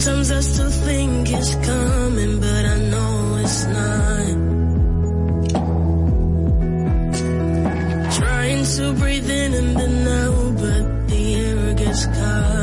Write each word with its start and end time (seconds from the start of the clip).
Sometimes 0.00 0.30
I 0.30 0.40
still 0.40 0.70
think 0.70 1.28
it's 1.28 1.54
coming, 1.56 2.38
but 2.38 2.64
I 2.66 2.78
know 2.92 3.36
it's 3.42 3.64
not. 3.66 4.26
Trying 8.14 8.64
to 8.64 8.92
breathe 8.92 9.28
in 9.28 9.54
and 9.54 9.76
then 9.76 10.06
out, 10.06 10.54
but 10.54 11.08
the 11.08 11.34
air 11.34 11.74
gets 11.74 12.06
caught. 12.06 12.57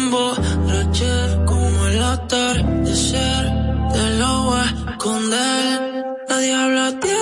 emborrachar 0.00 1.44
como 1.44 1.86
el 1.86 2.02
atardecer. 2.02 3.44
Te 3.92 4.04
lo 4.18 4.42
voy 4.44 4.60
a 4.60 4.90
esconder. 4.90 5.76
Nadie 6.28 6.54
habla 6.54 6.92
de 6.92 7.19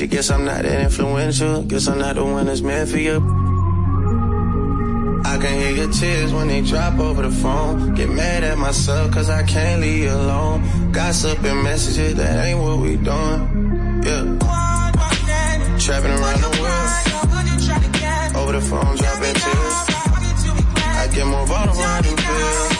you, 0.00 0.06
guess 0.06 0.30
I'm 0.30 0.44
not 0.44 0.62
that 0.62 0.80
influential. 0.82 1.62
Guess 1.62 1.88
I'm 1.88 1.98
not 1.98 2.16
the 2.16 2.24
one 2.24 2.46
that's 2.46 2.60
meant 2.60 2.88
for 2.90 2.98
you. 2.98 3.16
I 5.24 5.36
can 5.38 5.58
hear 5.60 5.84
your 5.84 5.92
tears 5.92 6.32
when 6.32 6.48
they 6.48 6.62
drop 6.62 6.98
over 6.98 7.22
the 7.22 7.30
phone. 7.30 7.94
Get 7.94 8.08
mad 8.08 8.44
at 8.44 8.58
myself 8.58 9.12
cause 9.12 9.28
I 9.28 9.42
can't 9.42 9.80
leave 9.80 10.04
you 10.04 10.10
alone. 10.10 10.90
Gossip 10.92 11.42
and 11.44 11.62
messages, 11.62 12.14
that 12.16 12.46
ain't 12.46 12.60
what 12.60 12.78
we 12.78 12.96
doing. 12.96 14.02
Yeah. 14.04 14.38
Trapping 15.78 16.10
around 16.10 16.40
the 16.40 16.52
world. 16.60 16.90
Over 18.36 18.52
the 18.52 18.60
phone, 18.60 18.96
dropping 18.96 19.34
tears. 19.34 19.74
I 21.00 21.08
get 21.14 21.26
more 21.26 21.46
vulnerable 21.46 21.82
than 21.82 22.16
feel. 22.16 22.78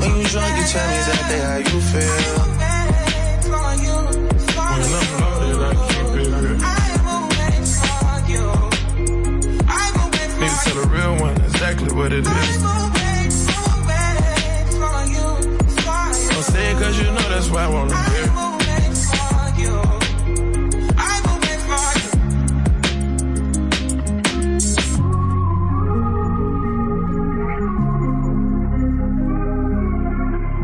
When 0.00 0.20
you 0.20 0.26
drunk, 0.28 0.56
you 0.58 0.64
tell 0.72 0.88
me 0.88 0.96
exactly 0.96 1.38
how 1.38 1.56
you 1.58 1.80
feel. 1.80 2.43
What 12.04 12.12
it 12.12 12.26
is. 12.26 12.62
Don't 16.28 16.44
say 16.52 16.70
it 16.70 16.76
cause 16.78 16.98
you 16.98 17.04
know 17.04 17.28
that's 17.32 17.48
why 17.48 17.64
I 17.64 17.68
wanna 17.68 17.96
hear. 18.10 18.26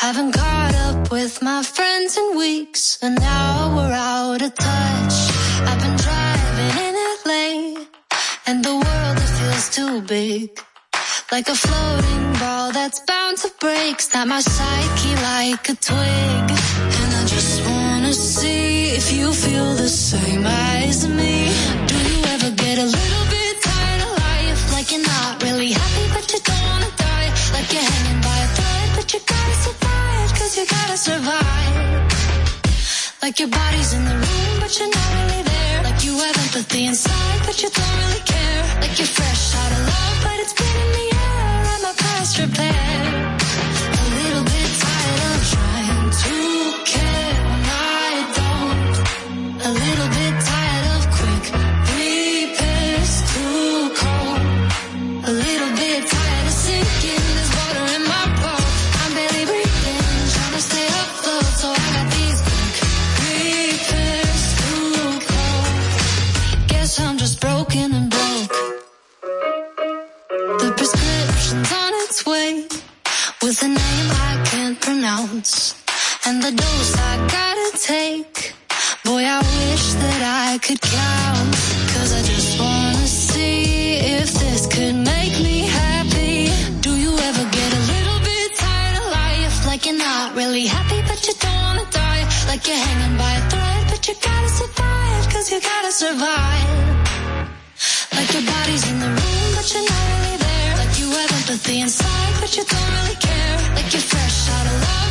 Haven't 0.00 0.32
caught 0.32 0.74
up 0.76 1.10
with 1.12 1.42
my 1.42 1.62
friends 1.62 2.16
in 2.16 2.34
weeks, 2.34 2.98
and 3.02 3.20
now 3.20 3.76
we're 3.76 3.92
out 3.92 4.40
of 4.40 4.54
touch. 4.54 5.16
I've 5.68 5.78
been 5.78 5.96
driving 6.06 6.74
in 6.86 6.94
LA, 7.26 7.84
and 8.46 8.64
the 8.64 8.76
world 8.80 9.16
it 9.24 9.30
feels 9.38 9.68
too 9.68 10.00
big. 10.00 10.58
Like 11.30 11.50
a 11.50 11.54
floating 11.54 12.32
ball 12.40 12.72
that's 12.72 13.00
bound 13.00 13.36
to 13.44 13.52
break. 13.60 14.00
Snap 14.00 14.26
my 14.26 14.40
psyche 14.40 15.14
like 15.32 15.68
a 15.68 15.74
twig. 15.74 16.46
And 17.00 17.10
I 17.20 17.24
just 17.26 17.60
wanna 17.68 18.14
see 18.14 18.96
if 18.96 19.12
you 19.12 19.30
feel 19.34 19.74
the 19.74 19.90
same 19.90 20.46
as 20.46 21.06
me. 21.06 21.52
Do 21.90 21.96
you 22.10 22.20
ever 22.34 22.50
get 22.56 22.78
a 22.78 22.88
little 22.98 23.26
bit 23.36 23.54
tired 23.60 24.02
of 24.06 24.12
life? 24.16 24.72
Like 24.72 24.92
you're 24.92 25.06
not 25.14 25.42
really 25.42 25.72
happy, 25.72 26.06
but 26.14 26.24
you 26.32 26.40
don't 26.40 26.64
wanna 26.70 26.90
die. 26.96 27.28
Like 27.52 27.70
you're 27.70 27.88
hanging 27.92 28.20
by 28.22 28.38
a 28.46 28.48
thread, 28.56 28.88
but 28.96 29.12
you 29.12 29.20
gotta 29.26 29.56
survive. 29.62 29.79
You 30.56 30.66
gotta 30.66 30.96
survive. 30.96 32.12
Like 33.22 33.38
your 33.38 33.48
body's 33.48 33.92
in 33.94 34.04
the 34.04 34.14
room, 34.14 34.60
but 34.60 34.76
you're 34.78 34.90
not 34.90 35.10
really 35.14 35.42
there. 35.44 35.82
Like 35.84 36.04
you 36.04 36.12
have 36.18 36.36
empathy 36.44 36.86
inside, 36.86 37.40
but 37.46 37.62
you 37.62 37.70
don't 37.70 37.96
really 38.02 38.22
care. 38.26 38.62
Like 38.80 38.98
you're 38.98 39.06
fresh 39.06 39.54
out 39.54 39.72
of 39.72 39.82
love, 39.86 40.18
but 40.24 40.36
it's 40.42 40.52
been 40.52 40.76
in 40.84 40.90
the 40.98 41.06
air. 41.14 41.64
I'm 41.74 41.84
a 41.84 41.94
past 42.02 42.38
repair. 42.42 43.38
A 43.94 44.06
little 44.18 44.44
bit 44.52 44.70
tired 44.84 45.22
of 45.30 45.40
trying 45.54 46.10
to 46.24 46.36
care 46.92 47.36
when 47.48 47.62
I 47.70 48.10
don't. 48.38 48.96
A 49.68 49.70
little 49.70 50.08
bit 50.08 50.19
with 73.42 73.62
a 73.62 73.68
name 73.68 74.10
I 74.30 74.42
can't 74.44 74.78
pronounce. 74.80 75.74
And 76.26 76.42
the 76.42 76.52
dose 76.52 76.94
I 77.10 77.12
gotta 77.36 77.68
take. 77.78 78.54
Boy, 79.04 79.22
I 79.24 79.38
wish 79.40 79.86
that 80.02 80.20
I 80.46 80.58
could 80.58 80.80
count. 80.80 81.50
Cause 81.92 82.10
I 82.18 82.22
just 82.22 82.60
wanna 82.60 83.06
see 83.06 83.96
if 84.18 84.28
this 84.34 84.66
could 84.66 84.94
make 84.94 85.34
me 85.40 85.58
happy. 85.64 86.52
Do 86.80 86.92
you 86.96 87.12
ever 87.16 87.44
get 87.58 87.70
a 87.80 87.82
little 87.92 88.20
bit 88.28 88.48
tired 88.56 88.96
of 89.00 89.06
life? 89.10 89.66
Like 89.66 89.86
you're 89.86 89.96
not 89.96 90.36
really 90.36 90.66
happy, 90.66 91.00
but 91.08 91.20
you 91.26 91.34
don't 91.40 91.62
wanna 91.66 91.86
die. 91.90 92.24
Like 92.46 92.66
you're 92.68 92.82
hanging 92.88 93.16
by 93.16 93.32
a 93.40 93.44
thread, 93.48 93.82
but 93.88 94.00
you 94.08 94.14
gotta 94.20 94.50
survive. 94.60 95.22
Cause 95.32 95.50
you 95.52 95.60
gotta 95.60 95.92
survive. 95.92 96.68
Like 98.16 98.30
your 98.34 98.44
body's 98.52 98.84
in 98.90 98.98
the 99.00 99.08
room, 99.08 99.48
but 99.56 99.66
you're 99.72 99.88
not 99.88 100.04
really 100.12 100.36
there. 100.44 100.72
Like 100.76 100.92
you 101.00 101.08
have 101.18 101.32
empathy 101.40 101.80
inside, 101.80 102.34
but 102.40 102.54
you 102.56 102.64
don't 102.64 102.90
really 102.96 103.16
care. 103.16 103.29
You're 103.92 104.00
fresh 104.02 104.48
out 104.50 104.66
of 104.66 104.80
love, 104.82 105.09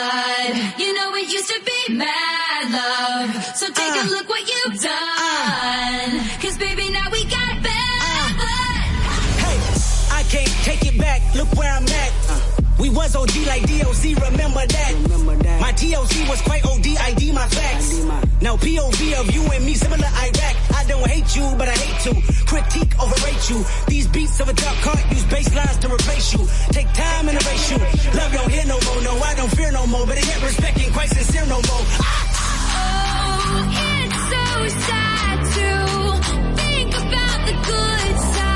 blood. 0.00 0.80
You 0.80 0.88
know 0.96 1.08
it 1.20 1.28
used 1.28 1.50
to 1.54 1.60
be 1.70 1.94
mad 1.94 2.62
love. 2.72 3.30
So 3.60 3.66
take 3.80 3.94
a 4.02 4.04
uh. 4.06 4.14
look 4.14 4.28
what 4.28 4.44
you've 4.52 4.78
uh. 4.78 4.90
done. 4.90 6.12
Cause 6.42 6.56
baby, 6.56 6.88
now 6.90 7.08
we 7.12 7.20
got 7.24 7.52
bad 7.68 8.00
uh. 8.14 8.30
blood. 8.40 8.88
Hey, 9.44 9.58
I 10.18 10.22
can't 10.34 10.54
take 10.68 10.82
it 10.90 10.96
back. 10.98 11.20
Look 11.34 11.50
where 11.58 11.72
I'm 11.72 11.84
at. 11.84 11.89
We 12.90 12.96
was 12.96 13.14
OG 13.14 13.36
like 13.46 13.62
DOC, 13.70 14.18
remember 14.18 14.66
that. 14.66 15.58
My 15.60 15.70
TOC 15.70 16.28
was 16.28 16.42
quite 16.42 16.64
OD, 16.64 16.86
ID 16.98 17.30
my 17.30 17.46
facts. 17.46 18.02
Now 18.42 18.56
POV 18.56 19.20
of 19.20 19.30
you 19.30 19.42
and 19.42 19.64
me, 19.64 19.74
similar 19.74 20.08
Iraq. 20.08 20.56
I 20.74 20.84
don't 20.88 21.06
hate 21.06 21.36
you, 21.36 21.54
but 21.56 21.68
I 21.68 21.76
hate 21.78 22.00
to 22.10 22.14
critique, 22.46 22.92
overrate 23.00 23.48
you. 23.48 23.64
These 23.86 24.08
beats 24.08 24.40
of 24.40 24.48
a 24.48 24.54
dark 24.54 24.76
cart 24.78 24.98
use 25.10 25.24
bass 25.26 25.54
lines 25.54 25.76
to 25.78 25.94
replace 25.94 26.32
you. 26.32 26.40
Take 26.72 26.92
time 26.92 27.28
and 27.28 27.40
erase 27.40 27.70
you. 27.70 27.78
Love 28.18 28.32
don't 28.32 28.50
hear 28.50 28.66
no 28.66 28.80
more, 28.80 29.02
no, 29.04 29.12
I 29.22 29.34
don't 29.36 29.50
fear 29.54 29.70
no 29.70 29.86
more, 29.86 30.04
but 30.04 30.18
it 30.18 30.26
ain't 30.28 30.42
respect 30.42 30.80
ain't 30.80 30.92
quite 30.92 31.10
sincere 31.10 31.46
no 31.46 31.62
more. 31.62 31.84
Oh, 32.74 33.70
it's 34.02 34.20
so 34.34 34.46
sad 34.82 35.38
to 35.54 35.68
think 36.58 36.90
about 36.90 37.46
the 37.46 37.54
good 37.54 38.16
times. 38.34 38.49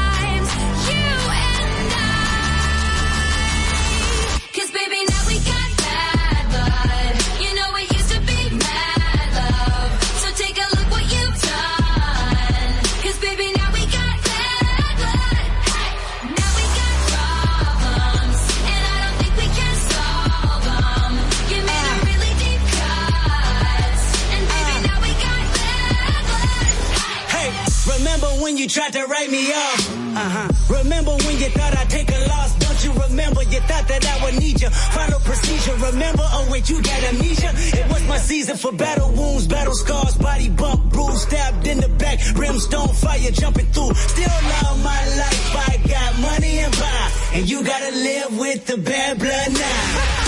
when 28.55 28.63
you 28.63 28.69
tried 28.69 28.93
to 28.93 29.05
write 29.07 29.31
me 29.33 29.51
off. 29.53 29.81
Uh-huh. 30.15 30.79
Remember 30.79 31.11
when 31.27 31.37
you 31.39 31.51
thought 31.51 31.77
I'd 31.77 31.91
take 31.91 32.09
a 32.09 32.21
loss? 32.29 32.55
Don't 32.61 32.85
you 32.85 32.93
remember? 33.03 33.43
You 33.43 33.59
thought 33.67 33.89
that 33.89 34.07
I 34.07 34.25
would 34.25 34.39
need 34.39 34.63
you. 34.63 34.71
Follow 34.71 35.19
procedure. 35.19 35.75
Remember? 35.91 36.23
Oh 36.23 36.47
wait, 36.53 36.71
you 36.71 36.81
got 36.81 37.03
amnesia. 37.03 37.51
It 37.51 37.89
was 37.91 38.07
my 38.07 38.19
season 38.19 38.57
for 38.57 38.71
battle 38.71 39.11
wounds, 39.11 39.49
battle 39.49 39.75
scars, 39.75 40.17
body 40.17 40.51
bump, 40.51 40.93
bruise, 40.93 41.23
stabbed 41.23 41.67
in 41.67 41.81
the 41.81 41.89
back, 41.89 42.21
brimstone 42.35 42.95
fire 42.95 43.33
jumping 43.33 43.67
through. 43.73 43.93
Still 43.95 44.39
love 44.55 44.79
my 44.85 45.03
life. 45.19 45.57
I 45.71 45.81
got 45.89 46.21
money 46.21 46.59
and 46.59 46.73
buy, 46.79 47.11
and 47.35 47.51
you 47.51 47.65
gotta 47.65 47.91
live 47.91 48.39
with 48.39 48.67
the 48.67 48.77
bad 48.79 49.19
blood 49.19 49.53
now. 49.53 50.21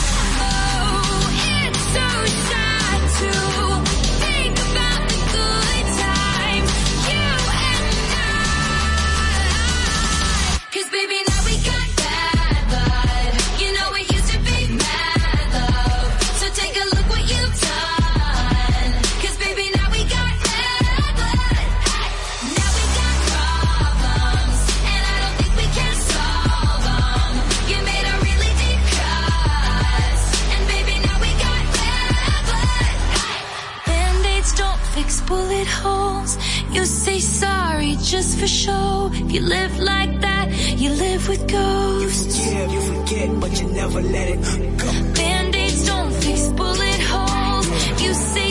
You 36.77 36.85
say 36.85 37.21
sorry 37.21 37.97
just 38.03 38.39
for 38.39 38.47
show. 38.47 39.11
If 39.11 39.33
you 39.33 39.41
live 39.41 39.79
like 39.79 40.21
that, 40.21 40.47
you 40.77 40.91
live 40.91 41.27
with 41.27 41.49
ghosts. 41.49 42.37
You 42.37 42.45
forgive, 42.45 42.73
you 42.75 42.81
forget, 42.93 43.41
but 43.41 43.61
you 43.61 43.67
never 43.69 44.01
let 44.03 44.29
it 44.29 44.41
go. 44.83 44.91
Band-aids 45.15 45.87
don't 45.87 46.13
fix 46.13 46.49
bullet 46.49 47.01
holes. 47.11 47.67
You 48.03 48.13
say 48.13 48.51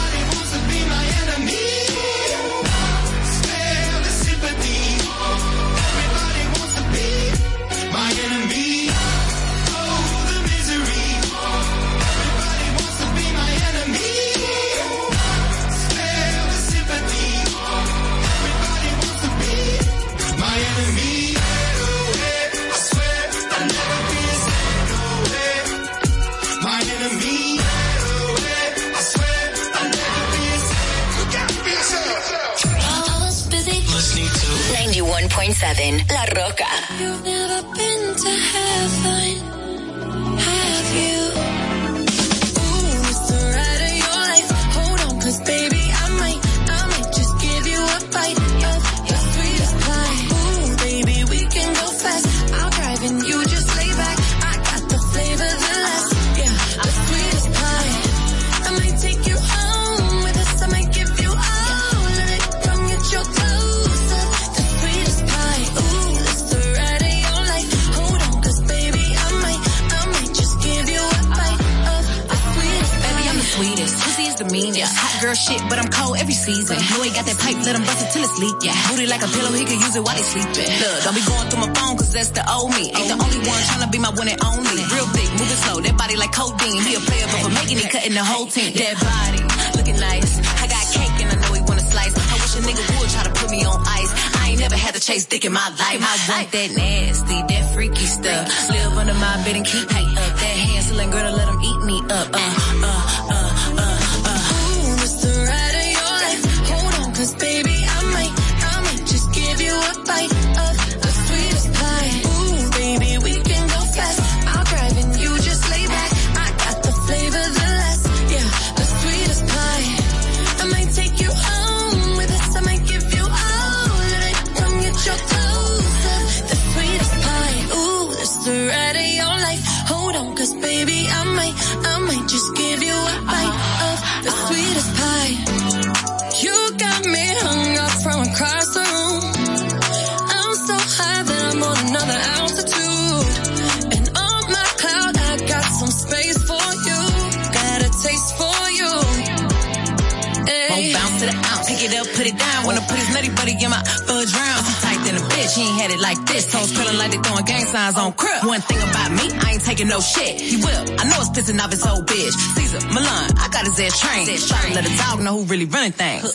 that 163.81 163.93
train. 163.93 164.75
Let 164.75 164.85
a 164.85 164.97
dog 164.97 165.21
know 165.21 165.39
who 165.39 165.45
really 165.45 165.65
running 165.65 165.91
things. 165.91 166.30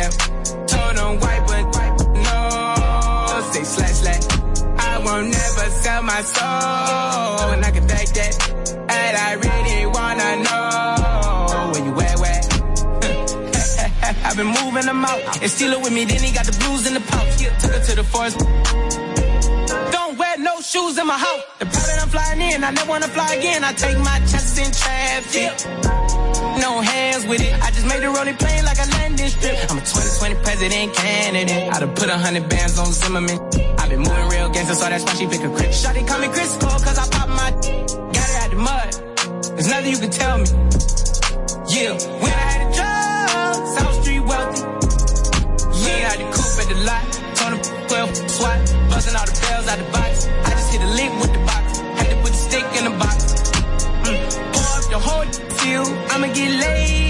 The. 0.00 0.12
Told 0.66 0.96
them 0.96 1.20
wipe 1.20 1.46
but 1.46 2.08
no. 2.28 3.50
Say 3.52 3.64
slash 3.64 3.96
slash. 4.02 4.24
I 4.78 4.98
won't 5.04 5.28
never 5.28 5.70
sell 5.82 6.02
my 6.02 6.22
soul. 6.22 7.50
And 7.54 7.64
I 7.64 7.70
can 7.70 7.86
back 7.86 8.06
that. 8.08 8.32
And 8.88 9.16
I 9.16 9.32
really 9.44 9.86
wanna 9.86 10.30
know 10.46 11.70
where 11.72 11.84
you 11.84 11.94
at, 12.00 12.18
where? 12.18 12.40
I've 14.26 14.36
been 14.36 14.46
moving 14.46 14.86
them 14.86 15.04
out. 15.04 15.42
And 15.42 15.50
steal 15.50 15.72
it 15.72 15.80
with 15.80 15.92
me, 15.92 16.04
then 16.04 16.20
he 16.20 16.32
got 16.32 16.46
the 16.46 16.56
blues 16.60 16.86
in 16.86 16.94
the 16.94 17.00
pouch. 17.00 17.40
Yeah, 17.40 17.56
took 17.58 17.72
her 17.72 17.84
to 17.84 17.94
the 17.96 18.04
forest. 18.04 18.38
Don't 19.92 20.18
wear 20.18 20.38
no 20.38 20.60
shoes 20.60 20.98
in 20.98 21.06
my 21.06 21.18
house. 21.18 21.42
The 21.58 21.66
private 21.66 22.02
I'm 22.02 22.08
flying 22.08 22.40
in, 22.40 22.64
I 22.64 22.70
never 22.70 22.88
wanna 22.88 23.08
fly 23.08 23.34
again. 23.34 23.64
I 23.64 23.72
take 23.72 23.98
my 23.98 24.18
chances 24.30 24.58
in 24.58 24.70
traffic. 24.72 25.52
No 26.60 26.80
hands 26.80 27.26
with 27.26 27.40
it. 27.40 27.54
I 27.62 27.70
just 27.70 27.86
made 27.86 28.02
the 28.02 28.10
rolling 28.10 28.36
plane 28.36 28.64
like 28.64 28.79
I'm 29.10 29.78
a 29.78 29.82
2020 29.82 30.34
president 30.42 30.94
candidate. 30.94 31.72
I 31.74 31.80
done 31.80 31.94
put 31.94 32.08
a 32.08 32.16
hundred 32.16 32.48
bands 32.48 32.78
on 32.78 32.92
Zimmerman. 32.92 33.38
i 33.78 33.88
been 33.88 34.00
moving 34.00 34.28
real 34.28 34.48
gangster, 34.50 34.74
so 34.74 34.88
that's 34.88 35.04
why 35.04 35.14
she 35.14 35.26
pick 35.26 35.42
a 35.42 35.50
crib. 35.50 35.70
Shotty 35.74 36.06
call 36.06 36.20
me 36.20 36.28
Crisco, 36.28 36.70
cause 36.84 36.98
I 36.98 37.06
pop 37.10 37.28
my 37.28 37.50
got 38.14 38.28
it 38.30 38.38
out 38.42 38.50
the 38.50 38.56
mud. 38.56 38.90
There's 39.56 39.68
nothing 39.68 39.90
you 39.90 39.98
can 39.98 40.10
tell 40.10 40.38
me. 40.38 40.46
Yeah, 41.74 41.92
when 42.22 42.30
I 42.30 42.46
had 42.54 42.60
a 42.62 42.70
job, 42.70 43.66
South 43.74 44.02
Street 44.02 44.20
wealthy. 44.20 44.62
Yeah, 45.82 46.06
I 46.06 46.10
had 46.10 46.18
the 46.22 46.28
coupe 46.30 46.58
at 46.62 46.68
the 46.70 46.78
lot. 46.86 47.20
Him 47.50 47.58
12 47.88 48.30
swat, 48.30 48.58
busting 48.90 49.16
all 49.16 49.26
the 49.26 49.34
bells 49.42 49.66
out 49.66 49.78
the 49.78 49.90
box. 49.90 50.28
I 50.28 50.50
just 50.50 50.70
hit 50.70 50.82
a 50.82 50.90
lick 50.94 51.10
with 51.18 51.32
the 51.32 51.42
box. 51.50 51.78
Had 51.98 52.10
to 52.10 52.16
put 52.22 52.30
the 52.30 52.42
stick 52.46 52.64
in 52.78 52.84
the 52.84 52.94
box. 52.96 53.18
Mm. 54.06 54.18
Pour 54.54 54.70
up 54.78 54.86
the 54.86 54.98
whole 55.02 55.26
field. 55.58 55.88
I'ma 56.12 56.28
get 56.32 56.50
lazy. 56.62 57.09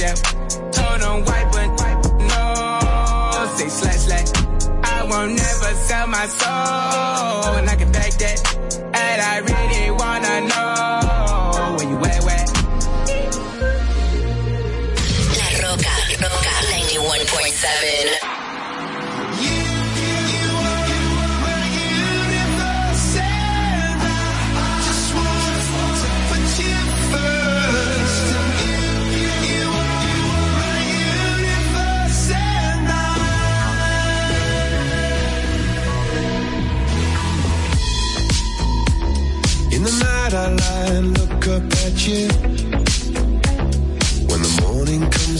The. 0.00 0.12
Told 0.72 1.00
them 1.00 1.24
wipe 1.24 1.50
but 1.52 1.96
no. 2.32 2.46
Say 3.56 3.68
slash 3.68 4.00
slash. 4.06 4.30
I 4.82 5.04
won't 5.04 5.32
never 5.36 5.70
sell 5.86 6.06
my 6.06 6.26
soul. 6.26 7.54
And 7.58 7.68
I 7.68 7.76
can 7.76 7.92
back 7.92 8.12
that. 8.22 8.38
And 8.94 9.20
I 9.32 9.36
really 9.50 9.90
wanna 9.90 10.34
know 10.50 11.76
where 11.76 11.88
you 11.90 11.96
at, 12.10 12.20
where? 12.24 12.46
La 15.38 15.46
Roca. 15.62 15.94
Roca. 16.22 16.54
91.7. 16.72 18.29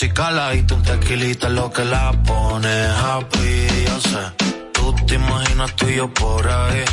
musicalita, 0.00 0.74
un 0.74 0.82
tequilita 0.82 1.46
es 1.48 1.52
lo 1.52 1.70
que 1.70 1.84
la 1.84 2.10
pone 2.24 2.86
happy. 2.86 3.66
Yo 3.86 4.00
sé, 4.00 4.24
tú 4.72 4.94
te 5.06 5.14
imaginas 5.16 5.76
tú 5.76 5.88
y 5.88 5.96
yo 5.96 6.08
por 6.14 6.48
ahí, 6.48 6.84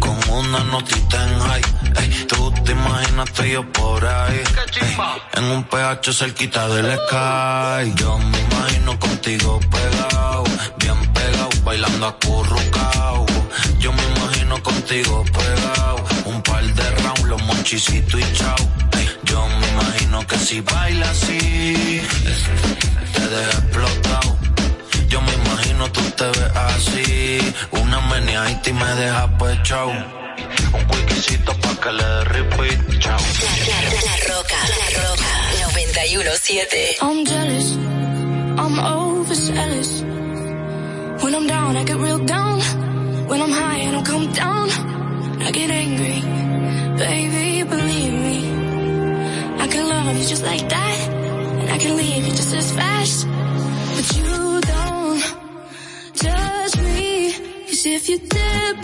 con 0.00 0.18
una 0.28 0.64
notita 0.64 1.22
en 1.22 1.38
high. 1.38 1.62
Ey, 2.00 2.26
tú 2.26 2.52
te 2.64 2.72
imaginas 2.72 3.32
tú 3.32 3.44
y 3.44 3.52
yo 3.52 3.72
por 3.72 4.04
ahí, 4.04 4.42
en 5.34 5.44
un 5.44 5.62
PH 5.62 6.12
cerquita 6.12 6.66
del 6.66 6.86
sky. 6.86 7.94
Yo 7.94 8.18
me 8.18 8.40
imagino 8.40 8.98
contigo 8.98 9.60
pegado, 9.70 10.44
bien 10.78 11.12
pegado, 11.12 11.50
bailando 11.62 12.06
a 12.06 12.08
acurrucao. 12.08 13.26
Yo 13.78 13.92
me 13.92 14.02
imagino 14.16 14.60
contigo 14.64 15.24
pegado, 15.32 16.04
un 16.24 16.42
par 16.42 16.64
de 16.64 16.90
rounds, 17.02 17.22
los 17.22 17.42
monchicitos 17.44 18.20
y 18.20 18.32
chao 18.32 18.83
que 20.22 20.38
si 20.38 20.60
baila 20.60 21.10
así, 21.10 22.00
te 23.14 23.28
deja 23.28 23.58
explotado. 23.58 24.38
Yo 25.08 25.20
me 25.20 25.32
imagino 25.32 25.90
tú 25.90 26.02
te 26.16 26.24
ves 26.24 26.50
así, 26.54 27.54
una 27.72 28.00
meneadita 28.00 28.70
y 28.70 28.72
me 28.72 28.94
deja 28.94 29.38
pechao. 29.38 29.90
Un 30.72 30.84
cuiquisito 30.84 31.52
pa' 31.58 31.76
que 31.82 31.92
le 31.92 32.04
dé 32.04 32.24
repeat, 32.24 32.98
chao. 33.00 33.18
La, 33.18 33.76
la, 33.90 34.00
la, 34.08 34.16
roca, 34.30 34.58
la 34.80 34.88
roca, 35.02 35.30
91.7. 35.74 37.02
I'm 37.02 37.24
jealous, 37.26 37.68
I'm 38.62 38.78
overzealous. 38.78 39.90
When 41.22 41.34
I'm 41.34 41.46
down, 41.46 41.76
I 41.76 41.84
get 41.84 41.96
real 41.96 42.18
down. 42.24 42.60
When 43.28 43.40
I'm 43.40 43.50
high, 43.50 43.88
I 43.88 43.90
don't 43.90 44.06
come 44.06 44.32
down. 44.32 44.68
I 45.40 45.50
get 45.50 45.70
angry, 45.70 46.20
baby, 46.98 47.62
believe 47.68 48.12
me. 48.12 48.43
I 50.04 50.08
love 50.08 50.18
you 50.18 50.28
just 50.28 50.42
like 50.42 50.68
that. 50.68 51.08
And 51.08 51.70
I 51.70 51.78
can 51.78 51.96
leave 51.96 52.26
you 52.26 52.30
just 52.32 52.54
as 52.54 52.70
fast. 52.72 53.26
But 53.26 54.16
you 54.18 54.60
don't 54.60 55.22
judge 56.12 56.76
me. 56.76 57.32
Cause 57.66 57.86
if 57.86 58.10
you 58.10 58.18
did, 58.18 58.83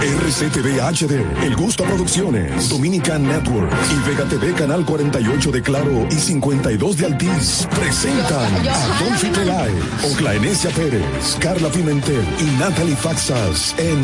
RCTV 0.00 0.80
HD, 0.80 1.44
El 1.44 1.54
Gusto 1.56 1.84
Producciones, 1.84 2.70
Dominican 2.70 3.22
Network 3.22 3.70
y 3.90 4.08
Vega 4.08 4.24
TV 4.24 4.54
Canal 4.54 4.86
48 4.86 5.52
de 5.52 5.60
Claro 5.60 6.06
y 6.10 6.14
52 6.14 6.96
de 6.96 7.04
Altiz 7.06 7.68
presentan 7.76 8.66
a 8.66 9.04
Dolphy 9.04 9.28
Peláez, 9.28 9.74
Oclaenecia 10.10 10.70
Pérez, 10.70 11.36
Carla 11.38 11.68
Pimentel 11.68 12.24
y 12.40 12.58
Natalie 12.58 12.96
Faxas 12.96 13.74
en 13.78 13.98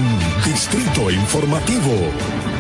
Distrito 0.45 1.11
Informativo. 1.11 2.56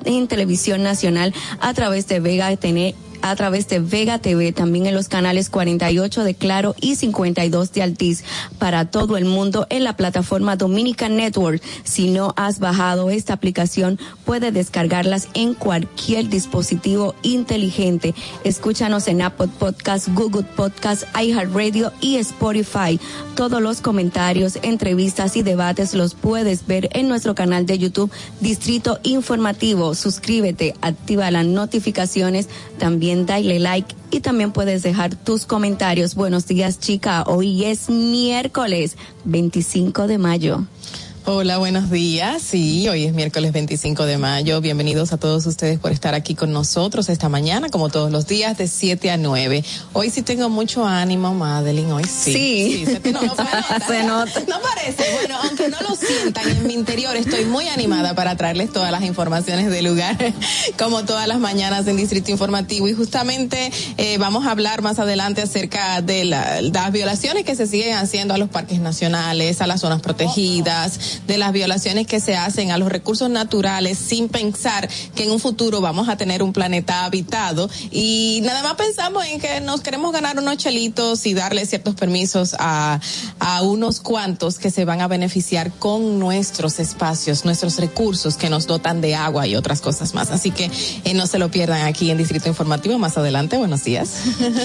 en 0.05 0.27
Televisión 0.27 0.83
Nacional 0.83 1.33
a 1.59 1.73
través 1.73 2.07
de 2.07 2.19
Vega 2.19 2.55
TN 2.55 2.93
a 3.21 3.35
través 3.35 3.67
de 3.67 3.79
Vega 3.79 4.19
TV, 4.19 4.51
también 4.51 4.85
en 4.85 4.95
los 4.95 5.07
canales 5.07 5.49
48 5.49 6.23
de 6.23 6.35
Claro 6.35 6.75
y 6.79 6.95
52 6.95 7.71
de 7.73 7.81
Altiz 7.81 8.23
para 8.59 8.85
todo 8.91 9.17
el 9.17 9.25
mundo 9.25 9.67
en 9.69 9.83
la 9.83 9.95
plataforma 9.95 10.55
Dominica 10.55 11.09
Network. 11.09 11.61
Si 11.83 12.09
no 12.09 12.33
has 12.37 12.59
bajado 12.59 13.09
esta 13.09 13.33
aplicación, 13.33 13.99
puedes 14.25 14.53
descargarlas 14.53 15.29
en 15.33 15.53
cualquier 15.53 16.29
dispositivo 16.29 17.15
inteligente. 17.23 18.13
Escúchanos 18.43 19.07
en 19.07 19.21
Apple 19.21 19.49
Podcast, 19.59 20.09
Google 20.09 20.43
Podcast, 20.43 21.03
iHeartRadio 21.19 21.91
y 22.01 22.17
Spotify. 22.17 22.99
Todos 23.35 23.61
los 23.61 23.81
comentarios, 23.81 24.57
entrevistas 24.61 25.35
y 25.37 25.43
debates 25.43 25.93
los 25.93 26.13
puedes 26.15 26.67
ver 26.67 26.89
en 26.93 27.07
nuestro 27.07 27.35
canal 27.35 27.65
de 27.65 27.77
YouTube 27.77 28.11
Distrito 28.41 28.99
Informativo. 29.03 29.95
Suscríbete, 29.95 30.73
activa 30.81 31.31
las 31.31 31.45
notificaciones, 31.45 32.47
también 32.77 33.06
dale 33.15 33.59
like 33.59 33.95
y 34.11 34.19
también 34.19 34.51
puedes 34.51 34.83
dejar 34.83 35.15
tus 35.15 35.45
comentarios. 35.45 36.15
Buenos 36.15 36.45
días, 36.47 36.79
chica. 36.79 37.23
Hoy 37.23 37.65
es 37.65 37.89
miércoles 37.89 38.97
25 39.25 40.07
de 40.07 40.17
mayo. 40.17 40.65
Hola, 41.29 41.57
buenos 41.57 41.89
días. 41.91 42.41
Sí, 42.41 42.87
hoy 42.87 43.03
es 43.03 43.11
miércoles 43.13 43.51
25 43.51 44.05
de 44.05 44.17
mayo. 44.17 44.61
Bienvenidos 44.61 45.11
a 45.11 45.17
todos 45.17 45.45
ustedes 45.45 45.77
por 45.77 45.91
estar 45.91 46.13
aquí 46.15 46.35
con 46.35 46.53
nosotros 46.53 47.09
esta 47.09 47.27
mañana, 47.27 47.67
como 47.67 47.89
todos 47.89 48.13
los 48.13 48.27
días, 48.27 48.57
de 48.57 48.69
7 48.69 49.11
a 49.11 49.17
9. 49.17 49.61
Hoy 49.91 50.09
sí 50.09 50.21
tengo 50.21 50.47
mucho 50.49 50.85
ánimo, 50.87 51.33
Madeline. 51.33 51.91
Hoy 51.91 52.05
sí. 52.05 52.31
Sí. 52.31 52.85
se, 52.85 53.11
no, 53.11 53.21
no, 53.23 53.35
se 53.87 54.03
nota. 54.05 54.39
No 54.47 54.55
parece. 54.61 55.03
Bueno, 55.19 55.35
aunque 55.43 55.67
no 55.67 55.75
lo 55.81 55.95
sientan 55.97 56.47
en 56.49 56.65
mi 56.65 56.73
interior, 56.73 57.13
estoy 57.17 57.43
muy 57.43 57.67
animada 57.67 58.15
para 58.15 58.37
traerles 58.37 58.71
todas 58.71 58.91
las 58.93 59.03
informaciones 59.03 59.69
del 59.69 59.83
lugar, 59.83 60.15
como 60.79 61.03
todas 61.03 61.27
las 61.27 61.39
mañanas 61.39 61.85
en 61.87 61.97
Distrito 61.97 62.31
Informativo. 62.31 62.87
Y 62.87 62.93
justamente 62.93 63.69
eh, 63.97 64.17
vamos 64.17 64.45
a 64.47 64.51
hablar 64.51 64.81
más 64.81 64.97
adelante 64.97 65.41
acerca 65.41 66.01
de 66.01 66.23
la- 66.23 66.61
las 66.61 66.89
violaciones 66.93 67.43
que 67.43 67.53
se 67.55 67.67
siguen 67.67 67.95
haciendo 67.97 68.33
a 68.33 68.37
los 68.37 68.47
parques 68.47 68.79
nacionales, 68.79 69.59
a 69.59 69.67
las 69.67 69.81
zonas 69.81 69.99
protegidas, 70.01 71.16
de 71.25 71.37
las 71.37 71.51
violaciones 71.51 72.07
que 72.07 72.19
se 72.19 72.35
hacen 72.35 72.71
a 72.71 72.77
los 72.77 72.89
recursos 72.89 73.29
naturales 73.29 73.97
sin 73.97 74.29
pensar 74.29 74.89
que 75.15 75.23
en 75.23 75.31
un 75.31 75.39
futuro 75.39 75.81
vamos 75.81 76.09
a 76.09 76.17
tener 76.17 76.43
un 76.43 76.53
planeta 76.53 77.05
habitado 77.05 77.69
y 77.91 78.41
nada 78.43 78.63
más 78.63 78.75
pensamos 78.75 79.25
en 79.25 79.39
que 79.39 79.61
nos 79.61 79.81
queremos 79.81 80.11
ganar 80.11 80.37
unos 80.37 80.57
chelitos 80.57 81.25
y 81.25 81.33
darle 81.33 81.65
ciertos 81.65 81.95
permisos 81.95 82.55
a, 82.59 82.99
a 83.39 83.61
unos 83.61 83.99
cuantos 83.99 84.59
que 84.59 84.71
se 84.71 84.85
van 84.85 85.01
a 85.01 85.07
beneficiar 85.07 85.71
con 85.71 86.19
nuestros 86.19 86.79
espacios, 86.79 87.45
nuestros 87.45 87.77
recursos 87.77 88.37
que 88.37 88.49
nos 88.49 88.67
dotan 88.67 89.01
de 89.01 89.15
agua 89.15 89.47
y 89.47 89.55
otras 89.55 89.81
cosas 89.81 90.13
más. 90.13 90.31
Así 90.31 90.51
que 90.51 90.69
eh, 91.03 91.13
no 91.13 91.27
se 91.27 91.39
lo 91.39 91.49
pierdan 91.49 91.85
aquí 91.85 92.11
en 92.11 92.17
Distrito 92.17 92.49
Informativo 92.49 92.97
más 92.97 93.17
adelante. 93.17 93.57
Buenos 93.57 93.83
días. 93.83 94.09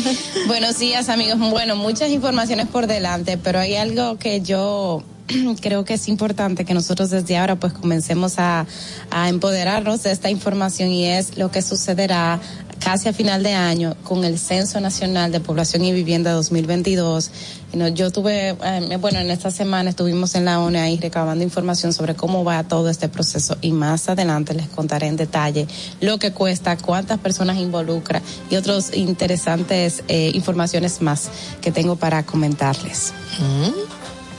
Buenos 0.47 0.79
días, 0.79 1.09
amigos. 1.09 1.39
Bueno, 1.39 1.77
muchas 1.77 2.11
informaciones 2.11 2.67
por 2.69 2.87
delante, 2.87 3.39
pero 3.39 3.59
hay 3.61 3.77
algo 3.77 4.19
que 4.19 4.41
yo 4.41 5.03
creo 5.61 5.85
que 5.85 5.95
es 5.95 6.09
importante 6.09 6.65
que 6.65 6.75
nosotros 6.75 7.11
desde 7.11 7.37
ahora 7.37 7.57
pues 7.57 7.73
comencemos 7.73 8.39
a, 8.39 8.67
a 9.11 9.29
empoderarnos 9.29 10.03
de 10.03 10.13
esta 10.13 10.31
información 10.31 10.91
y 10.91 11.07
es 11.07 11.37
lo 11.37 11.51
que 11.51 11.63
sucederá 11.63 12.41
casi 12.79 13.09
a 13.09 13.13
final 13.13 13.43
de 13.43 13.55
año 13.55 13.97
con 14.03 14.25
el 14.25 14.39
Censo 14.39 14.81
Nacional 14.81 15.31
de 15.31 15.41
Población 15.41 15.85
y 15.85 15.93
Vivienda 15.93 16.33
2022 16.33 17.31
You 17.73 17.79
know, 17.79 17.89
yo 17.89 18.11
tuve, 18.11 18.51
eh, 18.51 18.99
bueno, 19.01 19.19
en 19.19 19.31
esta 19.31 19.51
semana 19.51 19.89
estuvimos 19.89 20.35
en 20.35 20.45
la 20.45 20.61
ONU 20.61 20.79
recabando 21.01 21.43
información 21.43 21.95
sobre 21.95 22.15
cómo 22.15 22.45
va 22.45 22.63
todo 22.65 22.91
este 22.91 23.09
proceso 23.09 23.57
y 23.63 23.73
más 23.73 24.11
adelante 24.11 24.53
les 24.53 24.69
contaré 24.69 25.07
en 25.07 25.17
detalle 25.17 25.67
lo 26.03 26.19
que 26.19 26.33
cuesta, 26.33 26.77
cuántas 26.77 27.19
personas 27.19 27.57
involucra 27.57 28.21
y 28.51 28.57
otros 28.57 28.95
interesantes 28.95 30.05
eh, 30.09 30.33
informaciones 30.35 31.01
más 31.01 31.31
que 31.63 31.73
tengo 31.73 31.97
para 31.97 32.25
comentarles. 32.25 33.15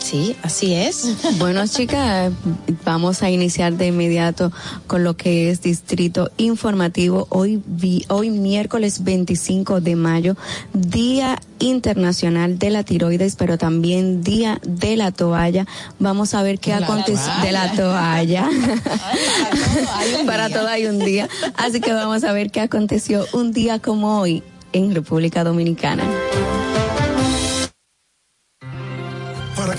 Sí, 0.04 0.36
así 0.44 0.74
es. 0.74 1.16
Bueno, 1.40 1.66
chicas, 1.66 2.32
vamos 2.84 3.24
a 3.24 3.30
iniciar 3.30 3.74
de 3.74 3.88
inmediato 3.88 4.52
con 4.86 5.04
lo 5.06 5.16
que 5.16 5.50
es 5.50 5.62
Distrito 5.62 6.30
Informativo. 6.38 7.26
Hoy, 7.30 7.62
vi- 7.66 8.06
hoy 8.10 8.30
miércoles 8.30 9.04
25 9.06 9.80
de 9.80 9.96
mayo, 9.96 10.36
Día 10.74 11.40
Internacional 11.60 12.60
de 12.60 12.70
la 12.70 12.84
Tiroides, 12.84 13.38
pero 13.38 13.58
también 13.58 14.22
Día 14.24 14.60
de 14.66 14.98
la 14.98 15.12
Toalla. 15.14 15.66
Vamos 16.00 16.34
a 16.34 16.44
ver 16.44 16.60
qué 16.60 16.74
toalla. 16.74 17.42
de 17.42 17.52
la 17.54 17.72
toalla. 17.72 18.50
Para 20.26 20.50
todo 20.50 20.68
hay 20.68 20.86
un 20.86 21.00
día. 21.00 21.30
Así 21.56 21.80
que 21.80 21.94
vamos 21.94 22.26
a 22.26 22.34
ver 22.34 22.52
qué 22.52 22.60
aconteció 22.60 23.26
un 23.32 23.54
día 23.54 23.80
como 23.80 24.20
hoy 24.20 24.44
en 24.74 24.94
República 24.94 25.44
Dominicana. 25.46 26.04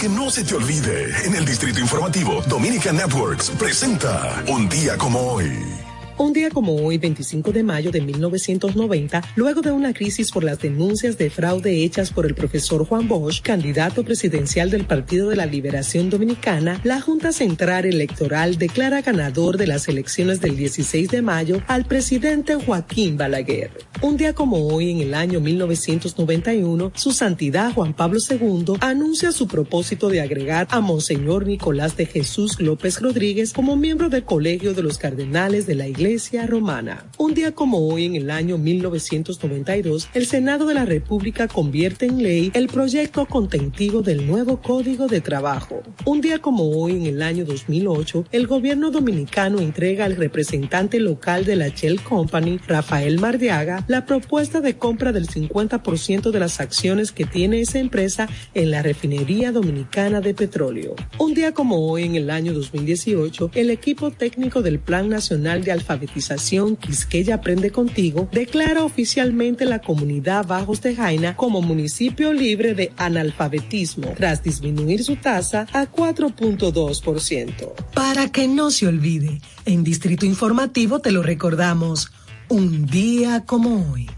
Que 0.05 0.11
no 0.11 0.29
se 0.29 0.45
te 0.45 0.55
olvide, 0.55 1.15
en 1.25 1.35
el 1.35 1.47
Distrito 1.47 1.81
Informativo, 1.81 2.43
Dominica 2.47 2.93
Networks 2.93 3.49
presenta 3.59 4.45
Un 4.49 4.69
día 4.69 4.99
como 4.99 5.19
hoy. 5.19 5.84
Un 6.17 6.33
día 6.33 6.49
como 6.49 6.77
hoy, 6.77 6.97
25 6.97 7.51
de 7.51 7.65
mayo 7.65 7.91
de 7.91 8.01
1990, 8.01 9.21
luego 9.35 9.63
de 9.63 9.73
una 9.73 9.93
crisis 9.93 10.31
por 10.31 10.45
las 10.45 10.61
denuncias 10.61 11.19
de 11.19 11.29
fraude 11.29 11.83
hechas 11.83 12.13
por 12.13 12.25
el 12.25 12.37
profesor 12.37 12.87
Juan 12.87 13.09
Bosch, 13.09 13.43
candidato 13.43 14.05
presidencial 14.05 14.71
del 14.71 14.85
Partido 14.85 15.29
de 15.29 15.35
la 15.35 15.45
Liberación 15.45 16.11
Dominicana, 16.11 16.81
la 16.85 17.01
Junta 17.01 17.33
Central 17.33 17.87
Electoral 17.87 18.59
declara 18.59 19.03
ganador 19.03 19.57
de 19.57 19.67
las 19.67 19.89
elecciones 19.89 20.41
del 20.41 20.57
16 20.57 21.11
de 21.11 21.21
mayo 21.21 21.61
al 21.67 21.85
presidente 21.85 22.55
Joaquín 22.55 23.17
Balaguer. 23.17 23.73
Un 24.01 24.17
día 24.17 24.35
como 24.35 24.69
hoy, 24.69 24.93
en 24.93 25.01
el 25.01 25.15
año 25.15 25.41
1991, 25.41 26.93
su 26.95 27.11
santidad 27.11 27.73
Juan 27.73 27.93
Pablo 27.93 28.21
II 28.31 28.75
anuncia 28.81 29.33
su 29.33 29.49
propósito 29.49 30.09
de 30.11 30.21
agregar 30.21 30.69
a 30.71 30.81
Monseñor 30.81 31.45
Nicolás 31.45 31.97
de 31.97 32.07
Jesús 32.07 32.61
López 32.61 33.01
Rodríguez 33.01 33.53
como 33.53 33.75
miembro 33.75 34.11
del 34.11 34.23
Colegio 34.23 34.75
de 34.75 34.83
los 34.85 34.97
Cardenales 34.97 35.67
de 35.67 35.75
la 35.75 35.89
Iglesia 35.89 36.04
Romana. 36.47 37.07
Un 37.17 37.33
día 37.33 37.53
como 37.53 37.89
hoy, 37.89 38.05
en 38.05 38.15
el 38.15 38.31
año 38.31 38.59
1992, 38.59 40.11
el 40.13 40.27
Senado 40.27 40.67
de 40.67 40.75
la 40.75 40.85
República 40.85 41.49
convierte 41.49 42.05
en 42.05 42.23
ley 42.23 42.51
el 42.53 42.67
proyecto 42.67 43.25
contentivo 43.25 44.03
del 44.03 44.27
nuevo 44.27 44.61
Código 44.61 45.07
de 45.07 45.23
Trabajo. 45.23 45.83
Un 46.05 46.21
día 46.21 46.41
como 46.41 46.71
hoy, 46.73 46.93
en 46.93 47.07
el 47.07 47.23
año 47.23 47.47
2008, 47.47 48.27
el 48.33 48.47
gobierno 48.47 48.91
dominicano 48.91 49.61
entrega 49.61 50.05
al 50.05 50.17
representante 50.17 51.01
local 51.01 51.47
de 51.47 51.57
la 51.57 51.69
Shell 51.69 52.03
Company, 52.03 52.61
Rafael 52.67 53.19
Mardiaga, 53.19 53.87
la 53.89 54.05
propuesta 54.05 54.61
de 54.61 54.77
compra 54.77 55.11
del 55.11 55.29
50% 55.29 56.31
de 56.31 56.39
las 56.39 56.61
acciones 56.61 57.13
que 57.13 57.25
tiene 57.25 57.63
esa 57.63 57.79
empresa 57.79 58.29
en 58.53 58.71
la 58.71 58.83
refinería 58.83 59.53
dominicana 59.53 60.21
de 60.21 60.35
petróleo. 60.35 60.97
Un 61.19 61.33
día 61.33 61.55
como 61.55 61.89
hoy, 61.89 62.03
en 62.03 62.17
el 62.17 62.29
año 62.29 62.53
2018, 62.53 63.53
el 63.55 63.71
equipo 63.71 64.11
técnico 64.11 64.61
del 64.61 64.79
Plan 64.79 65.09
Nacional 65.09 65.65
de 65.65 65.73
Alfabetización 65.95 66.77
Quisqueya 66.77 67.37
Aprende 67.37 67.71
Contigo 67.71 68.29
declara 68.33 68.85
oficialmente 68.85 69.65
la 69.65 69.79
comunidad 69.79 70.45
Bajos 70.45 70.83
de 70.83 70.97
Jaina 70.97 71.37
como 71.37 71.63
municipio 71.63 72.33
libre 72.33 72.75
de 72.75 72.93
analfabetismo, 72.97 74.13
tras 74.17 74.43
disminuir 74.43 75.05
su 75.05 75.17
tasa 75.17 75.67
a 75.73 75.87
4.2%. 75.87 77.75
Para 77.95 78.29
que 78.29 78.49
no 78.49 78.71
se 78.71 78.89
olvide, 78.89 79.41
en 79.67 79.85
Distrito 79.85 80.27
Informativo 80.27 80.99
te 80.99 81.13
lo 81.13 81.23
recordamos, 81.23 82.11
un 82.49 82.87
día 82.87 83.45
como 83.47 83.93
hoy. 83.93 84.11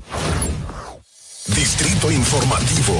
Distrito 1.54 2.10
Informativo. 2.10 2.94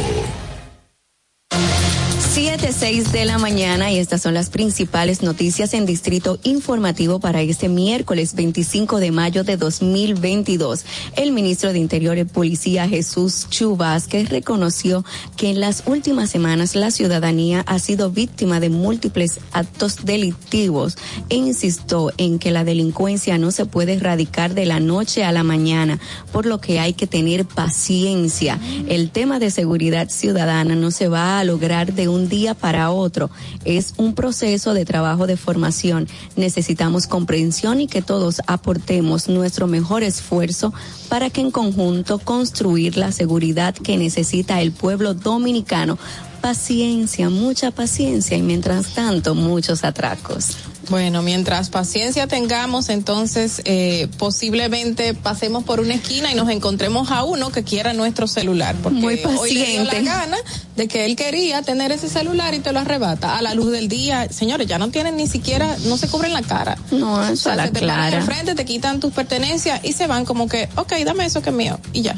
7, 2.37 2.71
6 2.71 3.13
de 3.13 3.25
la 3.25 3.39
mañana 3.39 3.91
y 3.91 3.97
estas 3.97 4.21
son 4.21 4.35
las 4.35 4.51
principales 4.51 5.23
noticias 5.23 5.73
en 5.73 5.87
Distrito 5.87 6.39
Informativo 6.43 7.19
para 7.19 7.41
este 7.41 7.71
miércoles 7.71 8.35
25 8.35 9.01
de 9.01 9.11
mayo 9.11 9.43
de 9.43 9.57
2022. 9.57 10.85
El 11.17 11.33
ministro 11.33 11.73
de 11.73 11.79
Interior 11.79 12.19
y 12.19 12.25
Policía 12.25 12.91
Jesús 12.91 13.47
Chu 13.49 13.75
Vázquez 13.75 14.29
reconoció 14.29 15.03
que 15.39 15.49
en 15.49 15.61
las 15.61 15.85
últimas 15.87 16.29
semanas 16.29 16.75
la 16.75 16.91
ciudadanía 16.91 17.65
ha 17.67 17.79
sido 17.79 18.11
víctima 18.11 18.61
de 18.61 18.69
múltiples 18.69 19.41
actos 19.53 20.05
delictivos 20.05 20.99
e 21.31 21.37
insistió 21.37 22.13
en 22.19 22.39
que 22.39 22.51
la 22.51 22.65
delincuencia 22.65 23.39
no 23.39 23.51
se 23.51 23.65
puede 23.65 23.95
erradicar 23.95 24.53
de 24.53 24.67
la 24.67 24.79
noche 24.79 25.25
a 25.25 25.33
la 25.33 25.43
mañana, 25.43 25.99
por 26.33 26.45
lo 26.45 26.61
que 26.61 26.81
hay 26.81 26.93
que 26.93 27.07
tener 27.07 27.47
paciencia. 27.47 28.61
El 28.91 29.11
tema 29.11 29.39
de 29.39 29.51
seguridad 29.51 30.11
ciudadana 30.11 30.75
no 30.75 30.91
se 30.91 31.09
va 31.09 31.41
a 31.41 31.45
lograr 31.45 31.95
de 31.95 32.09
un 32.09 32.26
día 32.29 32.55
para 32.55 32.91
otro. 32.91 33.31
Es 33.65 33.95
un 33.97 34.15
proceso 34.15 34.75
de 34.75 34.85
trabajo 34.85 35.27
de 35.27 35.37
formación. 35.37 36.09
Necesitamos 36.37 37.07
comprensión 37.07 37.81
y 37.81 37.87
que 37.87 38.03
todos 38.03 38.41
aportemos 38.47 39.29
nuestro 39.29 39.67
mejor 39.67 40.03
esfuerzo 40.03 40.73
para 41.09 41.31
que 41.31 41.41
en 41.41 41.51
conjunto 41.51 42.19
construir 42.19 42.97
la 42.97 43.13
seguridad 43.13 43.75
que 43.75 43.97
necesita 43.97 44.61
el 44.61 44.73
pueblo 44.73 45.15
dominicano. 45.15 45.99
Paciencia, 46.41 47.31
mucha 47.31 47.71
paciencia 47.71 48.37
y 48.37 48.43
mientras 48.43 48.95
tanto 48.95 49.35
muchos 49.35 49.85
atracos. 49.85 50.57
Bueno, 50.89 51.23
mientras 51.23 51.69
paciencia 51.69 52.27
tengamos, 52.27 52.89
entonces 52.91 53.61
eh, 53.65 54.09
posiblemente 54.19 55.15
pasemos 55.15 55.65
por 55.65 55.81
una 55.81 55.95
esquina 55.95 56.31
y 56.31 56.35
nos 56.35 56.49
encontremos 56.49 57.11
a 57.11 57.25
uno 57.25 57.51
que 57.51 57.65
quiera 57.65 57.93
nuestro 57.93 58.27
celular. 58.29 58.77
Porque 58.83 58.99
Muy 59.01 59.21
hoy 59.39 59.53
le 59.55 59.67
dio 59.67 59.81
la 59.85 59.91
paciente. 59.91 60.11
gana 60.11 60.37
de 60.77 60.89
que 60.89 61.05
él 61.07 61.17
quería 61.17 61.63
tener 61.63 61.91
ese 61.91 62.09
celular 62.09 62.55
y 62.55 62.61
te 62.61 62.73
lo 62.73 62.79
arrebata 62.81 63.37
a 63.37 63.43
la 63.43 63.55
luz 63.55 63.73
del 63.73 63.89
día. 63.89 64.29
Señores, 64.31 64.67
ya 64.69 64.79
no 64.79 64.91
tienen 64.91 65.17
ni 65.17 65.27
siquiera, 65.27 65.77
no 65.87 65.97
se 65.97 66.07
cubren 66.09 66.33
la 66.33 66.43
cara. 66.43 66.77
No, 66.93 67.23
eso 67.25 67.33
O 67.33 67.37
sea, 67.37 67.53
a 67.55 67.57
la 67.57 67.67
se 67.67 67.73
te 67.73 67.81
clara. 67.81 68.25
te 68.55 68.65
quitan 68.65 69.01
tus 69.01 69.13
pertenencias 69.13 69.81
y 69.85 69.93
se 69.93 70.07
van 70.07 70.25
como 70.25 70.49
que, 70.49 70.69
ok, 70.77 70.93
dame 71.05 71.25
eso 71.27 71.43
que 71.43 71.51
es 71.51 71.57
mío 71.57 71.79
y 71.93 72.03
ya. 72.03 72.15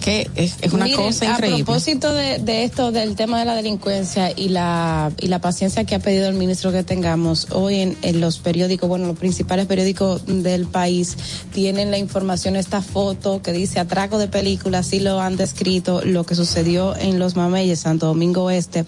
Que 0.00 0.30
es, 0.36 0.56
es 0.60 0.72
una 0.74 0.84
Miren, 0.84 1.00
cosa 1.00 1.24
A 1.26 1.30
increíble. 1.32 1.64
propósito 1.64 2.12
de, 2.12 2.38
de 2.38 2.64
esto, 2.64 2.92
del 2.92 3.16
tema 3.16 3.38
de 3.38 3.46
la 3.46 3.54
delincuencia 3.54 4.30
y 4.36 4.50
la, 4.50 5.10
y 5.18 5.28
la 5.28 5.40
paciencia 5.40 5.84
que 5.84 5.94
ha 5.94 5.98
pedido 5.98 6.28
el 6.28 6.34
ministro 6.34 6.72
que 6.72 6.82
tengamos, 6.84 7.46
hoy 7.52 7.80
en, 7.80 7.96
en 8.04 8.20
los 8.20 8.38
periódicos, 8.38 8.88
bueno, 8.88 9.06
los 9.06 9.18
principales 9.18 9.66
periódicos 9.66 10.22
del 10.26 10.66
país 10.66 11.16
tienen 11.52 11.90
la 11.90 11.98
información, 11.98 12.56
esta 12.56 12.82
foto 12.82 13.42
que 13.42 13.52
dice 13.52 13.80
atraco 13.80 14.18
de 14.18 14.28
película, 14.28 14.78
así 14.78 15.00
lo 15.00 15.20
han 15.20 15.36
descrito, 15.36 16.02
lo 16.04 16.24
que 16.24 16.34
sucedió 16.34 16.96
en 16.96 17.18
Los 17.18 17.36
Mameyes, 17.36 17.80
Santo 17.80 18.06
Domingo 18.06 18.50
Este, 18.50 18.84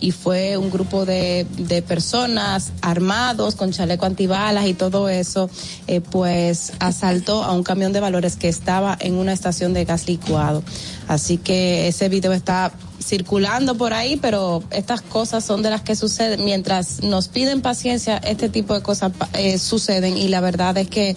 y 0.00 0.12
fue 0.12 0.56
un 0.56 0.70
grupo 0.70 1.04
de, 1.04 1.46
de 1.58 1.82
personas 1.82 2.72
armados 2.80 3.54
con 3.56 3.72
chaleco 3.72 4.06
antibalas 4.06 4.66
y 4.66 4.74
todo 4.74 5.08
eso, 5.08 5.50
eh, 5.86 6.00
pues 6.00 6.72
asaltó 6.78 7.42
a 7.42 7.52
un 7.52 7.62
camión 7.62 7.92
de 7.92 8.00
valores 8.00 8.36
que 8.36 8.48
estaba 8.48 8.96
en 9.00 9.14
una 9.14 9.32
estación 9.32 9.72
de 9.72 9.84
gas 9.84 10.06
licuado. 10.06 10.62
Así 11.10 11.38
que 11.38 11.88
ese 11.88 12.08
video 12.08 12.32
está 12.32 12.70
circulando 13.04 13.74
por 13.76 13.92
ahí, 13.92 14.16
pero 14.16 14.62
estas 14.70 15.00
cosas 15.02 15.44
son 15.44 15.60
de 15.60 15.68
las 15.70 15.82
que 15.82 15.96
suceden. 15.96 16.44
Mientras 16.44 17.02
nos 17.02 17.26
piden 17.26 17.62
paciencia, 17.62 18.18
este 18.18 18.48
tipo 18.48 18.74
de 18.74 18.82
cosas 18.82 19.10
eh, 19.32 19.58
suceden 19.58 20.16
y 20.16 20.28
la 20.28 20.40
verdad 20.40 20.78
es 20.78 20.88
que 20.88 21.16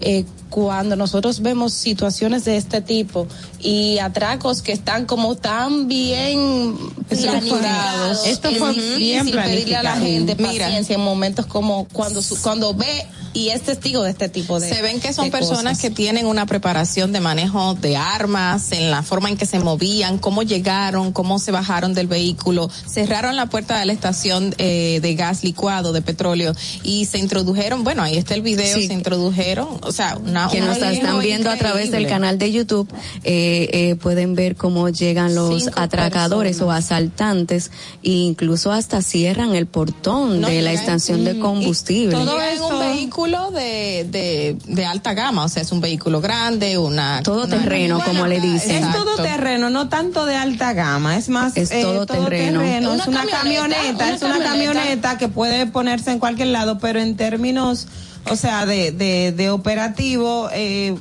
eh, 0.00 0.24
cuando 0.48 0.94
nosotros 0.94 1.40
vemos 1.40 1.72
situaciones 1.72 2.44
de 2.44 2.56
este 2.56 2.82
tipo 2.82 3.26
y 3.58 3.98
atracos 3.98 4.62
que 4.62 4.70
están 4.70 5.06
como 5.06 5.34
tan 5.34 5.88
bien 5.88 6.76
fue- 7.08 7.16
planificados, 7.16 8.24
esto 8.26 8.48
es 8.48 8.58
fue 8.58 8.68
difícil 8.74 8.96
bien 8.98 9.30
pedirle 9.32 9.74
a 9.76 9.82
la 9.82 9.96
gente 9.96 10.36
Mira. 10.36 10.66
paciencia 10.66 10.94
en 10.94 11.00
momentos 11.00 11.46
como 11.46 11.88
cuando 11.92 12.22
su- 12.22 12.40
cuando 12.40 12.74
ve 12.74 13.06
y 13.34 13.48
es 13.48 13.62
testigo 13.62 14.02
de 14.02 14.10
este 14.10 14.28
tipo 14.28 14.60
de 14.60 14.68
se 14.68 14.82
ven 14.82 15.00
que 15.00 15.12
son 15.12 15.30
personas 15.30 15.62
cosas. 15.64 15.78
que 15.80 15.90
tienen 15.90 16.26
una 16.26 16.46
preparación 16.46 17.12
de 17.12 17.20
manejo 17.20 17.74
de 17.74 17.96
armas, 17.96 18.72
en 18.72 18.90
la 18.90 19.02
forma 19.02 19.28
en 19.30 19.36
que 19.36 19.46
se 19.46 19.58
movían, 19.58 20.18
cómo 20.18 20.42
llegaron, 20.42 21.12
cómo 21.12 21.38
se 21.38 21.50
bajaron 21.50 21.94
del 21.94 22.06
vehículo, 22.08 22.68
cerraron 22.86 23.36
la 23.36 23.46
puerta 23.46 23.78
de 23.78 23.86
la 23.86 23.92
estación 23.92 24.54
eh, 24.58 24.98
de 25.00 25.14
gas 25.14 25.44
licuado, 25.44 25.92
de 25.92 26.02
petróleo, 26.02 26.52
y 26.82 27.06
se 27.06 27.18
introdujeron, 27.18 27.84
bueno, 27.84 28.02
ahí 28.02 28.16
está 28.18 28.34
el 28.34 28.42
video, 28.42 28.76
Sí. 28.76 28.86
se 28.86 28.92
introdujeron, 28.92 29.68
o 29.82 29.92
sea, 29.92 30.16
una, 30.16 30.48
que 30.48 30.60
nos 30.60 30.76
están 30.78 31.20
viendo 31.20 31.50
a 31.50 31.56
través 31.56 31.90
del 31.90 32.06
canal 32.06 32.38
de 32.38 32.52
YouTube, 32.52 32.88
eh, 33.24 33.68
eh, 33.72 33.94
pueden 33.96 34.34
ver 34.34 34.56
cómo 34.56 34.88
llegan 34.88 35.34
los 35.34 35.62
Cinco 35.64 35.80
atracadores 35.80 36.60
o 36.60 36.70
asaltantes 36.70 37.70
e 38.02 38.10
incluso 38.10 38.72
hasta 38.72 39.00
cierran 39.02 39.54
el 39.54 39.66
portón 39.66 40.40
No, 40.40 40.48
de 40.48 40.62
la 40.62 40.72
estación 40.72 41.24
de 41.24 41.32
y 41.32 41.38
combustible. 41.38 42.12
Todo 42.16 42.40
es 42.40 42.60
un 42.60 42.78
vehículo 42.78 43.21
de, 43.26 44.06
de, 44.10 44.56
de 44.66 44.84
alta 44.84 45.14
gama, 45.14 45.44
o 45.44 45.48
sea, 45.48 45.62
es 45.62 45.70
un 45.70 45.80
vehículo 45.80 46.20
grande, 46.20 46.76
una... 46.78 47.22
Todo 47.22 47.44
una- 47.44 47.56
terreno, 47.58 48.00
como 48.04 48.26
le 48.26 48.40
dicen. 48.40 48.70
Es 48.70 48.76
Exacto. 48.84 49.04
todo 49.04 49.22
terreno, 49.22 49.70
no 49.70 49.88
tanto 49.88 50.26
de 50.26 50.34
alta 50.34 50.72
gama, 50.72 51.16
es 51.16 51.28
más 51.28 51.56
Es 51.56 51.70
eh, 51.70 51.82
todo 51.82 52.04
terreno. 52.06 52.60
Es 52.62 52.80
Una 52.84 53.04
una 53.06 53.24
camioneta, 53.26 53.38
camioneta, 53.38 54.04
una 54.04 54.14
es 54.14 54.22
una 54.22 54.38
camioneta. 54.38 54.72
camioneta 54.80 55.18
que 55.18 55.28
puede 55.28 55.66
ponerse 55.66 56.10
en 56.10 56.18
cualquier 56.18 56.48
lado, 56.48 56.78
pero 56.78 57.00
en 57.00 57.16
términos, 57.16 57.86
o 58.30 58.36
sea, 58.36 58.66
de, 58.66 58.92
de, 58.92 59.32
de 59.32 59.50
operativo, 59.50 60.48
eh, 60.52 60.94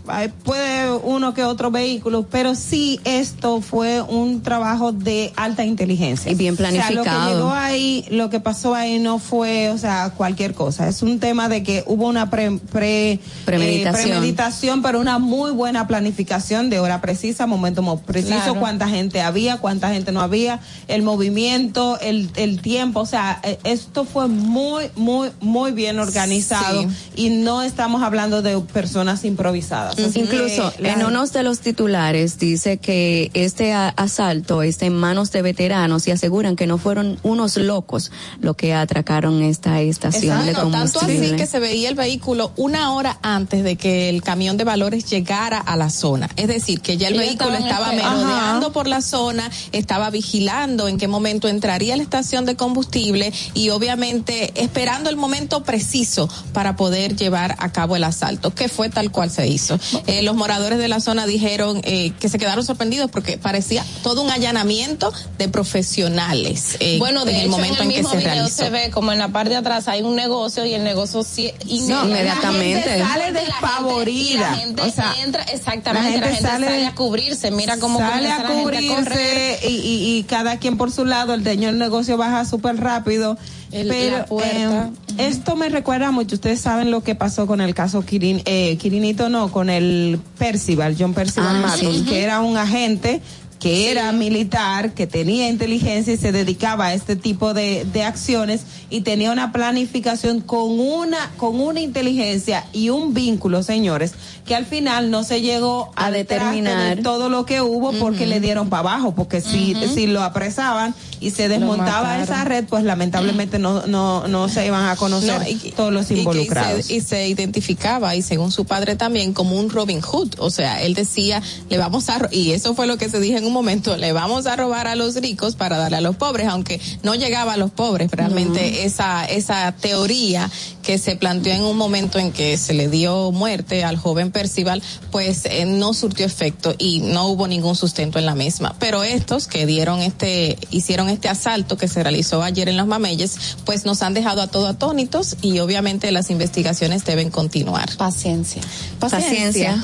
puede 0.43 0.91
uno 0.91 1.34
que 1.34 1.43
otro 1.43 1.72
vehículo, 1.72 2.26
pero 2.30 2.56
sí 2.56 2.99
esto 3.03 3.61
fue 3.61 4.02
un 4.02 4.41
trabajo 4.41 4.91
de 4.91 5.31
alta 5.35 5.64
inteligencia. 5.64 6.31
Y 6.31 6.35
bien 6.35 6.56
O 6.56 6.57
sea, 6.57 6.72
lo 6.72 6.77
que 6.77 6.84
planificado. 7.10 7.34
llegó 7.35 7.52
ahí, 7.52 8.06
lo 8.10 8.30
que 8.30 8.39
pasó 8.39 8.73
ahí 8.76 8.99
no 8.99 9.19
fue, 9.19 9.69
o 9.69 9.77
sea, 9.77 10.11
cualquier 10.18 10.53
cosa. 10.53 10.88
Es 10.88 11.02
un 11.03 11.19
tema 11.19 11.48
de 11.49 11.64
que 11.64 11.84
hubo 11.85 12.07
una 12.07 12.30
pre, 12.30 12.57
pre- 12.72 13.19
Premeditación. 13.45 14.02
eh, 14.07 14.11
premeditación, 14.11 14.81
pero 14.81 14.99
una 14.99 15.19
muy 15.19 15.52
buena 15.52 15.88
planificación 15.88 16.69
de 16.69 16.80
hora 16.80 17.02
precisa, 17.02 17.45
momento 17.48 17.81
mo- 17.81 17.99
preciso, 18.02 18.35
Claro. 18.35 18.60
cuánta 18.60 18.88
gente 18.89 19.22
había, 19.22 19.57
cuánta 19.57 19.89
gente 19.91 20.11
no 20.11 20.22
había, 20.22 20.60
el 20.88 21.03
movimiento, 21.03 21.99
el, 21.99 22.30
el 22.35 22.61
tiempo, 22.61 23.02
o 23.02 23.06
sea, 23.06 23.39
eh, 23.43 23.60
esto 23.64 24.06
fue 24.06 24.27
muy, 24.27 24.85
muy, 24.95 25.30
muy 25.39 25.72
bien 25.72 25.99
organizado 25.99 26.85
y 27.15 27.29
no 27.29 27.61
estamos 27.63 28.03
hablando 28.03 28.41
de 28.41 28.59
personas 28.59 29.23
improvisadas. 29.25 29.95
Incluso 30.15 30.71
la- 30.79 30.93
en 30.93 31.05
uno 31.05 31.25
de 31.27 31.43
los 31.43 31.59
titulares 31.59 32.38
dice 32.39 32.77
que 32.77 33.31
este 33.33 33.73
asalto 33.73 34.61
está 34.63 34.85
en 34.85 34.93
manos 34.95 35.31
de 35.31 35.41
veteranos 35.41 36.07
y 36.07 36.11
aseguran 36.11 36.55
que 36.55 36.67
no 36.67 36.77
fueron 36.77 37.17
unos 37.23 37.57
locos 37.57 38.11
los 38.39 38.55
que 38.55 38.73
atracaron 38.73 39.41
esta 39.43 39.81
estación 39.81 40.45
de 40.45 40.51
Exacto, 40.51 40.71
tanto 40.71 40.99
combustible. 40.99 41.27
así 41.27 41.35
que 41.38 41.45
se 41.47 41.59
veía 41.59 41.89
el 41.89 41.95
vehículo 41.95 42.51
una 42.57 42.93
hora 42.93 43.17
antes 43.21 43.63
de 43.63 43.75
que 43.75 44.09
el 44.09 44.21
camión 44.21 44.57
de 44.57 44.63
valores 44.63 45.05
llegara 45.09 45.57
a 45.57 45.75
la 45.77 45.89
zona. 45.89 46.29
Es 46.35 46.47
decir, 46.47 46.81
que 46.81 46.97
ya 46.97 47.07
el 47.07 47.17
vehículo 47.17 47.53
estaba 47.55 47.93
esperando. 47.93 48.25
merodeando 48.25 48.71
por 48.73 48.88
la 48.88 49.01
zona, 49.01 49.49
estaba 49.71 50.09
vigilando 50.09 50.88
en 50.88 50.97
qué 50.97 51.07
momento 51.07 51.47
entraría 51.47 51.93
a 51.93 51.97
la 51.97 52.03
estación 52.03 52.45
de 52.45 52.55
combustible 52.55 53.31
y 53.53 53.69
obviamente 53.69 54.51
esperando 54.61 55.09
el 55.09 55.15
momento 55.17 55.63
preciso 55.63 56.29
para 56.53 56.75
poder 56.75 57.01
llevar 57.10 57.56
a 57.60 57.72
cabo 57.72 57.95
el 57.95 58.03
asalto, 58.03 58.53
que 58.53 58.69
fue 58.69 58.90
tal 58.90 59.11
cual 59.11 59.30
se 59.30 59.48
hizo. 59.48 59.80
Eh, 60.07 60.22
los 60.22 60.36
moradores 60.36 60.80
de 60.80 60.88
la 60.88 60.99
zona 60.99 61.26
dijeron 61.26 61.82
eh, 61.84 62.14
que 62.19 62.30
se 62.30 62.38
quedaron 62.40 62.65
sorprendidos 62.65 63.10
porque 63.11 63.38
parecía 63.38 63.86
todo 64.03 64.22
un 64.22 64.30
allanamiento 64.30 65.11
de 65.38 65.49
profesionales 65.49 66.78
eh, 66.80 66.98
Bueno, 66.99 67.26
de 67.26 67.32
en 67.32 67.38
el 67.38 67.41
hecho, 67.44 67.52
momento 67.52 67.84
en 67.84 67.84
en, 67.84 67.88
el 67.90 67.94
que 67.95 67.98
mismo 68.02 68.11
se 68.11 68.18
video 68.18 68.34
realizó. 68.34 68.56
se 68.64 68.69
ve 68.69 68.90
como 68.91 69.11
en 69.11 69.19
la 69.19 69.30
parte 69.30 69.49
de 69.52 69.56
atrás 69.57 69.88
hay 69.88 70.02
un 70.02 70.15
negocio 70.15 70.65
y 70.65 70.73
el 70.73 70.84
negocio 70.84 71.23
sí, 71.23 71.52
No, 71.88 72.06
inmediatamente. 72.06 72.98
La 72.98 73.07
gente 73.07 73.11
sale 73.11 73.32
La 73.32 73.40
gente- 73.40 73.40
despavorida. 73.45 74.22
y 74.22 74.34
la 74.38 74.53
gente 74.56 74.82
o 74.84 74.91
sea, 74.91 75.14
entra, 75.23 75.44
exactamente, 75.44 76.19
la 76.19 76.28
gente, 76.28 76.41
sale, 76.41 76.86
a 76.86 76.95
cubrirse, 76.95 77.52
mira 77.52 77.78
cómo 77.78 77.99
sale 77.99 78.11
comienza 78.14 78.36
a 78.36 78.44
la 78.44 78.48
gente 78.49 78.61
a 78.61 78.64
correr. 78.64 78.84
cubrirse 78.88 79.60
y, 79.68 79.72
y, 79.72 80.18
y 80.18 80.23
cada 80.23 80.57
quien 80.57 80.78
por 80.78 80.91
su 80.91 81.06
lado, 81.06 81.34
el 81.34 81.44
dueño 81.44 81.68
del 81.68 81.78
negocio 81.78 82.18
baja 82.18 82.45
súper 82.45 82.78
rápido. 82.78 83.38
El- 83.72 83.88
pero 83.88 84.18
la 84.18 84.26
puerta. 84.26 84.89
eh, 85.18 85.27
esto 85.27 85.56
me 85.56 85.69
recuerda 85.69 86.11
mucho, 86.11 86.35
ustedes 86.35 86.60
saben 86.60 86.91
lo 86.91 87.03
que 87.03 87.15
pasó 87.15 87.48
con 87.48 87.61
el 87.61 87.73
caso 87.73 88.02
Kirin, 88.06 88.41
eh, 88.45 88.77
Kirinito 88.77 89.30
no, 89.30 89.52
con 89.52 89.69
el 89.69 90.19
Percival, 90.38 90.95
John 90.99 91.14
Percival 91.14 91.57
Ah, 91.57 91.68
Matos, 91.68 91.98
sí. 91.98 92.06
que 92.07 92.22
era 92.23 92.41
un 92.41 92.57
agente 92.57 93.22
que 93.61 93.91
era 93.91 94.11
militar, 94.11 94.93
que 94.95 95.05
tenía 95.05 95.47
inteligencia 95.47 96.13
y 96.13 96.17
se 96.17 96.31
dedicaba 96.31 96.88
a 96.88 96.93
este 96.95 97.15
tipo 97.15 97.53
de, 97.53 97.85
de 97.93 98.03
acciones 98.03 98.61
y 98.89 99.01
tenía 99.01 99.31
una 99.31 99.51
planificación 99.51 100.41
con 100.41 100.79
una, 100.79 101.31
con 101.38 101.59
una 101.61 101.79
inteligencia 101.79 102.65
y 102.73 102.89
un 102.89 103.13
vínculo, 103.13 103.61
señores, 103.61 104.13
que 104.45 104.55
al 104.55 104.65
final 104.65 105.11
no 105.11 105.23
se 105.23 105.41
llegó 105.41 105.91
a, 105.95 106.07
A 106.07 106.11
determinar. 106.11 106.55
determinar 106.55 106.95
de 106.97 107.03
todo 107.03 107.29
lo 107.29 107.45
que 107.45 107.61
hubo 107.61 107.91
porque 107.93 108.25
le 108.25 108.39
dieron 108.39 108.69
para 108.69 108.79
abajo, 108.79 109.13
porque 109.13 109.41
si, 109.41 109.75
si 109.93 110.07
lo 110.07 110.23
apresaban 110.23 110.95
y 111.19 111.29
se 111.29 111.47
desmontaba 111.47 112.19
esa 112.21 112.43
red, 112.43 112.65
pues 112.65 112.83
lamentablemente 112.83 113.59
no, 113.59 113.85
no, 113.85 114.27
no 114.27 114.49
se 114.49 114.65
iban 114.65 114.88
a 114.88 114.95
conocer 114.95 115.39
No, 115.39 115.47
y- 115.47 115.71
todos 115.71 115.93
los 115.93 116.09
y 116.09 116.15
involucrados. 116.15 116.88
se- 116.88 116.95
Y 116.95 117.01
se, 117.01 117.27
identificaba, 117.29 118.15
y 118.15 118.23
según 118.23 118.51
su 118.51 118.65
padre 118.65 118.95
también, 118.95 119.33
como 119.33 119.55
un 119.55 119.69
Robin 119.69 120.01
Hood. 120.01 120.33
O 120.39 120.49
sea, 120.49 120.81
él 120.81 120.95
decía, 120.95 121.43
le 121.69 121.77
vamos 121.77 122.09
a, 122.09 122.27
y 122.31 122.51
eso 122.53 122.73
fue 122.73 122.88
lo 122.88 122.97
que 122.97 123.07
se 123.07 123.19
dijo 123.19 123.38
en 123.38 123.45
un 123.45 123.51
momento, 123.53 123.98
le 123.98 124.14
vamos 124.14 124.45
a 124.45 124.56
robar 124.56 124.88
a 124.88 124.95
los 124.95 125.15
ricos 125.15 125.56
para 125.56 125.78
darle 125.78 125.98
a 125.98 126.02
los 126.02 126.15
pobres, 126.15 126.48
aunque 126.48 126.80
no 127.03 127.15
llegaba 127.15 127.53
a 127.53 127.57
los 127.57 127.72
pobres. 127.72 128.11
Realmente 128.11 128.86
esa, 128.86 129.26
esa 129.26 129.72
teoría 129.73 130.49
que 130.84 130.98
se 130.98 131.15
planteó 131.15 131.53
en 131.53 131.64
un 131.64 131.78
momento 131.78 132.19
en 132.19 132.32
que 132.32 132.57
se 132.57 132.73
le 132.73 132.88
dio 132.88 133.32
muerte 133.32 133.84
al 133.84 133.98
joven 133.98 134.32
Percival, 134.32 134.82
pues 135.11 135.45
eh, 135.45 135.65
no 135.65 135.94
surtió 135.94 136.26
efecto 136.26 136.76
y 136.78 137.02
no 137.02 137.28
hubo 137.28 137.48
ningún 137.48 137.76
sustento 137.76 138.19
en 138.19 138.26
la 138.26 138.36
misma. 138.36 138.76
Pero 138.80 139.03
estos 139.03 139.48
que 139.48 139.65
dieron 139.65 140.02
este, 140.02 140.57
hicieron 140.72 141.10
este 141.10 141.30
asalto 141.30 141.78
que 141.78 141.88
se 141.88 142.03
realizó 142.03 142.41
ayer 142.41 142.69
en 142.69 142.78
los 142.78 142.88
Mameyes, 142.88 143.57
pues 143.65 143.86
nos 143.86 144.02
han 144.02 144.14
dejado 144.14 144.41
a 144.41 144.48
todos 144.48 144.69
atónitos 144.69 145.38
y 145.41 145.60
obviamente 145.60 146.11
las 146.11 146.30
investigaciones 146.30 147.06
deben 147.06 147.30
continuar. 147.30 147.95
Paciencia. 147.98 148.61
Paciencia. 148.99 149.84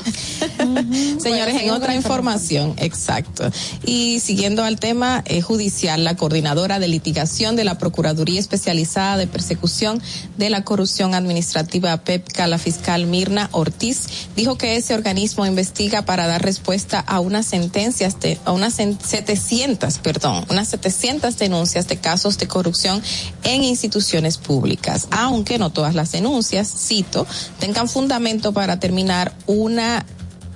Señores, 1.20 1.54
Bueno, 1.54 1.60
en 1.60 1.70
otra 1.70 1.94
información, 1.94 2.74
exacto. 2.78 3.50
Y 3.84 4.20
siguiendo 4.20 4.64
al 4.64 4.78
tema 4.78 5.22
eh, 5.26 5.40
judicial, 5.40 6.04
la 6.04 6.16
coordinadora 6.16 6.78
de 6.78 6.88
litigación 6.88 7.56
de 7.56 7.64
la 7.64 7.78
Procuraduría 7.78 8.40
Especializada 8.40 9.16
de 9.16 9.26
Persecución 9.26 10.02
de 10.36 10.50
la 10.50 10.64
Corrupción 10.64 11.14
Administrativa 11.14 11.96
PEPCA, 11.98 12.46
la 12.46 12.58
fiscal 12.58 13.06
Mirna 13.06 13.48
Ortiz, 13.52 14.04
dijo 14.36 14.58
que 14.58 14.76
ese 14.76 14.94
organismo 14.94 15.46
investiga 15.46 16.02
para 16.02 16.26
dar 16.26 16.42
respuesta 16.42 17.00
a 17.00 17.20
unas 17.20 17.46
sentencias 17.46 18.20
de, 18.20 18.38
a 18.44 18.52
unas 18.52 18.78
cen- 18.78 18.98
700, 19.00 19.98
perdón, 19.98 20.44
unas 20.50 20.68
700 20.68 21.36
denuncias 21.38 21.88
de 21.88 21.96
casos 21.98 22.38
de 22.38 22.48
corrupción 22.48 23.02
en 23.44 23.64
instituciones 23.64 24.38
públicas, 24.38 25.08
aunque 25.10 25.58
no 25.58 25.70
todas 25.70 25.94
las 25.94 26.12
denuncias, 26.12 26.68
cito, 26.88 27.26
tengan 27.58 27.88
fundamento 27.88 28.52
para 28.52 28.78
terminar 28.80 29.32
una 29.46 30.04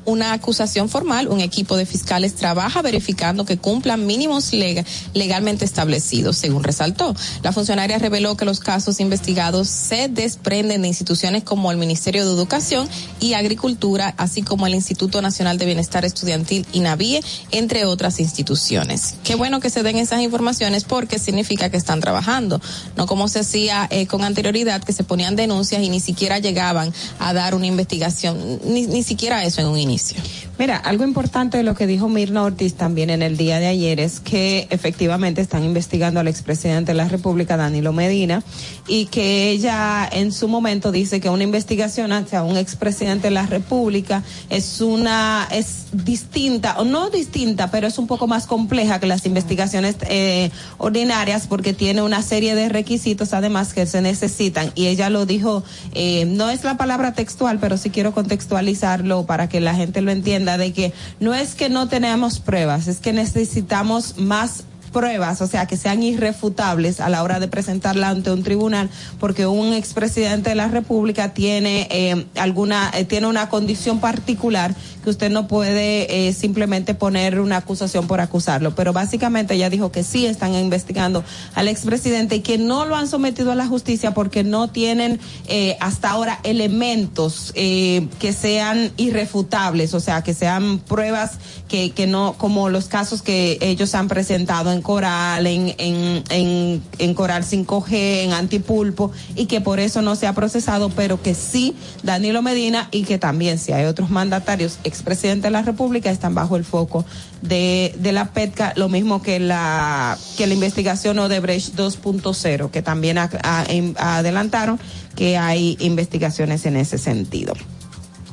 una 0.05 0.33
acusación 0.33 0.89
formal, 0.89 1.29
un 1.29 1.41
equipo 1.41 1.77
de 1.77 1.87
fiscales 1.87 2.35
trabaja 2.35 2.83
verificando 2.83 3.45
que 3.45 3.57
cumplan 3.59 4.07
mínimos 4.07 4.53
lega- 4.53 4.85
legalmente 5.15 5.65
establecidos, 5.65 6.37
según 6.37 6.65
resaltó. 6.65 7.15
La 7.43 7.53
funcionaria 7.53 7.99
reveló 7.99 8.37
que 8.37 8.45
los 8.45 8.61
casos 8.61 9.01
investigados 9.01 9.69
se 9.69 10.09
desprenden 10.09 10.83
de 10.83 10.89
instituciones 10.89 11.45
como 11.45 11.71
el 11.71 11.77
Ministerio 11.79 12.27
de 12.27 12.33
Educación 12.33 12.89
y 13.21 13.35
Agricultura, 13.35 14.15
así 14.17 14.43
como 14.43 14.67
el 14.67 14.75
Instituto 14.75 15.23
Nacional 15.23 15.59
de 15.59 15.67
Bienestar 15.67 16.05
Estudiantil, 16.05 16.67
INAVIE, 16.73 17.23
entre 17.51 17.85
otras 17.85 18.19
instituciones. 18.21 19.15
Qué 19.25 19.35
bueno 19.37 19.61
que 19.61 19.71
se 19.71 19.83
den 19.83 19.99
esas 19.99 20.21
informaciones 20.21 20.85
porque 20.85 21.19
significa 21.19 21.71
que 21.71 21.77
están 21.77 22.01
trabajando, 22.01 22.61
no 22.97 23.07
como 23.07 23.29
se 23.29 23.41
hacía 23.41 23.87
eh, 23.91 24.07
con 24.07 24.25
anterioridad, 24.25 24.83
que 24.83 24.93
se 24.93 25.05
ponían 25.05 25.37
denuncias 25.37 25.83
y 25.83 25.89
ni 25.91 26.01
siquiera 26.01 26.39
llegaban 26.39 26.93
a 27.19 27.33
dar 27.33 27.55
una 27.55 27.67
investigación, 27.67 28.61
ni, 28.65 28.87
ni 28.87 29.03
siquiera 29.03 29.45
eso 29.45 29.61
en 29.61 29.69
un 29.69 29.79
inicio. 29.79 29.92
Tunísia. 29.93 30.23
Mira, 30.63 30.77
algo 30.77 31.03
importante 31.03 31.57
de 31.57 31.65
lo 31.65 31.75
que 31.75 31.89
dijo 31.89 32.09
Mirna 32.09 32.45
Ortiz 32.45 32.75
también 32.75 33.11
en 33.11 33.21
el 33.21 33.37
día 33.37 33.59
de 33.59 33.67
ayer 33.67 33.99
es 33.99 34.21
que 34.21 34.69
efectivamente 34.71 35.41
están 35.41 35.65
investigando 35.65 36.21
al 36.21 36.29
expresidente 36.29 36.93
de 36.93 36.99
la 36.99 37.09
República, 37.09 37.57
Danilo 37.57 37.93
Medina, 37.93 38.45
y 38.87 39.07
que 39.07 39.51
ella 39.51 40.09
en 40.09 40.31
su 40.31 40.47
momento 40.47 40.93
dice 40.93 41.21
que 41.21 41.31
una 41.31 41.43
investigación 41.43 42.13
hacia 42.13 42.45
un 42.45 42.57
expresidente 42.57 43.27
de 43.27 43.33
la 43.33 43.45
República 43.45 44.23
es 44.51 44.81
una, 44.81 45.49
es 45.51 45.87
distinta, 45.93 46.79
o 46.79 46.85
no 46.85 47.11
distinta, 47.11 47.73
pero 47.73 47.89
es 47.89 47.99
un 47.99 48.07
poco 48.07 48.29
más 48.29 48.47
compleja 48.47 49.01
que 49.01 49.07
las 49.07 49.27
investigaciones 49.27 49.97
eh, 50.03 50.53
ordinarias 50.79 51.49
porque 51.49 51.73
tiene 51.73 52.03
una 52.03 52.23
serie 52.23 52.55
de 52.55 52.69
requisitos 52.69 53.35
además 53.35 53.75
que 53.75 53.85
se 53.87 54.01
necesitan. 54.01 54.71
Y 54.77 54.87
ella 54.87 55.11
lo 55.11 55.27
dijo, 55.27 55.65
eh, 55.93 56.25
no 56.25 56.51
es 56.51 56.63
la 56.63 56.77
palabra 56.77 57.15
textual, 57.15 57.59
pero 57.59 57.77
sí 57.77 57.91
quiero 57.91 58.13
contextualizarlo 58.13 59.27
para 59.27 59.49
que 59.49 59.61
la 59.61 59.75
gente 59.75 60.03
lo 60.03 60.13
entienda, 60.13 60.52
de 60.59 60.73
que 60.73 60.93
no 61.21 61.35
es 61.35 61.55
que 61.55 61.69
no 61.69 61.89
tenemos 61.89 62.41
pruebas, 62.41 62.89
es 62.89 62.99
que 62.99 63.13
necesitamos 63.13 64.19
más 64.19 64.65
pruebas, 64.93 65.41
o 65.41 65.47
sea, 65.47 65.67
que 65.67 65.77
sean 65.77 66.03
irrefutables 66.03 67.01
a 67.01 67.09
la 67.09 67.23
hora 67.23 67.41
de 67.41 67.49
presentarla 67.49 68.09
ante 68.09 68.31
un 68.31 68.43
tribunal, 68.43 68.91
porque 69.19 69.47
un 69.47 69.73
expresidente 69.73 70.51
de 70.51 70.57
la 70.57 70.69
República 70.69 71.35
tiene 71.35 71.89
eh, 71.91 72.27
alguna, 72.37 72.91
eh, 72.95 73.05
tiene 73.05 73.27
una 73.27 73.49
condición 73.49 74.01
particular 74.01 74.75
que 75.03 75.11
usted 75.11 75.31
no 75.31 75.49
puede 75.49 76.29
eh, 76.29 76.33
simplemente 76.33 76.95
poner 76.95 77.41
una 77.41 77.59
acusación 77.59 78.07
por 78.07 78.21
acusarlo. 78.21 78.75
Pero 78.75 78.93
básicamente 78.93 79.55
ella 79.55 79.71
dijo 79.71 79.91
que 79.91 80.05
sí 80.05 80.27
están 80.27 80.55
investigando 80.55 81.25
al 81.55 81.69
expresidente 81.69 82.37
y 82.37 82.41
que 82.41 82.59
no 82.59 82.85
lo 82.85 82.97
han 82.97 83.09
sometido 83.09 83.53
a 83.53 83.55
la 83.55 83.67
justicia 83.67 84.15
porque 84.15 84.45
no 84.45 84.69
tienen 84.69 85.21
eh, 85.49 85.77
hasta 85.81 86.11
ahora 86.11 86.39
elementos 86.45 87.53
eh, 87.55 88.09
que 88.21 88.33
sean 88.33 88.93
irrefutables, 88.97 89.95
o 89.95 90.01
sea, 90.01 90.23
que 90.23 90.35
sean 90.35 90.79
pruebas 90.79 91.33
que, 91.73 92.07
no, 92.07 92.35
como 92.37 92.69
los 92.69 92.85
casos 92.87 93.23
que 93.23 93.57
ellos 93.63 93.95
han 93.95 94.07
presentado 94.09 94.71
en 94.73 94.83
Coral, 94.83 95.47
en, 95.47 95.75
en, 95.79 96.83
en, 96.99 97.15
Coral 97.15 97.45
5G, 97.45 98.25
en 98.25 98.33
Antipulpo, 98.35 99.11
y 99.35 99.47
que 99.47 99.61
por 99.63 99.81
eso 99.81 100.03
no 100.03 100.15
se 100.15 100.27
ha 100.27 100.35
procesado, 100.35 100.91
pero 100.91 101.23
que 101.23 101.35
sí 101.35 101.75
Danilo 102.03 102.43
Medina 102.43 102.89
y 102.91 103.05
que 103.05 103.17
también 103.17 103.59
si 103.59 103.73
hay 103.73 103.87
otros 103.87 104.11
mandatarios, 104.11 104.79
expresidentes 104.85 105.45
de 105.45 105.51
la 105.51 105.63
República, 105.63 106.11
están 106.11 106.35
bajo 106.35 106.57
el 106.57 106.65
foco 106.65 107.07
de, 107.41 107.95
de 107.99 108.13
la 108.13 108.33
PETCA, 108.33 108.75
lo 108.77 108.89
mismo 108.91 109.23
que 109.23 109.41
la, 109.41 110.19
que 110.37 110.47
la 110.47 110.55
investigación 110.55 111.19
Odebrecht 111.19 111.75
2.0, 111.75 112.71
que 112.71 112.83
también 112.83 113.17
a- 113.19 113.31
a- 113.43 113.65
em- 113.69 113.95
adelantaron 113.97 114.79
que 115.17 115.39
hay 115.39 115.77
investigaciones 115.81 116.67
en 116.67 116.77
ese 116.77 116.99
sentido. 116.99 117.55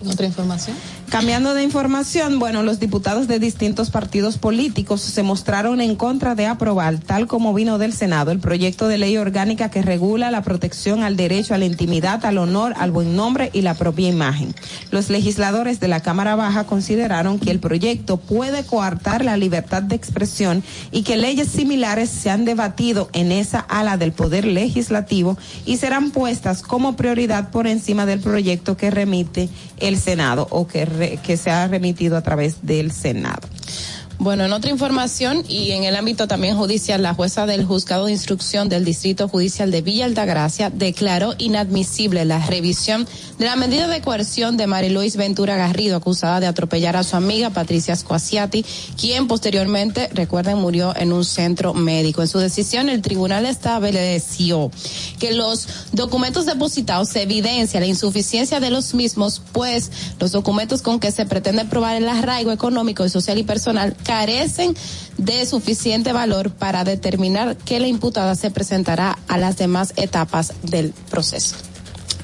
¿Otra 0.07 0.25
información? 0.25 0.75
Cambiando 1.09 1.55
de 1.55 1.63
información, 1.63 2.37
bueno, 2.37 2.61
los 2.61 2.79
diputados 2.79 3.27
de 3.27 3.39
distintos 3.39 3.89
partidos 3.89 4.37
políticos 4.37 5.01
se 5.01 5.23
mostraron 5.23 5.81
en 5.81 5.95
contra 5.95 6.35
de 6.35 6.45
aprobar, 6.45 6.99
tal 6.99 7.25
como 7.25 7.51
vino 7.51 7.79
del 7.79 7.93
Senado, 7.93 8.29
el 8.29 8.37
proyecto 8.39 8.87
de 8.87 8.99
ley 8.99 9.17
orgánica 9.17 9.71
que 9.71 9.81
regula 9.81 10.29
la 10.29 10.43
protección 10.43 11.01
al 11.01 11.17
derecho 11.17 11.55
a 11.55 11.57
la 11.57 11.65
intimidad, 11.65 12.23
al 12.27 12.37
honor, 12.37 12.75
al 12.77 12.91
buen 12.91 13.15
nombre 13.15 13.49
y 13.53 13.63
la 13.63 13.73
propia 13.73 14.07
imagen. 14.07 14.53
Los 14.91 15.09
legisladores 15.09 15.79
de 15.79 15.87
la 15.87 16.01
Cámara 16.01 16.35
Baja 16.35 16.65
consideraron 16.65 17.39
que 17.39 17.49
el 17.49 17.59
proyecto 17.59 18.17
puede 18.17 18.63
coartar 18.63 19.25
la 19.25 19.35
libertad 19.35 19.81
de 19.81 19.95
expresión 19.95 20.63
y 20.91 21.01
que 21.01 21.17
leyes 21.17 21.47
similares 21.47 22.11
se 22.11 22.29
han 22.29 22.45
debatido 22.45 23.09
en 23.13 23.31
esa 23.31 23.59
ala 23.61 23.97
del 23.97 24.11
Poder 24.11 24.45
Legislativo 24.45 25.39
y 25.65 25.77
serán 25.77 26.11
puestas 26.11 26.61
como 26.61 26.95
prioridad 26.95 27.49
por 27.49 27.65
encima 27.65 28.05
del 28.05 28.19
proyecto 28.19 28.77
que 28.77 28.91
remite 28.91 29.49
el 29.77 29.97
Senado 29.97 30.47
o 30.51 30.67
que, 30.67 30.85
que 31.23 31.37
se 31.37 31.49
ha 31.49 31.67
remitido 31.67 32.17
a 32.17 32.21
través 32.21 32.65
del 32.65 32.91
Senado. 32.91 33.47
Bueno, 34.21 34.43
en 34.43 34.51
otra 34.51 34.69
información 34.69 35.45
y 35.47 35.71
en 35.71 35.85
el 35.85 35.95
ámbito 35.95 36.27
también 36.27 36.57
judicial, 36.57 37.01
la 37.01 37.13
jueza 37.13 37.45
del 37.45 37.63
juzgado 37.63 38.07
de 38.07 38.11
instrucción 38.11 38.67
del 38.67 38.83
Distrito 38.83 39.29
Judicial 39.29 39.71
de 39.71 39.81
Villa 39.81 40.03
Altagracia 40.03 40.69
declaró 40.69 41.35
inadmisible 41.37 42.25
la 42.25 42.45
revisión 42.45 43.07
de 43.37 43.45
la 43.45 43.55
medida 43.55 43.87
de 43.87 44.01
coerción 44.01 44.57
de 44.57 44.67
Mariluis 44.67 45.15
Ventura 45.15 45.55
Garrido, 45.55 45.95
acusada 45.95 46.41
de 46.41 46.47
atropellar 46.47 46.97
a 46.97 47.05
su 47.05 47.15
amiga 47.15 47.51
Patricia 47.51 47.95
Squasiati, 47.95 48.65
quien 48.99 49.29
posteriormente, 49.29 50.09
recuerden, 50.13 50.57
murió 50.57 50.93
en 50.97 51.13
un 51.13 51.23
centro 51.23 51.73
médico. 51.73 52.21
En 52.21 52.27
su 52.27 52.39
decisión, 52.39 52.89
el 52.89 53.01
tribunal 53.01 53.45
estableció 53.45 54.69
que 55.17 55.31
los 55.31 55.65
documentos 55.93 56.45
depositados 56.45 57.07
se 57.07 57.21
evidencia 57.21 57.79
la 57.79 57.85
insuficiencia 57.85 58.59
de 58.59 58.69
los 58.69 58.93
mismos, 58.93 59.41
pues 59.53 59.89
los 60.19 60.33
documentos 60.33 60.81
con 60.81 60.99
que 60.99 61.13
se 61.13 61.25
pretende 61.25 61.63
probar 61.63 61.95
el 61.95 62.09
arraigo 62.09 62.51
económico, 62.51 63.05
y 63.05 63.09
social 63.09 63.37
y 63.37 63.43
personal 63.43 63.95
carecen 64.09 64.73
de 65.19 65.45
suficiente 65.45 66.13
valor 66.13 66.49
para 66.49 66.83
determinar 66.83 67.55
que 67.57 67.79
la 67.79 67.85
imputada 67.85 68.33
se 68.33 68.49
presentará 68.49 69.19
a 69.27 69.37
las 69.37 69.55
demás 69.57 69.93
etapas 69.97 70.53
del 70.63 70.95
proceso. 71.11 71.55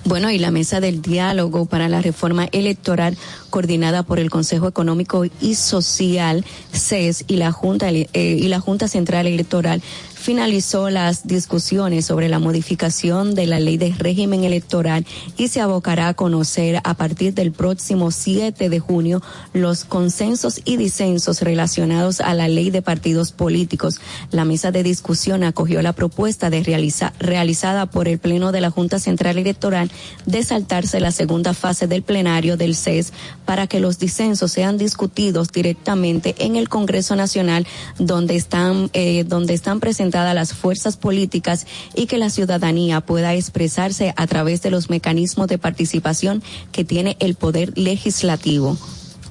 Bueno, 0.03 0.31
y 0.31 0.39
la 0.39 0.49
mesa 0.49 0.79
del 0.79 1.03
diálogo 1.03 1.67
para 1.67 1.87
la 1.87 2.01
reforma 2.01 2.47
electoral 2.51 3.17
coordinada 3.51 4.01
por 4.01 4.19
el 4.19 4.31
Consejo 4.31 4.67
Económico 4.67 5.25
y 5.41 5.53
Social, 5.53 6.43
CES, 6.73 7.25
y 7.27 7.35
la 7.35 7.51
Junta, 7.51 7.91
eh, 7.91 8.07
y 8.13 8.47
la 8.47 8.59
Junta 8.59 8.87
Central 8.87 9.27
Electoral 9.27 9.83
finalizó 10.25 10.89
las 10.89 11.27
discusiones 11.27 12.03
sobre 12.07 12.29
la 12.29 12.39
modificación 12.39 13.35
de 13.35 13.45
la 13.45 13.59
ley 13.59 13.77
de 13.77 13.93
régimen 13.95 14.43
electoral 14.43 15.05
y 15.37 15.49
se 15.49 15.61
abocará 15.61 16.07
a 16.07 16.13
conocer 16.15 16.81
a 16.83 16.95
partir 16.95 17.35
del 17.35 17.51
próximo 17.51 18.09
7 18.09 18.69
de 18.69 18.79
junio 18.79 19.21
los 19.53 19.85
consensos 19.85 20.61
y 20.65 20.77
disensos 20.77 21.41
relacionados 21.41 22.21
a 22.21 22.33
la 22.33 22.47
ley 22.47 22.71
de 22.71 22.81
partidos 22.81 23.33
políticos. 23.33 23.99
La 24.31 24.45
mesa 24.45 24.71
de 24.71 24.81
discusión 24.81 25.43
acogió 25.43 25.83
la 25.83 25.93
propuesta 25.93 26.49
de 26.49 26.63
realiza- 26.63 27.13
realizada 27.19 27.85
por 27.85 28.07
el 28.07 28.17
Pleno 28.17 28.51
de 28.51 28.61
la 28.61 28.71
Junta 28.71 28.97
Central 28.97 29.37
Electoral 29.37 29.91
de 30.25 30.41
saltarse 30.41 30.99
la 30.99 31.11
segunda 31.11 31.53
fase 31.53 31.85
del 31.85 32.01
plenario 32.01 32.57
del 32.57 32.75
CES 32.75 33.13
para 33.45 33.67
que 33.67 33.79
los 33.79 33.99
disensos 33.99 34.51
sean 34.51 34.79
discutidos 34.79 35.51
directamente 35.51 36.33
en 36.39 36.55
el 36.55 36.67
Congreso 36.67 37.15
Nacional 37.15 37.67
donde 37.99 38.35
están, 38.35 38.89
eh, 38.93 39.23
donde 39.23 39.53
están 39.53 39.79
presentadas 40.15 40.35
las 40.35 40.53
fuerzas 40.53 40.95
políticas 40.95 41.67
y 41.93 42.05
que 42.05 42.17
la 42.17 42.29
ciudadanía 42.29 43.01
pueda 43.01 43.33
expresarse 43.33 44.13
a 44.15 44.27
través 44.27 44.61
de 44.61 44.71
los 44.71 44.89
mecanismos 44.89 45.47
de 45.47 45.57
participación 45.57 46.41
que 46.71 46.85
tiene 46.85 47.17
el 47.19 47.35
Poder 47.35 47.77
Legislativo. 47.77 48.77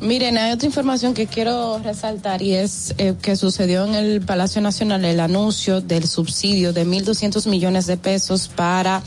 Miren, 0.02 0.36
hay 0.36 0.52
otra 0.52 0.66
información 0.66 1.14
que 1.14 1.26
quiero 1.26 1.78
resaltar 1.78 2.42
y 2.42 2.52
es 2.52 2.94
eh, 2.98 3.14
que 3.22 3.36
sucedió 3.36 3.86
en 3.86 3.94
el 3.94 4.20
Palacio 4.20 4.60
Nacional 4.60 5.06
el 5.06 5.20
anuncio 5.20 5.80
del 5.80 6.06
subsidio 6.06 6.74
de 6.74 6.84
1.200 6.84 7.48
millones 7.48 7.86
de 7.86 7.96
pesos 7.96 8.48
para 8.48 9.02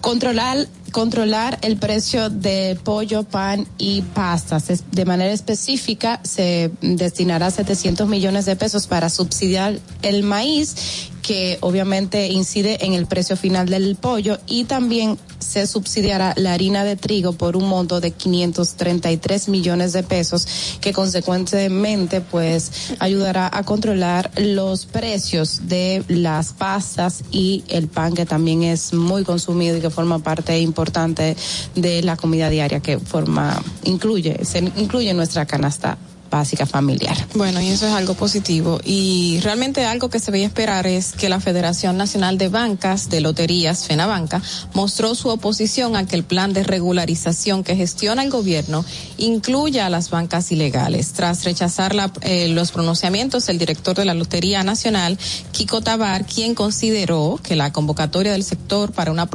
controlar 0.00 0.66
controlar 0.96 1.58
el 1.60 1.76
precio 1.76 2.30
de 2.30 2.78
pollo, 2.82 3.22
pan 3.22 3.66
y 3.76 4.00
pastas. 4.00 4.82
De 4.92 5.04
manera 5.04 5.30
específica, 5.30 6.20
se 6.22 6.70
destinará 6.80 7.50
700 7.50 8.08
millones 8.08 8.46
de 8.46 8.56
pesos 8.56 8.86
para 8.86 9.10
subsidiar 9.10 9.78
el 10.00 10.22
maíz, 10.22 11.10
que 11.26 11.58
obviamente 11.60 12.28
incide 12.28 12.86
en 12.86 12.94
el 12.94 13.06
precio 13.06 13.36
final 13.36 13.68
del 13.68 13.96
pollo, 13.96 14.38
y 14.46 14.62
también 14.62 15.18
se 15.40 15.66
subsidiará 15.66 16.34
la 16.36 16.52
harina 16.52 16.84
de 16.84 16.94
trigo 16.94 17.32
por 17.32 17.56
un 17.56 17.68
monto 17.68 18.00
de 18.00 18.12
533 18.12 19.48
millones 19.48 19.92
de 19.92 20.04
pesos, 20.04 20.78
que 20.80 20.92
consecuentemente 20.92 22.20
pues 22.20 22.92
ayudará 23.00 23.50
a 23.52 23.64
controlar 23.64 24.30
los 24.36 24.86
precios 24.86 25.66
de 25.66 26.04
las 26.06 26.52
pastas 26.52 27.24
y 27.32 27.64
el 27.68 27.88
pan, 27.88 28.14
que 28.14 28.24
también 28.24 28.62
es 28.62 28.92
muy 28.92 29.24
consumido 29.24 29.76
y 29.76 29.80
que 29.80 29.90
forma 29.90 30.20
parte 30.20 30.60
importante 30.60 31.36
de 31.74 32.02
la 32.02 32.16
comida 32.16 32.50
diaria 32.50 32.78
que 32.78 33.00
forma, 33.00 33.60
incluye, 33.82 34.44
se 34.44 34.60
incluye 34.60 35.12
nuestra 35.12 35.44
canasta 35.44 35.98
básica 36.30 36.66
familiar. 36.66 37.16
Bueno, 37.34 37.60
y 37.60 37.68
eso 37.68 37.86
es 37.86 37.92
algo 37.92 38.14
positivo. 38.14 38.80
Y 38.84 39.40
realmente 39.42 39.84
algo 39.84 40.08
que 40.10 40.18
se 40.18 40.30
veía 40.30 40.46
esperar 40.46 40.86
es 40.86 41.12
que 41.12 41.28
la 41.28 41.40
Federación 41.40 41.96
Nacional 41.96 42.38
de 42.38 42.48
Bancas 42.48 43.08
de 43.08 43.20
Loterías, 43.20 43.86
FENABanca, 43.86 44.42
mostró 44.74 45.14
su 45.14 45.28
oposición 45.28 45.96
a 45.96 46.06
que 46.06 46.16
el 46.16 46.24
plan 46.24 46.52
de 46.52 46.64
regularización 46.64 47.64
que 47.64 47.76
gestiona 47.76 48.22
el 48.22 48.30
gobierno 48.30 48.84
incluya 49.18 49.86
a 49.86 49.90
las 49.90 50.10
bancas 50.10 50.50
ilegales. 50.52 51.12
Tras 51.12 51.44
rechazar 51.44 51.94
la- 51.94 52.12
eh, 52.22 52.48
los 52.48 52.72
pronunciamientos, 52.72 53.48
el 53.48 53.58
director 53.58 53.96
de 53.96 54.04
la 54.04 54.14
Lotería 54.14 54.62
Nacional, 54.62 55.18
Kiko 55.52 55.80
Tabar, 55.80 56.26
quien 56.26 56.54
consideró 56.54 57.38
que 57.42 57.56
la 57.56 57.72
convocatoria 57.72 58.32
del 58.32 58.44
sector 58.44 58.92
para 58.92 59.10
una 59.12 59.26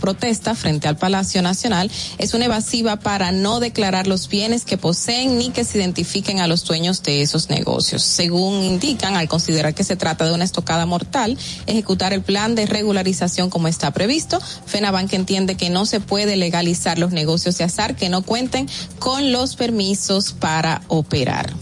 protesta 0.00 0.54
frente 0.54 0.88
al 0.88 0.96
Palacio 0.96 1.42
Nacional 1.42 1.90
es 2.18 2.34
una 2.34 2.46
evasiva 2.46 2.96
para 2.96 3.30
no 3.30 3.60
declarar 3.60 4.06
los 4.06 4.28
bienes 4.28 4.64
que 4.64 4.78
poseen 4.78 5.38
ni 5.38 5.50
que 5.50 5.64
se 5.64 5.78
identifiquen 5.78 6.40
a 6.40 6.46
los 6.46 6.64
dueños 6.64 7.02
de 7.02 7.22
esos 7.22 7.50
negocios. 7.50 8.02
Según 8.02 8.64
indican, 8.64 9.16
al 9.16 9.28
considerar 9.28 9.74
que 9.74 9.84
se 9.84 9.96
trata 9.96 10.24
de 10.24 10.32
una 10.32 10.44
estocada 10.44 10.86
mortal, 10.86 11.38
ejecutar 11.66 12.12
el 12.12 12.22
plan 12.22 12.54
de 12.54 12.66
regularización 12.66 13.50
como 13.50 13.68
está 13.68 13.92
previsto, 13.92 14.40
FENABANC 14.66 15.12
entiende 15.12 15.56
que 15.56 15.70
no 15.70 15.86
se 15.86 16.00
puede 16.00 16.36
legalizar 16.36 16.98
los 16.98 17.12
negocios 17.12 17.58
de 17.58 17.64
azar 17.64 17.94
que 17.94 18.08
no 18.08 18.22
cuenten 18.22 18.68
con 18.98 19.32
los 19.32 19.56
permisos 19.56 20.32
para 20.32 20.82
operar. 20.88 21.52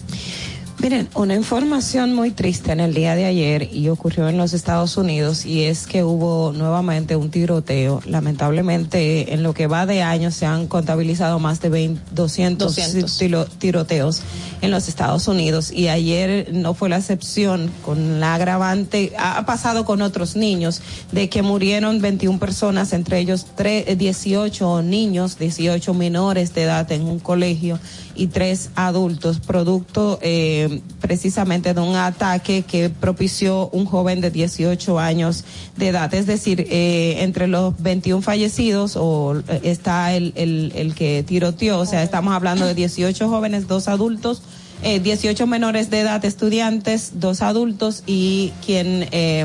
Miren, 0.81 1.09
una 1.17 1.35
información 1.35 2.15
muy 2.15 2.31
triste 2.31 2.71
en 2.71 2.79
el 2.79 2.95
día 2.95 3.17
de 3.17 3.25
ayer 3.25 3.69
y 3.75 3.89
ocurrió 3.89 4.29
en 4.29 4.37
los 4.37 4.53
Estados 4.53 4.97
Unidos 4.97 5.45
y 5.45 5.65
es 5.65 5.89
que 5.89 6.05
hubo 6.05 6.53
nuevamente 6.53 7.17
un 7.17 7.31
tiroteo. 7.31 8.01
Lamentablemente, 8.07 9.35
en 9.35 9.43
lo 9.43 9.55
que 9.55 9.67
va 9.67 9.87
de 9.87 10.03
año 10.03 10.31
se 10.31 10.47
han 10.47 10.69
contabilizado 10.69 11.41
más 11.41 11.61
de 11.61 11.69
20, 11.71 12.01
200, 12.15 12.77
200. 12.77 13.19
tiro- 13.19 13.45
tiroteos 13.47 14.23
en 14.61 14.71
los 14.71 14.87
Estados 14.87 15.27
Unidos 15.27 15.73
y 15.73 15.89
ayer 15.89 16.51
no 16.53 16.75
fue 16.75 16.89
la 16.89 16.99
excepción 16.99 17.73
con 17.85 18.21
la 18.21 18.37
agravante, 18.37 19.13
ha 19.19 19.45
pasado 19.47 19.85
con 19.85 20.01
otros 20.01 20.37
niños, 20.37 20.81
de 21.11 21.29
que 21.29 21.43
murieron 21.43 22.01
21 22.01 22.39
personas, 22.39 22.93
entre 22.93 23.19
ellos 23.19 23.47
tre- 23.57 23.83
eh, 23.85 23.97
18 23.97 24.83
niños, 24.83 25.41
18 25.41 25.93
menores 25.93 26.55
de 26.55 26.63
edad 26.63 26.91
en 26.93 27.03
un 27.03 27.19
colegio 27.19 27.81
y 28.19 28.27
tres 28.27 28.71
adultos, 28.75 29.39
producto 29.39 30.19
eh, 30.21 30.83
precisamente 31.01 31.73
de 31.73 31.81
un 31.81 31.95
ataque 31.95 32.63
que 32.63 32.91
propició 32.91 33.69
un 33.71 33.87
joven 33.87 34.21
de 34.21 34.31
18 34.31 34.99
años 34.99 35.45
de 35.77 35.89
edad. 35.89 36.13
Es 36.13 36.27
decir, 36.27 36.67
eh, 36.69 37.23
entre 37.23 37.47
los 37.47 37.81
21 37.81 38.21
fallecidos 38.21 38.97
o 38.97 39.39
eh, 39.49 39.61
está 39.63 40.15
el, 40.15 40.33
el, 40.37 40.73
el 40.75 40.95
que 40.95 41.23
tiroteó, 41.23 41.79
o 41.79 41.87
sea, 41.87 42.03
estamos 42.03 42.35
hablando 42.35 42.67
de 42.67 42.75
18 42.75 43.29
jóvenes, 43.29 43.69
dos 43.69 43.89
adultos. 43.89 44.43
Eh, 44.83 45.01
18 45.01 45.45
menores 45.49 45.91
de 45.91 46.01
edad, 46.01 46.25
estudiantes, 46.25 47.13
dos 47.15 47.43
adultos 47.43 48.05
y 48.07 48.53
quien 48.65 49.09
eh, 49.11 49.45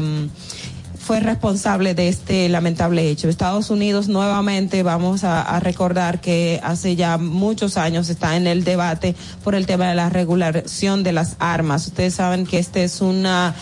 fue 1.04 1.20
responsable 1.20 1.94
de 1.94 2.08
este 2.08 2.48
lamentable 2.48 3.10
hecho. 3.10 3.28
Estados 3.28 3.70
Unidos 3.70 4.08
nuevamente 4.08 4.84
vamos 4.84 5.24
a, 5.26 5.60
recordar 5.60 6.22
que 6.22 6.62
hace 6.64 6.96
ya 6.96 7.18
muchos 7.18 7.78
años 7.78 8.10
está 8.10 8.38
en 8.38 8.48
el 8.48 8.64
debate 8.64 9.16
por 9.44 9.54
el 9.54 9.66
tema 9.66 9.90
de 9.90 9.96
la 9.96 10.10
regulación 10.10 11.04
de 11.04 11.12
las 11.12 11.36
armas. 11.40 11.88
Ustedes 11.88 12.16
saben 12.16 12.46
que 12.46 12.58
este 12.58 12.86
es 12.86 13.02
una 13.02 13.54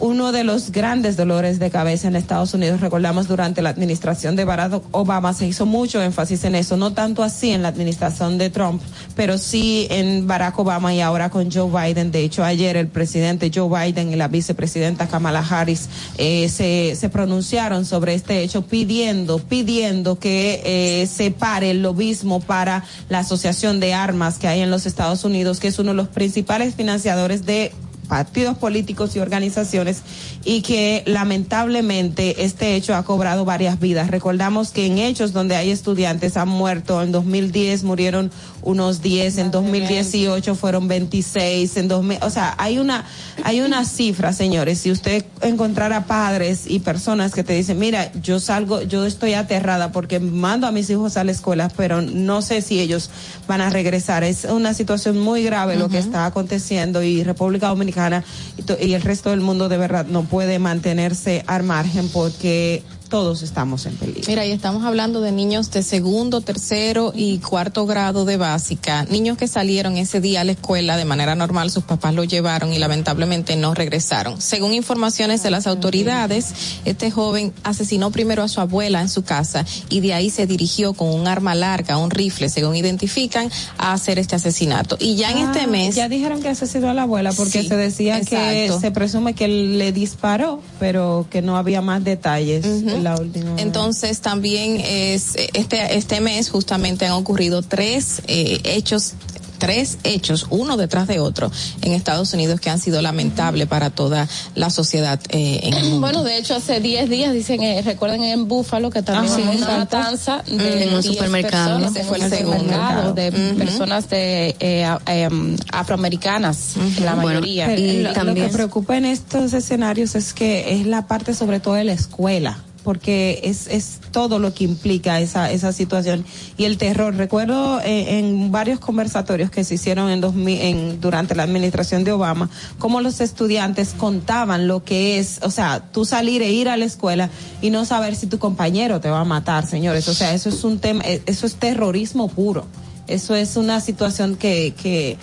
uno 0.00 0.32
de 0.32 0.44
los 0.44 0.72
grandes 0.72 1.16
dolores 1.16 1.58
de 1.58 1.70
cabeza 1.70 2.08
en 2.08 2.16
Estados 2.16 2.54
Unidos. 2.54 2.80
Recordamos 2.80 3.28
durante 3.28 3.62
la 3.62 3.70
administración 3.70 4.36
de 4.36 4.44
Barack 4.44 4.82
Obama 4.90 5.32
se 5.34 5.46
hizo 5.46 5.66
mucho 5.66 6.02
énfasis 6.02 6.44
en 6.44 6.54
eso, 6.54 6.76
no 6.76 6.92
tanto 6.92 7.22
así 7.22 7.50
en 7.50 7.62
la 7.62 7.68
administración 7.68 8.38
de 8.38 8.50
Trump, 8.50 8.82
pero 9.14 9.38
sí 9.38 9.86
en 9.90 10.26
Barack 10.26 10.58
Obama 10.58 10.94
y 10.94 11.00
ahora 11.00 11.30
con 11.30 11.50
Joe 11.50 11.70
Biden. 11.70 12.10
De 12.10 12.24
hecho, 12.24 12.44
ayer 12.44 12.76
el 12.76 12.88
presidente 12.88 13.50
Joe 13.54 13.68
Biden 13.68 14.12
y 14.12 14.16
la 14.16 14.28
vicepresidenta 14.28 15.06
Kamala 15.06 15.40
Harris 15.48 15.88
eh, 16.18 16.48
se, 16.48 17.08
pronunciaron 17.08 17.84
sobre 17.84 18.14
este 18.14 18.42
hecho 18.42 18.62
pidiendo, 18.62 19.38
pidiendo 19.38 20.18
que 20.18 20.62
eh, 20.64 21.06
se 21.06 21.30
pare 21.30 21.70
el 21.70 21.82
lobismo 21.82 22.40
para 22.40 22.84
la 23.08 23.20
Asociación 23.20 23.78
de 23.78 23.94
Armas 23.94 24.38
que 24.38 24.48
hay 24.48 24.60
en 24.60 24.70
los 24.70 24.86
Estados 24.86 25.24
Unidos, 25.24 25.60
que 25.60 25.68
es 25.68 25.78
uno 25.78 25.90
de 25.90 25.96
los 25.96 26.08
principales 26.08 26.74
financiadores 26.74 27.46
de 27.46 27.72
partidos 28.08 28.56
políticos 28.58 29.16
y 29.16 29.20
organizaciones 29.20 30.02
y 30.44 30.62
que 30.62 31.02
lamentablemente 31.06 32.44
este 32.44 32.76
hecho 32.76 32.94
ha 32.94 33.04
cobrado 33.04 33.44
varias 33.44 33.80
vidas. 33.80 34.10
Recordamos 34.10 34.70
que 34.70 34.86
en 34.86 34.98
hechos 34.98 35.32
donde 35.32 35.56
hay 35.56 35.70
estudiantes 35.70 36.36
han 36.36 36.48
muerto, 36.48 37.02
en 37.02 37.12
2010 37.12 37.84
murieron 37.84 38.30
unos 38.64 39.02
10, 39.02 39.38
en 39.38 39.50
2018 39.50 40.54
fueron 40.54 40.88
26, 40.88 41.76
en 41.76 41.88
2000, 41.88 42.18
o 42.22 42.30
sea, 42.30 42.54
hay 42.58 42.78
una 42.78 43.04
hay 43.44 43.60
una 43.60 43.84
cifra, 43.84 44.32
señores, 44.32 44.78
si 44.80 44.90
usted 44.90 45.24
encontrara 45.42 46.06
padres 46.06 46.62
y 46.66 46.78
personas 46.80 47.32
que 47.32 47.44
te 47.44 47.52
dicen, 47.52 47.78
"Mira, 47.78 48.10
yo 48.22 48.40
salgo, 48.40 48.82
yo 48.82 49.04
estoy 49.04 49.34
aterrada 49.34 49.92
porque 49.92 50.18
mando 50.20 50.66
a 50.66 50.72
mis 50.72 50.88
hijos 50.90 51.16
a 51.16 51.24
la 51.24 51.32
escuela, 51.32 51.70
pero 51.76 52.00
no 52.00 52.40
sé 52.42 52.62
si 52.62 52.80
ellos 52.80 53.10
van 53.46 53.60
a 53.60 53.70
regresar." 53.70 54.24
Es 54.24 54.44
una 54.44 54.72
situación 54.74 55.18
muy 55.18 55.42
grave 55.44 55.76
lo 55.76 55.88
que 55.88 55.98
está 55.98 56.26
aconteciendo 56.26 57.02
y 57.02 57.22
República 57.22 57.68
Dominicana 57.68 58.24
y, 58.56 58.62
to- 58.62 58.76
y 58.80 58.94
el 58.94 59.02
resto 59.02 59.30
del 59.30 59.40
mundo 59.40 59.68
de 59.68 59.76
verdad 59.76 60.06
no 60.06 60.22
puede 60.24 60.58
mantenerse 60.58 61.44
al 61.46 61.62
margen 61.64 62.08
porque 62.08 62.82
todos 63.14 63.42
estamos 63.42 63.86
en 63.86 63.94
peligro. 63.94 64.24
Mira, 64.26 64.44
y 64.44 64.50
estamos 64.50 64.82
hablando 64.84 65.20
de 65.20 65.30
niños 65.30 65.70
de 65.70 65.84
segundo, 65.84 66.40
tercero 66.40 67.12
y 67.14 67.38
cuarto 67.38 67.86
grado 67.86 68.24
de 68.24 68.36
básica, 68.36 69.04
niños 69.04 69.38
que 69.38 69.46
salieron 69.46 69.96
ese 69.96 70.20
día 70.20 70.40
a 70.40 70.44
la 70.44 70.50
escuela 70.50 70.96
de 70.96 71.04
manera 71.04 71.36
normal, 71.36 71.70
sus 71.70 71.84
papás 71.84 72.12
los 72.12 72.26
llevaron 72.26 72.72
y 72.72 72.80
lamentablemente 72.80 73.54
no 73.54 73.72
regresaron. 73.72 74.40
Según 74.40 74.74
informaciones 74.74 75.44
de 75.44 75.52
las 75.52 75.68
autoridades, 75.68 76.80
este 76.84 77.12
joven 77.12 77.52
asesinó 77.62 78.10
primero 78.10 78.42
a 78.42 78.48
su 78.48 78.60
abuela 78.60 79.00
en 79.00 79.08
su 79.08 79.22
casa 79.22 79.64
y 79.90 80.00
de 80.00 80.12
ahí 80.12 80.28
se 80.28 80.48
dirigió 80.48 80.92
con 80.94 81.08
un 81.14 81.28
arma 81.28 81.54
larga, 81.54 81.98
un 81.98 82.10
rifle, 82.10 82.48
según 82.48 82.74
identifican, 82.74 83.48
a 83.78 83.92
hacer 83.92 84.18
este 84.18 84.34
asesinato. 84.34 84.96
Y 84.98 85.14
ya 85.14 85.30
en 85.30 85.38
este 85.38 85.60
Ah, 85.60 85.66
mes... 85.68 85.94
Ya 85.94 86.08
dijeron 86.08 86.42
que 86.42 86.48
asesinó 86.48 86.90
a 86.90 86.94
la 86.94 87.02
abuela 87.02 87.30
porque 87.32 87.62
Sí, 87.62 87.68
se 87.68 87.76
decía 87.76 88.20
que 88.22 88.72
se 88.80 88.90
presume 88.90 89.34
que 89.34 89.44
él 89.44 89.78
le 89.78 89.92
disparó, 89.92 90.60
pero 90.80 91.28
que 91.30 91.42
no 91.42 91.56
había 91.56 91.80
más 91.80 92.02
detalles 92.02 92.66
la 93.04 93.16
última. 93.16 93.54
Entonces 93.58 94.20
también 94.20 94.80
es 94.80 95.36
este 95.54 95.96
este 95.96 96.20
mes 96.20 96.50
justamente 96.50 97.06
han 97.06 97.12
ocurrido 97.12 97.62
tres 97.62 98.22
eh, 98.26 98.60
hechos 98.64 99.12
tres 99.56 99.98
hechos 100.02 100.46
uno 100.50 100.76
detrás 100.76 101.06
de 101.06 101.20
otro 101.20 101.50
en 101.80 101.92
Estados 101.92 102.34
Unidos 102.34 102.60
que 102.60 102.68
han 102.70 102.80
sido 102.80 103.00
lamentables 103.00 103.66
para 103.68 103.88
toda 103.88 104.28
la 104.56 104.68
sociedad 104.68 105.18
eh, 105.30 105.60
en 105.62 105.74
el 105.74 105.84
mundo. 105.84 106.00
Bueno, 106.00 106.24
de 106.24 106.36
hecho, 106.36 106.56
hace 106.56 106.80
10 106.80 107.08
días 107.08 107.32
dicen, 107.32 107.62
eh, 107.62 107.80
recuerden 107.80 108.24
en 108.24 108.46
Búfalo 108.48 108.90
que 108.90 109.00
también 109.02 109.32
Ajá, 109.32 109.42
hubo 109.42 109.52
una 109.56 109.78
matanza 109.78 110.42
de 110.46 110.82
En 110.82 110.92
un 110.94 111.00
10 111.00 111.06
supermercado. 111.14 111.78
personas, 111.78 111.96
Ese 111.96 112.04
fue 112.04 112.16
el 112.18 112.24
en 112.24 112.30
un 112.32 112.36
segundo. 112.38 112.58
supermercado, 112.64 113.14
de 113.14 113.32
personas 113.56 114.10
de 114.10 114.56
eh, 114.58 114.96
em, 115.06 115.56
afroamericanas, 115.72 116.74
la 117.00 117.14
mayoría. 117.14 117.68
Lo- 117.68 118.24
lo, 118.24 118.34
que 118.34 118.48
preocupa 118.48 118.96
en 118.98 119.04
estos 119.06 119.52
escenarios 119.54 120.14
es 120.16 120.34
que 120.34 120.74
es 120.74 120.86
la 120.86 121.06
parte 121.06 121.32
sobre 121.32 121.60
todo 121.60 121.74
de 121.74 121.84
la 121.84 121.92
escuela 121.92 122.58
porque 122.84 123.40
es, 123.42 123.66
es 123.66 123.98
todo 124.12 124.38
lo 124.38 124.54
que 124.54 124.64
implica 124.64 125.20
esa, 125.20 125.50
esa 125.50 125.72
situación 125.72 126.24
y 126.56 126.64
el 126.64 126.78
terror. 126.78 127.16
Recuerdo 127.16 127.80
eh, 127.80 128.18
en 128.18 128.52
varios 128.52 128.78
conversatorios 128.78 129.50
que 129.50 129.64
se 129.64 129.74
hicieron 129.74 130.10
en, 130.10 130.20
2000 130.20 130.60
en 130.60 131.00
durante 131.00 131.34
la 131.34 131.42
administración 131.42 132.04
de 132.04 132.12
Obama, 132.12 132.50
cómo 132.78 133.00
los 133.00 133.20
estudiantes 133.20 133.94
contaban 133.96 134.68
lo 134.68 134.84
que 134.84 135.18
es, 135.18 135.40
o 135.42 135.50
sea, 135.50 135.90
tú 135.90 136.04
salir 136.04 136.42
e 136.42 136.52
ir 136.52 136.68
a 136.68 136.76
la 136.76 136.84
escuela 136.84 137.30
y 137.62 137.70
no 137.70 137.84
saber 137.84 138.14
si 138.14 138.26
tu 138.26 138.38
compañero 138.38 139.00
te 139.00 139.10
va 139.10 139.20
a 139.20 139.24
matar, 139.24 139.66
señores. 139.66 140.06
O 140.08 140.14
sea, 140.14 140.34
eso 140.34 140.50
es 140.50 140.62
un 140.62 140.78
tema, 140.78 141.02
eh, 141.04 141.22
eso 141.26 141.46
es 141.46 141.56
terrorismo 141.56 142.28
puro. 142.28 142.66
Eso 143.06 143.34
es 143.34 143.56
una 143.56 143.80
situación 143.80 144.36
que, 144.36 144.74
que, 144.80 145.18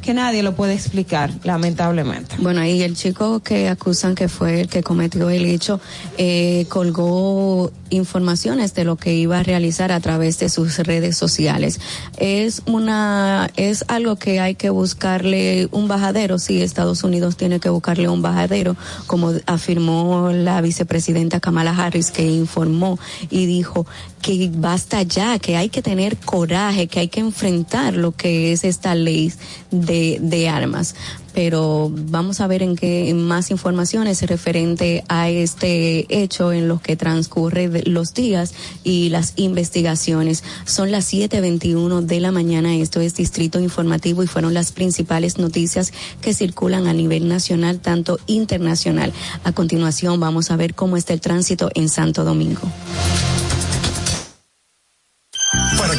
que 0.00 0.14
nadie 0.14 0.42
lo 0.42 0.54
puede 0.54 0.74
explicar, 0.74 1.30
lamentablemente. 1.44 2.36
Bueno, 2.38 2.60
ahí 2.60 2.82
el 2.82 2.96
chico 2.96 3.40
que 3.40 3.68
acusan 3.68 4.14
que 4.14 4.28
fue 4.28 4.62
el 4.62 4.68
que 4.68 4.82
cometió 4.82 5.30
el 5.30 5.44
hecho 5.44 5.80
eh, 6.16 6.66
colgó 6.68 7.70
informaciones 7.90 8.74
de 8.74 8.84
lo 8.84 8.96
que 8.96 9.14
iba 9.14 9.38
a 9.38 9.42
realizar 9.42 9.92
a 9.92 10.00
través 10.00 10.38
de 10.38 10.48
sus 10.48 10.78
redes 10.78 11.16
sociales. 11.16 11.80
Es 12.16 12.62
una 12.66 13.50
es 13.56 13.84
algo 13.88 14.16
que 14.16 14.40
hay 14.40 14.54
que 14.54 14.70
buscarle 14.70 15.68
un 15.72 15.88
bajadero. 15.88 16.38
Sí, 16.38 16.62
Estados 16.62 17.04
Unidos 17.04 17.36
tiene 17.36 17.60
que 17.60 17.68
buscarle 17.68 18.08
un 18.08 18.22
bajadero, 18.22 18.76
como 19.06 19.32
afirmó 19.46 20.30
la 20.32 20.60
vicepresidenta 20.60 21.40
Kamala 21.40 21.76
Harris, 21.76 22.10
que 22.10 22.26
informó 22.26 22.98
y 23.30 23.46
dijo 23.46 23.86
que 24.22 24.50
basta 24.52 25.02
ya, 25.02 25.38
que 25.38 25.56
hay 25.56 25.68
que 25.68 25.82
tener 25.82 26.16
coraje, 26.16 26.86
que 26.86 27.00
hay 27.00 27.08
que 27.08 27.20
enfrentar 27.20 27.94
lo 27.94 28.12
que 28.12 28.52
es 28.52 28.64
esta 28.64 28.94
ley 28.94 29.32
de, 29.70 30.18
de 30.20 30.48
armas. 30.48 30.94
Pero 31.34 31.90
vamos 31.94 32.40
a 32.40 32.46
ver 32.46 32.62
en 32.62 32.76
qué 32.76 33.12
más 33.14 33.50
informaciones 33.50 34.22
referente 34.22 35.04
a 35.08 35.28
este 35.28 36.06
hecho 36.08 36.52
en 36.52 36.68
los 36.68 36.80
que 36.80 36.96
transcurre 36.96 37.68
los 37.86 38.14
días 38.14 38.54
y 38.84 39.08
las 39.10 39.34
investigaciones. 39.36 40.42
Son 40.64 40.90
las 40.90 41.12
7:21 41.12 42.02
de 42.02 42.20
la 42.20 42.32
mañana. 42.32 42.74
Esto 42.74 43.00
es 43.00 43.14
Distrito 43.14 43.60
Informativo 43.60 44.22
y 44.22 44.26
fueron 44.26 44.54
las 44.54 44.72
principales 44.72 45.38
noticias 45.38 45.92
que 46.20 46.34
circulan 46.34 46.86
a 46.86 46.92
nivel 46.92 47.28
nacional, 47.28 47.80
tanto 47.80 48.18
internacional. 48.26 49.12
A 49.44 49.52
continuación 49.52 50.20
vamos 50.20 50.50
a 50.50 50.56
ver 50.56 50.74
cómo 50.74 50.96
está 50.96 51.12
el 51.12 51.20
tránsito 51.20 51.70
en 51.74 51.88
Santo 51.88 52.24
Domingo. 52.24 52.62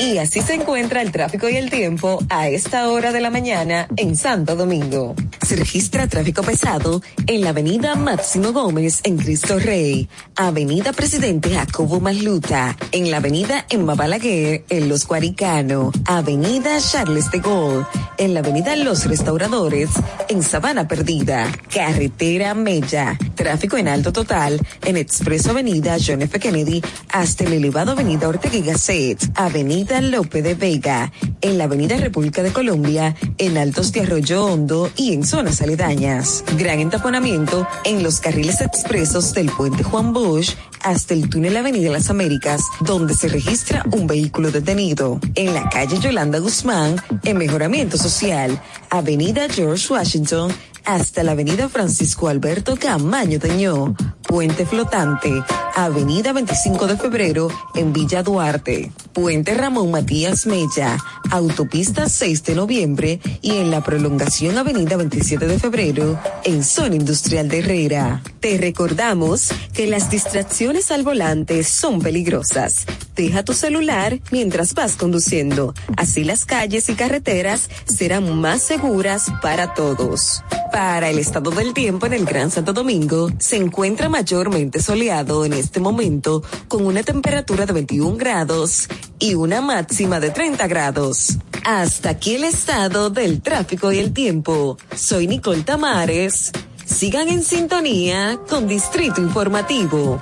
Y 0.00 0.16
así 0.16 0.40
se 0.40 0.54
encuentra 0.54 1.02
el 1.02 1.12
tráfico 1.12 1.46
y 1.50 1.56
el 1.56 1.68
tiempo 1.68 2.24
a 2.30 2.48
esta 2.48 2.88
hora 2.88 3.12
de 3.12 3.20
la 3.20 3.28
mañana 3.28 3.86
en 3.98 4.16
Santo 4.16 4.56
Domingo. 4.56 5.14
Se 5.46 5.56
registra 5.56 6.06
tráfico 6.06 6.42
pesado 6.42 7.02
en 7.26 7.42
la 7.42 7.50
avenida 7.50 7.96
Máximo 7.96 8.52
Gómez 8.52 9.00
en 9.02 9.18
Cristo 9.18 9.58
Rey, 9.58 10.08
avenida 10.36 10.94
Presidente 10.94 11.50
Jacobo 11.50 12.00
Masluta, 12.00 12.78
en 12.92 13.10
la 13.10 13.18
avenida 13.18 13.66
Emma 13.68 13.94
Balaguer 13.94 14.64
en 14.70 14.88
Los 14.88 15.06
Guaricano, 15.06 15.92
avenida 16.06 16.78
Charles 16.80 17.30
de 17.30 17.40
Gaulle, 17.40 17.84
en 18.16 18.32
la 18.32 18.40
avenida 18.40 18.74
Los 18.76 19.04
Restauradores, 19.04 19.90
en 20.28 20.42
Sabana 20.42 20.88
Perdida, 20.88 21.52
carretera 21.72 22.54
Mella, 22.54 23.18
tráfico 23.34 23.76
en 23.76 23.88
alto 23.88 24.14
total 24.14 24.58
en 24.82 24.96
Expreso 24.96 25.50
Avenida 25.50 25.96
John 26.04 26.22
F. 26.22 26.38
Kennedy 26.38 26.80
hasta 27.10 27.44
el 27.44 27.52
elevado 27.52 27.92
Avenida 27.92 28.28
Ortega 28.28 28.56
y 28.56 28.62
Gasset, 28.62 29.18
Avenida 29.34 29.89
Lope 29.98 30.40
de 30.42 30.54
Vega, 30.54 31.10
en 31.40 31.58
la 31.58 31.64
Avenida 31.64 31.96
República 31.96 32.44
de 32.44 32.52
Colombia, 32.52 33.16
en 33.38 33.58
Altos 33.58 33.90
de 33.90 34.02
Arroyo 34.02 34.44
Hondo 34.44 34.88
y 34.96 35.12
en 35.12 35.24
zonas 35.24 35.60
aledañas. 35.62 36.44
Gran 36.56 36.78
entaponamiento 36.78 37.66
en 37.84 38.04
los 38.04 38.20
carriles 38.20 38.60
expresos 38.60 39.34
del 39.34 39.50
puente 39.50 39.82
Juan 39.82 40.12
Bosch 40.12 40.54
hasta 40.82 41.14
el 41.14 41.28
túnel 41.28 41.56
Avenida 41.56 41.90
Las 41.90 42.08
Américas, 42.08 42.62
donde 42.80 43.14
se 43.14 43.28
registra 43.28 43.84
un 43.90 44.06
vehículo 44.06 44.52
detenido. 44.52 45.18
En 45.34 45.54
la 45.54 45.68
calle 45.68 45.98
Yolanda 45.98 46.38
Guzmán, 46.38 46.96
en 47.24 47.38
Mejoramiento 47.38 47.98
Social, 47.98 48.62
Avenida 48.90 49.48
George 49.48 49.92
Washington, 49.92 50.52
hasta 50.84 51.22
la 51.22 51.32
avenida 51.32 51.68
Francisco 51.68 52.28
Alberto 52.28 52.76
Camaño 52.76 53.38
Teñó, 53.38 53.94
Puente 54.30 54.64
Flotante, 54.64 55.42
Avenida 55.74 56.32
25 56.32 56.86
de 56.86 56.96
Febrero 56.96 57.48
en 57.74 57.92
Villa 57.92 58.22
Duarte, 58.22 58.92
Puente 59.12 59.54
Ramón 59.54 59.90
Matías 59.90 60.46
Mella, 60.46 60.98
Autopista 61.32 62.08
6 62.08 62.44
de 62.44 62.54
Noviembre 62.54 63.18
y 63.42 63.56
en 63.56 63.72
la 63.72 63.82
prolongación 63.82 64.56
Avenida 64.56 64.96
27 64.96 65.48
de 65.48 65.58
Febrero 65.58 66.16
en 66.44 66.62
Zona 66.62 66.94
Industrial 66.94 67.48
de 67.48 67.58
Herrera. 67.58 68.22
Te 68.38 68.56
recordamos 68.56 69.48
que 69.74 69.88
las 69.88 70.10
distracciones 70.10 70.92
al 70.92 71.02
volante 71.02 71.64
son 71.64 72.00
peligrosas. 72.00 72.86
Deja 73.16 73.42
tu 73.42 73.52
celular 73.52 74.20
mientras 74.30 74.74
vas 74.74 74.94
conduciendo. 74.94 75.74
Así 75.96 76.22
las 76.22 76.44
calles 76.44 76.88
y 76.88 76.94
carreteras 76.94 77.68
serán 77.84 78.40
más 78.40 78.62
seguras 78.62 79.26
para 79.42 79.74
todos. 79.74 80.44
Para 80.72 81.10
el 81.10 81.18
estado 81.18 81.50
del 81.50 81.74
tiempo 81.74 82.06
en 82.06 82.12
el 82.12 82.24
Gran 82.24 82.50
Santo 82.52 82.72
Domingo, 82.72 83.28
se 83.38 83.56
encuentra 83.56 84.08
mayormente 84.20 84.82
soleado 84.82 85.46
en 85.46 85.54
este 85.54 85.80
momento 85.80 86.42
con 86.68 86.84
una 86.84 87.02
temperatura 87.02 87.64
de 87.64 87.72
21 87.72 88.18
grados 88.18 88.86
y 89.18 89.34
una 89.34 89.62
máxima 89.62 90.20
de 90.20 90.28
30 90.28 90.66
grados. 90.66 91.38
Hasta 91.64 92.10
aquí 92.10 92.34
el 92.34 92.44
estado 92.44 93.08
del 93.08 93.40
tráfico 93.40 93.90
y 93.92 93.98
el 93.98 94.12
tiempo. 94.12 94.76
Soy 94.94 95.26
Nicole 95.26 95.62
Tamares. 95.62 96.52
Sigan 96.84 97.30
en 97.30 97.42
sintonía 97.42 98.38
con 98.46 98.68
Distrito 98.68 99.22
Informativo. 99.22 100.20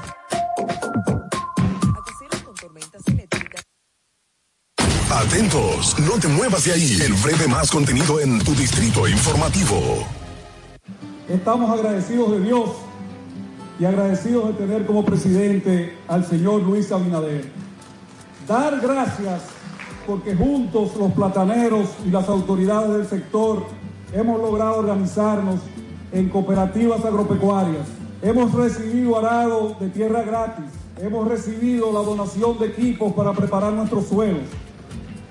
Atentos, 5.11 5.99
no 5.99 6.21
te 6.21 6.29
muevas 6.29 6.65
de 6.65 6.73
ahí. 6.73 6.99
El 7.03 7.15
breve 7.15 7.49
más 7.49 7.69
contenido 7.73 8.21
en 8.21 8.39
tu 8.45 8.55
distrito 8.55 9.09
informativo. 9.09 10.07
Estamos 11.29 11.77
agradecidos 11.77 12.31
de 12.31 12.41
Dios 12.43 12.88
y 13.79 13.85
agradecidos 13.85 14.49
de 14.49 14.53
tener 14.55 14.87
como 14.87 15.05
presidente 15.05 15.97
al 16.09 16.25
señor 16.25 16.63
Luis 16.63 16.91
Abinader. 16.91 17.51
Dar 18.47 18.81
gracias 18.81 19.43
porque 20.07 20.35
juntos 20.35 20.97
los 20.97 21.13
plataneros 21.13 21.91
y 22.05 22.11
las 22.11 22.29
autoridades 22.29 22.91
del 22.91 23.07
sector 23.07 23.65
hemos 24.13 24.41
logrado 24.41 24.79
organizarnos 24.79 25.61
en 26.13 26.29
cooperativas 26.29 27.05
agropecuarias. 27.05 27.87
Hemos 28.23 28.53
recibido 28.53 29.19
arado 29.19 29.77
de 29.79 29.91
tierra 29.91 30.23
gratis. 30.23 30.65
Hemos 31.01 31.29
recibido 31.29 31.93
la 31.93 32.01
donación 32.01 32.59
de 32.59 32.67
equipos 32.67 33.13
para 33.13 33.33
preparar 33.33 33.73
nuestros 33.73 34.07
suelos. 34.07 34.43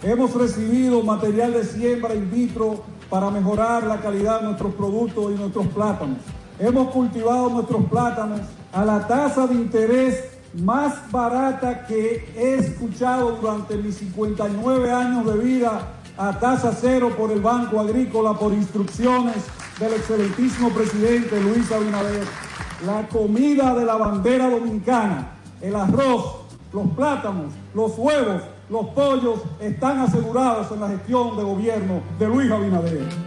Hemos 0.03 0.33
recibido 0.35 1.01
material 1.03 1.53
de 1.53 1.65
siembra 1.65 2.15
in 2.15 2.31
vitro 2.31 2.83
para 3.09 3.29
mejorar 3.31 3.83
la 3.85 3.99
calidad 3.99 4.39
de 4.39 4.45
nuestros 4.45 4.73
productos 4.75 5.33
y 5.33 5.35
nuestros 5.35 5.67
plátanos. 5.67 6.19
Hemos 6.59 6.89
cultivado 6.89 7.49
nuestros 7.49 7.85
plátanos 7.85 8.41
a 8.73 8.83
la 8.83 9.05
tasa 9.07 9.45
de 9.45 9.53
interés 9.53 10.23
más 10.55 11.11
barata 11.11 11.85
que 11.85 12.33
he 12.35 12.55
escuchado 12.55 13.37
durante 13.39 13.77
mis 13.77 13.97
59 13.97 14.91
años 14.91 15.25
de 15.25 15.37
vida 15.37 15.93
a 16.17 16.39
tasa 16.39 16.75
cero 16.79 17.13
por 17.15 17.31
el 17.31 17.41
Banco 17.41 17.79
Agrícola 17.79 18.33
por 18.33 18.53
instrucciones 18.53 19.35
del 19.79 19.93
excelentísimo 19.93 20.71
presidente 20.71 21.39
Luis 21.39 21.71
Abinader. 21.71 22.25
La 22.87 23.07
comida 23.07 23.75
de 23.75 23.85
la 23.85 23.95
bandera 23.95 24.49
dominicana, 24.49 25.33
el 25.61 25.75
arroz, 25.75 26.37
los 26.73 26.87
plátanos, 26.95 27.53
los 27.75 27.95
huevos, 27.99 28.41
los 28.69 28.87
pollos 28.87 29.41
están 29.59 29.99
asegurados 29.99 30.71
en 30.71 30.79
la 30.79 30.87
gestión 30.89 31.37
de 31.37 31.43
gobierno 31.43 32.01
de 32.17 32.27
Luis 32.27 32.51
Abinader. 32.51 33.26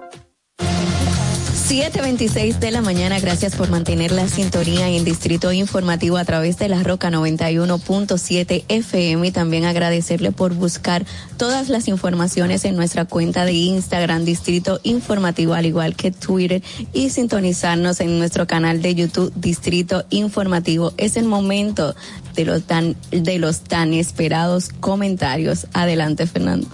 7.26 1.71 2.59
de 2.59 2.69
la 2.69 2.81
mañana, 2.81 3.17
gracias 3.21 3.55
por 3.55 3.69
mantener 3.69 4.11
la 4.11 4.27
sintonía 4.27 4.89
en 4.89 5.05
Distrito 5.05 5.53
Informativo 5.53 6.17
a 6.17 6.25
través 6.25 6.57
de 6.57 6.67
la 6.67 6.83
Roca 6.83 7.09
91.7 7.09 8.65
FM 8.67 9.27
y 9.27 9.31
también 9.31 9.63
agradecerle 9.63 10.33
por 10.33 10.53
buscar 10.53 11.05
todas 11.37 11.69
las 11.69 11.87
informaciones 11.87 12.65
en 12.65 12.75
nuestra 12.75 13.05
cuenta 13.05 13.45
de 13.45 13.53
Instagram 13.53 14.25
Distrito 14.25 14.81
Informativo 14.83 15.53
al 15.53 15.65
igual 15.65 15.95
que 15.95 16.11
Twitter 16.11 16.61
y 16.91 17.09
sintonizarnos 17.09 18.01
en 18.01 18.19
nuestro 18.19 18.47
canal 18.47 18.81
de 18.81 18.93
YouTube 18.93 19.31
Distrito 19.37 20.03
Informativo. 20.09 20.91
Es 20.97 21.15
el 21.15 21.23
momento 21.23 21.95
de 22.35 22.43
los 22.43 22.63
tan, 22.63 22.97
de 23.11 23.39
los 23.39 23.61
tan 23.61 23.93
esperados 23.93 24.71
comentarios. 24.81 25.67
Adelante, 25.71 26.27
Fernando. 26.27 26.67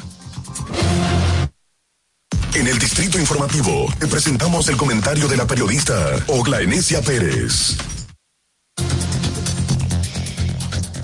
En 2.57 2.65
el 2.65 2.79
Distrito 2.79 3.19
Informativo 3.19 3.85
te 3.99 4.07
presentamos 4.07 4.67
el 4.67 4.77
comentario 4.77 5.27
de 5.27 5.37
la 5.37 5.45
periodista 5.45 5.93
Ogla 6.25 6.59
Enesia 6.59 7.03
Pérez. 7.03 7.77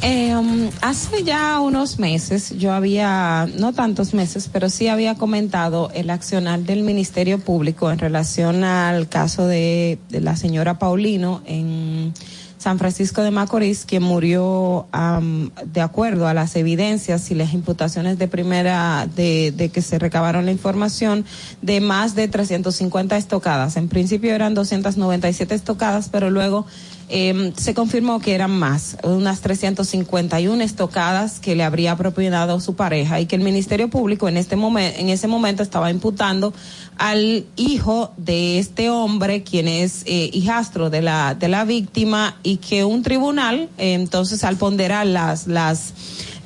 Eh, 0.02 0.36
um, 0.36 0.72
hace 0.82 1.24
ya 1.24 1.60
unos 1.60 2.00
meses 2.00 2.58
yo 2.58 2.74
había, 2.74 3.48
no 3.56 3.72
tantos 3.72 4.16
meses, 4.16 4.50
pero 4.52 4.68
sí 4.68 4.88
había 4.88 5.14
comentado 5.14 5.92
el 5.94 6.10
accionar 6.10 6.62
del 6.62 6.82
Ministerio 6.82 7.38
Público 7.38 7.92
en 7.92 8.00
relación 8.00 8.64
al 8.64 9.08
caso 9.08 9.46
de 9.46 10.00
la 10.10 10.36
señora 10.36 10.80
Paulino 10.80 11.44
en 11.46 12.16
San 12.64 12.80
Francisco 12.80 13.22
de 13.24 13.30
Macorís, 13.30 13.84
quien 13.84 14.04
murió 14.04 14.88
am, 14.94 15.52
de 15.66 15.82
acuerdo 15.82 16.30
a 16.30 16.34
las 16.34 16.56
evidencias 16.56 17.30
y 17.30 17.36
las 17.36 17.54
imputaciones 17.54 18.18
de 18.18 18.30
primera, 18.30 19.06
de, 19.14 19.70
que 19.74 19.82
se 19.82 20.00
recabaron 20.00 20.46
la 20.46 20.54
información 20.54 21.26
de 21.62 21.82
más 21.82 22.16
de 22.16 22.30
350 22.30 23.18
estocadas. 23.18 23.76
En 23.76 23.90
principio 23.90 24.34
eran 24.34 24.54
297 24.54 25.54
estocadas, 25.54 26.08
pero 26.08 26.30
luego 26.30 26.66
eh, 27.10 27.52
se 27.58 27.74
confirmó 27.74 28.22
que 28.22 28.34
eran 28.34 28.52
más, 28.52 28.96
unas 29.04 29.42
351 29.42 30.64
estocadas 30.64 31.42
que 31.42 31.56
le 31.56 31.66
habría 31.66 31.98
propiedad 31.98 32.58
su 32.62 32.76
pareja 32.76 33.20
y 33.20 33.26
que 33.26 33.36
el 33.36 33.42
Ministerio 33.42 33.90
Público 33.90 34.30
en 34.30 34.38
este 34.38 34.56
en 34.56 35.10
ese 35.10 35.28
momento 35.28 35.64
estaba 35.64 35.92
imputando 35.92 36.54
al 36.98 37.46
hijo 37.56 38.12
de 38.18 38.60
este 38.60 38.90
hombre, 38.90 39.44
quien 39.44 39.68
es 39.68 40.04
eh, 40.06 40.30
hijastro 40.34 40.90
de 40.90 41.02
la 41.02 41.36
de 41.36 41.48
la 41.48 41.66
víctima 41.66 42.38
y 42.44 42.58
que 42.58 42.84
un 42.84 43.04
tribunal, 43.04 43.70
eh, 43.78 43.94
entonces 43.94 44.44
al 44.44 44.58
ponderar 44.58 45.06
las 45.08 45.48
las 45.48 45.94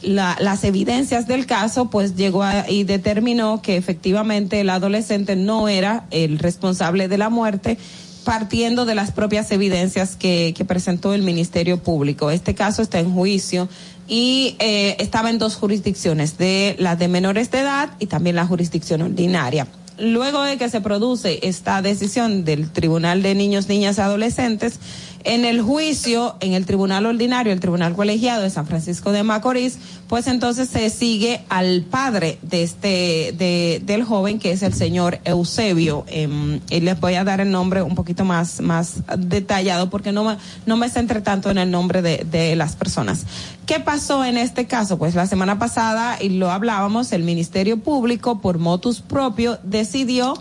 la- 0.02 0.38
las 0.40 0.64
evidencias 0.64 1.28
del 1.28 1.46
caso, 1.48 1.90
pues 1.90 2.16
llegó 2.16 2.44
a- 2.44 2.70
y 2.70 2.84
determinó 2.84 3.62
que 3.62 3.78
efectivamente 3.78 4.60
el 4.62 4.70
adolescente 4.70 5.36
no 5.36 5.68
era 5.68 6.06
el 6.12 6.38
responsable 6.40 7.08
de 7.08 7.18
la 7.18 7.30
muerte 7.30 7.78
partiendo 8.24 8.86
de 8.86 8.94
las 8.94 9.12
propias 9.12 9.52
evidencias 9.52 10.16
que, 10.18 10.54
que 10.56 10.66
presentó 10.66 11.14
el 11.14 11.24
Ministerio 11.24 11.82
Público. 11.82 12.30
Este 12.30 12.54
caso 12.56 12.82
está 12.82 13.00
en 13.00 13.12
juicio 13.14 13.70
y 14.08 14.56
eh, 14.60 14.98
estaba 15.00 15.30
en 15.30 15.38
dos 15.40 15.56
jurisdicciones, 15.56 16.38
de 16.38 16.76
la 16.78 16.96
de 16.96 17.08
menores 17.08 17.52
de 17.52 17.60
edad 17.62 17.90
y 18.00 18.06
también 18.08 18.36
la 18.36 18.46
jurisdicción 18.46 19.02
ordinaria. 19.02 19.68
Luego 20.00 20.44
de 20.44 20.58
que 20.58 20.70
se 20.70 20.82
produce 20.82 21.40
esta 21.44 21.82
decisión 21.82 22.46
del 22.46 22.70
Tribunal 22.70 23.24
de 23.24 23.34
Niños, 23.34 23.68
Niñas 23.68 23.98
y 23.98 24.02
Adolescentes, 24.02 24.80
en 25.28 25.44
el 25.44 25.62
juicio, 25.62 26.38
en 26.40 26.54
el 26.54 26.66
Tribunal 26.66 27.06
Ordinario, 27.06 27.52
el 27.52 27.60
Tribunal 27.60 27.94
Colegiado 27.94 28.44
de 28.44 28.50
San 28.50 28.66
Francisco 28.66 29.12
de 29.12 29.24
Macorís, 29.24 29.78
pues 30.08 30.26
entonces 30.28 30.70
se 30.70 30.90
sigue 30.90 31.42
al 31.50 31.82
padre 31.82 32.38
de 32.44 32.64
este, 32.64 33.36
de, 33.38 33.82
del 33.84 34.06
joven, 34.06 34.40
que 34.40 34.54
es 34.54 34.64
el 34.64 34.74
señor 34.74 35.20
Eusebio. 35.26 36.06
Em, 36.08 36.62
y 36.70 36.80
les 36.80 36.98
voy 37.02 37.16
a 37.16 37.26
dar 37.26 37.42
el 37.42 37.52
nombre 37.52 37.82
un 37.82 37.94
poquito 37.94 38.24
más, 38.24 38.62
más 38.62 39.02
detallado 39.18 39.90
porque 39.90 40.14
no 40.14 40.24
me, 40.24 40.38
no 40.66 40.78
me 40.78 40.90
centré 40.90 41.20
tanto 41.20 41.52
en 41.52 41.58
el 41.58 41.70
nombre 41.70 42.02
de, 42.02 42.26
de 42.32 42.56
las 42.56 42.78
personas. 42.78 43.26
¿Qué 43.66 43.82
pasó 43.82 44.24
en 44.24 44.38
este 44.38 44.66
caso? 44.66 44.98
Pues 44.98 45.14
la 45.14 45.28
semana 45.28 45.60
pasada, 45.60 46.24
y 46.24 46.30
lo 46.30 46.52
hablábamos, 46.52 47.12
el 47.12 47.24
Ministerio 47.24 47.78
Público, 47.78 48.40
por 48.40 48.60
motus 48.60 49.02
propio, 49.02 49.60
decidió 49.64 50.36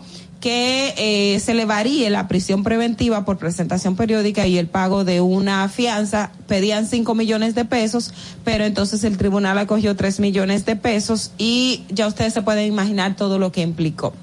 que 0.47 0.95
eh, 0.97 1.41
se 1.41 1.55
le 1.55 1.65
varíe 1.65 2.09
la 2.09 2.29
prisión 2.29 2.63
preventiva 2.63 3.25
por 3.25 3.37
presentación 3.37 3.97
periódica 3.97 4.47
y 4.47 4.59
el 4.59 4.69
pago 4.69 5.03
de 5.03 5.21
una 5.21 5.69
fianza. 5.69 6.31
Pedían 6.47 6.87
cinco 6.87 7.17
millones 7.17 7.57
de 7.57 7.65
pesos, 7.65 8.15
pero 8.45 8.65
entonces 8.65 9.03
el 9.03 9.19
tribunal 9.19 9.59
acogió 9.59 9.97
tres 9.97 10.21
millones 10.21 10.65
de 10.65 10.77
pesos 10.77 11.33
y 11.37 11.83
ya 11.89 12.07
ustedes 12.07 12.33
se 12.33 12.43
pueden 12.43 12.69
imaginar 12.69 13.17
todo 13.17 13.41
lo 13.41 13.51
que 13.51 13.61
implicó. 13.61 14.15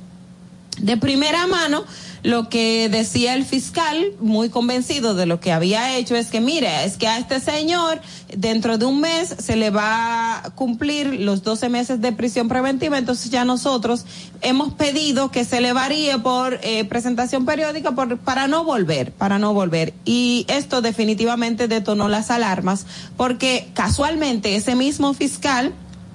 De 0.79 0.95
primera 0.95 1.45
mano, 1.45 1.83
lo 2.23 2.47
que 2.47 2.87
decía 2.89 3.33
el 3.33 3.43
fiscal, 3.43 4.13
muy 4.21 4.49
convencido 4.49 5.13
de 5.13 5.25
lo 5.25 5.41
que 5.41 5.51
había 5.51 5.97
hecho, 5.97 6.15
es 6.15 6.27
que 6.27 6.39
mire, 6.39 6.85
es 6.85 6.97
que 6.97 7.07
a 7.07 7.17
este 7.17 7.41
señor 7.41 8.01
dentro 8.35 8.77
de 8.77 8.85
un 8.85 9.01
mes 9.01 9.35
se 9.37 9.57
le 9.57 9.69
va 9.69 10.37
a 10.39 10.49
cumplir 10.51 11.19
los 11.19 11.43
12 11.43 11.67
meses 11.67 12.01
de 12.01 12.13
prisión 12.13 12.47
preventiva, 12.47 12.97
entonces 12.97 13.29
ya 13.29 13.43
nosotros 13.43 14.05
hemos 14.41 14.73
pedido 14.73 15.31
que 15.31 15.43
se 15.43 15.59
le 15.59 15.73
varíe 15.73 16.17
por 16.17 16.59
eh, 16.63 16.85
presentación 16.85 17.45
periódica 17.45 17.91
por, 17.91 18.17
para 18.17 18.47
no 18.47 18.63
volver, 18.63 19.11
para 19.11 19.37
no 19.37 19.53
volver. 19.53 19.93
Y 20.05 20.45
esto 20.47 20.81
definitivamente 20.81 21.67
detonó 21.67 22.07
las 22.07 22.31
alarmas, 22.31 22.85
porque 23.17 23.69
casualmente 23.73 24.55
ese 24.55 24.75
mismo 24.75 25.13
fiscal 25.13 25.73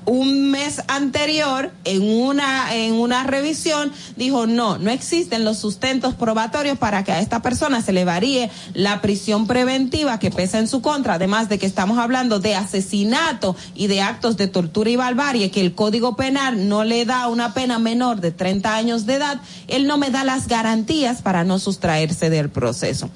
un 0.08 0.50
mes 0.50 0.82
anterior 0.88 1.70
en 1.84 2.02
una 2.02 2.74
en 2.74 2.94
una 2.94 3.24
revisión 3.24 3.92
dijo 4.16 4.46
no 4.46 4.78
no 4.78 4.90
existen 4.90 5.44
los 5.44 5.58
sustentos 5.58 6.14
probatorios 6.14 6.78
para 6.78 7.04
que 7.04 7.12
a 7.12 7.20
esta 7.20 7.42
persona 7.42 7.82
se 7.82 7.92
le 7.92 8.06
varíe 8.06 8.50
la 8.72 9.02
prisión 9.02 9.46
preventiva 9.46 10.18
que 10.18 10.30
pesa 10.30 10.58
en 10.58 10.66
su 10.66 10.80
contra 10.80 11.14
además 11.14 11.50
de 11.50 11.58
que 11.58 11.66
estamos 11.66 11.98
hablando 11.98 12.40
de 12.40 12.54
asesinato 12.54 13.54
y 13.74 13.86
de 13.86 14.00
actos 14.00 14.38
de 14.38 14.48
tortura 14.48 14.88
y 14.88 14.96
barbarie 14.96 15.50
que 15.50 15.60
el 15.60 15.74
Código 15.74 16.16
Penal 16.16 16.68
no 16.68 16.84
le 16.84 17.04
da 17.04 17.28
una 17.28 17.52
pena 17.52 17.78
menor 17.78 18.22
de 18.22 18.32
30 18.32 18.74
años 18.74 19.04
de 19.04 19.14
edad 19.14 19.40
él 19.66 19.86
no 19.86 19.98
me 19.98 20.10
da 20.10 20.24
las 20.24 20.48
garantías 20.48 21.20
para 21.20 21.44
no 21.44 21.58
sustraerse 21.58 22.30
del 22.30 22.48
proceso 22.48 23.10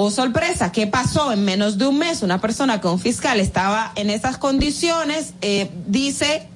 Oh, 0.00 0.12
sorpresa, 0.12 0.70
¿qué 0.70 0.86
pasó? 0.86 1.32
En 1.32 1.44
menos 1.44 1.76
de 1.76 1.88
un 1.88 1.98
mes, 1.98 2.22
una 2.22 2.40
persona 2.40 2.80
que 2.80 2.86
un 2.86 3.00
fiscal 3.00 3.40
estaba 3.40 3.90
en 3.96 4.10
esas 4.10 4.38
condiciones, 4.38 5.34
eh, 5.42 5.72
dice 5.88 6.46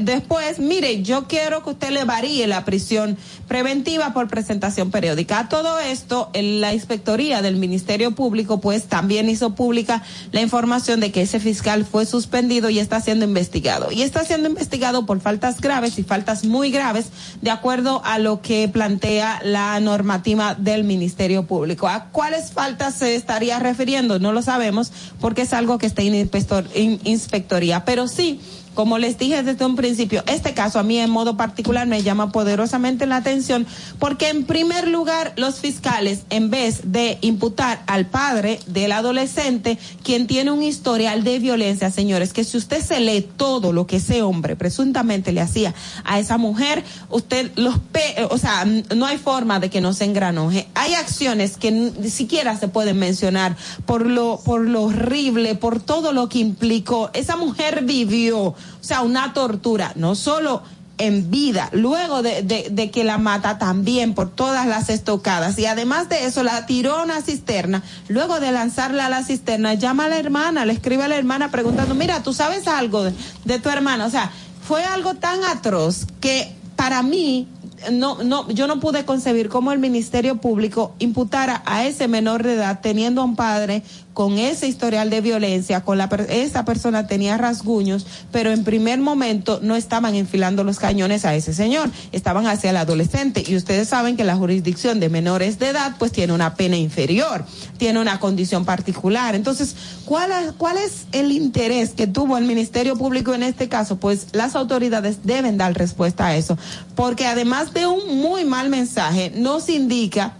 después, 0.00 0.58
mire, 0.58 1.02
yo 1.02 1.26
quiero 1.28 1.62
que 1.62 1.70
usted 1.70 1.90
le 1.90 2.04
varíe 2.04 2.46
la 2.46 2.64
prisión 2.64 3.16
preventiva 3.48 4.12
por 4.14 4.28
presentación 4.28 4.90
periódica. 4.90 5.40
A 5.40 5.48
todo 5.48 5.78
esto, 5.78 6.30
la 6.34 6.72
inspectoría 6.72 7.42
del 7.42 7.56
Ministerio 7.56 8.12
Público, 8.12 8.60
pues 8.60 8.84
también 8.84 9.28
hizo 9.28 9.54
pública 9.54 10.02
la 10.30 10.40
información 10.40 11.00
de 11.00 11.12
que 11.12 11.22
ese 11.22 11.40
fiscal 11.40 11.84
fue 11.84 12.06
suspendido 12.06 12.70
y 12.70 12.78
está 12.78 13.00
siendo 13.00 13.24
investigado. 13.24 13.92
Y 13.92 14.02
está 14.02 14.24
siendo 14.24 14.48
investigado 14.48 15.06
por 15.06 15.20
faltas 15.20 15.60
graves 15.60 15.98
y 15.98 16.04
faltas 16.04 16.44
muy 16.44 16.70
graves, 16.70 17.06
de 17.40 17.50
acuerdo 17.50 18.02
a 18.04 18.18
lo 18.18 18.40
que 18.40 18.68
plantea 18.68 19.40
la 19.44 19.78
normativa 19.80 20.54
del 20.54 20.84
Ministerio 20.84 21.44
Público. 21.44 21.88
¿A 21.88 22.06
cuáles 22.10 22.52
faltas 22.52 22.94
se 22.94 23.14
estaría 23.14 23.58
refiriendo? 23.58 24.18
No 24.18 24.32
lo 24.32 24.42
sabemos, 24.42 24.92
porque 25.20 25.42
es 25.42 25.52
algo 25.52 25.78
que 25.78 25.86
está 25.86 26.02
en 26.02 26.14
inspector- 26.14 26.68
inspectoría. 27.04 27.84
Pero 27.84 28.08
sí, 28.08 28.40
como 28.74 28.98
les 28.98 29.18
dije 29.18 29.42
desde 29.42 29.64
un 29.64 29.76
principio, 29.76 30.22
este 30.26 30.54
caso 30.54 30.78
a 30.78 30.82
mí 30.82 30.98
en 30.98 31.10
modo 31.10 31.36
particular 31.36 31.86
me 31.86 32.02
llama 32.02 32.32
poderosamente 32.32 33.06
la 33.06 33.16
atención 33.16 33.66
porque 33.98 34.28
en 34.28 34.44
primer 34.44 34.88
lugar 34.88 35.32
los 35.36 35.60
fiscales, 35.60 36.22
en 36.30 36.50
vez 36.50 36.92
de 36.92 37.18
imputar 37.20 37.82
al 37.86 38.06
padre 38.06 38.60
del 38.66 38.92
adolescente, 38.92 39.78
quien 40.02 40.26
tiene 40.26 40.50
un 40.50 40.62
historial 40.62 41.24
de 41.24 41.38
violencia, 41.38 41.90
señores, 41.90 42.32
que 42.32 42.44
si 42.44 42.56
usted 42.56 42.82
se 42.82 43.00
lee 43.00 43.28
todo 43.36 43.72
lo 43.72 43.86
que 43.86 43.96
ese 43.96 44.22
hombre 44.22 44.56
presuntamente 44.56 45.32
le 45.32 45.40
hacía 45.40 45.74
a 46.04 46.18
esa 46.18 46.38
mujer, 46.38 46.84
usted 47.10 47.52
los 47.56 47.78
pe 47.78 48.26
o 48.30 48.38
sea, 48.38 48.64
no 48.64 49.06
hay 49.06 49.18
forma 49.18 49.60
de 49.60 49.70
que 49.70 49.80
no 49.80 49.92
se 49.92 50.04
engranoje. 50.04 50.68
Hay 50.74 50.94
acciones 50.94 51.56
que 51.56 51.70
ni 51.70 52.10
siquiera 52.10 52.56
se 52.56 52.68
pueden 52.68 52.98
mencionar 52.98 53.56
por 53.86 54.06
lo, 54.06 54.40
por 54.44 54.60
lo 54.60 54.82
horrible, 54.84 55.54
por 55.54 55.80
todo 55.80 56.12
lo 56.12 56.28
que 56.28 56.38
implicó. 56.38 57.10
Esa 57.12 57.36
mujer 57.36 57.84
vivió 57.84 58.54
o 58.80 58.84
sea, 58.84 59.02
una 59.02 59.32
tortura, 59.32 59.92
no 59.94 60.14
solo 60.14 60.62
en 60.98 61.30
vida, 61.30 61.68
luego 61.72 62.22
de, 62.22 62.42
de, 62.42 62.90
que 62.90 63.02
la 63.02 63.18
mata 63.18 63.58
también 63.58 64.14
por 64.14 64.30
todas 64.30 64.66
las 64.66 64.88
estocadas 64.88 65.58
y 65.58 65.66
además 65.66 66.08
de 66.08 66.26
eso 66.26 66.42
la 66.42 66.66
tiró 66.66 66.96
a 66.96 67.02
una 67.02 67.22
cisterna, 67.22 67.82
luego 68.08 68.38
de 68.38 68.52
lanzarla 68.52 69.06
a 69.06 69.08
la 69.08 69.24
cisterna, 69.24 69.74
llama 69.74 70.04
a 70.04 70.08
la 70.08 70.18
hermana, 70.18 70.64
le 70.64 70.74
escribe 70.74 71.02
a 71.02 71.08
la 71.08 71.16
hermana 71.16 71.50
preguntando, 71.50 71.94
mira, 71.94 72.22
¿tú 72.22 72.32
sabes 72.32 72.68
algo 72.68 73.04
de, 73.04 73.14
de 73.44 73.58
tu 73.58 73.68
hermana? 73.68 74.06
O 74.06 74.10
sea, 74.10 74.30
fue 74.66 74.84
algo 74.84 75.14
tan 75.14 75.42
atroz 75.44 76.06
que 76.20 76.54
para 76.76 77.02
mí 77.02 77.48
no, 77.90 78.22
no, 78.22 78.48
yo 78.50 78.66
no 78.66 78.80
pude 78.80 79.04
concebir 79.04 79.48
cómo 79.48 79.72
el 79.72 79.78
Ministerio 79.78 80.36
Público 80.36 80.94
imputara 80.98 81.62
a 81.66 81.84
ese 81.84 82.06
menor 82.06 82.42
de 82.42 82.54
edad 82.54 82.80
teniendo 82.80 83.22
a 83.22 83.24
un 83.24 83.36
padre 83.36 83.82
con 84.14 84.38
ese 84.38 84.66
historial 84.66 85.10
de 85.10 85.20
violencia, 85.20 85.82
con 85.82 85.98
la 85.98 86.08
esa 86.28 86.64
persona 86.64 87.06
tenía 87.06 87.38
rasguños, 87.38 88.06
pero 88.30 88.50
en 88.50 88.64
primer 88.64 89.00
momento 89.00 89.60
no 89.62 89.76
estaban 89.76 90.14
enfilando 90.14 90.64
los 90.64 90.78
cañones 90.78 91.24
a 91.24 91.34
ese 91.34 91.54
señor, 91.54 91.90
estaban 92.12 92.46
hacia 92.46 92.70
el 92.70 92.76
adolescente 92.76 93.42
y 93.46 93.56
ustedes 93.56 93.88
saben 93.88 94.16
que 94.16 94.24
la 94.24 94.36
jurisdicción 94.36 95.00
de 95.00 95.08
menores 95.08 95.58
de 95.58 95.68
edad 95.68 95.96
pues 95.98 96.12
tiene 96.12 96.32
una 96.32 96.54
pena 96.54 96.76
inferior, 96.76 97.44
tiene 97.78 98.00
una 98.00 98.20
condición 98.20 98.64
particular. 98.64 99.34
Entonces, 99.34 99.74
¿cuál, 100.04 100.54
cuál 100.58 100.76
es 100.76 101.06
el 101.12 101.32
interés 101.32 101.90
que 101.90 102.06
tuvo 102.06 102.36
el 102.36 102.44
Ministerio 102.44 102.96
Público 102.96 103.34
en 103.34 103.42
este 103.42 103.68
caso? 103.68 103.96
Pues 103.96 104.26
las 104.32 104.54
autoridades 104.56 105.24
deben 105.24 105.56
dar 105.56 105.74
respuesta 105.74 106.26
a 106.26 106.36
eso, 106.36 106.58
porque 106.94 107.26
además 107.26 107.72
de 107.72 107.86
un 107.86 108.18
muy 108.18 108.44
mal 108.44 108.68
mensaje, 108.68 109.32
nos 109.34 109.68
indica 109.68 110.34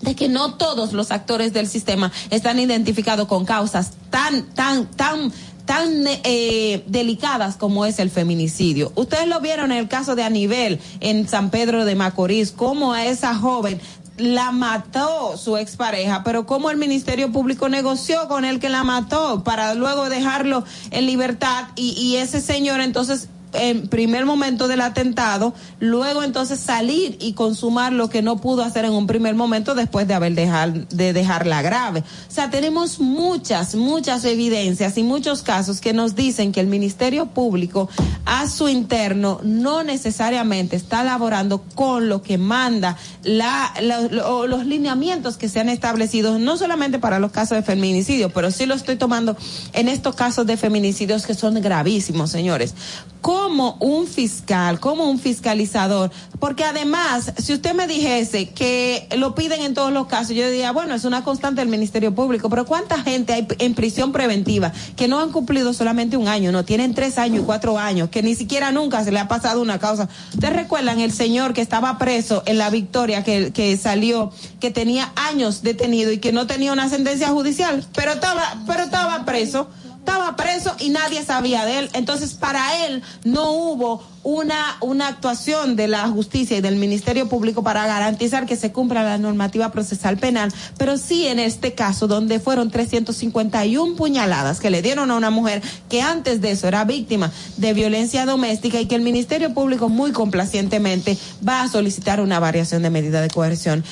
de 0.00 0.14
que 0.14 0.28
no 0.28 0.54
todos 0.54 0.92
los 0.92 1.10
actores 1.10 1.52
del 1.52 1.68
sistema 1.68 2.12
están 2.30 2.58
identificados 2.58 3.26
con 3.28 3.44
causas 3.44 3.92
tan, 4.10 4.44
tan, 4.54 4.86
tan 4.86 5.32
tan 5.68 6.06
eh, 6.24 6.82
delicadas 6.86 7.56
como 7.56 7.84
es 7.84 7.98
el 7.98 8.08
feminicidio. 8.08 8.90
Ustedes 8.94 9.28
lo 9.28 9.38
vieron 9.42 9.70
en 9.70 9.76
el 9.76 9.86
caso 9.86 10.16
de 10.16 10.22
Anibel 10.22 10.80
en 11.00 11.28
San 11.28 11.50
Pedro 11.50 11.84
de 11.84 11.94
Macorís, 11.94 12.52
cómo 12.52 12.94
a 12.94 13.04
esa 13.04 13.34
joven 13.34 13.78
la 14.16 14.50
mató 14.50 15.36
su 15.36 15.58
expareja, 15.58 16.24
pero 16.24 16.46
cómo 16.46 16.70
el 16.70 16.78
Ministerio 16.78 17.30
Público 17.30 17.68
negoció 17.68 18.28
con 18.28 18.46
el 18.46 18.60
que 18.60 18.70
la 18.70 18.82
mató 18.82 19.44
para 19.44 19.74
luego 19.74 20.08
dejarlo 20.08 20.64
en 20.90 21.04
libertad 21.04 21.66
y, 21.76 21.90
y 22.00 22.16
ese 22.16 22.40
señor 22.40 22.80
entonces 22.80 23.28
en 23.58 23.88
primer 23.88 24.24
momento 24.24 24.68
del 24.68 24.80
atentado, 24.80 25.54
luego 25.80 26.22
entonces 26.22 26.60
salir 26.60 27.16
y 27.20 27.32
consumar 27.32 27.92
lo 27.92 28.08
que 28.08 28.22
no 28.22 28.38
pudo 28.38 28.62
hacer 28.62 28.84
en 28.84 28.92
un 28.92 29.06
primer 29.06 29.34
momento 29.34 29.74
después 29.74 30.06
de 30.06 30.14
haber 30.14 30.34
dejar, 30.34 30.88
de 30.88 31.12
dejarla 31.12 31.62
grave. 31.62 32.00
O 32.00 32.32
sea, 32.32 32.50
tenemos 32.50 33.00
muchas, 33.00 33.74
muchas 33.74 34.24
evidencias 34.24 34.96
y 34.96 35.02
muchos 35.02 35.42
casos 35.42 35.80
que 35.80 35.92
nos 35.92 36.14
dicen 36.14 36.52
que 36.52 36.60
el 36.60 36.66
Ministerio 36.66 37.26
Público 37.26 37.88
a 38.24 38.48
su 38.48 38.68
interno 38.68 39.40
no 39.42 39.82
necesariamente 39.82 40.76
está 40.76 41.02
elaborando 41.02 41.62
con 41.74 42.08
lo 42.08 42.22
que 42.22 42.38
manda 42.38 42.96
la, 43.22 43.72
la, 43.80 44.00
lo, 44.00 44.46
los 44.46 44.66
lineamientos 44.66 45.36
que 45.36 45.48
se 45.48 45.60
han 45.60 45.68
establecido, 45.68 46.38
no 46.38 46.56
solamente 46.56 46.98
para 46.98 47.18
los 47.18 47.32
casos 47.32 47.56
de 47.56 47.62
feminicidio, 47.62 48.30
pero 48.30 48.50
sí 48.50 48.66
lo 48.66 48.74
estoy 48.74 48.96
tomando 48.96 49.36
en 49.72 49.88
estos 49.88 50.14
casos 50.14 50.46
de 50.46 50.56
feminicidios 50.56 51.26
que 51.26 51.34
son 51.34 51.60
gravísimos, 51.60 52.30
señores 52.30 52.74
como 53.20 53.76
un 53.80 54.06
fiscal, 54.06 54.80
como 54.80 55.10
un 55.10 55.18
fiscalizador, 55.18 56.10
porque 56.38 56.64
además, 56.64 57.32
si 57.38 57.52
usted 57.52 57.74
me 57.74 57.86
dijese 57.86 58.50
que 58.50 59.08
lo 59.16 59.34
piden 59.34 59.62
en 59.62 59.74
todos 59.74 59.92
los 59.92 60.06
casos, 60.06 60.36
yo 60.36 60.48
diría, 60.48 60.72
bueno, 60.72 60.94
es 60.94 61.04
una 61.04 61.24
constante 61.24 61.60
del 61.60 61.68
Ministerio 61.68 62.14
Público, 62.14 62.48
pero 62.48 62.64
¿cuánta 62.64 63.02
gente 63.02 63.32
hay 63.32 63.46
en 63.58 63.74
prisión 63.74 64.12
preventiva 64.12 64.72
que 64.96 65.08
no 65.08 65.20
han 65.20 65.32
cumplido 65.32 65.72
solamente 65.72 66.16
un 66.16 66.28
año, 66.28 66.52
no 66.52 66.64
tienen 66.64 66.94
tres 66.94 67.18
años 67.18 67.42
y 67.42 67.44
cuatro 67.44 67.78
años, 67.78 68.08
que 68.10 68.22
ni 68.22 68.34
siquiera 68.34 68.70
nunca 68.72 69.02
se 69.04 69.12
le 69.12 69.18
ha 69.18 69.28
pasado 69.28 69.60
una 69.60 69.78
causa? 69.78 70.08
¿Ustedes 70.32 70.54
recuerdan 70.54 71.00
el 71.00 71.12
señor 71.12 71.54
que 71.54 71.60
estaba 71.60 71.98
preso 71.98 72.42
en 72.46 72.58
la 72.58 72.70
Victoria, 72.70 73.24
que, 73.24 73.52
que 73.52 73.76
salió, 73.76 74.32
que 74.60 74.70
tenía 74.70 75.12
años 75.16 75.62
detenido 75.62 76.12
y 76.12 76.18
que 76.18 76.32
no 76.32 76.46
tenía 76.46 76.72
una 76.72 76.88
sentencia 76.88 77.28
judicial, 77.28 77.84
pero 77.94 78.12
estaba, 78.12 78.62
pero 78.66 78.84
estaba 78.84 79.24
preso? 79.24 79.68
Estaba 80.08 80.36
preso 80.36 80.74
y 80.78 80.88
nadie 80.88 81.22
sabía 81.22 81.66
de 81.66 81.80
él. 81.80 81.90
Entonces, 81.92 82.32
para 82.32 82.86
él 82.86 83.02
no 83.24 83.52
hubo 83.52 84.02
una, 84.28 84.76
una 84.82 85.08
actuación 85.08 85.74
de 85.74 85.88
la 85.88 86.06
justicia 86.08 86.58
y 86.58 86.60
del 86.60 86.76
Ministerio 86.76 87.30
Público 87.30 87.62
para 87.62 87.86
garantizar 87.86 88.44
que 88.44 88.56
se 88.56 88.72
cumpla 88.72 89.02
la 89.02 89.16
normativa 89.16 89.72
procesal 89.72 90.18
penal, 90.18 90.52
pero 90.76 90.98
sí 90.98 91.26
en 91.26 91.38
este 91.38 91.72
caso 91.72 92.06
donde 92.06 92.38
fueron 92.38 92.70
351 92.70 93.96
puñaladas 93.96 94.60
que 94.60 94.68
le 94.68 94.82
dieron 94.82 95.10
a 95.10 95.16
una 95.16 95.30
mujer 95.30 95.62
que 95.88 96.02
antes 96.02 96.42
de 96.42 96.50
eso 96.50 96.68
era 96.68 96.84
víctima 96.84 97.32
de 97.56 97.72
violencia 97.72 98.26
doméstica 98.26 98.78
y 98.78 98.84
que 98.84 98.96
el 98.96 99.00
Ministerio 99.00 99.54
Público 99.54 99.88
muy 99.88 100.12
complacientemente 100.12 101.16
va 101.46 101.62
a 101.62 101.68
solicitar 101.68 102.20
una 102.20 102.38
variación 102.38 102.82
de 102.82 102.90
medida 102.90 103.22
de 103.22 103.30
coerción. 103.30 103.82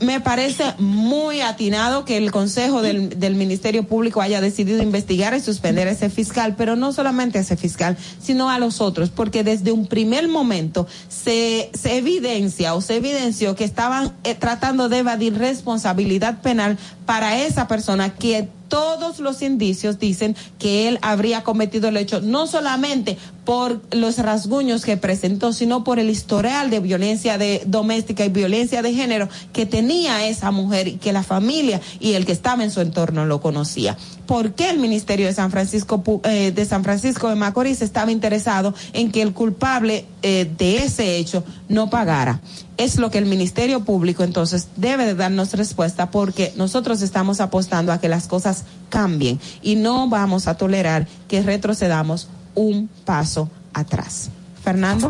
Me 0.00 0.20
parece 0.20 0.74
muy 0.78 1.40
atinado 1.40 2.04
que 2.04 2.18
el 2.18 2.30
Consejo 2.30 2.82
del, 2.82 3.18
del 3.18 3.34
Ministerio 3.34 3.84
Público 3.84 4.20
haya 4.20 4.42
decidido 4.42 4.82
investigar 4.82 5.32
y 5.34 5.40
suspender 5.40 5.88
a 5.88 5.92
ese 5.92 6.10
fiscal, 6.10 6.54
pero 6.54 6.76
no 6.76 6.92
solamente 6.92 7.38
a 7.38 7.40
ese 7.40 7.56
fiscal, 7.56 7.96
sino 8.22 8.50
a 8.50 8.58
los 8.58 8.82
otros, 8.82 9.08
porque 9.08 9.42
desde 9.42 9.72
un 9.72 9.85
primer 9.86 10.28
momento 10.28 10.86
se, 11.08 11.70
se 11.74 11.96
evidencia 11.96 12.74
o 12.74 12.80
se 12.80 12.96
evidenció 12.96 13.54
que 13.54 13.64
estaban 13.64 14.14
eh, 14.24 14.34
tratando 14.34 14.88
de 14.88 14.98
evadir 14.98 15.36
responsabilidad 15.38 16.40
penal 16.42 16.78
para 17.04 17.42
esa 17.42 17.68
persona 17.68 18.14
que 18.14 18.48
todos 18.68 19.20
los 19.20 19.42
indicios 19.42 19.98
dicen 19.98 20.36
que 20.58 20.88
él 20.88 20.98
habría 21.02 21.42
cometido 21.42 21.88
el 21.88 21.96
hecho 21.96 22.20
no 22.20 22.46
solamente 22.46 23.16
por 23.44 23.80
los 23.92 24.18
rasguños 24.18 24.84
que 24.84 24.96
presentó, 24.96 25.52
sino 25.52 25.84
por 25.84 25.98
el 25.98 26.10
historial 26.10 26.68
de 26.68 26.80
violencia 26.80 27.38
de, 27.38 27.62
doméstica 27.66 28.24
y 28.24 28.28
violencia 28.28 28.82
de 28.82 28.92
género 28.92 29.28
que 29.52 29.66
tenía 29.66 30.26
esa 30.26 30.50
mujer 30.50 30.88
y 30.88 30.92
que 30.94 31.12
la 31.12 31.22
familia 31.22 31.80
y 32.00 32.14
el 32.14 32.26
que 32.26 32.32
estaba 32.32 32.64
en 32.64 32.72
su 32.72 32.80
entorno 32.80 33.24
lo 33.24 33.40
conocía. 33.40 33.96
¿Por 34.26 34.54
qué 34.54 34.68
el 34.70 34.78
Ministerio 34.78 35.26
de 35.26 35.32
San 35.32 35.52
Francisco 35.52 36.02
eh, 36.24 36.50
de 36.50 36.64
San 36.64 36.82
Francisco 36.82 37.28
de 37.28 37.36
Macorís 37.36 37.82
estaba 37.82 38.10
interesado 38.10 38.74
en 38.92 39.12
que 39.12 39.22
el 39.22 39.32
culpable 39.32 40.04
eh, 40.22 40.50
de 40.58 40.78
ese 40.78 41.16
hecho 41.16 41.44
no 41.68 41.88
pagara? 41.88 42.40
Es 42.76 42.98
lo 42.98 43.10
que 43.10 43.18
el 43.18 43.26
Ministerio 43.26 43.80
Público 43.80 44.22
entonces 44.22 44.68
debe 44.76 45.06
de 45.06 45.14
darnos 45.14 45.54
respuesta 45.54 46.10
porque 46.10 46.52
nosotros 46.56 47.00
estamos 47.00 47.40
apostando 47.40 47.92
a 47.92 48.00
que 48.00 48.08
las 48.08 48.26
cosas 48.26 48.64
cambien 48.90 49.40
y 49.62 49.76
no 49.76 50.08
vamos 50.08 50.46
a 50.46 50.56
tolerar 50.56 51.06
que 51.28 51.42
retrocedamos 51.42 52.28
un 52.54 52.88
paso 53.04 53.50
atrás. 53.72 54.30
Fernando. 54.62 55.08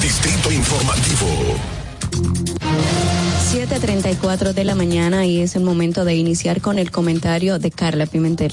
Distrito 0.00 0.52
Informativo. 0.52 1.26
7.34 3.52 4.52
de 4.52 4.64
la 4.64 4.74
mañana 4.74 5.26
y 5.26 5.40
es 5.40 5.56
el 5.56 5.62
momento 5.62 6.04
de 6.04 6.14
iniciar 6.14 6.60
con 6.60 6.78
el 6.78 6.90
comentario 6.90 7.58
de 7.58 7.70
Carla 7.70 8.06
Pimentel. 8.06 8.52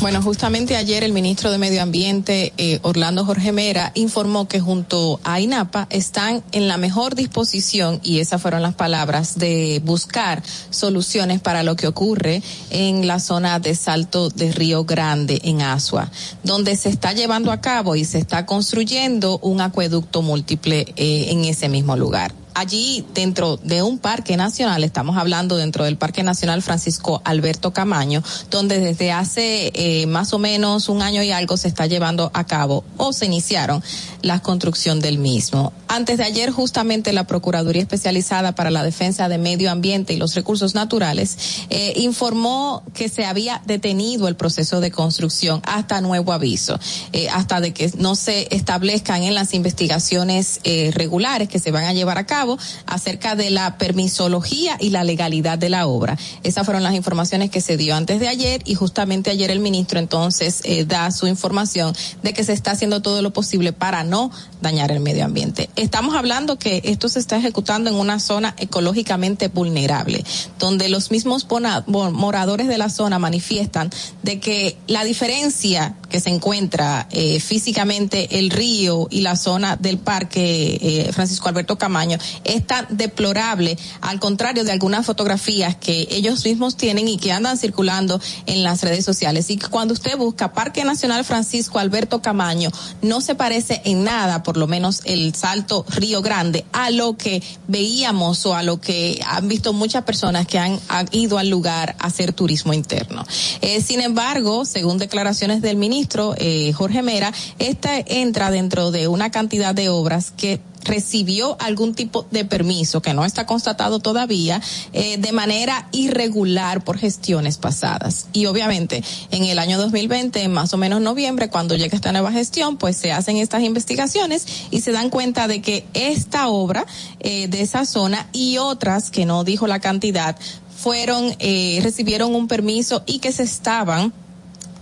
Bueno, 0.00 0.22
justamente 0.22 0.76
ayer 0.76 1.02
el 1.02 1.12
ministro 1.12 1.50
de 1.50 1.58
Medio 1.58 1.82
Ambiente, 1.82 2.52
eh, 2.56 2.78
Orlando 2.82 3.24
Jorge 3.24 3.50
Mera, 3.50 3.90
informó 3.94 4.46
que 4.46 4.60
junto 4.60 5.18
a 5.24 5.40
INAPA 5.40 5.88
están 5.90 6.44
en 6.52 6.68
la 6.68 6.76
mejor 6.76 7.16
disposición, 7.16 8.00
y 8.04 8.20
esas 8.20 8.40
fueron 8.40 8.62
las 8.62 8.74
palabras, 8.74 9.40
de 9.40 9.82
buscar 9.84 10.40
soluciones 10.70 11.40
para 11.40 11.64
lo 11.64 11.74
que 11.74 11.88
ocurre 11.88 12.44
en 12.70 13.08
la 13.08 13.18
zona 13.18 13.58
de 13.58 13.74
Salto 13.74 14.30
de 14.30 14.52
Río 14.52 14.84
Grande, 14.84 15.40
en 15.42 15.62
Asua, 15.62 16.08
donde 16.44 16.76
se 16.76 16.90
está 16.90 17.12
llevando 17.12 17.50
a 17.50 17.60
cabo 17.60 17.96
y 17.96 18.04
se 18.04 18.18
está 18.18 18.46
construyendo 18.46 19.40
un 19.42 19.60
acueducto 19.60 20.22
múltiple 20.22 20.86
eh, 20.94 21.26
en 21.30 21.44
ese 21.44 21.68
mismo 21.68 21.96
lugar 21.96 22.32
allí 22.58 23.04
dentro 23.14 23.56
de 23.56 23.82
un 23.84 23.98
parque 23.98 24.36
nacional, 24.36 24.82
estamos 24.82 25.16
hablando 25.16 25.56
dentro 25.56 25.84
del 25.84 25.96
Parque 25.96 26.24
Nacional 26.24 26.60
Francisco 26.60 27.22
Alberto 27.24 27.72
Camaño, 27.72 28.22
donde 28.50 28.80
desde 28.80 29.12
hace 29.12 29.70
eh, 29.74 30.06
más 30.08 30.32
o 30.32 30.40
menos 30.40 30.88
un 30.88 31.00
año 31.00 31.22
y 31.22 31.30
algo 31.30 31.56
se 31.56 31.68
está 31.68 31.86
llevando 31.86 32.32
a 32.34 32.44
cabo 32.48 32.84
o 32.96 33.12
se 33.12 33.26
iniciaron 33.26 33.82
la 34.22 34.40
construcción 34.42 34.98
del 34.98 35.18
mismo. 35.18 35.72
Antes 35.86 36.18
de 36.18 36.24
ayer, 36.24 36.50
justamente 36.50 37.12
la 37.12 37.24
Procuraduría 37.24 37.80
Especializada 37.80 38.54
para 38.56 38.70
la 38.70 38.82
Defensa 38.82 39.28
de 39.28 39.38
Medio 39.38 39.70
Ambiente 39.70 40.12
y 40.12 40.16
los 40.16 40.34
Recursos 40.34 40.74
Naturales 40.74 41.38
eh, 41.70 41.94
informó 41.96 42.82
que 42.92 43.08
se 43.08 43.24
había 43.24 43.62
detenido 43.66 44.26
el 44.26 44.34
proceso 44.34 44.80
de 44.80 44.90
construcción 44.90 45.62
hasta 45.64 46.00
nuevo 46.00 46.32
aviso, 46.32 46.78
eh, 47.12 47.28
hasta 47.28 47.60
de 47.60 47.72
que 47.72 47.90
no 47.98 48.16
se 48.16 48.48
establezcan 48.54 49.22
en 49.22 49.34
las 49.34 49.54
investigaciones 49.54 50.60
regulares 50.92 51.48
que 51.48 51.58
se 51.58 51.70
van 51.70 51.84
a 51.84 51.92
llevar 51.92 52.18
a 52.18 52.26
cabo 52.26 52.47
acerca 52.86 53.34
de 53.34 53.50
la 53.50 53.76
permisología 53.76 54.76
y 54.80 54.90
la 54.90 55.04
legalidad 55.04 55.58
de 55.58 55.68
la 55.68 55.86
obra. 55.86 56.16
Esas 56.42 56.64
fueron 56.64 56.82
las 56.82 56.94
informaciones 56.94 57.50
que 57.50 57.60
se 57.60 57.76
dio 57.76 57.94
antes 57.94 58.20
de 58.20 58.28
ayer 58.28 58.62
y 58.64 58.74
justamente 58.74 59.30
ayer 59.30 59.50
el 59.50 59.60
ministro 59.60 59.98
entonces 59.98 60.60
eh, 60.64 60.84
da 60.84 61.10
su 61.10 61.26
información 61.26 61.94
de 62.22 62.32
que 62.32 62.44
se 62.44 62.52
está 62.52 62.70
haciendo 62.70 63.02
todo 63.02 63.22
lo 63.22 63.32
posible 63.32 63.72
para 63.72 64.04
no 64.04 64.30
dañar 64.60 64.92
el 64.92 65.00
medio 65.00 65.24
ambiente. 65.24 65.68
Estamos 65.76 66.14
hablando 66.14 66.58
que 66.58 66.80
esto 66.84 67.08
se 67.08 67.18
está 67.18 67.36
ejecutando 67.36 67.90
en 67.90 67.96
una 67.96 68.20
zona 68.20 68.54
ecológicamente 68.58 69.48
vulnerable, 69.48 70.24
donde 70.58 70.88
los 70.88 71.10
mismos 71.10 71.46
moradores 71.86 72.68
de 72.68 72.78
la 72.78 72.90
zona 72.90 73.18
manifiestan 73.18 73.90
de 74.22 74.40
que 74.40 74.76
la 74.86 75.04
diferencia 75.04 75.96
que 76.08 76.20
se 76.20 76.30
encuentra 76.30 77.06
eh, 77.10 77.40
físicamente 77.40 78.38
el 78.38 78.50
río 78.50 79.08
y 79.10 79.20
la 79.20 79.36
zona 79.36 79.76
del 79.76 79.98
parque 79.98 80.78
eh, 80.80 81.12
Francisco 81.12 81.48
Alberto 81.48 81.78
Camaño 81.78 82.18
es 82.44 82.66
tan 82.66 82.86
deplorable, 82.90 83.76
al 84.00 84.18
contrario 84.20 84.64
de 84.64 84.72
algunas 84.72 85.04
fotografías 85.06 85.76
que 85.76 86.08
ellos 86.10 86.44
mismos 86.44 86.76
tienen 86.76 87.08
y 87.08 87.18
que 87.18 87.32
andan 87.32 87.58
circulando 87.58 88.20
en 88.46 88.62
las 88.62 88.82
redes 88.82 89.04
sociales. 89.04 89.50
Y 89.50 89.58
cuando 89.58 89.94
usted 89.94 90.16
busca 90.16 90.52
Parque 90.52 90.84
Nacional 90.84 91.24
Francisco 91.24 91.78
Alberto 91.78 92.22
Camaño, 92.22 92.70
no 93.02 93.20
se 93.20 93.34
parece 93.34 93.82
en 93.84 94.04
nada, 94.04 94.42
por 94.42 94.56
lo 94.56 94.66
menos 94.66 95.02
el 95.04 95.34
Salto 95.34 95.84
Río 95.88 96.22
Grande, 96.22 96.64
a 96.72 96.90
lo 96.90 97.16
que 97.16 97.42
veíamos 97.66 98.44
o 98.46 98.54
a 98.54 98.62
lo 98.62 98.80
que 98.80 99.20
han 99.26 99.48
visto 99.48 99.72
muchas 99.72 100.04
personas 100.04 100.46
que 100.46 100.58
han, 100.58 100.80
han 100.88 101.08
ido 101.12 101.38
al 101.38 101.48
lugar 101.48 101.96
a 101.98 102.06
hacer 102.06 102.32
turismo 102.32 102.72
interno. 102.72 103.26
Eh, 103.60 103.80
sin 103.82 104.00
embargo, 104.00 104.64
según 104.64 104.98
declaraciones 104.98 105.60
del 105.62 105.76
ministro 105.76 105.97
eh, 106.38 106.72
Jorge 106.72 107.02
Mera, 107.02 107.32
esta 107.58 107.98
entra 107.98 108.50
dentro 108.50 108.90
de 108.90 109.08
una 109.08 109.30
cantidad 109.30 109.74
de 109.74 109.88
obras 109.88 110.30
que 110.30 110.60
recibió 110.84 111.56
algún 111.60 111.94
tipo 111.94 112.26
de 112.30 112.44
permiso 112.44 113.02
que 113.02 113.14
no 113.14 113.24
está 113.24 113.46
constatado 113.46 113.98
todavía 114.00 114.60
eh, 114.92 115.18
de 115.18 115.32
manera 115.32 115.88
irregular 115.92 116.82
por 116.82 116.98
gestiones 116.98 117.58
pasadas. 117.58 118.26
Y 118.32 118.46
obviamente 118.46 119.02
en 119.30 119.44
el 119.44 119.58
año 119.58 119.78
2020 119.78 120.42
en 120.42 120.52
más 120.52 120.72
o 120.72 120.76
menos 120.76 121.00
noviembre 121.00 121.48
cuando 121.48 121.76
llega 121.76 121.94
esta 121.94 122.12
nueva 122.12 122.32
gestión 122.32 122.76
pues 122.76 122.96
se 122.96 123.12
hacen 123.12 123.36
estas 123.36 123.62
investigaciones 123.62 124.46
y 124.70 124.80
se 124.80 124.92
dan 124.92 125.10
cuenta 125.10 125.46
de 125.48 125.60
que 125.60 125.84
esta 125.94 126.48
obra 126.48 126.86
eh, 127.20 127.48
de 127.48 127.60
esa 127.60 127.84
zona 127.84 128.28
y 128.32 128.58
otras 128.58 129.10
que 129.10 129.26
no 129.26 129.44
dijo 129.44 129.66
la 129.66 129.80
cantidad 129.80 130.36
fueron 130.76 131.34
eh, 131.38 131.80
recibieron 131.82 132.34
un 132.34 132.48
permiso 132.48 133.02
y 133.06 133.18
que 133.18 133.32
se 133.32 133.42
estaban 133.42 134.12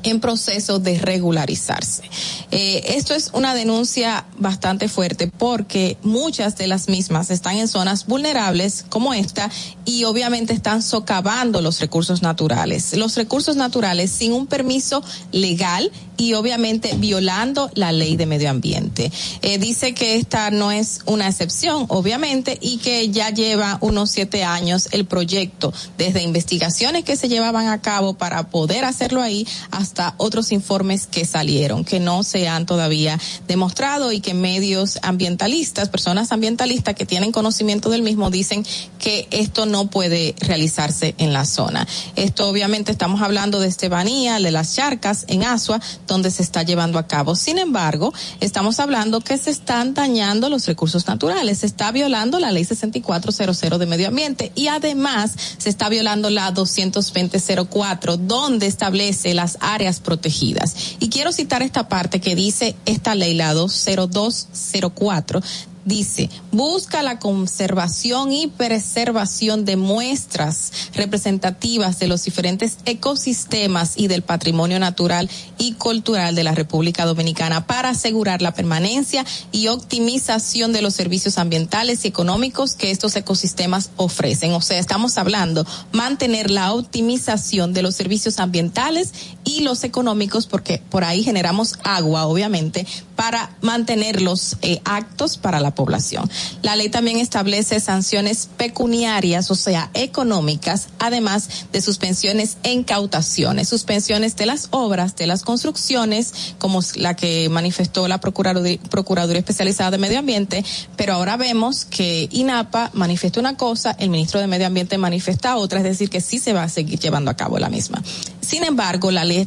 en 0.03 0.21
proceso 0.21 0.79
de 0.79 0.99
regularizarse. 0.99 2.03
Eh, 2.51 2.97
esto 2.97 3.15
es 3.15 3.31
una 3.33 3.55
denuncia 3.55 4.25
bastante 4.39 4.89
fuerte 4.89 5.29
porque 5.29 5.97
muchas 6.03 6.57
de 6.57 6.67
las 6.67 6.89
mismas 6.89 7.31
están 7.31 7.59
en 7.59 7.69
zonas 7.69 8.07
vulnerables 8.07 8.85
como 8.89 9.15
esta 9.15 9.51
y 9.85 10.05
obviamente 10.05 10.53
están 10.53 10.83
socavando 10.83 11.61
los 11.61 11.81
recursos 11.81 12.23
naturales. 12.23 12.97
Los 12.97 13.17
recursos 13.17 13.57
naturales 13.57 14.11
sin 14.11 14.33
un 14.33 14.47
permiso 14.47 15.03
legal 15.33 15.91
y 16.17 16.33
obviamente 16.35 16.95
violando 16.97 17.71
la 17.75 17.93
ley 17.93 18.17
de 18.17 18.27
medio 18.27 18.51
ambiente. 18.51 19.13
Eh, 19.43 19.59
dice 19.59 19.95
que 19.95 20.17
esta 20.17 20.51
no 20.51 20.73
es 20.73 21.01
una 21.07 21.29
excepción, 21.29 21.87
obviamente, 21.89 22.59
y 22.61 22.79
que 22.79 23.11
ya 23.11 23.31
lleva 23.31 23.79
unos 23.81 24.11
siete 24.11 24.45
años 24.45 24.89
el 24.93 25.05
proyecto, 25.05 25.73
desde 25.99 26.23
investigaciones 26.23 27.05
que 27.05 27.17
se 27.17 27.29
llevaban 27.29 27.69
a 27.69 27.83
cabo 27.83 28.15
para 28.15 28.49
poder 28.49 28.85
hacerlo 28.85 29.21
ahí, 29.21 29.47
hasta 29.71 29.96
otros 30.17 30.53
informes 30.53 31.07
que 31.07 31.25
salieron, 31.25 31.85
que 31.85 32.01
no 32.01 32.23
se 32.23 32.49
han 32.49 32.67
todavía 32.67 33.19
demostrado 33.49 34.13
y 34.13 34.21
que 34.21 34.35
medios 34.35 34.99
ambientalistas, 35.03 35.89
personas 35.89 36.33
ambientalistas 36.33 36.95
que 36.95 37.07
tienen 37.07 37.33
conocimiento 37.33 37.89
del 37.91 38.03
mismo, 38.03 38.31
dicen 38.31 38.65
que 38.99 39.27
esto 39.31 39.67
no 39.67 39.87
puede 39.87 40.35
realizarse 40.41 41.15
en 41.19 41.33
la 41.33 41.45
zona. 41.45 41.87
Esto 42.15 42.49
obviamente 42.49 42.93
estamos 42.93 43.23
hablando 43.23 43.61
de 43.61 43.69
Estebanía, 43.69 44.39
de 44.39 44.51
las 44.51 44.75
charcas 44.75 45.25
en 45.29 45.45
Asua, 45.45 45.81
donde 46.07 46.31
se 46.31 46.43
está 46.43 46.63
llevando 46.63 46.99
a 46.99 47.07
cabo. 47.07 47.35
Sin 47.35 47.59
embargo, 47.59 48.13
estamos 48.41 48.81
hablando 48.81 49.21
que 49.21 49.39
se 49.39 49.51
están 49.51 49.95
dañando 49.95 50.49
los 50.49 50.67
recursos 50.67 51.07
naturales, 51.07 51.59
se 51.59 51.67
está 51.67 51.91
violando 51.91 52.39
la 52.39 52.53
ley 52.53 52.65
6400 52.65 53.79
de 53.79 53.87
medio 53.87 54.09
ambiente 54.09 54.53
y 54.55 54.69
además 54.69 55.33
se 55.59 55.71
está 55.71 55.89
violando 55.89 56.31
la 56.31 56.51
22004, 56.51 58.17
donde 58.17 58.67
establece 58.67 59.35
las 59.35 59.59
áreas 59.61 59.76
protegidas. 60.01 60.97
Y 61.01 61.09
quiero 61.09 61.33
citar 61.33 61.63
esta 61.63 61.89
parte 61.89 62.21
que 62.21 62.35
dice 62.35 62.75
esta 62.87 63.15
ley, 63.15 63.35
la 63.35 63.55
20204 63.55 65.43
dice, 65.87 66.29
busca 66.53 67.03
la 67.03 67.19
conservación 67.19 68.33
y 68.33 68.49
preservación 68.49 69.65
de 69.65 69.77
muestras 69.77 70.73
representativas 70.95 71.99
de 71.99 72.09
los 72.09 72.25
diferentes 72.25 72.79
ecosistemas 72.85 73.95
y 73.97 74.09
del 74.09 74.23
patrimonio 74.23 74.79
natural 74.79 75.31
y 75.59 75.73
cultural 75.75 76.35
de 76.35 76.45
la 76.45 76.55
República 76.55 77.07
Dominicana 77.07 77.67
para 77.67 77.91
asegurar 77.91 78.43
la 78.43 78.53
permanencia 78.53 79.25
y 79.53 79.69
optimización 79.69 80.73
de 80.73 80.83
los 80.83 80.95
servicios 80.95 81.39
ambientales 81.39 82.05
y 82.05 82.09
económicos 82.09 82.75
que 82.75 82.91
estos 82.91 83.15
ecosistemas 83.15 83.91
ofrecen. 83.97 84.53
O 84.53 84.61
sea, 84.61 84.79
estamos 84.79 85.17
hablando 85.19 85.65
mantener 85.93 86.51
la 86.51 86.73
optimización 86.73 87.73
de 87.73 87.83
los 87.83 87.95
servicios 87.95 88.41
ambientales 88.41 89.13
y 89.45 89.61
los 89.61 89.85
económicos 89.85 90.47
porque 90.47 90.83
por 90.91 91.05
ahí 91.05 91.23
generamos 91.23 91.79
agua, 91.85 92.27
obviamente, 92.27 92.87
para 93.15 93.57
mantenerlos 93.63 94.57
eh, 94.63 94.81
actos 94.85 95.39
para 95.39 95.61
la 95.61 95.76
población. 95.77 96.29
La 96.63 96.75
ley 96.75 96.89
también 96.89 97.19
establece 97.19 97.79
sanciones 97.79 98.49
pecuniarias, 98.57 99.53
o 99.53 99.55
sea, 99.55 99.91
económicas, 99.95 100.89
además 100.99 101.49
de 101.73 101.81
suspensiones 101.81 102.57
e 102.65 102.73
incautaciones, 102.73 103.69
suspensiones 103.69 104.35
de 104.35 104.47
las 104.47 104.67
obras, 104.73 105.15
de 105.15 105.29
las 105.29 105.45
construcciones, 105.45 106.33
como 106.59 106.81
la 106.97 107.15
que 107.15 107.49
manifestó 107.49 108.09
la 108.09 108.19
Procuraduría, 108.19 109.39
Especializada 109.39 109.93
de 109.93 109.99
Medio 109.99 110.19
Ambiente, 110.19 110.65
pero 110.97 111.13
ahora 111.13 111.37
vemos 111.37 111.85
que 111.85 112.29
INAPA 112.33 112.91
manifiesta 112.95 113.39
una 113.39 113.57
cosa, 113.57 113.95
el 114.01 114.11
ministro 114.11 114.41
de 114.41 114.49
Medio 114.49 114.67
Ambiente 114.67 114.99
manifiesta 114.99 115.57
otra, 115.57 115.79
es 115.79 115.85
decir, 115.85 116.11
que 116.11 116.21
sí 116.21 116.39
se 116.39 116.53
va 116.53 116.65
a 116.65 116.69
seguir 116.69 116.99
llevando 116.99 117.31
a 117.31 117.37
cabo 117.37 117.59
la 117.59 117.69
misma. 117.69 118.03
Sin 118.41 118.65
embargo, 118.65 119.11
la 119.11 119.25
ley 119.25 119.47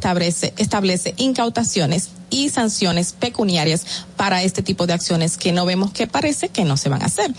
establece 0.57 1.14
incautaciones 1.18 2.10
y 2.30 2.49
sanciones 2.49 3.14
pecuniarias 3.14 3.85
para 4.18 4.43
este 4.43 4.61
tipo 4.61 4.88
de 4.88 4.93
acciones 4.93 5.38
que 5.38 5.51
no 5.51 5.65
vemos 5.65 5.91
que 5.91 6.07
parece 6.07 6.49
que 6.49 6.65
no 6.65 6.77
se 6.77 6.89
van 6.89 7.03
a 7.03 7.07
hacer. 7.07 7.34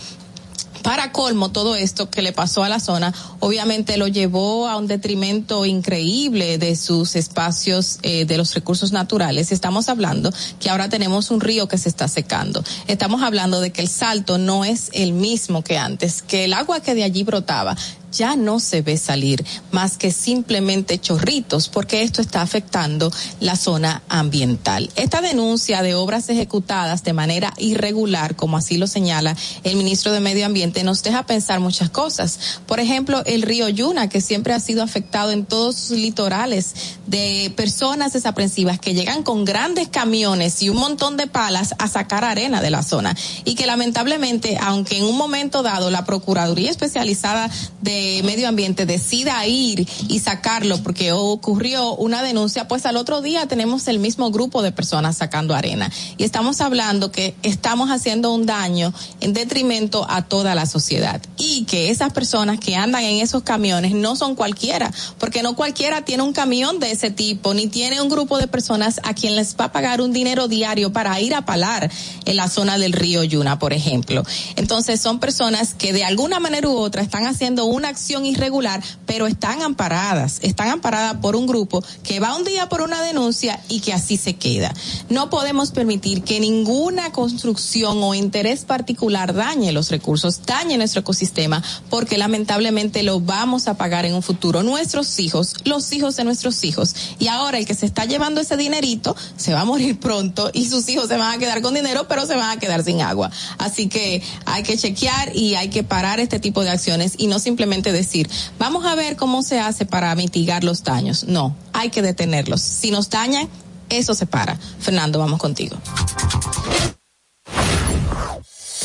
Para 0.83 1.11
colmo, 1.11 1.51
todo 1.51 1.75
esto 1.75 2.09
que 2.09 2.23
le 2.23 2.33
pasó 2.33 2.63
a 2.63 2.69
la 2.69 2.79
zona, 2.79 3.13
obviamente 3.39 3.97
lo 3.97 4.07
llevó 4.07 4.67
a 4.67 4.77
un 4.77 4.87
detrimento 4.87 5.65
increíble 5.65 6.57
de 6.57 6.75
sus 6.75 7.15
espacios 7.15 7.99
eh, 8.01 8.25
de 8.25 8.37
los 8.37 8.53
recursos 8.55 8.91
naturales. 8.91 9.51
Estamos 9.51 9.89
hablando 9.89 10.33
que 10.59 10.69
ahora 10.71 10.89
tenemos 10.89 11.29
un 11.29 11.39
río 11.39 11.67
que 11.67 11.77
se 11.77 11.89
está 11.89 12.07
secando. 12.07 12.63
Estamos 12.87 13.21
hablando 13.21 13.61
de 13.61 13.71
que 13.71 13.81
el 13.81 13.89
salto 13.89 14.39
no 14.39 14.65
es 14.65 14.89
el 14.93 15.13
mismo 15.13 15.63
que 15.63 15.77
antes, 15.77 16.23
que 16.23 16.45
el 16.45 16.53
agua 16.53 16.79
que 16.79 16.95
de 16.95 17.03
allí 17.03 17.23
brotaba 17.23 17.77
ya 18.11 18.35
no 18.35 18.59
se 18.59 18.81
ve 18.81 18.97
salir 18.97 19.43
más 19.71 19.97
que 19.97 20.11
simplemente 20.11 20.99
chorritos 20.99 21.69
porque 21.69 22.03
esto 22.03 22.21
está 22.21 22.41
afectando 22.41 23.11
la 23.39 23.55
zona 23.55 24.03
ambiental. 24.09 24.89
Esta 24.95 25.21
denuncia 25.21 25.81
de 25.81 25.95
obras 25.95 26.29
ejecutadas 26.29 27.03
de 27.03 27.13
manera 27.13 27.53
irregular, 27.57 28.35
como 28.35 28.57
así 28.57 28.77
lo 28.77 28.87
señala 28.87 29.35
el 29.63 29.75
ministro 29.75 30.11
de 30.11 30.19
Medio 30.19 30.45
Ambiente, 30.45 30.83
nos 30.83 31.03
deja 31.03 31.25
pensar 31.25 31.59
muchas 31.59 31.89
cosas. 31.89 32.59
Por 32.65 32.79
ejemplo, 32.79 33.23
el 33.25 33.41
río 33.41 33.69
Yuna, 33.69 34.09
que 34.09 34.21
siempre 34.21 34.53
ha 34.53 34.59
sido 34.59 34.83
afectado 34.83 35.31
en 35.31 35.45
todos 35.45 35.75
sus 35.75 35.97
litorales 35.97 36.73
de 37.07 37.53
personas 37.55 38.13
desaprensivas 38.13 38.79
que 38.79 38.93
llegan 38.93 39.23
con 39.23 39.45
grandes 39.45 39.87
camiones 39.87 40.61
y 40.61 40.69
un 40.69 40.77
montón 40.77 41.17
de 41.17 41.27
palas 41.27 41.75
a 41.77 41.87
sacar 41.87 42.23
arena 42.23 42.61
de 42.61 42.69
la 42.69 42.83
zona 42.83 43.15
y 43.45 43.55
que 43.55 43.65
lamentablemente, 43.65 44.57
aunque 44.61 44.97
en 44.97 45.03
un 45.03 45.17
momento 45.17 45.63
dado 45.63 45.89
la 45.89 46.05
Procuraduría 46.05 46.71
Especializada 46.71 47.49
de 47.81 48.00
Medio 48.23 48.47
Ambiente 48.47 48.85
decida 48.85 49.45
ir 49.47 49.87
y 50.07 50.19
sacarlo 50.19 50.81
porque 50.83 51.11
ocurrió 51.11 51.95
una 51.95 52.23
denuncia, 52.23 52.67
pues 52.67 52.85
al 52.85 52.97
otro 52.97 53.21
día 53.21 53.47
tenemos 53.47 53.87
el 53.87 53.99
mismo 53.99 54.31
grupo 54.31 54.61
de 54.61 54.71
personas 54.71 55.17
sacando 55.17 55.55
arena. 55.55 55.91
Y 56.17 56.23
estamos 56.23 56.61
hablando 56.61 57.11
que 57.11 57.35
estamos 57.43 57.89
haciendo 57.89 58.33
un 58.33 58.45
daño 58.45 58.93
en 59.19 59.33
detrimento 59.33 60.05
a 60.09 60.23
toda 60.23 60.55
la 60.55 60.65
sociedad. 60.65 61.21
Y 61.37 61.65
que 61.65 61.89
esas 61.89 62.13
personas 62.13 62.59
que 62.59 62.75
andan 62.75 63.03
en 63.03 63.21
esos 63.21 63.43
camiones 63.43 63.93
no 63.93 64.15
son 64.15 64.35
cualquiera, 64.35 64.91
porque 65.19 65.43
no 65.43 65.55
cualquiera 65.55 66.03
tiene 66.03 66.23
un 66.23 66.33
camión 66.33 66.79
de 66.79 66.91
ese 66.91 67.11
tipo, 67.11 67.53
ni 67.53 67.67
tiene 67.67 68.01
un 68.01 68.09
grupo 68.09 68.37
de 68.37 68.47
personas 68.47 68.99
a 69.03 69.13
quien 69.13 69.35
les 69.35 69.55
va 69.55 69.65
a 69.65 69.71
pagar 69.71 70.01
un 70.01 70.13
dinero 70.13 70.47
diario 70.47 70.91
para 70.91 71.19
ir 71.19 71.35
a 71.35 71.45
palar 71.45 71.89
en 72.25 72.35
la 72.35 72.49
zona 72.49 72.77
del 72.77 72.93
río 72.93 73.23
Yuna, 73.23 73.59
por 73.59 73.73
ejemplo. 73.73 74.23
Entonces 74.55 74.99
son 74.99 75.19
personas 75.19 75.73
que 75.73 75.93
de 75.93 76.03
alguna 76.03 76.39
manera 76.39 76.67
u 76.67 76.77
otra 76.77 77.01
están 77.01 77.25
haciendo 77.27 77.65
una 77.65 77.90
acción 77.91 78.25
irregular, 78.25 78.81
pero 79.05 79.27
están 79.27 79.61
amparadas, 79.61 80.39
están 80.41 80.69
amparadas 80.69 81.17
por 81.21 81.35
un 81.35 81.45
grupo 81.45 81.83
que 82.03 82.19
va 82.19 82.35
un 82.35 82.43
día 82.43 82.69
por 82.69 82.81
una 82.81 83.01
denuncia 83.01 83.59
y 83.69 83.81
que 83.81 83.93
así 83.93 84.17
se 84.17 84.35
queda. 84.35 84.73
No 85.09 85.29
podemos 85.29 85.71
permitir 85.71 86.23
que 86.23 86.39
ninguna 86.39 87.11
construcción 87.11 88.01
o 88.01 88.15
interés 88.15 88.65
particular 88.65 89.33
dañe 89.33 89.71
los 89.71 89.89
recursos, 89.89 90.41
dañe 90.45 90.77
nuestro 90.77 91.01
ecosistema, 91.01 91.63
porque 91.89 92.17
lamentablemente 92.17 93.03
lo 93.03 93.19
vamos 93.19 93.67
a 93.67 93.75
pagar 93.75 94.05
en 94.05 94.15
un 94.15 94.23
futuro 94.23 94.63
nuestros 94.63 95.19
hijos, 95.19 95.55
los 95.65 95.91
hijos 95.93 96.15
de 96.15 96.23
nuestros 96.23 96.63
hijos. 96.63 96.95
Y 97.19 97.27
ahora 97.27 97.57
el 97.57 97.65
que 97.65 97.75
se 97.75 97.85
está 97.85 98.05
llevando 98.05 98.41
ese 98.41 98.57
dinerito 98.57 99.15
se 99.37 99.53
va 99.53 99.61
a 99.61 99.65
morir 99.65 99.99
pronto 99.99 100.49
y 100.53 100.67
sus 100.67 100.87
hijos 100.89 101.07
se 101.07 101.17
van 101.17 101.33
a 101.33 101.37
quedar 101.37 101.61
con 101.61 101.73
dinero, 101.73 102.07
pero 102.07 102.25
se 102.25 102.35
van 102.35 102.57
a 102.57 102.59
quedar 102.59 102.83
sin 102.83 103.01
agua. 103.01 103.31
Así 103.57 103.87
que 103.87 104.21
hay 104.45 104.63
que 104.63 104.77
chequear 104.77 105.35
y 105.35 105.55
hay 105.55 105.69
que 105.69 105.83
parar 105.83 106.19
este 106.19 106.39
tipo 106.39 106.63
de 106.63 106.69
acciones 106.69 107.13
y 107.17 107.27
no 107.27 107.39
simplemente 107.39 107.80
decir, 107.81 108.29
vamos 108.59 108.85
a 108.85 108.95
ver 108.95 109.15
cómo 109.15 109.41
se 109.41 109.59
hace 109.59 109.85
para 109.85 110.13
mitigar 110.15 110.63
los 110.63 110.83
daños. 110.83 111.23
No, 111.23 111.55
hay 111.73 111.89
que 111.89 112.01
detenerlos. 112.01 112.61
Si 112.61 112.91
nos 112.91 113.09
dañan, 113.09 113.49
eso 113.89 114.13
se 114.13 114.25
para. 114.25 114.57
Fernando, 114.79 115.19
vamos 115.19 115.39
contigo. 115.39 115.77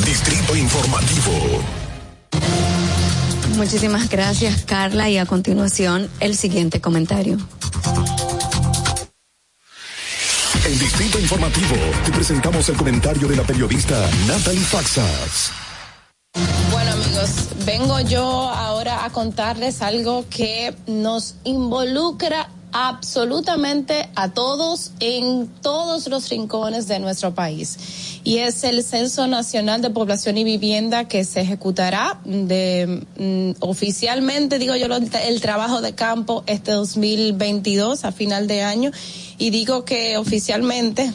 Distrito 0.05 0.57
Informativo. 0.57 1.63
Muchísimas 3.57 4.09
gracias, 4.09 4.65
Carla. 4.65 5.09
Y 5.09 5.19
a 5.19 5.27
continuación, 5.27 6.11
el 6.21 6.37
siguiente 6.37 6.81
comentario. 6.81 7.39
En 10.65 10.79
Distrito 10.79 11.19
Informativo 11.19 11.77
te 12.05 12.13
presentamos 12.13 12.69
el 12.69 12.77
comentario 12.77 13.29
de 13.29 13.37
la 13.37 13.45
periodista 13.45 14.09
Natalie 14.27 14.61
Faxas. 14.61 15.66
Bueno 16.71 16.93
amigos, 16.93 17.31
vengo 17.65 18.01
yo 18.01 18.23
ahora 18.23 19.07
a 19.07 19.11
contarles 19.11 19.81
algo 19.81 20.27
que 20.29 20.75
nos 20.87 21.37
involucra 21.45 22.51
absolutamente 22.73 24.11
a 24.15 24.35
todos 24.35 24.93
en 25.01 25.49
todos 25.63 26.09
los 26.09 26.29
rincones 26.29 26.89
de 26.89 26.99
nuestro 26.99 27.35
país. 27.35 28.21
Y 28.23 28.39
es 28.39 28.65
el 28.65 28.83
Censo 28.83 29.27
Nacional 29.27 29.81
de 29.81 29.89
Población 29.89 30.37
y 30.37 30.45
Vivienda 30.45 31.09
que 31.09 31.25
se 31.25 31.41
ejecutará 31.41 32.21
de 32.27 33.03
mm, 33.17 33.53
oficialmente, 33.61 34.59
digo 34.59 34.77
yo, 34.77 34.89
el 34.95 35.41
trabajo 35.41 35.81
de 35.81 35.95
campo 35.95 36.45
este 36.47 36.73
2022 36.73 38.05
a 38.05 38.13
final 38.13 38.47
de 38.47 38.63
año. 38.63 38.91
Y 39.39 39.51
digo 39.51 39.87
que 39.87 40.19
oficialmente 40.19 41.11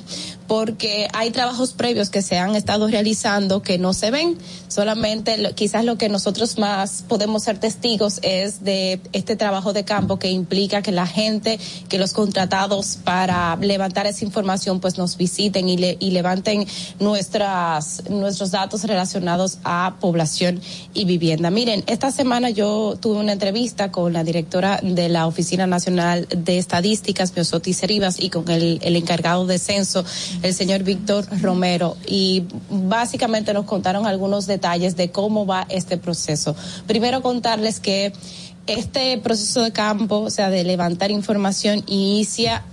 porque 0.52 1.08
hay 1.14 1.32
trabajos 1.32 1.72
previos 1.72 2.10
que 2.10 2.22
se 2.22 2.38
han 2.38 2.58
estado 2.58 2.90
realizando 2.90 3.62
que 3.62 3.78
no 3.78 3.94
se 3.94 4.12
ven. 4.12 4.38
Solamente 4.68 5.54
quizás 5.56 5.86
lo 5.86 5.98
que 5.98 6.10
nosotros 6.10 6.58
más 6.58 7.06
podemos 7.08 7.44
ser 7.44 7.58
testigos 7.58 8.20
es 8.22 8.62
de 8.62 9.00
este 9.14 9.38
trabajo 9.38 9.72
de 9.72 9.86
campo 9.86 10.20
que 10.20 10.30
implica 10.30 10.82
que 10.82 10.92
la 10.92 11.08
gente, 11.08 11.58
que 11.88 11.98
los 11.98 12.12
contratados 12.12 12.98
para 13.02 13.56
levantar 13.56 14.08
esa 14.08 14.26
información 14.26 14.82
pues 14.82 14.98
nos 14.98 15.16
visiten 15.16 15.70
y, 15.70 15.78
le, 15.78 15.96
y 16.02 16.12
levanten 16.12 16.68
nuestras, 17.00 18.10
nuestros 18.10 18.52
datos 18.52 18.84
relacionados 18.84 19.60
a 19.64 19.96
población 20.02 20.60
y 20.94 21.06
vivienda. 21.06 21.50
Miren, 21.50 21.86
esta 21.88 22.12
semana 22.12 22.50
yo 22.50 22.98
tuve 23.00 23.20
una 23.20 23.32
entrevista 23.32 23.90
con 23.90 24.12
la 24.12 24.26
directora 24.26 24.82
de 24.84 25.08
la 25.08 25.28
Oficina 25.28 25.66
Nacional 25.66 26.28
de 26.28 26.58
Estadísticas, 26.58 27.34
Miosotis 27.38 27.84
Rivas, 27.84 28.20
y 28.20 28.30
con 28.30 28.50
el 28.50 28.96
encargado 28.98 29.46
de 29.46 29.58
censo, 29.58 30.04
el 30.42 30.54
señor 30.54 30.84
Víctor 30.84 31.26
Romero, 31.42 31.98
y 32.08 32.44
básicamente 32.70 33.54
nos 33.54 33.66
contaron 33.66 34.06
algunos 34.06 34.48
detalles 34.48 34.96
de 34.96 35.12
cómo 35.12 35.46
va 35.46 35.66
este 35.70 35.98
proceso. 35.98 36.56
Primero 36.88 37.22
contarles 37.22 37.80
que 37.80 38.14
este 38.68 39.18
proceso 39.18 39.62
de 39.62 39.72
campo, 39.72 40.20
o 40.20 40.30
sea, 40.30 40.50
de 40.50 40.64
levantar 40.64 41.12
información, 41.12 41.84
inicia 41.88 42.64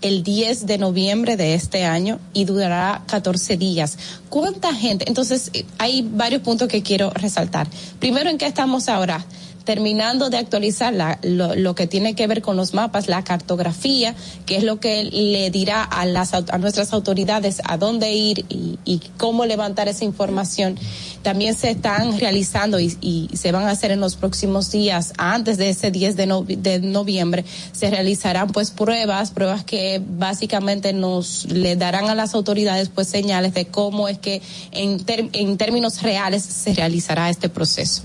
el 0.00 0.22
10 0.22 0.66
de 0.66 0.78
noviembre 0.78 1.36
de 1.36 1.54
este 1.54 1.84
año 1.84 2.20
y 2.32 2.44
durará 2.44 3.02
14 3.06 3.56
días. 3.56 3.98
¿Cuánta 4.28 4.72
gente? 4.74 5.06
Entonces, 5.08 5.50
eh, 5.54 5.64
hay 5.78 6.02
varios 6.02 6.42
puntos 6.42 6.68
que 6.68 6.82
quiero 6.82 7.10
resaltar. 7.10 7.66
Primero, 7.98 8.30
¿en 8.30 8.38
qué 8.38 8.46
estamos 8.46 8.88
ahora? 8.88 9.24
Terminando 9.68 10.30
de 10.30 10.38
actualizar 10.38 10.94
la- 10.94 11.18
lo, 11.22 11.54
lo 11.54 11.74
que 11.74 11.86
tiene 11.86 12.14
que 12.14 12.26
ver 12.26 12.40
con 12.40 12.56
los 12.56 12.72
mapas, 12.72 13.06
la 13.06 13.22
cartografía, 13.22 14.14
que 14.46 14.56
es 14.56 14.64
lo 14.64 14.80
que 14.80 15.04
le 15.04 15.50
dirá 15.50 15.82
a, 15.82 16.06
las, 16.06 16.32
a 16.32 16.56
nuestras 16.56 16.94
autoridades 16.94 17.60
a 17.66 17.76
dónde 17.76 18.10
ir 18.14 18.46
y, 18.48 18.78
y 18.86 19.02
cómo 19.18 19.44
levantar 19.44 19.86
esa 19.86 20.06
información. 20.06 20.78
También 21.22 21.54
se 21.54 21.70
están 21.70 22.18
realizando 22.18 22.78
y, 22.80 23.28
se 23.34 23.52
van 23.52 23.64
a 23.64 23.70
hacer 23.70 23.90
en 23.90 24.00
los 24.00 24.16
próximos 24.16 24.70
días, 24.70 25.12
antes 25.18 25.58
de 25.58 25.70
ese 25.70 25.90
10 25.90 26.16
de, 26.16 26.56
de 26.58 26.78
noviembre, 26.80 27.44
se 27.72 27.90
realizarán 27.90 28.48
pues 28.48 28.70
pruebas, 28.70 29.30
pruebas 29.30 29.64
que 29.64 30.00
básicamente 30.04 30.92
nos 30.92 31.44
le 31.46 31.76
darán 31.76 32.08
a 32.08 32.14
las 32.14 32.34
autoridades 32.34 32.88
pues 32.88 33.08
señales 33.08 33.54
de 33.54 33.66
cómo 33.66 34.08
es 34.08 34.18
que 34.18 34.42
en, 34.72 35.04
en 35.06 35.56
términos 35.56 36.02
reales 36.02 36.42
se 36.42 36.74
realizará 36.74 37.30
este 37.30 37.48
proceso. 37.48 38.02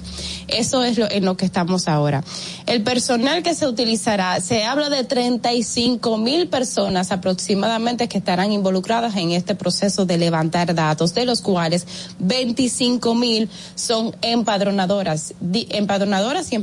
Eso 0.47 0.83
es 0.83 0.97
lo, 0.97 1.09
en 1.09 1.25
lo 1.25 1.37
que 1.37 1.45
estamos 1.45 1.87
ahora. 1.87 2.23
El 2.65 2.83
personal 2.83 3.43
que 3.43 3.55
se 3.55 3.67
utilizará, 3.67 4.39
se 4.41 4.63
habla 4.63 4.89
de 4.89 5.03
35 5.03 6.17
mil 6.17 6.47
personas 6.47 7.11
aproximadamente 7.11 8.07
que 8.07 8.17
estarán 8.17 8.51
involucradas 8.51 9.15
en 9.15 9.31
este 9.31 9.55
proceso 9.55 10.05
de 10.05 10.17
levantar 10.17 10.73
datos, 10.73 11.13
de 11.13 11.25
los 11.25 11.41
cuales 11.41 11.85
25 12.19 13.12
mil 13.15 13.49
son 13.75 14.15
empadronadoras, 14.21 15.33
Di- 15.39 15.67
empadronadoras 15.71 16.51
y 16.51 16.55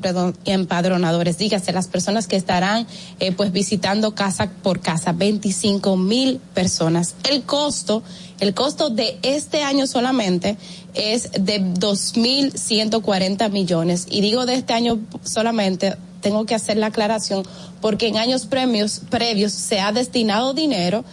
empadronadores, 0.44 1.38
dígase 1.38 1.72
las 1.72 1.88
personas 1.88 2.26
que 2.26 2.36
estarán 2.36 2.86
eh, 3.18 3.32
pues 3.32 3.52
visitando 3.52 4.14
casa 4.14 4.50
por 4.62 4.80
casa, 4.80 5.12
25 5.12 5.96
mil 5.96 6.38
personas. 6.54 7.14
El 7.28 7.42
costo, 7.42 8.02
el 8.40 8.54
costo 8.54 8.90
de 8.90 9.18
este 9.22 9.62
año 9.62 9.86
solamente 9.86 10.56
es 10.94 11.30
de 11.32 11.60
2.140 11.62 13.50
millones. 13.50 14.06
Y 14.10 14.20
digo 14.20 14.46
de 14.46 14.54
este 14.54 14.72
año 14.72 14.98
solamente, 15.24 15.96
tengo 16.20 16.44
que 16.46 16.54
hacer 16.54 16.76
la 16.76 16.86
aclaración, 16.86 17.44
porque 17.80 18.08
en 18.08 18.16
años 18.18 18.46
premios, 18.46 19.00
previos 19.08 19.52
se 19.52 19.80
ha 19.80 19.92
destinado 19.92 20.52
dinero 20.52 21.04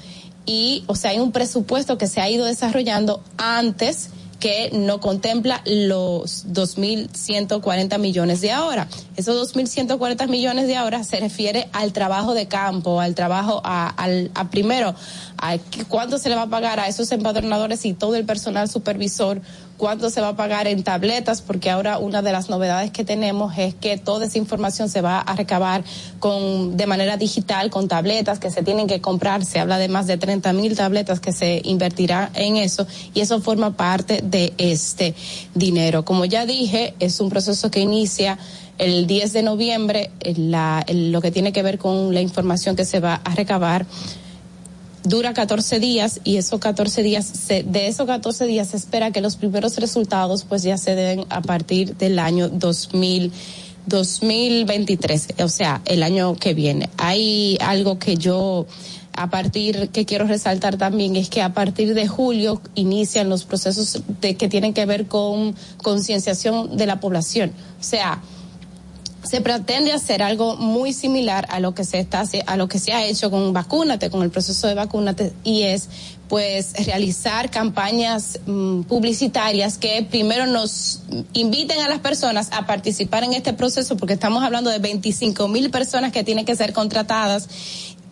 y, 0.45 0.83
o 0.87 0.95
sea, 0.95 1.11
hay 1.11 1.19
un 1.19 1.31
presupuesto 1.31 1.97
que 1.97 2.07
se 2.07 2.21
ha 2.21 2.29
ido 2.29 2.45
desarrollando 2.45 3.21
antes 3.37 4.09
que 4.39 4.69
no 4.73 4.99
contempla 4.99 5.61
los 5.65 6.45
2.140 6.47 7.97
millones 7.99 8.41
de 8.41 8.51
ahora. 8.51 8.87
Esos 9.15 9.53
2.140 9.53 10.27
millones 10.27 10.67
de 10.67 10.75
ahora 10.75 11.03
se 11.03 11.19
refiere 11.19 11.69
al 11.73 11.93
trabajo 11.93 12.33
de 12.33 12.47
campo, 12.47 13.01
al 13.01 13.15
trabajo, 13.15 13.61
a, 13.63 13.87
al, 13.87 14.31
a 14.35 14.49
primero, 14.49 14.93
a 15.37 15.57
cuánto 15.87 16.17
se 16.17 16.29
le 16.29 16.35
va 16.35 16.43
a 16.43 16.47
pagar 16.47 16.79
a 16.79 16.87
esos 16.87 17.11
empadronadores 17.11 17.85
y 17.85 17.93
todo 17.93 18.15
el 18.15 18.25
personal 18.25 18.69
supervisor, 18.69 19.41
cuánto 19.77 20.09
se 20.09 20.21
va 20.21 20.29
a 20.29 20.35
pagar 20.35 20.67
en 20.67 20.83
tabletas, 20.83 21.41
porque 21.41 21.69
ahora 21.69 21.99
una 21.99 22.21
de 22.21 22.31
las 22.31 22.49
novedades 22.49 22.91
que 22.91 23.05
tenemos 23.05 23.57
es 23.57 23.75
que 23.75 23.97
toda 23.97 24.25
esa 24.25 24.37
información 24.37 24.89
se 24.89 25.01
va 25.01 25.19
a 25.19 25.35
recabar 25.35 25.83
con, 26.19 26.75
de 26.75 26.87
manera 26.87 27.17
digital, 27.17 27.69
con 27.69 27.87
tabletas 27.87 28.39
que 28.39 28.51
se 28.51 28.63
tienen 28.63 28.87
que 28.87 29.01
comprar. 29.01 29.45
Se 29.45 29.59
habla 29.59 29.77
de 29.77 29.87
más 29.87 30.07
de 30.07 30.17
30 30.17 30.51
mil 30.53 30.75
tabletas 30.75 31.19
que 31.19 31.31
se 31.31 31.61
invertirá 31.63 32.31
en 32.33 32.57
eso 32.57 32.87
y 33.13 33.21
eso 33.21 33.39
forma 33.39 33.77
parte 33.77 34.21
de 34.23 34.53
este 34.57 35.15
dinero. 35.53 36.03
Como 36.03 36.25
ya 36.25 36.45
dije, 36.45 36.95
es 36.99 37.19
un 37.19 37.29
proceso 37.29 37.69
que 37.71 37.79
inicia 37.79 38.37
el 38.77 39.07
10 39.07 39.33
de 39.33 39.43
noviembre, 39.43 40.11
la, 40.35 40.85
lo 40.89 41.21
que 41.21 41.31
tiene 41.31 41.51
que 41.51 41.63
ver 41.63 41.77
con 41.77 42.13
la 42.13 42.21
información 42.21 42.75
que 42.75 42.85
se 42.85 42.99
va 42.99 43.21
a 43.23 43.35
recabar 43.35 43.85
dura 45.07 45.33
14 45.33 45.79
días 45.79 46.19
y 46.23 46.37
esos 46.37 46.59
14 46.59 47.01
días, 47.03 47.25
se- 47.25 47.63
de 47.63 47.87
esos 47.87 48.05
14 48.07 48.45
días 48.45 48.69
se 48.69 48.77
espera 48.77 49.11
que 49.11 49.21
los 49.21 49.35
primeros 49.35 49.77
resultados 49.77 50.43
pues 50.43 50.63
ya 50.63 50.77
se 50.77 50.95
den 50.95 51.25
a 51.29 51.41
partir 51.41 51.95
del 51.97 52.19
año 52.19 52.49
2000. 52.49 53.31
2023, 53.89 55.27
o 55.39 55.47
sea, 55.47 55.81
el 55.85 56.03
año 56.03 56.35
que 56.35 56.53
viene. 56.53 56.89
Hay 56.97 57.57
algo 57.61 57.97
que 57.99 58.17
yo 58.17 58.65
a 59.13 59.29
partir 59.29 59.89
que 59.93 60.05
quiero 60.05 60.27
resaltar 60.27 60.77
también 60.77 61.15
es 61.15 61.29
que 61.29 61.41
a 61.41 61.53
partir 61.53 61.93
de 61.93 62.05
julio 62.05 62.61
inician 62.75 63.29
los 63.29 63.45
procesos 63.45 64.01
de 64.21 64.35
que 64.35 64.49
tienen 64.49 64.73
que 64.73 64.85
ver 64.85 65.07
con 65.07 65.55
concienciación 65.81 66.75
de 66.75 66.85
la 66.85 66.99
población. 66.99 67.53
O 67.79 67.83
sea, 67.83 68.21
se 69.27 69.41
pretende 69.41 69.91
hacer 69.91 70.23
algo 70.23 70.55
muy 70.55 70.93
similar 70.93 71.47
a 71.49 71.59
lo 71.59 71.73
que 71.75 71.83
se 71.83 71.99
está 71.99 72.23
a 72.45 72.57
lo 72.57 72.67
que 72.67 72.79
se 72.79 72.93
ha 72.93 73.05
hecho 73.05 73.29
con 73.29 73.53
vacúnate 73.53 74.09
con 74.09 74.23
el 74.23 74.29
proceso 74.29 74.67
de 74.67 74.73
vacúnate 74.73 75.33
y 75.43 75.63
es 75.63 75.89
pues 76.27 76.73
realizar 76.85 77.49
campañas 77.49 78.39
mm, 78.45 78.81
publicitarias 78.83 79.77
que 79.77 80.05
primero 80.09 80.45
nos 80.45 81.01
inviten 81.33 81.79
a 81.79 81.89
las 81.89 81.99
personas 81.99 82.49
a 82.51 82.65
participar 82.65 83.23
en 83.23 83.33
este 83.33 83.53
proceso 83.53 83.97
porque 83.97 84.13
estamos 84.13 84.43
hablando 84.43 84.69
de 84.69 84.79
25 84.79 85.47
mil 85.47 85.69
personas 85.69 86.11
que 86.11 86.23
tienen 86.23 86.45
que 86.45 86.55
ser 86.55 86.73
contratadas 86.73 87.47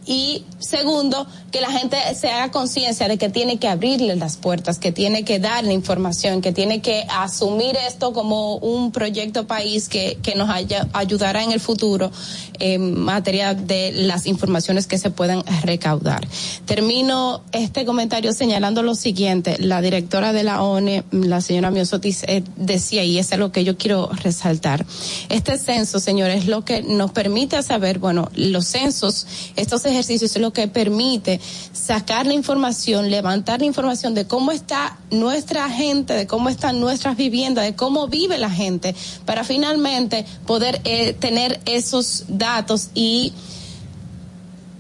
y 0.05 0.43
segundo, 0.59 1.25
que 1.51 1.61
la 1.61 1.71
gente 1.71 1.97
se 2.19 2.29
haga 2.29 2.51
conciencia 2.51 3.07
de 3.07 3.17
que 3.17 3.29
tiene 3.29 3.57
que 3.57 3.67
abrirle 3.67 4.15
las 4.15 4.37
puertas, 4.37 4.77
que 4.77 4.91
tiene 4.91 5.23
que 5.23 5.39
darle 5.39 5.73
información, 5.73 6.41
que 6.41 6.51
tiene 6.51 6.81
que 6.81 7.05
asumir 7.09 7.75
esto 7.87 8.13
como 8.13 8.57
un 8.57 8.91
proyecto 8.91 9.47
país 9.47 9.89
que, 9.89 10.17
que 10.21 10.35
nos 10.35 10.49
haya- 10.49 10.87
ayudará 10.93 11.43
en 11.43 11.51
el 11.51 11.59
futuro 11.59 12.11
en 12.59 12.99
materia 12.99 13.53
de 13.55 13.91
las 13.93 14.27
informaciones 14.27 14.85
que 14.85 14.97
se 14.97 15.09
puedan 15.09 15.43
recaudar. 15.63 16.27
Termino 16.65 17.41
este 17.51 17.83
comentario 17.85 18.31
señalando 18.33 18.83
lo 18.83 18.93
siguiente. 18.95 19.57
La 19.59 19.81
directora 19.81 20.33
de 20.33 20.43
la 20.43 20.61
ONE, 20.61 21.03
la 21.11 21.41
señora 21.41 21.71
Miosotis, 21.71 22.23
eh, 22.27 22.43
decía, 22.57 23.03
y 23.03 23.17
es 23.17 23.31
algo 23.33 23.51
que 23.51 23.63
yo 23.63 23.77
quiero 23.77 24.09
resaltar. 24.23 24.85
Este 25.29 25.57
censo, 25.57 25.99
señores, 25.99 26.43
es 26.43 26.47
lo 26.47 26.63
que 26.63 26.83
nos 26.83 27.11
permite 27.11 27.61
saber, 27.63 27.99
bueno, 27.99 28.29
los 28.35 28.67
censos, 28.67 29.25
estos 29.55 29.81
ejercicios 29.81 29.94
es 29.99 30.37
lo 30.37 30.51
que 30.53 30.67
permite 30.67 31.39
sacar 31.73 32.25
la 32.25 32.33
información, 32.33 33.09
levantar 33.09 33.59
la 33.59 33.65
información 33.65 34.13
de 34.13 34.25
cómo 34.25 34.51
está 34.51 34.97
nuestra 35.11 35.69
gente, 35.69 36.13
de 36.13 36.27
cómo 36.27 36.49
están 36.49 36.79
nuestras 36.79 37.17
viviendas, 37.17 37.65
de 37.65 37.75
cómo 37.75 38.07
vive 38.07 38.37
la 38.37 38.49
gente, 38.49 38.95
para 39.25 39.43
finalmente 39.43 40.25
poder 40.45 40.81
eh, 40.83 41.13
tener 41.13 41.59
esos 41.65 42.25
datos 42.27 42.89
y 42.93 43.33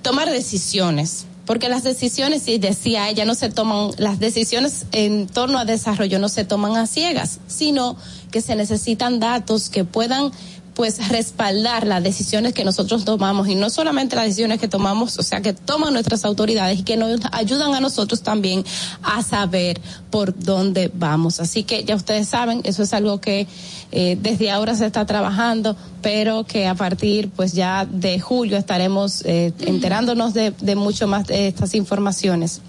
tomar 0.01 0.29
decisiones. 0.29 1.25
Porque 1.45 1.69
las 1.69 1.83
decisiones, 1.83 2.47
y 2.47 2.57
decía 2.57 3.07
ella, 3.07 3.23
no 3.23 3.35
se 3.35 3.49
toman, 3.49 3.91
las 3.97 4.19
decisiones 4.19 4.85
en 4.91 5.27
torno 5.27 5.59
a 5.59 5.65
desarrollo 5.65 6.17
no 6.17 6.27
se 6.27 6.43
toman 6.43 6.75
a 6.75 6.87
ciegas, 6.87 7.39
sino 7.47 7.97
que 8.31 8.41
se 8.41 8.55
necesitan 8.55 9.19
datos 9.19 9.69
que 9.69 9.85
puedan 9.85 10.31
pues 10.75 11.07
respaldar 11.07 11.87
las 11.87 12.03
decisiones 12.03 12.53
que 12.53 12.65
nosotros 12.65 13.05
tomamos 13.05 13.47
y 13.47 13.55
no 13.55 13.69
solamente 13.69 14.15
las 14.15 14.25
decisiones 14.25 14.59
que 14.59 14.67
tomamos, 14.67 15.17
o 15.17 15.23
sea, 15.23 15.41
que 15.41 15.53
toman 15.53 15.93
nuestras 15.93 16.25
autoridades 16.25 16.79
y 16.79 16.83
que 16.83 16.97
nos 16.97 17.21
ayudan 17.31 17.73
a 17.73 17.79
nosotros 17.79 18.21
también 18.21 18.63
a 19.01 19.23
saber 19.23 19.79
por 20.11 20.37
dónde 20.37 20.91
vamos. 20.93 21.39
Así 21.39 21.63
que 21.63 21.85
ya 21.85 21.95
ustedes 21.95 22.27
saben, 22.27 22.61
eso 22.65 22.83
es 22.83 22.93
algo 22.93 23.21
que 23.21 23.47
eh, 23.93 24.17
desde 24.21 24.51
ahora 24.51 24.75
se 24.75 24.85
está 24.85 25.05
trabajando, 25.05 25.77
pero 26.01 26.43
que 26.43 26.67
a 26.67 26.75
partir 26.75 27.29
pues 27.29 27.53
ya 27.53 27.85
de 27.85 28.19
julio 28.19 28.57
estaremos 28.57 29.23
eh, 29.25 29.53
enterándonos 29.59 30.33
de, 30.33 30.51
de 30.51 30.75
mucho 30.75 31.07
más 31.07 31.25
de 31.27 31.47
estas 31.47 31.73
informaciones 31.73 32.61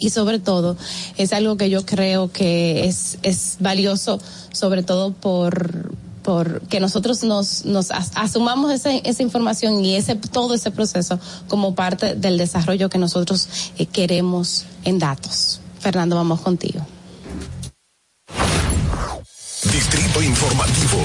y 0.00 0.10
sobre 0.10 0.40
todo 0.40 0.76
es 1.16 1.32
algo 1.32 1.56
que 1.56 1.70
yo 1.70 1.86
creo 1.86 2.32
que 2.32 2.86
es, 2.86 3.18
es 3.22 3.58
valioso, 3.60 4.20
sobre 4.52 4.82
todo 4.82 5.12
por 5.12 5.92
por 6.22 6.60
que 6.68 6.80
nosotros 6.80 7.22
nos, 7.24 7.64
nos 7.64 7.90
as- 7.90 8.12
asumamos 8.14 8.70
esa, 8.72 8.90
esa 8.92 9.22
información 9.22 9.84
y 9.84 9.96
ese 9.96 10.14
todo 10.16 10.54
ese 10.54 10.70
proceso 10.70 11.18
como 11.48 11.74
parte 11.74 12.14
del 12.14 12.38
desarrollo 12.38 12.88
que 12.88 12.98
nosotros 12.98 13.48
eh, 13.78 13.86
queremos 13.86 14.64
en 14.84 14.98
datos. 14.98 15.60
Fernando, 15.80 16.16
vamos 16.16 16.40
contigo. 16.40 16.86
Distrito 19.72 20.22
Informativo. 20.22 20.98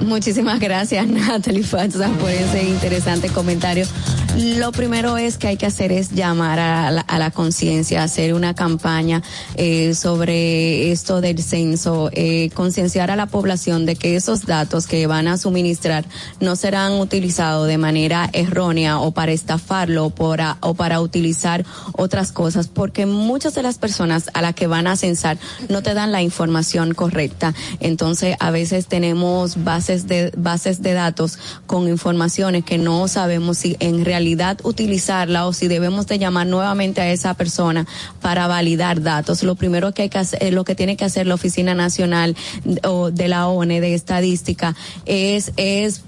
Muchísimas 0.00 0.58
gracias, 0.60 1.06
Natalie 1.08 1.62
Fatsa, 1.62 2.08
por 2.20 2.30
ese 2.30 2.64
interesante 2.64 3.28
comentario. 3.28 3.86
Lo 4.34 4.72
primero 4.72 5.18
es 5.18 5.36
que 5.36 5.48
hay 5.48 5.56
que 5.58 5.66
hacer 5.66 5.92
es 5.92 6.12
llamar 6.12 6.58
a 6.58 6.90
la, 6.90 7.02
a 7.02 7.18
la 7.18 7.30
conciencia, 7.30 8.02
hacer 8.02 8.32
una 8.32 8.54
campaña 8.54 9.22
eh, 9.56 9.94
sobre 9.94 10.90
esto 10.90 11.20
del 11.20 11.42
censo, 11.42 12.08
eh, 12.14 12.48
concienciar 12.54 13.10
a 13.10 13.16
la 13.16 13.26
población 13.26 13.84
de 13.84 13.94
que 13.94 14.16
esos 14.16 14.46
datos 14.46 14.86
que 14.86 15.06
van 15.06 15.28
a 15.28 15.36
suministrar 15.36 16.06
no 16.40 16.56
serán 16.56 16.92
utilizados 16.94 17.68
de 17.68 17.76
manera 17.76 18.30
errónea 18.32 19.00
o 19.00 19.10
para 19.12 19.32
estafarlo 19.32 20.06
o 20.06 20.10
para, 20.10 20.56
o 20.60 20.72
para 20.72 21.02
utilizar 21.02 21.66
otras 21.92 22.32
cosas, 22.32 22.68
porque 22.68 23.04
muchas 23.04 23.54
de 23.54 23.62
las 23.62 23.76
personas 23.76 24.30
a 24.32 24.40
las 24.40 24.54
que 24.54 24.66
van 24.66 24.86
a 24.86 24.96
censar 24.96 25.36
no 25.68 25.82
te 25.82 25.92
dan 25.92 26.10
la 26.10 26.22
información 26.22 26.94
correcta. 26.94 27.52
Entonces, 27.80 28.36
a 28.40 28.50
veces 28.50 28.86
tenemos 28.86 29.62
bases 29.62 30.08
de, 30.08 30.32
bases 30.38 30.80
de 30.80 30.94
datos 30.94 31.38
con 31.66 31.86
informaciones 31.86 32.64
que 32.64 32.78
no 32.78 33.06
sabemos 33.08 33.58
si 33.58 33.76
en 33.78 34.06
realidad 34.06 34.21
utilizarla 34.62 35.46
o 35.46 35.52
si 35.52 35.68
debemos 35.68 36.06
de 36.06 36.18
llamar 36.18 36.46
nuevamente 36.46 37.00
a 37.00 37.10
esa 37.10 37.34
persona 37.34 37.86
para 38.20 38.46
validar 38.46 39.02
datos. 39.02 39.42
Lo 39.42 39.54
primero 39.54 39.92
que 39.92 40.02
hay 40.02 40.08
que 40.08 40.18
hacer, 40.18 40.52
lo 40.52 40.64
que 40.64 40.74
tiene 40.74 40.96
que 40.96 41.04
hacer 41.04 41.26
la 41.26 41.34
Oficina 41.34 41.74
Nacional 41.74 42.36
o 42.84 43.10
de 43.10 43.28
la 43.28 43.48
ONE 43.48 43.80
de 43.80 43.94
Estadística 43.94 44.74
es, 45.06 45.52
es 45.56 46.02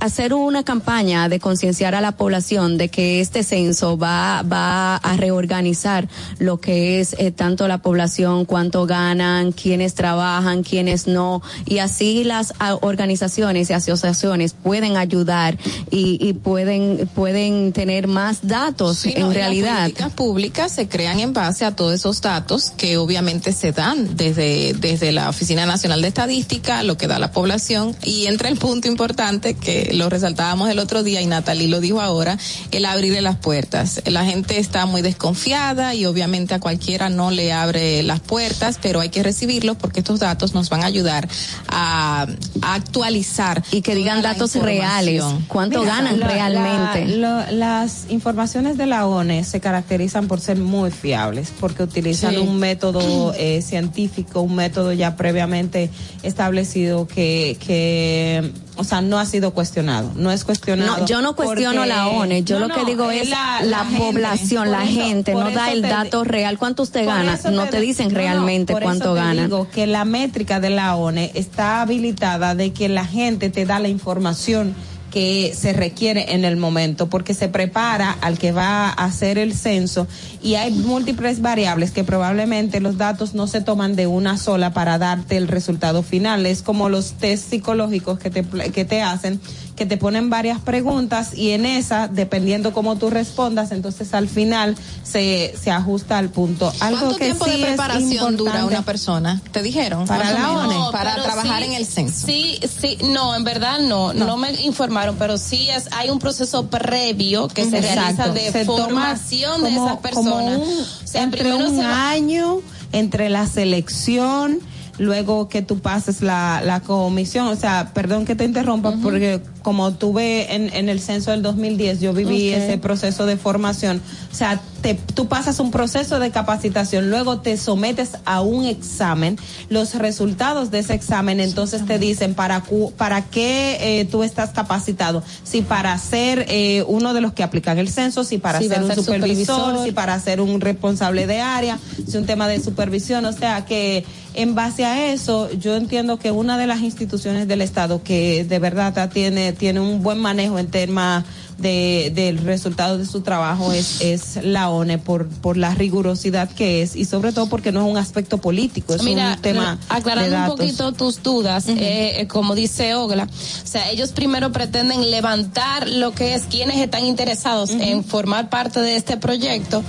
hacer 0.00 0.34
una 0.34 0.64
campaña 0.64 1.28
de 1.28 1.40
concienciar 1.40 1.94
a 1.94 2.00
la 2.00 2.12
población 2.12 2.78
de 2.78 2.88
que 2.88 3.20
este 3.20 3.42
censo 3.42 3.98
va, 3.98 4.42
va 4.42 4.96
a 4.96 5.16
reorganizar 5.16 6.08
lo 6.38 6.60
que 6.60 7.00
es 7.00 7.14
eh, 7.18 7.30
tanto 7.30 7.68
la 7.68 7.78
población, 7.78 8.44
cuánto 8.44 8.86
ganan, 8.86 9.52
quiénes 9.52 9.94
trabajan, 9.94 10.62
quiénes 10.62 11.06
no, 11.06 11.42
y 11.66 11.78
así 11.78 12.24
las 12.24 12.54
organizaciones 12.80 13.70
y 13.70 13.72
asociaciones 13.72 14.54
pueden 14.54 14.96
ayudar 14.96 15.58
y, 15.90 16.18
y 16.20 16.32
pueden, 16.32 17.08
pueden 17.14 17.72
tener 17.72 18.08
más 18.08 18.46
datos 18.46 18.98
Sí, 18.98 19.12
en 19.16 19.32
realidad. 19.32 19.74
Las 19.74 19.80
políticas 19.80 20.12
públicas 20.12 20.72
se 20.72 20.88
crean 20.88 21.20
en 21.20 21.32
base 21.32 21.64
a 21.64 21.74
todos 21.74 21.94
esos 21.94 22.20
datos 22.20 22.70
que 22.70 22.96
obviamente 22.96 23.52
se 23.52 23.72
dan 23.72 24.16
desde, 24.16 24.74
desde 24.74 25.12
la 25.12 25.28
Oficina 25.28 25.66
Nacional 25.66 26.02
de 26.02 26.08
Estadística, 26.08 26.82
lo 26.82 26.96
que 26.96 27.06
da 27.06 27.18
la 27.18 27.32
población, 27.32 27.96
y 28.02 28.26
entra 28.26 28.48
el 28.48 28.56
punto 28.56 28.88
importante 28.88 29.54
que 29.54 29.89
lo 29.92 30.08
resaltábamos 30.08 30.70
el 30.70 30.78
otro 30.78 31.02
día 31.02 31.20
y 31.20 31.26
Natalie 31.26 31.68
lo 31.68 31.80
dijo 31.80 32.00
ahora, 32.00 32.38
el 32.70 32.84
abrirle 32.84 33.20
las 33.22 33.36
puertas. 33.36 34.02
La 34.06 34.24
gente 34.24 34.58
está 34.58 34.86
muy 34.86 35.02
desconfiada 35.02 35.94
y 35.94 36.06
obviamente 36.06 36.54
a 36.54 36.60
cualquiera 36.60 37.08
no 37.08 37.30
le 37.30 37.52
abre 37.52 38.02
las 38.02 38.20
puertas, 38.20 38.78
pero 38.80 39.00
hay 39.00 39.08
que 39.10 39.22
recibirlos 39.22 39.76
porque 39.76 40.00
estos 40.00 40.20
datos 40.20 40.54
nos 40.54 40.68
van 40.70 40.82
a 40.82 40.86
ayudar 40.86 41.28
a, 41.68 42.26
a 42.62 42.74
actualizar. 42.74 43.62
Y 43.70 43.82
que 43.82 43.94
digan 43.94 44.22
datos 44.22 44.54
reales, 44.54 45.22
cuánto 45.48 45.82
ganan 45.82 46.20
la- 46.20 46.26
realmente. 46.28 47.16
la- 47.16 47.50
lo- 47.50 47.56
las 47.56 48.06
informaciones 48.10 48.76
de 48.76 48.86
la 48.86 49.06
ONE 49.06 49.44
se 49.44 49.60
caracterizan 49.60 50.26
por 50.28 50.40
ser 50.40 50.56
muy 50.58 50.90
fiables, 50.90 51.52
porque 51.60 51.82
utilizan 51.82 52.32
Sí. 52.34 52.36
un 52.38 52.58
método 52.58 53.34
eh, 53.38 53.62
científico, 53.62 54.40
un 54.40 54.54
método 54.54 54.92
ya 54.92 55.16
previamente 55.16 55.90
establecido 56.22 57.06
que, 57.06 57.56
que, 57.64 58.52
o 58.76 58.84
sea, 58.84 59.00
no 59.00 59.18
ha 59.18 59.26
sido 59.26 59.52
cuestionado, 59.52 60.10
no 60.14 60.30
es 60.32 60.44
cuestionado. 60.44 60.98
No, 60.98 61.06
yo 61.06 61.20
no 61.20 61.34
cuestiono 61.36 61.84
la 61.84 62.06
ONE, 62.08 62.44
yo 62.44 62.58
No, 62.60 62.68
lo 62.68 62.74
que 62.74 62.84
digo 62.84 63.10
es 63.10 63.22
es 63.24 63.28
la, 63.30 63.84
población, 63.98 64.70
la 64.70 64.84
eso- 64.84 64.92
gente, 65.00 65.34
no 65.34 65.50
da 65.50 65.70
el 65.72 65.82
dato 65.82 66.24
real, 66.24 66.56
cuánto 66.58 66.82
usted 66.84 67.04
gana, 67.06 67.38
no 67.52 67.66
te 67.66 67.80
dicen 67.80 68.10
realmente 68.10 68.72
por 68.72 68.82
eso 68.82 68.86
cuánto 68.88 69.14
te 69.14 69.20
ganan. 69.20 69.44
digo 69.46 69.68
que 69.70 69.86
la 69.86 70.04
métrica 70.04 70.60
de 70.60 70.70
la 70.70 70.96
ONE 70.96 71.30
está 71.34 71.82
habilitada 71.82 72.54
de 72.54 72.72
que 72.72 72.88
la 72.88 73.04
gente 73.04 73.50
te 73.50 73.66
da 73.66 73.78
la 73.78 73.88
información 73.88 74.74
que 75.10 75.52
se 75.54 75.72
requiere 75.72 76.34
en 76.34 76.44
el 76.44 76.56
momento 76.56 77.08
porque 77.08 77.34
se 77.34 77.48
prepara 77.48 78.16
al 78.20 78.38
que 78.38 78.52
va 78.52 78.88
a 78.88 79.04
hacer 79.04 79.38
el 79.38 79.54
censo 79.54 80.06
y 80.42 80.54
hay 80.54 80.70
múltiples 80.72 81.40
variables 81.40 81.90
que 81.90 82.04
probablemente 82.04 82.80
los 82.80 82.96
datos 82.96 83.34
no 83.34 83.46
se 83.46 83.60
toman 83.60 83.96
de 83.96 84.06
una 84.06 84.38
sola 84.38 84.72
para 84.72 84.98
darte 84.98 85.36
el 85.36 85.48
resultado 85.48 86.02
final. 86.02 86.46
Es 86.46 86.62
como 86.62 86.88
los 86.88 87.12
test 87.12 87.50
psicológicos 87.50 88.18
que 88.18 88.30
te 88.30 88.42
que 88.42 88.84
te 88.84 89.02
hacen 89.02 89.40
que 89.80 89.86
te 89.86 89.96
ponen 89.96 90.28
varias 90.28 90.58
preguntas 90.60 91.30
y 91.34 91.52
en 91.52 91.64
esa 91.64 92.06
dependiendo 92.06 92.74
cómo 92.74 92.96
tú 92.96 93.08
respondas 93.08 93.72
entonces 93.72 94.12
al 94.12 94.28
final 94.28 94.76
se, 95.02 95.54
se 95.58 95.70
ajusta 95.70 96.18
al 96.18 96.28
punto 96.28 96.70
algo 96.80 96.98
¿Cuánto 97.00 97.16
que 97.16 97.24
tiempo 97.24 97.46
sí 97.46 97.50
de 97.52 97.56
es 97.56 97.66
preparación 97.66 98.36
dura 98.36 98.66
una 98.66 98.82
persona? 98.82 99.40
¿Te 99.52 99.62
dijeron? 99.62 100.06
Para 100.06 100.32
la. 100.32 100.52
ONE. 100.52 100.74
No, 100.74 100.90
para 100.90 101.14
trabajar 101.22 101.62
sí, 101.62 101.68
en 101.70 101.72
el 101.76 101.86
censo. 101.86 102.26
Sí, 102.26 102.60
sí, 102.78 102.98
no, 103.04 103.34
en 103.34 103.42
verdad 103.44 103.78
no, 103.80 104.12
no, 104.12 104.36
me 104.36 104.52
informaron, 104.64 105.16
pero 105.18 105.38
sí 105.38 105.70
es, 105.70 105.88
hay 105.92 106.10
un 106.10 106.18
proceso 106.18 106.66
previo 106.66 107.48
que 107.48 107.64
se 107.64 107.78
Exacto. 107.78 107.94
realiza 108.02 108.28
de 108.28 108.52
Se 108.52 108.64
formación 108.66 109.62
de 109.62 109.70
como- 109.70 109.86
esas 109.86 109.98
como 110.12 110.36
personas. 110.36 110.58
un- 110.58 110.80
o 111.04 111.06
sea, 111.06 111.22
entre 111.22 111.40
primero 111.40 111.70
un 111.70 111.74
se 111.76 111.82
va- 111.86 112.10
año 112.10 112.58
entre 112.92 113.30
la 113.30 113.46
selección 113.46 114.60
luego 115.00 115.48
que 115.48 115.62
tú 115.62 115.78
pases 115.78 116.20
la, 116.20 116.60
la 116.64 116.80
comisión, 116.80 117.48
o 117.48 117.56
sea, 117.56 117.90
perdón 117.94 118.26
que 118.26 118.36
te 118.36 118.44
interrumpa, 118.44 118.92
porque 119.02 119.40
como 119.62 119.92
tuve 119.94 120.54
en, 120.54 120.72
en 120.74 120.88
el 120.90 121.00
censo 121.00 121.30
del 121.30 121.40
2010, 121.42 122.00
yo 122.00 122.12
viví 122.12 122.50
ese 122.50 122.76
proceso 122.78 123.24
de 123.26 123.36
formación, 123.38 124.02
o 124.30 124.34
sea, 124.34 124.60
te, 124.82 124.94
tú 125.14 125.26
pasas 125.26 125.58
un 125.58 125.70
proceso 125.70 126.18
de 126.20 126.30
capacitación, 126.30 127.10
luego 127.10 127.40
te 127.40 127.56
sometes 127.56 128.12
a 128.26 128.40
un 128.42 128.66
examen, 128.66 129.38
los 129.70 129.94
resultados 129.94 130.70
de 130.70 130.80
ese 130.80 130.94
examen, 130.94 131.40
entonces 131.40 131.84
te 131.86 131.98
dicen 131.98 132.34
para, 132.34 132.60
cu- 132.60 132.92
para 132.92 133.22
qué 133.22 134.00
eh, 134.00 134.04
tú 134.04 134.22
estás 134.22 134.50
capacitado, 134.50 135.22
si 135.44 135.62
para 135.62 135.96
ser 135.98 136.44
eh, 136.48 136.84
uno 136.88 137.14
de 137.14 137.20
los 137.22 137.32
que 137.32 137.42
aplican 137.42 137.78
el 137.78 137.88
censo, 137.88 138.22
si 138.24 138.36
para 138.38 138.58
Si 138.60 138.68
ser 138.68 138.82
un 138.82 138.88
ser 138.88 138.96
supervisor, 138.96 139.56
supervisor. 139.56 139.84
si 139.86 139.92
para 139.92 140.18
ser 140.20 140.40
un 140.42 140.60
responsable 140.60 141.26
de 141.26 141.40
área, 141.40 141.78
si 142.06 142.16
un 142.18 142.26
tema 142.26 142.48
de 142.48 142.60
supervisión, 142.60 143.24
o 143.24 143.32
sea 143.32 143.64
que 143.64 144.04
en 144.34 144.54
base 144.54 144.84
a 144.84 145.12
eso, 145.12 145.50
yo 145.52 145.76
entiendo 145.76 146.18
que 146.18 146.30
una 146.30 146.56
de 146.58 146.66
las 146.66 146.80
instituciones 146.80 147.48
del 147.48 147.60
Estado 147.60 148.02
que 148.02 148.44
de 148.44 148.58
verdad 148.58 149.10
tiene, 149.10 149.52
tiene 149.52 149.80
un 149.80 150.02
buen 150.02 150.18
manejo 150.18 150.58
en 150.58 150.68
temas 150.68 151.24
de, 151.60 152.12
del 152.14 152.38
resultado 152.38 152.98
de 152.98 153.06
su 153.06 153.20
trabajo 153.20 153.72
es, 153.72 154.00
es 154.00 154.38
la 154.42 154.70
ONE 154.70 154.98
por, 154.98 155.28
por 155.28 155.56
la 155.56 155.74
rigurosidad 155.74 156.50
que 156.50 156.82
es 156.82 156.96
y 156.96 157.04
sobre 157.04 157.32
todo 157.32 157.48
porque 157.48 157.72
no 157.72 157.84
es 157.84 157.90
un 157.90 157.98
aspecto 157.98 158.38
político, 158.38 158.94
es 158.94 159.02
Mira, 159.02 159.34
un 159.34 159.42
tema 159.42 159.76
de 159.76 159.94
aclarando 159.94 160.52
un 160.52 160.58
poquito 160.58 160.92
tus 160.92 161.22
dudas, 161.22 161.68
eh, 161.68 162.20
eh, 162.20 162.26
como 162.26 162.54
dice 162.54 162.94
Ogla, 162.94 163.24
o 163.24 163.66
sea, 163.66 163.90
ellos 163.90 164.12
primero 164.12 164.52
pretenden 164.52 165.10
levantar 165.10 165.88
lo 165.88 166.12
que 166.12 166.34
es 166.34 166.44
quienes 166.44 166.78
están 166.78 167.04
interesados 167.06 167.70
en 167.70 168.04
formar 168.04 168.50
parte 168.50 168.80
de 168.80 168.96
este 168.96 169.16
proyecto. 169.16 169.82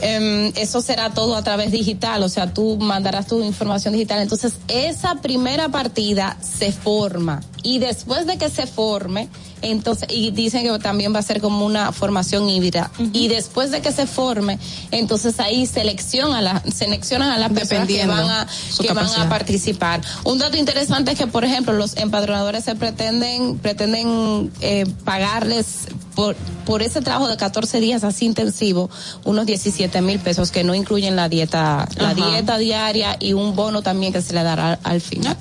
Em, 0.00 0.52
eso 0.56 0.80
será 0.80 1.10
todo 1.10 1.34
a 1.34 1.42
través 1.42 1.72
digital, 1.72 2.22
o 2.22 2.28
sea, 2.28 2.52
tú 2.52 2.76
mandarás 2.76 3.26
tu 3.26 3.42
información 3.42 3.94
digital. 3.94 4.20
Entonces, 4.20 4.54
esa 4.68 5.16
primera 5.16 5.68
partida 5.68 6.36
se 6.40 6.72
forma 6.72 7.40
y 7.62 7.78
después 7.78 8.26
de 8.26 8.38
que 8.38 8.48
se 8.48 8.66
forme, 8.66 9.28
entonces, 9.62 10.08
y 10.10 10.30
dicen 10.30 10.62
que 10.64 10.78
también 10.78 11.14
va 11.14 11.18
a 11.18 11.22
ser 11.22 11.40
como 11.40 11.64
una 11.64 11.92
formación 11.92 12.48
híbrida. 12.48 12.90
Y 13.12 13.28
después 13.28 13.70
de 13.70 13.80
que 13.80 13.92
se 13.92 14.06
forme, 14.06 14.58
entonces 14.90 15.40
ahí 15.40 15.66
seleccionan 15.66 16.34
a 16.34 16.42
la, 16.42 16.62
seleccionan 16.72 17.30
a 17.30 17.38
las 17.38 17.52
personas 17.52 17.88
que 17.88 18.06
van 18.06 18.30
a, 18.30 18.46
que 18.80 18.92
van 18.92 19.08
a 19.08 19.28
participar. 19.28 20.00
Un 20.24 20.38
dato 20.38 20.56
interesante 20.56 21.12
es 21.12 21.18
que, 21.18 21.26
por 21.26 21.44
ejemplo, 21.44 21.72
los 21.72 21.96
empadronadores 21.96 22.64
se 22.64 22.74
pretenden, 22.74 23.58
pretenden 23.58 24.52
eh, 24.60 24.86
pagarles 25.04 25.88
por, 26.14 26.36
por 26.68 26.82
ese 26.82 27.00
trabajo 27.00 27.28
de 27.28 27.38
14 27.38 27.80
días 27.80 28.04
así 28.04 28.26
intensivo, 28.26 28.90
unos 29.24 29.46
17 29.46 30.02
mil 30.02 30.18
pesos 30.18 30.50
que 30.50 30.64
no 30.64 30.74
incluyen 30.74 31.16
la 31.16 31.30
dieta, 31.30 31.88
la 31.96 32.12
dieta 32.12 32.58
diaria 32.58 33.16
y 33.18 33.32
un 33.32 33.56
bono 33.56 33.80
también 33.80 34.12
que 34.12 34.20
se 34.20 34.34
le 34.34 34.42
dará 34.42 34.78
al 34.82 35.00
final. 35.00 35.34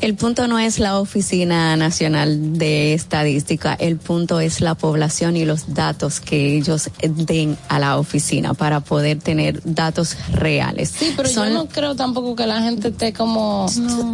El 0.00 0.14
punto 0.14 0.46
no 0.48 0.58
es 0.58 0.78
la 0.78 0.98
Oficina 0.98 1.76
Nacional 1.76 2.56
de 2.58 2.94
Estadística, 2.94 3.74
el 3.74 3.98
punto 3.98 4.38
es 4.40 4.60
la 4.60 4.74
población 4.74 5.36
y 5.36 5.44
los 5.44 5.74
datos 5.74 6.20
que 6.20 6.56
ellos 6.56 6.90
den 7.02 7.56
a 7.68 7.78
la 7.78 7.98
oficina 7.98 8.54
para 8.54 8.80
poder 8.80 9.18
tener 9.18 9.60
datos 9.64 10.16
reales. 10.32 10.92
Sí, 10.96 11.12
pero 11.16 11.28
Son- 11.28 11.48
yo 11.48 11.54
no 11.54 11.66
creo 11.68 11.94
tampoco 11.96 12.34
que 12.36 12.46
la 12.46 12.62
gente 12.62 12.88
esté 12.88 13.12
como 13.12 13.66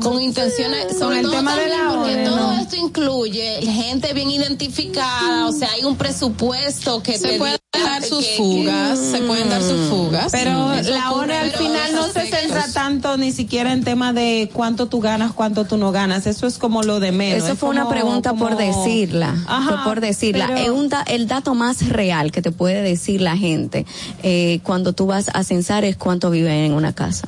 con 0.03 0.21
intenciones. 0.23 0.99
Sobre 0.99 1.19
el 1.21 1.23
todo 1.27 1.33
tema 1.37 1.57
de 1.57 1.69
la 1.69 1.89
porque 1.89 2.17
todo 2.25 2.37
no. 2.37 2.61
esto 2.61 2.77
incluye 2.77 3.61
gente 3.63 4.13
bien 4.15 4.31
identificada, 4.31 5.49
o 5.49 5.53
sea, 5.59 5.71
hay 5.73 5.85
un 5.85 5.97
presupuesto 5.97 7.03
que 7.03 7.19
Se 7.19 7.33
diga 7.33 7.57
dar 7.73 8.03
sus 8.05 8.25
que- 8.25 8.37
fugas, 8.37 8.99
se 8.99 9.19
pueden 9.19 9.49
dar 9.51 9.63
sus 9.63 9.89
fugas. 9.89 10.31
Pero 10.33 10.73
Eso 10.75 10.91
la 10.91 11.11
ONE 11.13 11.37
al 11.37 11.51
final 11.51 11.93
no 11.95 12.07
se 12.07 12.27
centra 12.31 12.67
tanto 12.73 13.17
ni 13.17 13.33
siquiera 13.33 13.73
en 13.73 13.83
tema 13.85 14.13
de 14.13 14.51
cuánto 14.53 14.87
tú 14.87 15.01
ganas, 15.01 15.33
cuánto 15.33 15.65
tú 15.65 15.77
no 15.77 15.91
ganas. 15.93 16.27
Eso 16.27 16.47
es 16.47 16.59
como 16.59 16.83
lo 16.83 17.01
de 17.01 17.13
menos. 17.13 17.45
Eso 17.45 17.53
Es 17.55 17.59
fue 17.59 17.71
una 17.71 17.83
como- 17.83 17.95
pregunta 17.95 18.35
por 18.35 18.57
decirla. 18.57 19.35
Ajá, 19.47 19.69
fue 19.83 19.85
por 19.85 20.01
decirla. 20.01 20.47
pero- 20.49 20.59
Es 20.61 20.71
un 20.71 20.89
da- 20.89 21.03
el 21.07 21.27
dato 21.27 21.55
más 21.55 21.89
real 21.89 22.31
que 22.33 22.43
te 22.43 22.53
puede 22.53 22.83
decir 22.83 23.21
la 23.21 23.37
gente 23.37 23.87
eh, 24.23 24.61
cuando 24.63 24.93
tú 24.93 25.07
vas 25.07 25.31
a 25.35 25.43
censar 25.45 25.85
es 25.85 25.97
cuánto 25.97 26.31
viven 26.31 26.53
en 26.55 26.73
una 26.73 26.93
casa. 26.95 27.27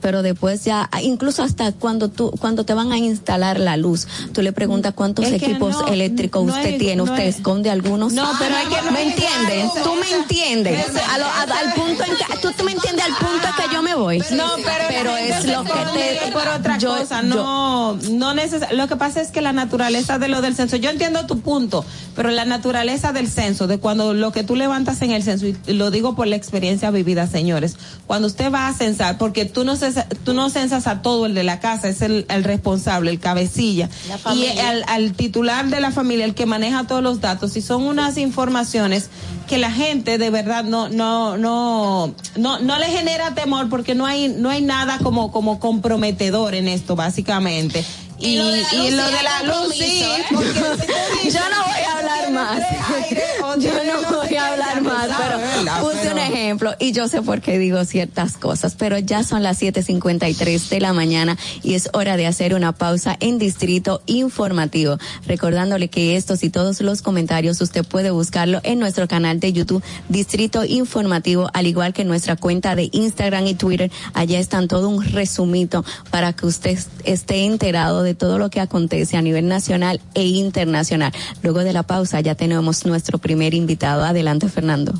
Pero 0.00 0.22
después 0.22 0.64
ya, 0.64 0.88
incluso 1.02 1.42
hasta 1.42 1.72
cuando 1.72 2.08
tú, 2.08 2.30
cuando 2.40 2.64
te 2.64 2.74
van 2.74 2.92
a 2.92 2.98
instalar 2.98 3.58
la 3.58 3.76
luz, 3.76 4.06
tú 4.32 4.42
le 4.42 4.52
preguntas 4.52 4.94
cuántos 4.94 5.24
Es 5.26 5.32
equipos 5.34 5.72
no, 5.72 5.86
eléctricos 5.88 6.44
no 6.44 6.52
usted 6.54 6.70
es- 6.74 6.78
tiene, 6.78 6.96
no 6.96 7.04
usted 7.04 7.24
es- 7.24 7.36
esconde 7.36 7.70
algunos. 7.70 8.12
No, 8.12 8.28
pero 8.38 8.54
es 8.56 8.68
que 8.68 8.82
no 8.82 8.90
¿Me 8.92 9.02
es 9.02 9.08
entiendes? 9.14 9.82
Tú 9.82 9.94
me 9.94 10.10
entiendes. 10.10 10.84
A 11.12 11.18
lo- 11.18 11.24
a- 11.26 11.42
al 11.58 11.72
punto 11.74 12.04
en 12.04 12.10
que, 12.16 12.38
tú, 12.40 12.48
tú 12.56 12.64
me 12.64 12.72
entiendes 12.72 13.04
al 13.04 13.12
punto 13.16 13.46
en 13.46 13.68
que 13.68 13.74
yo 13.74 13.82
me 13.82 13.94
voy. 13.94 14.18
No, 14.32 14.50
pero, 14.88 15.16
es 15.16 15.44
lo 15.46 15.64
que 15.64 15.72
te, 15.72 16.32
por 16.32 16.46
otra 16.48 16.78
yo- 16.78 16.96
cosa, 16.96 17.22
yo- 17.22 17.28
no, 17.28 17.94
no 18.10 18.34
neces 18.34 18.62
lo 18.72 18.88
que 18.88 18.96
pasa 18.96 19.20
es 19.20 19.30
que 19.30 19.40
la 19.40 19.52
naturaleza 19.52 20.18
de 20.18 20.28
lo 20.28 20.40
del 20.42 20.54
censo, 20.54 20.76
yo 20.76 20.90
entiendo 20.90 21.26
tu 21.26 21.40
punto, 21.40 21.84
pero 22.14 22.30
la 22.30 22.44
naturaleza 22.44 23.12
del 23.12 23.28
censo, 23.30 23.66
de 23.66 23.78
cuando 23.78 24.14
lo 24.14 24.32
que 24.32 24.44
tú 24.44 24.56
levantas 24.56 25.02
en 25.02 25.10
el 25.12 25.22
censo, 25.22 25.46
y 25.46 25.56
lo 25.72 25.90
digo 25.90 26.14
por 26.16 26.26
la 26.26 26.36
experiencia 26.36 26.90
vivida, 26.90 27.26
señores, 27.26 27.76
cuando 28.06 28.28
usted 28.28 28.52
va 28.52 28.68
a 28.68 28.74
censar, 28.74 29.18
porque 29.18 29.44
tú 29.44 29.64
no 29.64 29.76
censas, 29.92 30.06
tú 30.24 30.34
no 30.34 30.50
censas 30.50 30.86
a 30.86 31.02
todo 31.02 31.26
el 31.26 31.34
de 31.34 31.44
la 31.44 31.60
casa, 31.60 31.88
es 31.88 32.02
el, 32.02 32.26
el 32.28 32.44
responsable, 32.44 33.10
el 33.10 33.20
cabecilla. 33.20 33.88
La 34.08 34.34
Y 34.34 34.58
al, 34.58 34.84
al 34.88 35.12
titular 35.12 35.66
de 35.68 35.80
la 35.80 35.90
familia, 35.90 36.24
el 36.24 36.34
que 36.34 36.46
maneja 36.46 36.86
todos 36.86 37.02
los 37.02 37.20
datos. 37.20 37.56
Y 37.56 37.62
son 37.62 37.82
unas 37.82 38.18
informaciones 38.18 39.10
que 39.46 39.58
la 39.58 39.70
gente 39.70 40.18
de 40.18 40.30
verdad 40.30 40.64
no, 40.64 40.88
no, 40.88 41.36
no, 41.36 42.14
no, 42.36 42.58
no 42.58 42.78
le 42.78 42.86
genera 42.86 43.34
temor 43.34 43.68
porque 43.68 43.94
no 43.94 44.06
hay, 44.06 44.28
no 44.28 44.50
hay 44.50 44.62
nada 44.62 44.98
como, 44.98 45.30
como 45.30 45.60
comprometedor 45.60 46.54
en 46.54 46.68
esto, 46.68 46.96
básicamente. 46.96 47.84
Y, 48.18 48.36
lo 48.36 48.46
de 48.48 48.62
la 48.62 48.74
y 48.74 48.90
luz 48.90 48.96
lo 48.96 49.06
sí 49.06 49.12
de 49.12 49.22
la 49.22 49.42
luz, 49.42 49.74
sí, 49.74 50.02
¿eh? 50.02 50.24
Yo 51.30 51.40
no 51.50 51.64
voy 51.66 51.82
a 51.86 51.98
hablar 51.98 52.30
más. 52.32 52.62
Yo 53.58 53.72
no 53.72 54.18
voy 54.18 54.36
a 54.36 54.52
hablar 54.52 54.82
más, 54.82 55.08
pero 55.16 55.80
puse 55.80 56.12
un 56.12 56.18
ejemplo 56.18 56.74
y 56.78 56.92
yo 56.92 57.08
sé 57.08 57.22
por 57.22 57.40
qué 57.40 57.58
digo 57.58 57.82
ciertas 57.84 58.36
cosas, 58.36 58.74
pero 58.74 58.98
ya 58.98 59.22
son 59.22 59.42
las 59.42 59.62
7:53 59.62 60.68
de 60.68 60.80
la 60.80 60.92
mañana 60.92 61.38
y 61.62 61.74
es 61.74 61.88
hora 61.94 62.18
de 62.18 62.26
hacer 62.26 62.54
una 62.54 62.72
pausa 62.72 63.16
en 63.18 63.38
Distrito 63.38 64.02
Informativo. 64.06 64.98
Recordándole 65.26 65.88
que 65.88 66.16
estos 66.16 66.44
y 66.44 66.50
todos 66.50 66.80
los 66.82 67.00
comentarios 67.00 67.60
usted 67.62 67.84
puede 67.84 68.10
buscarlo 68.10 68.60
en 68.62 68.78
nuestro 68.78 69.08
canal 69.08 69.40
de 69.40 69.52
YouTube 69.54 69.82
Distrito 70.08 70.64
Informativo, 70.64 71.48
al 71.54 71.66
igual 71.66 71.94
que 71.94 72.02
en 72.02 72.08
nuestra 72.08 72.36
cuenta 72.36 72.76
de 72.76 72.90
Instagram 72.92 73.46
y 73.46 73.54
Twitter. 73.54 73.90
Allá 74.12 74.38
están 74.38 74.68
todo 74.68 74.88
un 74.90 75.02
resumito 75.02 75.84
para 76.10 76.34
que 76.34 76.46
usted 76.46 76.78
esté 77.04 77.44
enterado 77.44 78.02
de 78.02 78.05
todo 78.14 78.38
lo 78.38 78.50
que 78.50 78.60
acontece 78.60 79.16
a 79.16 79.22
nivel 79.22 79.48
nacional 79.48 80.00
e 80.14 80.24
internacional. 80.24 81.12
Luego 81.42 81.60
de 81.60 81.72
la 81.72 81.82
pausa 81.82 82.20
ya 82.20 82.34
tenemos 82.34 82.86
nuestro 82.86 83.18
primer 83.18 83.54
invitado. 83.54 84.04
Adelante, 84.04 84.48
Fernando. 84.48 84.94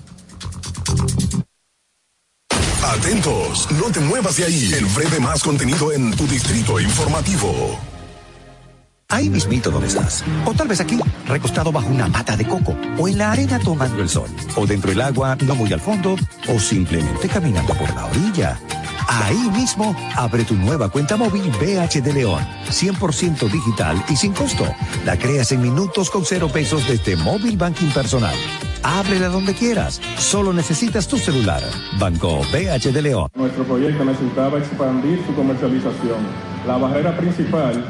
Atentos, 2.83 3.69
no 3.73 3.91
te 3.91 4.01
muevas 4.01 4.37
de 4.37 4.45
ahí. 4.45 4.73
El 4.73 4.87
breve 4.87 5.21
más 5.21 5.43
contenido 5.43 5.93
en 5.93 6.15
tu 6.17 6.27
distrito 6.27 6.81
informativo. 6.81 7.79
Ahí 9.09 9.31
mismito 9.31 9.71
donde 9.71 9.87
estás. 9.87 10.25
O 10.45 10.53
tal 10.53 10.67
vez 10.67 10.81
aquí, 10.81 10.99
recostado 11.29 11.71
bajo 11.71 11.89
una 11.89 12.09
mata 12.09 12.37
de 12.37 12.47
coco. 12.47 12.77
O 12.99 13.07
en 13.07 13.19
la 13.19 13.33
arena 13.33 13.59
tomando 13.61 14.03
el 14.03 14.09
sol. 14.09 14.29
O 14.57 14.67
dentro 14.67 14.91
del 14.91 15.01
agua, 15.01 15.37
no 15.47 15.55
muy 15.55 15.73
al 15.73 15.81
fondo. 15.81 16.17
O 16.49 16.59
simplemente 16.59 17.29
caminando 17.29 17.75
por 17.75 17.95
la 17.95 18.07
orilla. 18.07 18.59
Ahí 19.09 19.51
mismo, 19.51 19.95
abre 20.17 20.45
tu 20.45 20.55
nueva 20.55 20.89
cuenta 20.89 21.17
móvil 21.17 21.51
BH 21.61 22.03
de 22.03 22.13
León. 22.13 22.45
100% 22.69 23.51
digital 23.51 24.03
y 24.09 24.17
sin 24.17 24.33
costo. 24.33 24.65
La 25.05 25.17
creas 25.17 25.53
en 25.53 25.63
minutos 25.63 26.11
con 26.11 26.25
cero 26.25 26.49
pesos 26.53 26.87
desde 26.89 27.17
móvil 27.17 27.57
banking 27.57 27.91
personal. 27.91 28.35
Ábrela 28.83 29.29
donde 29.29 29.55
quieras. 29.55 30.01
Solo 30.19 30.53
necesitas 30.53 31.07
tu 31.07 31.19
celular. 31.19 31.63
Banco 31.99 32.41
BH 32.53 32.93
de 32.93 33.03
León. 33.03 33.29
Nuestro 33.35 33.65
proyecto 33.65 34.05
necesitaba 34.05 34.59
expandir 34.59 35.23
su 35.27 35.35
comercialización. 35.35 36.19
La 36.67 36.77
barrera 36.77 37.17
principal 37.17 37.85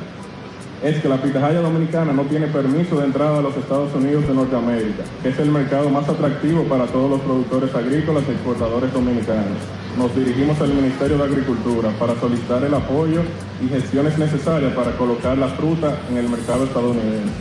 es 0.82 1.00
que 1.00 1.08
la 1.08 1.20
pitahaya 1.20 1.60
dominicana 1.60 2.12
no 2.12 2.22
tiene 2.24 2.46
permiso 2.48 2.98
de 2.98 3.06
entrada 3.06 3.38
a 3.38 3.42
los 3.42 3.56
Estados 3.56 3.94
Unidos 3.94 4.28
de 4.28 4.34
Norteamérica, 4.34 5.04
que 5.22 5.30
es 5.30 5.38
el 5.38 5.50
mercado 5.50 5.88
más 5.88 6.06
atractivo 6.08 6.64
para 6.64 6.86
todos 6.86 7.10
los 7.10 7.20
productores 7.22 7.74
agrícolas 7.74 8.24
y 8.28 8.32
exportadores 8.32 8.92
dominicanos. 8.92 9.58
Nos 9.96 10.14
dirigimos 10.14 10.60
al 10.60 10.74
Ministerio 10.74 11.16
de 11.16 11.24
Agricultura 11.24 11.88
para 11.98 12.14
solicitar 12.20 12.62
el 12.62 12.74
apoyo 12.74 13.22
y 13.64 13.68
gestiones 13.68 14.18
necesarias 14.18 14.74
para 14.74 14.92
colocar 14.92 15.38
la 15.38 15.48
fruta 15.48 15.98
en 16.10 16.18
el 16.18 16.28
mercado 16.28 16.64
estadounidense. 16.64 17.32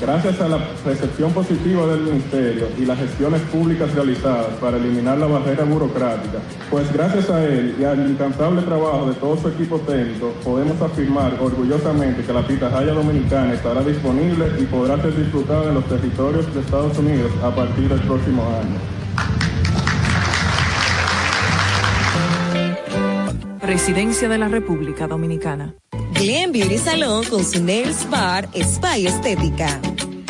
Gracias 0.00 0.40
a 0.40 0.48
la 0.48 0.58
recepción 0.86 1.32
positiva 1.32 1.88
del 1.88 2.02
Ministerio 2.02 2.68
y 2.78 2.86
las 2.86 2.98
gestiones 2.98 3.40
públicas 3.42 3.92
realizadas 3.92 4.54
para 4.60 4.76
eliminar 4.76 5.18
la 5.18 5.26
barrera 5.26 5.64
burocrática, 5.64 6.38
pues 6.70 6.90
gracias 6.92 7.28
a 7.28 7.44
él 7.44 7.74
y 7.78 7.84
al 7.84 8.08
incansable 8.08 8.62
trabajo 8.62 9.06
de 9.06 9.14
todo 9.14 9.36
su 9.36 9.48
equipo 9.48 9.78
técnico, 9.80 10.32
podemos 10.44 10.80
afirmar 10.80 11.36
orgullosamente 11.40 12.22
que 12.22 12.32
la 12.32 12.46
pitahaya 12.46 12.92
dominicana 12.92 13.54
estará 13.54 13.82
disponible 13.82 14.46
y 14.58 14.64
podrá 14.66 15.02
ser 15.02 15.16
disfrutada 15.16 15.68
en 15.68 15.74
los 15.74 15.84
territorios 15.86 16.54
de 16.54 16.60
Estados 16.60 16.96
Unidos 16.96 17.32
a 17.42 17.54
partir 17.54 17.88
del 17.88 18.00
próximo 18.00 18.42
año. 18.44 19.00
Presidencia 23.70 24.28
de 24.28 24.36
la 24.36 24.48
República 24.48 25.06
Dominicana. 25.06 25.76
Glen 26.14 26.50
Beauty 26.50 26.76
Salon 26.76 27.24
con 27.26 27.44
su 27.44 27.62
Nails 27.62 28.04
Bar 28.10 28.48
Spa 28.52 28.96
Estética. 28.96 29.80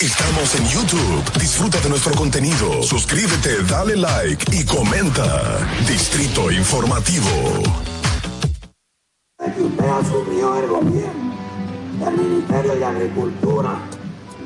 Estamos 0.00 0.54
en 0.54 0.64
YouTube. 0.68 1.40
Disfruta 1.40 1.80
de 1.80 1.88
nuestro 1.88 2.14
contenido. 2.14 2.84
Suscríbete, 2.84 3.64
dale 3.64 3.96
like 3.96 4.44
y 4.56 4.64
comenta. 4.64 5.58
Distrito 5.88 6.52
Informativo. 6.52 7.26
Que 9.38 9.60
usted 9.60 9.88
asumió 9.88 10.54
el 10.54 10.68
gobierno 10.68 11.34
del 11.98 12.16
Ministerio 12.16 12.76
de 12.76 12.84
Agricultura, 12.84 13.80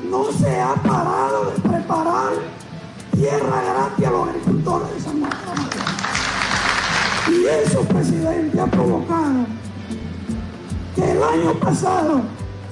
no 0.09 0.31
se 0.31 0.59
ha 0.59 0.73
parado 0.73 1.51
de 1.51 1.61
preparar 1.69 2.31
tierra 3.15 3.61
gratis 3.61 4.07
a 4.07 4.09
los 4.09 4.29
agricultores 4.29 4.91
de 4.95 5.01
San 5.01 5.21
Marcos. 5.21 5.59
Y 7.29 7.45
eso, 7.45 7.81
presidente, 7.81 8.59
ha 8.59 8.65
provocado 8.65 9.45
que 10.95 11.11
el 11.11 11.21
año 11.21 11.53
pasado 11.59 12.23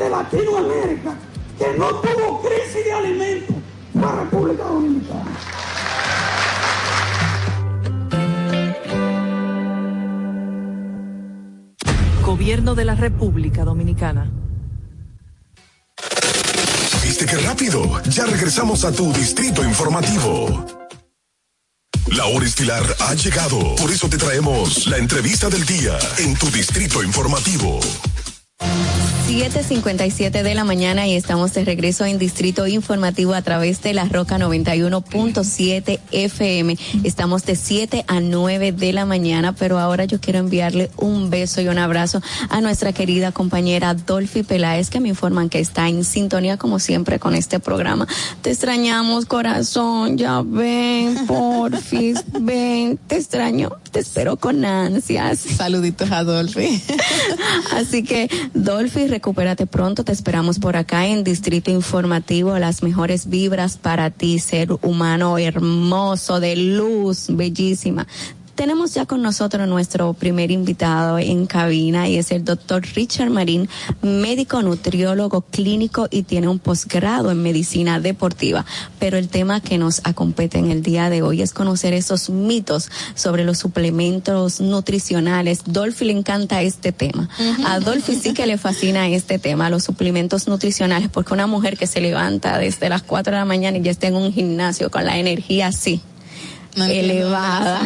de 0.00 0.08
Latinoamérica 0.08 1.14
que 1.58 1.78
no 1.78 1.88
tuvo 1.96 2.40
crisis 2.40 2.84
de 2.86 2.92
alimentos 2.92 3.56
fue 3.92 4.12
República 4.12 4.64
Dominicana. 4.64 5.30
Gobierno 12.24 12.74
de 12.74 12.84
la 12.86 12.94
República 12.94 13.64
Dominicana. 13.64 14.30
¿Viste 17.02 17.26
qué 17.26 17.36
rápido? 17.36 18.00
Ya 18.04 18.24
regresamos 18.24 18.86
a 18.86 18.92
tu 18.92 19.12
distrito 19.12 19.62
informativo. 19.62 20.64
La 22.06 22.24
hora 22.24 22.46
estilar 22.46 22.82
ha 23.00 23.14
llegado. 23.14 23.74
Por 23.76 23.90
eso 23.90 24.08
te 24.08 24.16
traemos 24.16 24.86
la 24.86 24.96
entrevista 24.96 25.50
del 25.50 25.66
día 25.66 25.98
en 26.18 26.34
tu 26.36 26.50
distrito 26.50 27.02
informativo. 27.02 27.80
7:57 29.30 30.42
de 30.42 30.54
la 30.56 30.64
mañana 30.64 31.06
y 31.06 31.14
estamos 31.14 31.54
de 31.54 31.64
regreso 31.64 32.04
en 32.04 32.18
Distrito 32.18 32.66
Informativo 32.66 33.32
a 33.32 33.42
través 33.42 33.80
de 33.80 33.94
la 33.94 34.06
Roca 34.06 34.38
91.7 34.38 36.00
FM. 36.10 36.76
Estamos 37.04 37.46
de 37.46 37.54
7 37.54 38.04
a 38.08 38.18
9 38.18 38.72
de 38.72 38.92
la 38.92 39.06
mañana, 39.06 39.54
pero 39.54 39.78
ahora 39.78 40.04
yo 40.04 40.20
quiero 40.20 40.40
enviarle 40.40 40.90
un 40.96 41.30
beso 41.30 41.60
y 41.60 41.68
un 41.68 41.78
abrazo 41.78 42.20
a 42.48 42.60
nuestra 42.60 42.92
querida 42.92 43.30
compañera 43.30 43.94
Dolphy 43.94 44.42
Peláez, 44.42 44.90
que 44.90 44.98
me 44.98 45.08
informan 45.08 45.48
que 45.48 45.60
está 45.60 45.88
en 45.88 46.02
sintonía 46.02 46.56
como 46.56 46.80
siempre 46.80 47.20
con 47.20 47.36
este 47.36 47.60
programa. 47.60 48.08
Te 48.42 48.50
extrañamos, 48.50 49.26
corazón, 49.26 50.18
ya 50.18 50.42
ven, 50.44 51.26
porfis, 51.28 52.24
ven, 52.40 52.98
te 53.06 53.16
extraño, 53.16 53.70
te 53.92 54.00
espero 54.00 54.36
con 54.36 54.64
ansias. 54.64 55.38
Saluditos 55.38 56.10
a 56.10 56.24
Dolphy. 56.24 56.82
Así 57.76 58.02
que, 58.02 58.28
Dolphy, 58.52 59.06
recupérate 59.06 59.66
pronto. 59.66 60.02
Te 60.04 60.12
esperamos 60.12 60.58
por 60.58 60.76
acá 60.76 61.06
en 61.06 61.22
Distrito 61.22 61.70
Informativo. 61.70 62.58
Las 62.58 62.82
mejores 62.82 63.28
vibras 63.28 63.76
para 63.76 64.10
ti, 64.10 64.38
ser 64.38 64.72
humano 64.82 65.38
hermoso, 65.38 66.40
de 66.40 66.56
luz, 66.56 67.26
bellísima. 67.28 68.06
Tenemos 68.60 68.92
ya 68.92 69.06
con 69.06 69.22
nosotros 69.22 69.66
nuestro 69.66 70.12
primer 70.12 70.50
invitado 70.50 71.18
en 71.18 71.46
cabina 71.46 72.10
y 72.10 72.18
es 72.18 72.30
el 72.30 72.44
doctor 72.44 72.82
Richard 72.94 73.30
Marín, 73.30 73.70
médico 74.02 74.60
nutriólogo 74.60 75.40
clínico 75.40 76.08
y 76.10 76.24
tiene 76.24 76.46
un 76.46 76.58
posgrado 76.58 77.30
en 77.30 77.42
medicina 77.42 78.00
deportiva. 78.00 78.66
Pero 78.98 79.16
el 79.16 79.28
tema 79.28 79.62
que 79.62 79.78
nos 79.78 80.02
acompete 80.04 80.58
en 80.58 80.70
el 80.70 80.82
día 80.82 81.08
de 81.08 81.22
hoy 81.22 81.40
es 81.40 81.54
conocer 81.54 81.94
esos 81.94 82.28
mitos 82.28 82.90
sobre 83.14 83.44
los 83.44 83.56
suplementos 83.56 84.60
nutricionales. 84.60 85.62
Dolphy 85.64 86.04
le 86.04 86.12
encanta 86.12 86.60
este 86.60 86.92
tema. 86.92 87.30
A 87.64 87.80
Dolphy 87.80 88.14
sí 88.14 88.34
que 88.34 88.44
le 88.46 88.58
fascina 88.58 89.08
este 89.08 89.38
tema, 89.38 89.70
los 89.70 89.84
suplementos 89.84 90.48
nutricionales, 90.48 91.08
porque 91.08 91.32
una 91.32 91.46
mujer 91.46 91.78
que 91.78 91.86
se 91.86 92.02
levanta 92.02 92.58
desde 92.58 92.90
las 92.90 93.00
4 93.04 93.32
de 93.32 93.38
la 93.38 93.46
mañana 93.46 93.78
y 93.78 93.80
ya 93.80 93.90
está 93.90 94.08
en 94.08 94.16
un 94.16 94.34
gimnasio 94.34 94.90
con 94.90 95.06
la 95.06 95.16
energía 95.16 95.68
así 95.68 96.02
elevada, 96.76 97.80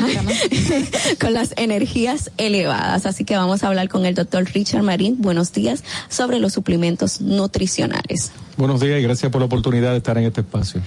con 1.20 1.32
las 1.32 1.54
energías 1.56 2.30
elevadas. 2.36 3.06
Así 3.06 3.24
que 3.24 3.36
vamos 3.36 3.64
a 3.64 3.68
hablar 3.68 3.88
con 3.88 4.06
el 4.06 4.14
doctor 4.14 4.44
Richard 4.52 4.82
Marín. 4.82 5.16
Buenos 5.20 5.52
días 5.52 5.84
sobre 6.08 6.38
los 6.38 6.52
suplementos 6.52 7.20
nutricionales. 7.20 8.32
Buenos 8.56 8.80
días 8.80 9.00
y 9.00 9.02
gracias 9.02 9.32
por 9.32 9.40
la 9.40 9.46
oportunidad 9.46 9.90
de 9.92 9.98
estar 9.98 10.16
en 10.16 10.24
este 10.24 10.42
espacio. 10.42 10.80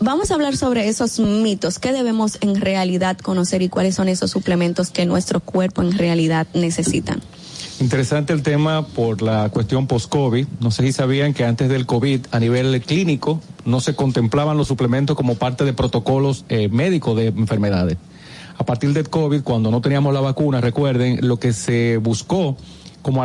Vamos 0.00 0.30
a 0.30 0.34
hablar 0.34 0.56
sobre 0.56 0.88
esos 0.88 1.18
mitos, 1.18 1.78
qué 1.78 1.92
debemos 1.92 2.38
en 2.40 2.60
realidad 2.60 3.18
conocer 3.18 3.62
y 3.62 3.68
cuáles 3.68 3.96
son 3.96 4.08
esos 4.08 4.30
suplementos 4.30 4.90
que 4.90 5.04
nuestro 5.06 5.40
cuerpo 5.40 5.82
en 5.82 5.98
realidad 5.98 6.46
necesitan. 6.54 7.20
Interesante 7.80 8.32
el 8.32 8.42
tema 8.42 8.84
por 8.84 9.22
la 9.22 9.50
cuestión 9.50 9.86
post-COVID. 9.86 10.48
No 10.60 10.72
sé 10.72 10.82
si 10.82 10.92
sabían 10.92 11.32
que 11.32 11.44
antes 11.44 11.68
del 11.68 11.86
COVID, 11.86 12.26
a 12.32 12.40
nivel 12.40 12.80
clínico, 12.82 13.40
no 13.64 13.80
se 13.80 13.94
contemplaban 13.94 14.56
los 14.56 14.66
suplementos 14.66 15.16
como 15.16 15.36
parte 15.36 15.64
de 15.64 15.72
protocolos 15.72 16.44
eh, 16.48 16.68
médicos 16.68 17.16
de 17.16 17.28
enfermedades. 17.28 17.96
A 18.56 18.64
partir 18.64 18.92
del 18.92 19.08
COVID, 19.08 19.42
cuando 19.42 19.70
no 19.70 19.80
teníamos 19.80 20.12
la 20.12 20.20
vacuna, 20.20 20.60
recuerden, 20.60 21.20
lo 21.22 21.38
que 21.38 21.52
se 21.52 21.98
buscó 21.98 22.56
como 23.00 23.22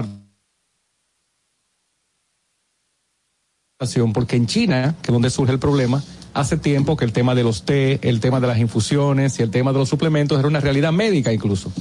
porque 4.13 4.35
en 4.35 4.45
China, 4.45 4.95
que 5.01 5.09
es 5.09 5.13
donde 5.13 5.31
surge 5.31 5.51
el 5.51 5.59
problema, 5.59 6.01
hace 6.33 6.57
tiempo 6.57 6.97
que 6.97 7.05
el 7.05 7.13
tema 7.13 7.35
de 7.35 7.43
los 7.43 7.63
té, 7.63 7.99
el 8.07 8.19
tema 8.19 8.39
de 8.39 8.47
las 8.47 8.57
infusiones 8.57 9.39
y 9.39 9.43
el 9.43 9.51
tema 9.51 9.71
de 9.71 9.79
los 9.79 9.89
suplementos 9.89 10.39
era 10.39 10.47
una 10.47 10.59
realidad 10.59 10.91
médica 10.91 11.31
incluso. 11.31 11.71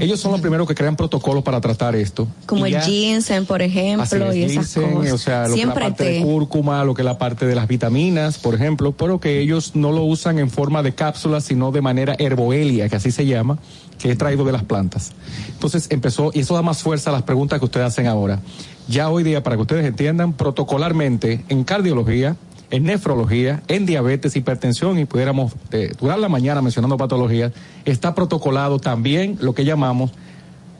Ellos 0.00 0.20
son 0.20 0.32
los 0.32 0.40
primeros 0.40 0.66
que 0.66 0.74
crean 0.74 0.96
protocolos 0.96 1.42
para 1.44 1.60
tratar 1.60 1.94
esto. 1.94 2.26
Como 2.46 2.66
el 2.66 2.80
ginseng, 2.80 3.46
por 3.46 3.62
ejemplo, 3.62 4.34
y 4.34 4.44
esas 4.44 4.74
cosas. 4.74 5.12
O 5.12 5.18
sea, 5.18 5.48
lo 5.48 5.54
que 5.54 5.66
la 5.66 5.74
parte 5.74 6.04
de 6.04 6.22
cúrcuma, 6.22 6.84
lo 6.84 6.94
que 6.94 7.02
es 7.02 7.06
la 7.06 7.18
parte 7.18 7.46
de 7.46 7.54
las 7.54 7.68
vitaminas, 7.68 8.38
por 8.38 8.54
ejemplo, 8.54 8.92
pero 8.92 9.20
que 9.20 9.40
ellos 9.40 9.72
no 9.74 9.92
lo 9.92 10.02
usan 10.02 10.38
en 10.38 10.50
forma 10.50 10.82
de 10.82 10.94
cápsulas, 10.94 11.44
sino 11.44 11.70
de 11.70 11.80
manera 11.80 12.16
herboelia, 12.18 12.88
que 12.88 12.96
así 12.96 13.10
se 13.10 13.26
llama, 13.26 13.58
que 13.98 14.10
es 14.10 14.18
traído 14.18 14.44
de 14.44 14.52
las 14.52 14.64
plantas. 14.64 15.12
Entonces 15.48 15.86
empezó, 15.90 16.30
y 16.34 16.40
eso 16.40 16.54
da 16.54 16.62
más 16.62 16.82
fuerza 16.82 17.10
a 17.10 17.12
las 17.12 17.22
preguntas 17.22 17.58
que 17.60 17.64
ustedes 17.64 17.86
hacen 17.86 18.06
ahora. 18.06 18.40
Ya 18.88 19.08
hoy 19.08 19.22
día, 19.22 19.44
para 19.44 19.56
que 19.56 19.62
ustedes 19.62 19.86
entiendan, 19.86 20.32
protocolarmente, 20.32 21.44
en 21.48 21.62
cardiología, 21.62 22.36
en 22.72 22.84
nefrología, 22.84 23.62
en 23.68 23.84
diabetes, 23.84 24.34
hipertensión 24.34 24.98
y 24.98 25.04
pudiéramos 25.04 25.52
eh, 25.72 25.92
durar 26.00 26.18
la 26.18 26.30
mañana 26.30 26.62
mencionando 26.62 26.96
patologías, 26.96 27.52
está 27.84 28.14
protocolado 28.14 28.78
también 28.78 29.36
lo 29.40 29.54
que 29.54 29.66
llamamos 29.66 30.10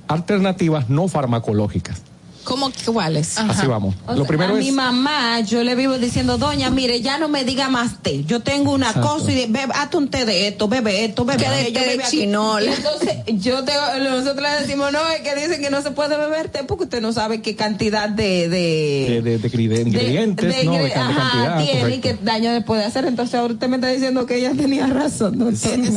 alternativas 0.08 0.88
no 0.88 1.06
farmacológicas. 1.06 2.02
¿Cómo 2.44 2.70
cuáles? 2.92 3.38
Así 3.38 3.66
vamos. 3.66 3.94
lo 4.14 4.24
primero 4.24 4.54
a 4.54 4.56
mi 4.56 4.72
mamá, 4.72 5.40
yo 5.40 5.62
le 5.62 5.74
vivo 5.74 5.98
diciendo, 5.98 6.38
doña, 6.38 6.70
mire, 6.70 7.00
ya 7.00 7.18
no 7.18 7.28
me 7.28 7.44
diga 7.44 7.68
más 7.68 8.02
té. 8.02 8.24
Yo 8.24 8.40
tengo 8.40 8.72
una 8.72 8.92
cosa 8.94 9.30
y 9.32 9.46
bebe, 9.46 9.72
hazte 9.74 9.96
un 9.96 10.08
té 10.08 10.24
de 10.24 10.48
esto, 10.48 10.68
bebe 10.68 11.04
esto, 11.04 11.24
bebe 11.24 11.44
de, 11.48 11.70
de 11.70 12.02
chinola. 12.08 12.72
Entonces, 12.72 13.16
yo 13.26 13.64
tengo, 13.64 13.80
nosotros 14.10 14.42
le 14.42 14.60
decimos, 14.60 14.92
no, 14.92 15.00
es 15.10 15.20
que 15.20 15.34
dicen 15.34 15.60
que 15.60 15.70
no 15.70 15.82
se 15.82 15.90
puede 15.90 16.16
beber 16.16 16.48
té 16.48 16.64
porque 16.64 16.84
usted 16.84 17.00
no 17.00 17.12
sabe 17.12 17.42
qué 17.42 17.56
cantidad 17.56 18.08
de... 18.08 18.48
De, 18.48 19.22
de, 19.22 19.38
de, 19.38 19.80
ingredientes, 19.82 20.64
¿no? 20.64 20.72
De 20.72 20.92
ajá, 20.94 21.58
tiene 21.58 21.96
y 21.96 21.98
qué 22.00 22.16
daño 22.20 22.52
le 22.52 22.62
puede 22.62 22.84
hacer. 22.84 23.04
Entonces, 23.04 23.34
ahora 23.34 23.54
usted 23.54 23.68
me 23.68 23.76
está 23.76 23.88
diciendo 23.88 24.26
que 24.26 24.36
ella 24.36 24.52
tenía 24.56 24.86
razón. 24.86 25.38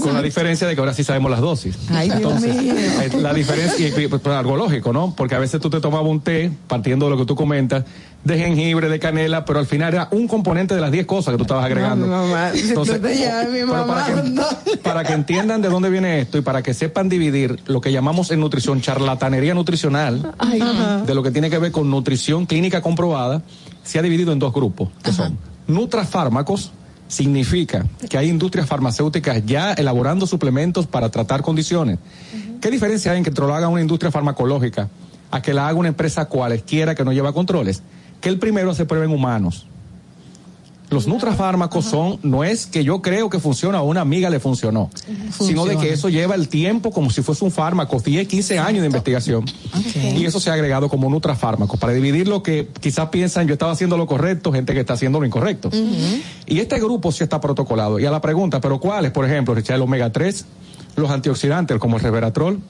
Con 0.01 0.13
la 0.13 0.21
diferencia 0.21 0.67
de 0.67 0.75
que 0.75 0.79
ahora 0.79 0.93
sí 0.93 1.03
sabemos 1.03 1.31
las 1.31 1.41
dosis. 1.41 1.75
Ay, 1.89 2.09
Entonces, 2.11 2.53
Dios 2.53 2.75
mío. 2.75 2.83
eh, 3.01 3.09
la 3.21 3.33
diferencia, 3.33 3.87
y, 3.87 4.07
pues, 4.07 4.25
algo 4.25 4.57
lógico, 4.57 4.93
¿no? 4.93 5.13
Porque 5.15 5.35
a 5.35 5.39
veces 5.39 5.61
tú 5.61 5.69
te 5.69 5.79
tomabas 5.79 6.09
un 6.09 6.21
té, 6.21 6.34
partiendo 6.67 7.05
de 7.05 7.11
lo 7.11 7.17
que 7.17 7.25
tú 7.25 7.35
comentas, 7.35 7.83
de 8.25 8.39
jengibre, 8.39 8.89
de 8.89 8.99
canela, 8.99 9.45
pero 9.45 9.59
al 9.59 9.67
final 9.67 9.93
era 9.93 10.07
un 10.11 10.27
componente 10.27 10.73
de 10.73 10.81
las 10.81 10.91
10 10.91 11.05
cosas 11.05 11.31
que 11.33 11.37
tú 11.37 11.43
estabas 11.43 11.65
agregando. 11.65 12.07
mamá, 12.07 12.49
Entonces, 12.55 12.99
mamá, 13.65 13.85
para 13.85 14.05
que, 14.05 14.29
no. 14.29 14.43
para 14.83 15.03
que 15.03 15.13
entiendan 15.13 15.61
de 15.61 15.69
dónde 15.69 15.89
viene 15.91 16.21
esto 16.21 16.39
y 16.39 16.41
para 16.41 16.63
que 16.63 16.73
sepan 16.73 17.07
dividir 17.07 17.59
lo 17.67 17.81
que 17.81 17.91
llamamos 17.91 18.31
en 18.31 18.39
nutrición 18.39 18.81
charlatanería 18.81 19.53
nutricional, 19.53 20.33
Ay, 20.39 20.59
de 21.05 21.13
lo 21.13 21.21
que 21.21 21.29
tiene 21.31 21.51
que 21.51 21.59
ver 21.59 21.71
con 21.71 21.89
nutrición 21.89 22.47
clínica 22.47 22.81
comprobada, 22.81 23.43
se 23.83 23.99
ha 23.99 24.01
dividido 24.01 24.33
en 24.33 24.39
dos 24.39 24.51
grupos, 24.51 24.89
que 25.03 25.13
son 25.13 25.37
nutrafármacos, 25.67 26.71
significa 27.07 27.85
que 28.09 28.17
hay 28.17 28.29
industrias 28.29 28.67
farmacéuticas 28.67 29.45
ya 29.45 29.73
elaborando 29.73 30.25
suplementos 30.25 30.87
para 30.87 31.09
tratar 31.09 31.43
condiciones. 31.43 31.99
¿Qué 32.59 32.71
diferencia 32.71 33.11
hay 33.11 33.19
en 33.19 33.23
que 33.23 33.29
te 33.29 33.41
lo 33.41 33.53
haga 33.53 33.67
una 33.67 33.81
industria 33.81 34.11
farmacológica 34.11 34.89
a 35.35 35.41
que 35.41 35.53
la 35.53 35.67
haga 35.67 35.77
una 35.77 35.89
empresa 35.89 36.25
cualesquiera 36.25 36.95
que 36.95 37.03
no 37.03 37.11
lleva 37.11 37.33
controles? 37.33 37.83
Que 38.21 38.29
el 38.29 38.39
primero 38.39 38.71
hace 38.71 38.85
prueba 38.85 39.05
en 39.05 39.11
humanos. 39.11 39.67
Los 40.89 41.07
nutrafármacos 41.07 41.83
son, 41.83 42.19
no 42.21 42.43
es 42.43 42.67
que 42.67 42.83
yo 42.83 43.01
creo 43.01 43.29
que 43.29 43.39
funciona 43.39 43.81
o 43.81 43.87
a 43.87 43.89
una 43.89 44.01
amiga 44.01 44.29
le 44.29 44.39
funcionó, 44.39 44.89
sino 45.37 45.65
de 45.65 45.77
que 45.77 45.91
eso 45.91 46.09
lleva 46.09 46.35
el 46.35 46.47
tiempo 46.47 46.91
como 46.91 47.09
si 47.09 47.21
fuese 47.23 47.43
un 47.43 47.51
fármaco, 47.51 47.99
10, 47.99 48.27
15 48.27 48.59
años 48.59 48.81
de 48.81 48.85
investigación. 48.85 49.43
Y 50.15 50.25
eso 50.25 50.39
se 50.39 50.51
ha 50.51 50.53
agregado 50.53 50.87
como 50.87 51.09
nutrafármacos, 51.09 51.79
para 51.79 51.91
dividir 51.91 52.27
lo 52.27 52.43
que 52.43 52.69
quizás 52.79 53.09
piensan 53.09 53.47
yo 53.47 53.53
estaba 53.53 53.71
haciendo 53.71 53.97
lo 53.97 54.05
correcto, 54.05 54.53
gente 54.53 54.73
que 54.73 54.81
está 54.81 54.93
haciendo 54.93 55.19
lo 55.19 55.25
incorrecto. 55.25 55.69
Y 56.45 56.59
este 56.59 56.79
grupo 56.79 57.11
sí 57.11 57.23
está 57.23 57.41
protocolado. 57.41 57.99
Y 57.99 58.05
a 58.05 58.11
la 58.11 58.21
pregunta, 58.21 58.61
¿pero 58.61 58.79
cuáles? 58.79 59.11
Por 59.11 59.25
ejemplo, 59.25 59.55
Richard, 59.55 59.77
el 59.77 59.81
omega 59.81 60.11
3, 60.11 60.45
los 60.95 61.09
antioxidantes 61.09 61.77
como 61.79 61.97
el 61.97 62.03
resveratrol, 62.03 62.61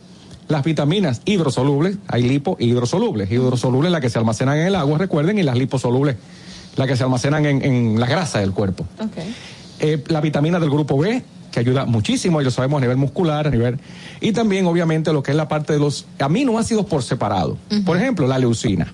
las 0.47 0.63
vitaminas 0.63 1.21
hidrosolubles, 1.25 1.97
hay 2.07 2.23
lipo 2.23 2.55
y 2.59 2.69
hidrosolubles. 2.69 3.31
Hidrosolubles 3.31 3.91
las 3.91 4.01
que 4.01 4.09
se 4.09 4.19
almacenan 4.19 4.57
en 4.59 4.67
el 4.67 4.75
agua, 4.75 4.97
recuerden, 4.97 5.39
y 5.39 5.43
las 5.43 5.57
liposolubles, 5.57 6.17
las 6.75 6.87
que 6.87 6.95
se 6.95 7.03
almacenan 7.03 7.45
en, 7.45 7.63
en 7.63 7.99
la 7.99 8.07
grasa 8.07 8.39
del 8.39 8.51
cuerpo. 8.51 8.85
Eh, 9.79 10.03
la 10.07 10.21
vitamina 10.21 10.59
del 10.59 10.69
grupo 10.69 10.97
B, 10.97 11.23
que 11.51 11.59
ayuda 11.59 11.85
muchísimo, 11.85 12.41
y 12.41 12.43
lo 12.43 12.51
sabemos 12.51 12.77
a 12.77 12.81
nivel 12.81 12.97
muscular, 12.97 13.47
a 13.47 13.49
nivel. 13.49 13.79
Y 14.21 14.31
también, 14.33 14.65
obviamente, 14.67 15.11
lo 15.13 15.23
que 15.23 15.31
es 15.31 15.37
la 15.37 15.47
parte 15.47 15.73
de 15.73 15.79
los 15.79 16.05
aminoácidos 16.19 16.85
por 16.85 17.03
separado. 17.03 17.57
Por 17.85 17.97
ejemplo, 17.97 18.27
la 18.27 18.37
leucina, 18.37 18.93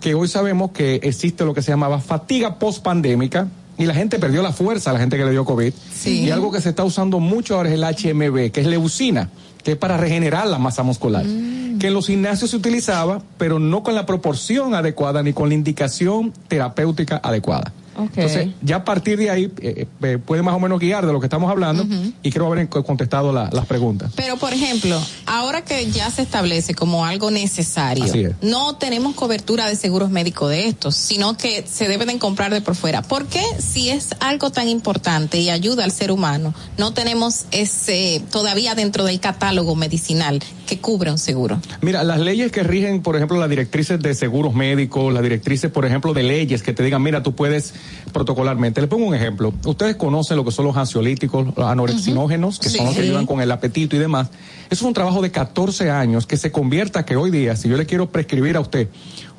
que 0.00 0.14
hoy 0.14 0.28
sabemos 0.28 0.72
que 0.72 0.96
existe 0.96 1.44
lo 1.44 1.54
que 1.54 1.62
se 1.62 1.70
llamaba 1.70 2.00
fatiga 2.00 2.58
postpandémica. 2.58 3.48
Y 3.78 3.84
la 3.84 3.92
gente 3.92 4.18
perdió 4.18 4.40
la 4.40 4.52
fuerza, 4.52 4.90
la 4.94 4.98
gente 4.98 5.18
que 5.18 5.24
le 5.26 5.32
dio 5.32 5.44
COVID. 5.44 5.72
Y 6.06 6.30
algo 6.30 6.50
que 6.50 6.62
se 6.62 6.70
está 6.70 6.82
usando 6.82 7.20
mucho 7.20 7.56
ahora 7.56 7.68
es 7.68 7.74
el 7.74 7.82
HMB, 7.82 8.50
que 8.50 8.62
es 8.62 8.66
leucina, 8.66 9.28
que 9.66 9.72
es 9.72 9.78
para 9.78 9.96
regenerar 9.96 10.46
la 10.46 10.60
masa 10.60 10.84
muscular. 10.84 11.24
Que 11.24 11.88
en 11.88 11.94
los 11.94 12.06
gimnasios 12.06 12.50
se 12.50 12.56
utilizaba, 12.56 13.20
pero 13.36 13.58
no 13.58 13.82
con 13.82 13.96
la 13.96 14.06
proporción 14.06 14.76
adecuada 14.76 15.24
ni 15.24 15.32
con 15.32 15.48
la 15.48 15.56
indicación 15.56 16.32
terapéutica 16.46 17.20
adecuada. 17.20 17.72
Entonces, 17.98 18.48
ya 18.62 18.76
a 18.76 18.84
partir 18.84 19.18
de 19.18 19.30
ahí 19.30 19.50
eh, 19.60 19.86
eh, 20.02 20.18
puede 20.18 20.42
más 20.42 20.54
o 20.54 20.60
menos 20.60 20.78
guiar 20.78 21.06
de 21.06 21.12
lo 21.12 21.20
que 21.20 21.26
estamos 21.26 21.50
hablando 21.50 21.86
y 22.22 22.30
creo 22.30 22.46
haber 22.52 22.68
co- 22.68 22.84
contestado 22.84 23.32
la- 23.32 23.48
las 23.52 23.66
preguntas. 23.66 24.12
Pero, 24.16 24.36
por 24.36 24.52
ejemplo, 24.52 25.00
ahora 25.26 25.62
que 25.64 25.90
ya 25.90 26.10
se 26.10 26.22
establece 26.22 26.74
como 26.74 27.04
algo 27.06 27.30
necesario, 27.30 28.04
no 28.42 28.76
tenemos 28.76 29.14
cobertura 29.14 29.68
de 29.68 29.76
seguros 29.76 30.10
médicos 30.10 30.50
de 30.50 30.68
estos, 30.68 30.96
sino 30.96 31.36
que 31.36 31.64
se 31.70 31.88
deben 31.88 32.08
de 32.08 32.18
comprar 32.18 32.52
de 32.52 32.60
por 32.60 32.74
fuera. 32.74 33.02
¿Por 33.02 33.26
qué, 33.26 33.42
si 33.58 33.88
es 33.90 34.08
algo 34.20 34.50
tan 34.50 34.68
importante 34.68 35.38
y 35.38 35.50
ayuda 35.50 35.84
al 35.84 35.92
ser 35.92 36.10
humano, 36.10 36.54
no 36.78 36.92
tenemos 36.92 37.46
ese 37.50 38.22
todavía 38.30 38.74
dentro 38.74 39.04
del 39.04 39.20
catálogo 39.20 39.74
medicinal 39.76 40.40
que 40.66 40.78
cubre 40.78 41.10
un 41.10 41.18
seguro? 41.18 41.60
Mira, 41.80 42.04
las 42.04 42.20
leyes 42.20 42.50
que 42.52 42.62
rigen, 42.62 43.02
por 43.02 43.16
ejemplo, 43.16 43.38
las 43.38 43.48
directrices 43.48 44.00
de 44.00 44.14
seguros 44.14 44.54
médicos, 44.54 45.12
las 45.12 45.22
directrices, 45.22 45.70
por 45.70 45.84
ejemplo, 45.86 46.12
de 46.12 46.22
leyes 46.22 46.62
que 46.62 46.72
te 46.72 46.82
digan, 46.82 47.02
mira, 47.02 47.22
tú 47.22 47.34
puedes 47.34 47.74
protocolarmente. 48.12 48.80
Le 48.80 48.86
pongo 48.86 49.06
un 49.06 49.14
ejemplo. 49.14 49.52
Ustedes 49.64 49.96
conocen 49.96 50.36
lo 50.36 50.44
que 50.44 50.50
son 50.52 50.64
los 50.66 50.76
ansiolíticos, 50.76 51.46
los 51.56 51.66
anorexinógenos, 51.66 52.58
que 52.58 52.68
Sí. 52.68 52.76
son 52.78 52.86
los 52.86 52.94
que 52.94 53.02
ayudan 53.02 53.26
con 53.26 53.40
el 53.40 53.50
apetito 53.50 53.96
y 53.96 53.98
demás. 53.98 54.28
Eso 54.70 54.84
es 54.84 54.88
un 54.88 54.94
trabajo 54.94 55.22
de 55.22 55.30
14 55.30 55.90
años 55.90 56.26
que 56.26 56.36
se 56.36 56.50
convierta 56.50 57.04
que 57.04 57.16
hoy 57.16 57.30
día, 57.30 57.56
si 57.56 57.68
yo 57.68 57.76
le 57.76 57.86
quiero 57.86 58.10
prescribir 58.10 58.56
a 58.56 58.60
usted 58.60 58.88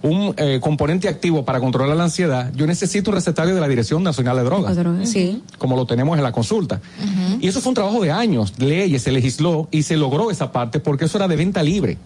un 0.04 0.34
eh, 0.38 0.60
componente 0.62 1.08
activo 1.10 1.44
para 1.44 1.60
controlar 1.60 1.98
la 1.98 2.04
ansiedad, 2.04 2.52
yo 2.56 2.68
necesito 2.68 3.10
un 3.10 3.16
recetario 3.16 3.56
de 3.56 3.62
la 3.62 3.68
Dirección 3.68 4.04
Nacional 4.04 4.38
de 4.38 4.44
Drogas 4.44 4.78
Sí. 5.04 5.42
como 5.58 5.76
lo 5.76 5.86
tenemos 5.86 6.18
en 6.18 6.24
la 6.24 6.32
consulta. 6.32 6.80
Y 7.42 7.48
eso 7.48 7.62
fue 7.62 7.70
un 7.70 7.76
trabajo 7.76 8.02
de 8.02 8.12
años, 8.12 8.54
leyes, 8.60 9.02
se 9.02 9.12
legisló 9.12 9.68
y 9.72 9.84
se 9.84 9.98
logró 9.98 10.30
esa 10.32 10.52
parte 10.52 10.80
porque 10.80 11.06
eso 11.06 11.18
era 11.18 11.28
de 11.28 11.36
venta 11.36 11.64
libre. 11.64 11.98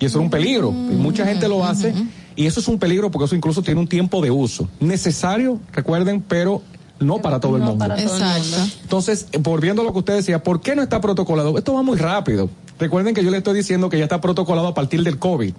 Y 0.00 0.04
eso 0.06 0.18
era 0.18 0.24
un 0.24 0.30
peligro. 0.30 0.70
Y 0.70 0.94
mucha 0.96 1.24
gente 1.26 1.48
lo 1.48 1.64
hace 1.64 1.94
y 2.36 2.46
eso 2.46 2.60
es 2.60 2.68
un 2.68 2.78
peligro 2.78 3.10
porque 3.10 3.26
eso 3.26 3.36
incluso 3.36 3.62
tiene 3.62 3.80
un 3.80 3.88
tiempo 3.88 4.22
de 4.22 4.30
uso. 4.30 4.68
Necesario, 4.80 5.60
recuerden, 5.72 6.22
pero 6.26 6.62
no 6.98 7.18
para 7.18 7.40
todo 7.40 7.56
el 7.56 7.62
mundo. 7.62 7.84
Exacto. 7.84 8.56
Entonces, 8.82 9.26
volviendo 9.40 9.82
a 9.82 9.84
lo 9.84 9.92
que 9.92 9.98
usted 9.98 10.14
decía, 10.14 10.42
¿por 10.42 10.60
qué 10.60 10.74
no 10.74 10.82
está 10.82 11.00
protocolado? 11.00 11.56
Esto 11.58 11.74
va 11.74 11.82
muy 11.82 11.96
rápido. 11.96 12.50
Recuerden 12.78 13.14
que 13.14 13.22
yo 13.22 13.30
le 13.30 13.38
estoy 13.38 13.54
diciendo 13.54 13.88
que 13.88 13.98
ya 13.98 14.04
está 14.04 14.20
protocolado 14.20 14.68
a 14.68 14.74
partir 14.74 15.02
del 15.02 15.18
COVID. 15.18 15.54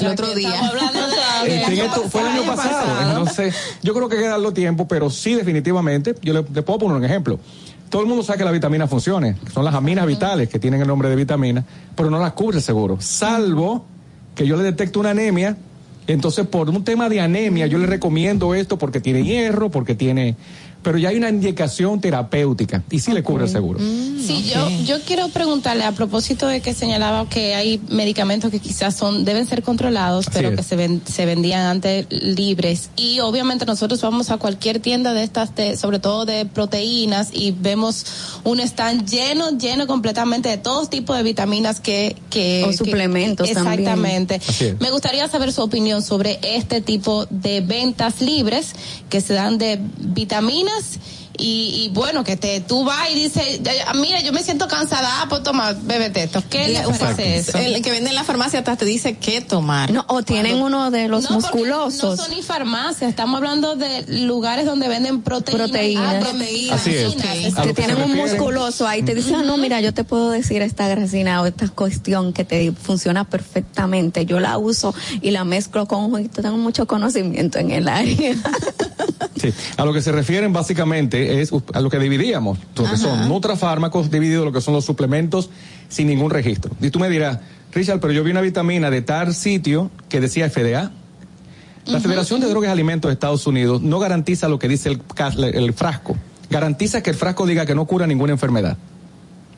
El 0.00 0.06
otro 0.06 0.34
día. 0.34 0.50
Fue 2.10 2.20
el 2.20 2.26
año 2.26 2.42
pasado. 2.44 3.08
Entonces, 3.08 3.54
yo 3.82 3.94
creo 3.94 4.08
que 4.08 4.16
hay 4.16 4.22
que 4.22 4.28
darle 4.28 4.52
tiempo, 4.52 4.88
pero 4.88 5.10
sí, 5.10 5.34
definitivamente, 5.34 6.14
yo 6.22 6.32
le, 6.32 6.44
le 6.52 6.62
puedo 6.62 6.80
poner 6.80 6.96
un 6.96 7.04
ejemplo. 7.04 7.38
Todo 7.88 8.02
el 8.02 8.08
mundo 8.08 8.24
sabe 8.24 8.38
que 8.38 8.44
la 8.44 8.50
vitamina 8.50 8.88
funcione, 8.88 9.36
que 9.44 9.52
son 9.52 9.64
las 9.64 9.74
aminas 9.74 10.06
vitales 10.06 10.48
que 10.48 10.58
tienen 10.58 10.80
el 10.80 10.88
nombre 10.88 11.08
de 11.08 11.14
vitamina, 11.14 11.64
pero 11.94 12.10
no 12.10 12.18
las 12.18 12.32
cubre 12.32 12.58
el 12.58 12.62
seguro, 12.62 12.98
salvo 13.00 13.84
que 14.34 14.46
yo 14.46 14.56
le 14.56 14.64
detecte 14.64 14.98
una 14.98 15.10
anemia. 15.10 15.56
Entonces, 16.06 16.46
por 16.46 16.70
un 16.70 16.84
tema 16.84 17.08
de 17.08 17.20
anemia, 17.20 17.66
yo 17.66 17.78
le 17.78 17.86
recomiendo 17.86 18.54
esto 18.54 18.78
porque 18.78 19.00
tiene 19.00 19.24
hierro, 19.24 19.70
porque 19.70 19.94
tiene. 19.94 20.36
Pero 20.82 20.98
ya 20.98 21.08
hay 21.08 21.16
una 21.16 21.28
indicación 21.30 22.00
terapéutica 22.00 22.82
y 22.90 23.00
sí 23.00 23.12
le 23.12 23.22
cubre 23.24 23.44
el 23.44 23.50
seguro. 23.50 23.78
Ok. 23.80 23.84
Sí, 24.24 24.50
yo, 24.52 24.68
yo 24.84 25.00
quiero 25.04 25.28
preguntarle 25.28 25.84
a 25.84 25.92
propósito 25.92 26.46
de 26.46 26.60
que 26.60 26.74
señalaba 26.74 27.28
que 27.28 27.54
hay 27.56 27.80
medicamentos 27.88 28.50
que 28.52 28.60
quizás 28.60 28.94
son 28.96 29.24
deben 29.24 29.46
ser 29.46 29.62
controlados, 29.64 30.28
Así 30.28 30.36
pero 30.36 30.50
es. 30.50 30.56
que 30.56 30.62
se, 30.62 30.76
ven- 30.76 31.02
se 31.04 31.26
vendían 31.26 31.62
antes 31.66 32.06
libres. 32.10 32.90
Y 32.96 33.18
obviamente 33.20 33.66
nosotros 33.66 34.00
vamos 34.00 34.30
a 34.30 34.36
cualquier 34.38 34.78
tienda 34.80 35.12
de 35.12 35.24
estas, 35.24 35.54
de, 35.56 35.76
sobre 35.76 35.98
todo 35.98 36.24
de 36.24 36.46
proteínas, 36.46 37.30
y 37.32 37.50
vemos 37.52 38.06
un 38.44 38.60
stand 38.60 39.08
lleno, 39.08 39.58
lleno 39.58 39.86
completamente 39.88 40.48
de 40.48 40.58
todos 40.58 40.88
tipos 40.90 41.16
de 41.16 41.22
vitaminas 41.24 41.80
que... 41.80 42.16
que 42.30 42.62
O 42.64 42.70
que- 42.70 42.76
suplementos 42.76 43.50
también. 43.50 43.80
Exactamente. 43.80 44.40
Me 44.80 44.90
gustaría 44.90 45.26
saber 45.28 45.52
su 45.52 45.62
opinión 45.62 46.02
sobre 46.02 46.38
este 46.42 46.80
tipo 46.80 47.26
de 47.30 47.60
ventas 47.60 48.20
libres 48.20 48.72
que 49.08 49.20
se 49.20 49.34
dan 49.34 49.58
de 49.58 49.80
vitaminas 49.98 50.65
Us. 50.68 51.15
Y, 51.38 51.84
y 51.84 51.88
bueno, 51.92 52.24
que 52.24 52.36
te 52.36 52.60
tú 52.60 52.84
vas 52.84 53.10
y 53.10 53.14
dices, 53.14 53.60
"Ya, 53.62 53.74
ya, 53.74 53.92
mira, 53.94 54.20
yo 54.22 54.32
me 54.32 54.42
siento 54.42 54.68
cansada, 54.68 55.22
ah, 55.22 55.26
pues 55.28 55.42
toma, 55.42 55.72
bébete 55.72 56.24
esto. 56.24 56.42
¿Qué 56.48 56.68
le 56.68 56.86
ofrece 56.86 57.36
eso? 57.38 57.58
El 57.58 57.82
que 57.82 57.90
vende 57.90 58.10
en 58.10 58.14
la 58.14 58.24
farmacia 58.24 58.58
hasta 58.60 58.76
te 58.76 58.84
dice 58.84 59.16
qué 59.18 59.40
tomar. 59.40 59.90
No, 59.90 60.04
o 60.08 60.22
tienen 60.22 60.60
uno 60.60 60.90
de 60.90 61.08
los 61.08 61.24
No, 61.30 61.36
musculosos. 61.36 62.18
No 62.18 62.24
son 62.24 62.34
ni 62.34 62.42
farmacias, 62.42 63.10
estamos 63.10 63.36
hablando 63.38 63.76
de 63.76 64.04
lugares 64.24 64.66
donde 64.66 64.88
venden 64.88 65.22
proteínas. 65.22 65.68
Proteínas. 65.68 66.14
Ah, 66.16 66.20
proteínas. 66.20 66.80
Así 66.80 66.94
es. 66.94 67.14
se 67.54 67.74
tienen 67.74 68.02
un 68.02 68.14
musculoso 68.14 68.86
ahí 68.86 69.02
te 69.02 69.14
dicen, 69.14 69.36
ah, 69.36 69.42
no, 69.42 69.56
mira, 69.56 69.80
yo 69.80 69.92
te 69.94 70.04
puedo 70.04 70.30
decir 70.30 70.62
esta 70.62 70.88
grasina 70.88 71.42
o 71.42 71.46
esta 71.46 71.68
cuestión 71.68 72.32
que 72.32 72.44
te 72.44 72.72
funciona 72.72 73.24
perfectamente. 73.24 74.26
Yo 74.26 74.40
la 74.40 74.58
uso 74.58 74.94
y 75.22 75.30
la 75.30 75.44
mezclo 75.44 75.86
con 75.86 76.04
un 76.04 76.10
juguito. 76.10 76.42
Tengo 76.42 76.56
mucho 76.56 76.86
conocimiento 76.86 77.58
en 77.58 77.70
el 77.70 77.88
área. 77.88 78.34
Sí, 79.40 79.52
a 79.76 79.84
lo 79.84 79.92
que 79.92 80.00
se 80.00 80.12
refieren 80.12 80.52
básicamente 80.52 81.25
es 81.26 81.50
a 81.72 81.80
lo 81.80 81.90
que 81.90 81.98
dividíamos, 81.98 82.58
lo 82.76 82.84
que 82.84 82.96
son 82.96 83.28
nutrafármacos 83.28 84.10
dividido 84.10 84.44
lo 84.44 84.52
que 84.52 84.60
son 84.60 84.74
los 84.74 84.84
suplementos 84.84 85.50
sin 85.88 86.08
ningún 86.08 86.30
registro. 86.30 86.72
Y 86.80 86.90
tú 86.90 86.98
me 86.98 87.08
dirás, 87.08 87.38
Richard, 87.72 88.00
pero 88.00 88.12
yo 88.12 88.24
vi 88.24 88.30
una 88.30 88.40
vitamina 88.40 88.90
de 88.90 89.02
tal 89.02 89.34
sitio 89.34 89.90
que 90.08 90.20
decía 90.20 90.48
FDA. 90.50 90.90
La 91.84 92.00
Federación 92.00 92.40
de 92.40 92.48
Drogas 92.48 92.68
y 92.68 92.72
Alimentos 92.72 93.08
de 93.08 93.12
Estados 93.12 93.46
Unidos 93.46 93.80
no 93.82 93.98
garantiza 93.98 94.48
lo 94.48 94.58
que 94.58 94.66
dice 94.68 94.88
el, 94.88 95.00
el 95.44 95.72
frasco, 95.72 96.16
garantiza 96.50 97.02
que 97.02 97.10
el 97.10 97.16
frasco 97.16 97.46
diga 97.46 97.64
que 97.64 97.74
no 97.74 97.84
cura 97.84 98.06
ninguna 98.06 98.32
enfermedad. 98.32 98.76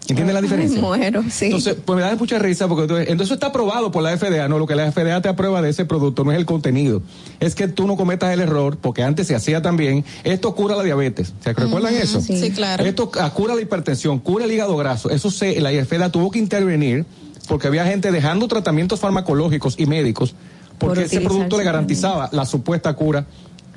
¿Entiendes 0.09 0.35
la 0.35 0.41
diferencia? 0.41 0.79
Ay, 0.79 0.83
muero, 0.83 1.23
sí. 1.31 1.47
Entonces, 1.47 1.77
pues 1.85 1.97
me 1.97 2.03
da 2.03 2.17
mucha 2.17 2.39
risa 2.39 2.67
porque 2.67 2.85
entonces 3.09 3.35
está 3.35 3.49
aprobado 3.49 3.91
por 3.91 4.03
la 4.03 4.17
FDA, 4.17 4.49
no, 4.49 4.59
lo 4.59 4.67
que 4.67 4.75
la 4.75 4.91
FDA 4.91 5.21
te 5.21 5.29
aprueba 5.29 5.61
de 5.61 5.69
ese 5.69 5.85
producto 5.85 6.25
no 6.25 6.33
es 6.33 6.39
el 6.39 6.47
contenido, 6.47 7.03
es 7.41 7.55
que 7.55 7.69
tú 7.69 7.87
no 7.87 7.97
cometas 7.97 8.33
el 8.33 8.41
error, 8.41 8.79
porque 8.81 9.03
antes 9.03 9.27
se 9.27 9.35
hacía 9.35 9.61
también, 9.61 10.05
esto 10.25 10.55
cura 10.55 10.77
la 10.77 10.83
diabetes, 10.83 11.35
¿se 11.45 11.53
recuerdan 11.53 11.95
eso? 11.95 12.23
sí. 12.23 12.39
Sí, 12.39 12.53
claro. 12.53 12.85
Esto 12.85 13.11
cura 13.35 13.55
la 13.55 13.61
hipertensión, 13.61 14.19
cura 14.19 14.47
el 14.47 14.53
hígado 14.53 14.77
graso, 14.77 15.11
eso 15.11 15.31
se, 15.31 15.61
la 15.61 15.71
FDA 15.71 16.11
tuvo 16.11 16.31
que 16.31 16.39
intervenir 16.39 17.05
porque 17.47 17.67
había 17.67 17.85
gente 17.85 18.11
dejando 18.11 18.49
tratamientos 18.49 19.01
farmacológicos 19.01 19.75
y 19.79 19.87
médicos 19.87 20.35
porque 20.79 21.01
Por 21.01 21.05
ese 21.05 21.21
producto 21.21 21.59
le 21.59 21.65
garantizaba 21.65 22.29
la 22.33 22.47
supuesta 22.47 22.95
cura 22.95 23.27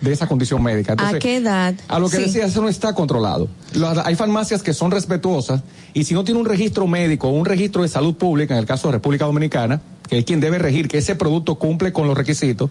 de 0.01 0.11
esa 0.11 0.27
condición 0.27 0.61
médica. 0.63 0.95
¿A 0.97 1.19
qué 1.19 1.37
edad? 1.37 1.75
a 1.87 1.99
lo 1.99 2.09
que 2.09 2.17
Sí. 2.17 2.23
decía, 2.23 2.45
eso 2.45 2.61
no 2.61 2.67
está 2.69 2.93
controlado. 2.93 3.47
Hay 4.03 4.15
farmacias 4.15 4.63
que 4.63 4.73
son 4.73 4.91
respetuosas 4.91 5.61
y 5.93 6.03
si 6.03 6.13
no 6.13 6.23
tiene 6.23 6.39
un 6.39 6.45
registro 6.45 6.87
médico 6.87 7.27
o 7.27 7.31
un 7.31 7.45
registro 7.45 7.83
de 7.83 7.87
salud 7.87 8.15
pública, 8.15 8.53
en 8.55 8.59
el 8.59 8.65
caso 8.65 8.87
de 8.87 8.93
República 8.93 9.25
Dominicana, 9.25 9.81
que 10.09 10.17
es 10.19 10.25
quien 10.25 10.39
debe 10.39 10.57
regir 10.59 10.87
que 10.87 10.97
ese 10.97 11.15
producto 11.15 11.55
cumple 11.55 11.93
con 11.93 12.07
los 12.07 12.17
requisitos, 12.17 12.69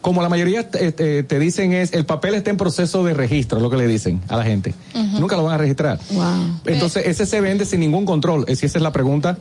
como 0.00 0.20
la 0.22 0.28
mayoría 0.28 0.68
te, 0.70 0.92
te- 0.92 1.22
te 1.22 1.38
dicen 1.38 1.72
es, 1.72 1.92
el 1.94 2.04
papel 2.04 2.34
está 2.34 2.50
en 2.50 2.56
proceso 2.58 3.04
de 3.04 3.14
registro, 3.14 3.58
lo 3.60 3.70
que 3.70 3.76
le 3.76 3.86
dicen 3.86 4.20
a 4.28 4.36
la 4.36 4.44
gente. 4.44 4.74
Nunca 5.18 5.36
lo 5.36 5.44
van 5.44 5.54
a 5.54 5.58
registrar. 5.58 5.98
Wow. 6.12 6.60
Entonces, 6.66 7.06
ese 7.06 7.24
se 7.24 7.40
vende 7.40 7.64
sin 7.64 7.80
ningún 7.80 8.04
control. 8.04 8.44
Es- 8.48 8.62
esa 8.62 8.78
es 8.78 8.82
la 8.82 8.92
pregunta 8.92 9.38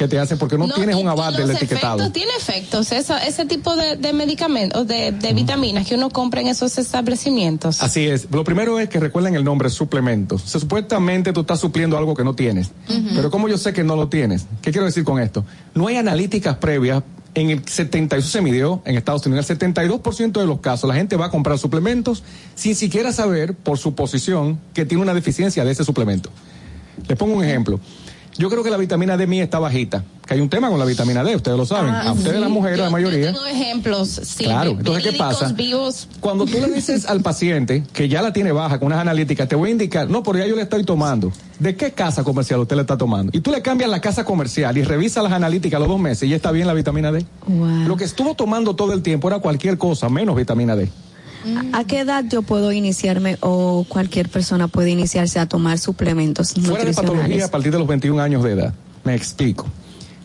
que 0.00 0.08
te 0.08 0.18
hacen, 0.18 0.38
porque 0.38 0.56
no, 0.56 0.66
tienes 0.72 0.96
y- 0.96 1.00
un 1.00 1.08
aval 1.08 1.36
del 1.36 1.48
los 1.48 1.56
etiquetado. 1.56 1.98
efectos, 1.98 2.12
tiene 2.14 2.32
efectos, 2.38 2.90
esa- 2.92 3.24
ese 3.26 3.44
tipo 3.44 3.76
de, 3.76 3.96
de 3.96 4.12
medicamentos, 4.14 4.86
de, 4.86 5.12
de 5.12 5.32
vitaminas 5.34 5.86
que 5.86 5.94
uno 5.94 6.08
compra 6.08 6.40
en 6.40 6.46
esos 6.48 6.78
establecimientos. 6.78 7.82
Así 7.82 8.06
es. 8.06 8.28
Lo 8.32 8.42
primero 8.44 8.78
es 8.80 8.88
que 8.88 8.98
recuerden 8.98 9.34
el 9.34 9.44
nombre 9.44 9.68
suplementos. 9.68 10.42
O 10.42 10.46
sea, 10.46 10.60
supuestamente 10.60 11.32
tú 11.34 11.40
estás 11.42 11.60
supliendo 11.60 11.98
algo 11.98 12.14
que 12.14 12.24
no 12.24 12.34
tienes. 12.34 12.70
Pero 13.14 13.30
como 13.30 13.46
yo 13.48 13.58
sé 13.58 13.72
que 13.74 13.84
no 13.84 13.94
lo 13.94 14.08
tienes? 14.08 14.46
¿Qué 14.62 14.70
quiero 14.72 14.86
decir 14.86 15.04
con 15.04 15.20
esto? 15.20 15.44
No 15.74 15.86
hay 15.86 15.96
analíticas 15.96 16.56
previas. 16.56 17.02
En 17.34 17.50
el 17.50 17.62
70, 17.64 18.16
eso 18.16 18.28
se 18.28 18.40
midió 18.40 18.82
en 18.84 18.96
Estados 18.96 19.24
Unidos, 19.24 19.48
el 19.50 19.56
72% 19.58 20.40
de 20.40 20.46
los 20.46 20.58
casos 20.60 20.88
la 20.88 20.94
gente 20.96 21.14
va 21.14 21.26
a 21.26 21.30
comprar 21.30 21.58
suplementos 21.60 22.24
sin 22.56 22.74
siquiera 22.74 23.12
saber 23.12 23.54
por 23.54 23.78
su 23.78 23.94
posición 23.94 24.58
que 24.74 24.84
tiene 24.84 25.00
una 25.04 25.14
deficiencia 25.14 25.64
de 25.64 25.70
ese 25.70 25.84
suplemento. 25.84 26.28
Les 27.06 27.16
pongo 27.16 27.36
un 27.36 27.44
ejemplo. 27.44 27.78
Yo 28.38 28.48
creo 28.48 28.62
que 28.62 28.70
la 28.70 28.76
vitamina 28.76 29.16
D 29.16 29.26
mía 29.26 29.42
está 29.44 29.58
bajita, 29.58 30.02
que 30.26 30.34
hay 30.34 30.40
un 30.40 30.48
tema 30.48 30.70
con 30.70 30.78
la 30.78 30.84
vitamina 30.86 31.22
D, 31.22 31.36
ustedes 31.36 31.58
lo 31.58 31.66
saben. 31.66 31.92
Ah, 31.92 32.02
a 32.08 32.12
ustedes 32.12 32.36
sí. 32.36 32.40
las 32.40 32.48
mujeres, 32.48 32.78
Yo- 32.78 32.84
la 32.84 32.90
mayoría. 32.90 33.26
Yo 33.26 33.32
tengo 33.34 33.46
ejemplos, 33.46 34.08
sí. 34.22 34.44
Claro, 34.44 34.70
entonces, 34.70 35.02
¿qué 35.04 35.12
pasa? 35.18 35.52
vivos. 35.52 36.08
Cuando 36.20 36.46
tú 36.46 36.58
le 36.60 36.68
dices 36.72 37.04
al 37.06 37.20
paciente 37.20 37.82
que 37.92 38.08
ya 38.08 38.22
la 38.22 38.32
tiene 38.32 38.52
baja 38.52 38.78
con 38.78 38.86
unas 38.86 39.00
analíticas, 39.00 39.48
te 39.48 39.56
voy 39.56 39.68
a 39.68 39.72
indicar, 39.72 40.08
no, 40.08 40.22
pero 40.22 40.38
ya 40.38 40.46
yo 40.46 40.56
le 40.56 40.62
estoy 40.62 40.84
tomando. 40.84 41.32
¿De 41.58 41.76
qué 41.76 41.92
casa 41.92 42.24
comercial 42.24 42.60
usted 42.60 42.76
le 42.76 42.82
está 42.82 42.96
tomando? 42.96 43.30
Y 43.36 43.40
tú 43.40 43.50
le 43.50 43.60
cambias 43.60 43.90
la 43.90 44.00
casa 44.00 44.24
comercial 44.24 44.78
y 44.78 44.82
revisas 44.84 45.22
las 45.22 45.32
analíticas 45.32 45.76
a 45.76 45.80
los 45.80 45.88
dos 45.88 46.00
meses 46.00 46.22
y 46.22 46.28
ya 46.30 46.36
está 46.36 46.50
bien 46.52 46.66
la 46.66 46.72
vitamina 46.72 47.12
D. 47.12 47.26
Lo 47.86 47.96
que 47.96 48.04
estuvo 48.04 48.34
tomando 48.34 48.74
todo 48.74 48.92
el 48.94 49.02
tiempo 49.02 49.28
era 49.28 49.40
cualquier 49.40 49.76
cosa, 49.76 50.08
menos 50.08 50.34
vitamina 50.36 50.76
D. 50.76 50.88
¿A 51.72 51.84
qué 51.84 52.00
edad 52.00 52.24
yo 52.28 52.42
puedo 52.42 52.72
iniciarme 52.72 53.38
o 53.40 53.84
cualquier 53.88 54.28
persona 54.28 54.68
puede 54.68 54.90
iniciarse 54.90 55.38
a 55.38 55.46
tomar 55.46 55.78
suplementos 55.78 56.54
Fuera 56.54 56.84
de 56.84 56.94
patología 56.94 57.46
a 57.46 57.50
partir 57.50 57.72
de 57.72 57.78
los 57.78 57.88
21 57.88 58.20
años 58.20 58.42
de 58.42 58.52
edad. 58.52 58.74
Me 59.04 59.14
explico. 59.14 59.66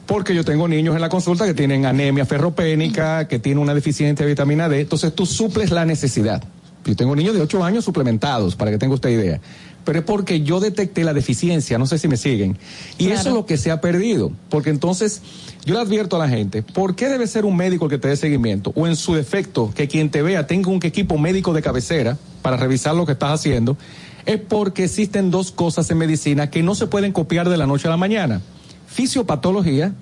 Porque 0.05 0.35
yo 0.35 0.43
tengo 0.43 0.67
niños 0.67 0.95
en 0.95 1.01
la 1.01 1.09
consulta 1.09 1.45
que 1.45 1.53
tienen 1.53 1.85
anemia 1.85 2.25
ferropénica, 2.25 3.27
que 3.27 3.39
tienen 3.39 3.59
una 3.59 3.73
deficiencia 3.73 4.25
de 4.25 4.31
vitamina 4.31 4.69
D, 4.69 4.81
entonces 4.81 5.15
tú 5.15 5.25
suples 5.25 5.71
la 5.71 5.85
necesidad. 5.85 6.43
Yo 6.85 6.95
tengo 6.95 7.15
niños 7.15 7.33
de 7.33 7.41
8 7.41 7.63
años 7.63 7.83
suplementados, 7.83 8.55
para 8.55 8.69
que 8.69 8.77
tenga 8.77 8.93
usted 8.93 9.09
idea. 9.09 9.41
Pero 9.85 9.99
es 9.99 10.05
porque 10.05 10.41
yo 10.41 10.59
detecté 10.59 11.03
la 11.03 11.13
deficiencia, 11.13 11.77
no 11.77 11.85
sé 11.85 11.97
si 11.99 12.07
me 12.07 12.17
siguen. 12.17 12.57
Y 12.97 13.09
eso 13.09 13.29
es 13.29 13.35
lo 13.35 13.45
que 13.45 13.57
se 13.57 13.71
ha 13.71 13.79
perdido, 13.79 14.31
porque 14.49 14.71
entonces 14.71 15.21
yo 15.63 15.75
le 15.75 15.79
advierto 15.79 16.15
a 16.15 16.19
la 16.19 16.27
gente, 16.27 16.63
¿por 16.63 16.95
qué 16.95 17.07
debe 17.07 17.27
ser 17.27 17.45
un 17.45 17.55
médico 17.55 17.85
el 17.85 17.91
que 17.91 17.97
te 17.99 18.07
dé 18.07 18.17
seguimiento? 18.17 18.73
O 18.75 18.87
en 18.87 18.95
su 18.95 19.13
defecto, 19.13 19.71
que 19.73 19.87
quien 19.87 20.09
te 20.09 20.21
vea 20.21 20.47
tenga 20.47 20.69
un 20.69 20.79
equipo 20.83 21.17
médico 21.17 21.53
de 21.53 21.61
cabecera 21.61 22.17
para 22.41 22.57
revisar 22.57 22.95
lo 22.95 23.05
que 23.05 23.13
estás 23.13 23.31
haciendo, 23.31 23.77
es 24.25 24.39
porque 24.39 24.85
existen 24.85 25.29
dos 25.31 25.51
cosas 25.51 25.89
en 25.91 25.99
medicina 25.99 26.49
que 26.49 26.63
no 26.63 26.75
se 26.75 26.87
pueden 26.87 27.11
copiar 27.11 27.47
de 27.47 27.57
la 27.57 27.67
noche 27.67 27.87
a 27.87 27.91
la 27.91 27.97
mañana. 27.97 28.41
Fisiopatología, 28.87 29.93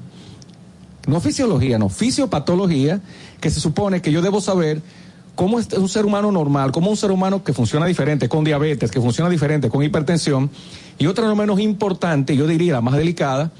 no 1.08 1.20
fisiología, 1.20 1.78
no, 1.78 1.90
fisiopatología, 1.90 3.02
que 3.42 3.50
se 3.50 3.60
supone 3.60 4.02
que 4.02 4.12
yo 4.12 4.22
debo 4.22 4.40
saber 4.40 4.82
cómo 5.36 5.60
es 5.60 5.72
un 5.74 5.90
ser 5.90 6.06
humano 6.06 6.32
normal, 6.32 6.72
cómo 6.72 6.90
un 6.90 6.98
ser 6.98 7.12
humano 7.12 7.44
que 7.44 7.54
funciona 7.54 7.86
diferente, 7.86 8.30
con 8.30 8.44
diabetes, 8.44 8.92
que 8.92 9.02
funciona 9.02 9.30
diferente, 9.30 9.70
con 9.70 9.84
hipertensión, 9.84 10.50
y 10.98 11.08
otra 11.08 11.26
no 11.26 11.36
menos 11.36 11.60
importante, 11.60 12.36
yo 12.36 12.48
diría 12.48 12.74
la 12.74 12.82
más 12.82 12.96
delicada, 12.96 13.52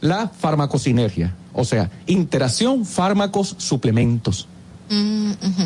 la 0.00 0.28
farmacosinergia, 0.28 1.34
o 1.52 1.64
sea, 1.64 1.90
interacción 2.06 2.84
fármacos-suplementos. 2.84 4.48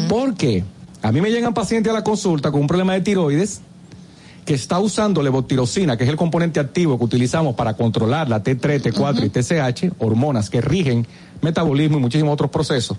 ¿Por 0.08 0.34
qué? 0.34 0.64
A 1.02 1.12
mí 1.12 1.20
me 1.20 1.30
llegan 1.30 1.54
pacientes 1.54 1.90
a 1.90 1.94
la 1.94 2.04
consulta 2.04 2.50
con 2.50 2.60
un 2.60 2.66
problema 2.66 2.94
de 2.94 3.00
tiroides 3.00 3.60
que 4.44 4.54
está 4.54 4.78
usando 4.78 5.22
levotirosina, 5.22 5.96
que 5.96 6.04
es 6.04 6.10
el 6.10 6.16
componente 6.16 6.58
activo 6.58 6.96
que 6.98 7.04
utilizamos 7.04 7.54
para 7.54 7.74
controlar 7.74 8.28
la 8.30 8.42
T3, 8.42 8.80
T4 8.80 9.24
y 9.24 9.28
TSH, 9.28 9.94
hormonas 9.98 10.48
que 10.48 10.60
rigen 10.60 11.06
metabolismo 11.42 11.98
y 11.98 12.00
muchísimos 12.00 12.32
otros 12.32 12.50
procesos. 12.50 12.96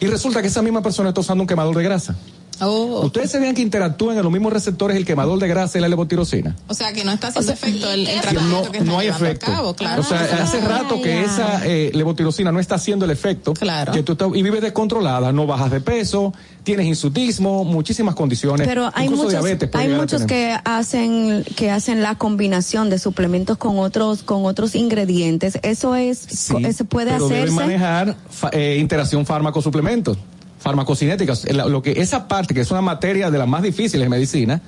Y 0.00 0.06
resulta 0.06 0.42
que 0.42 0.48
esa 0.48 0.62
misma 0.62 0.82
persona 0.82 1.10
está 1.10 1.20
usando 1.20 1.42
un 1.42 1.48
quemador 1.48 1.76
de 1.76 1.82
grasa. 1.82 2.16
Oh. 2.60 3.00
Ustedes 3.04 3.30
se 3.30 3.38
vean 3.38 3.54
que 3.54 3.62
interactúan 3.62 4.16
en 4.16 4.22
los 4.22 4.32
mismos 4.32 4.52
receptores 4.52 4.96
el 4.96 5.04
quemador 5.04 5.38
de 5.38 5.48
grasa 5.48 5.78
y 5.78 5.80
la 5.80 5.88
levotirosina. 5.88 6.54
O 6.68 6.74
sea, 6.74 6.92
que 6.92 7.04
no 7.04 7.12
está 7.12 7.28
haciendo 7.28 7.52
efecto 7.52 7.90
el, 7.90 8.06
el 8.06 8.16
No, 8.16 8.22
tratamiento 8.22 8.70
que 8.72 8.78
está 8.78 8.90
no 8.90 8.98
hay 8.98 9.06
llevando 9.06 9.26
a 9.26 9.28
efecto. 9.30 9.46
cabo, 9.46 9.74
claro. 9.74 10.00
O 10.02 10.04
sea, 10.04 10.20
hace 10.42 10.60
rato 10.60 11.00
que 11.02 11.22
esa 11.24 11.66
eh, 11.66 11.90
levotirosina 11.94 12.52
no 12.52 12.60
está 12.60 12.76
haciendo 12.76 13.04
el 13.04 13.10
efecto. 13.10 13.54
Claro. 13.54 13.92
Que 13.92 14.02
tú 14.02 14.12
estás- 14.12 14.28
y 14.34 14.42
vives 14.42 14.62
descontrolada, 14.62 15.32
no 15.32 15.46
bajas 15.46 15.70
de 15.70 15.80
peso, 15.80 16.32
tienes 16.62 16.86
insutismo, 16.86 17.64
muchísimas 17.64 18.14
condiciones. 18.14 18.66
Pero 18.66 18.90
hay 18.94 19.08
muchos, 19.08 19.30
diabetes 19.30 19.68
hay 19.74 19.88
muchos 19.88 20.22
que 20.24 20.56
hacen 20.64 21.44
que 21.56 21.70
hacen 21.70 22.02
la 22.02 22.14
combinación 22.16 22.88
de 22.90 22.98
suplementos 22.98 23.58
con 23.58 23.78
otros 23.78 24.22
con 24.22 24.44
otros 24.46 24.74
ingredientes. 24.74 25.58
Eso 25.62 25.94
es 25.94 26.18
Sí, 26.18 26.54
se 26.72 26.84
puede 26.84 27.12
pero 27.12 27.26
hacerse. 27.26 27.54
manejar 27.54 28.16
fa- 28.30 28.50
eh, 28.52 28.78
interacción 28.80 29.26
fármaco-suplementos, 29.26 30.16
farmacocinéticas. 30.64 31.44
Lo 31.52 31.82
que 31.82 31.92
esa 32.00 32.26
parte 32.26 32.54
que 32.54 32.62
es 32.62 32.70
una 32.70 32.80
materia 32.80 33.30
de 33.30 33.36
las 33.36 33.46
más 33.46 33.62
difíciles 33.62 34.06
de 34.06 34.08
medicina, 34.08 34.62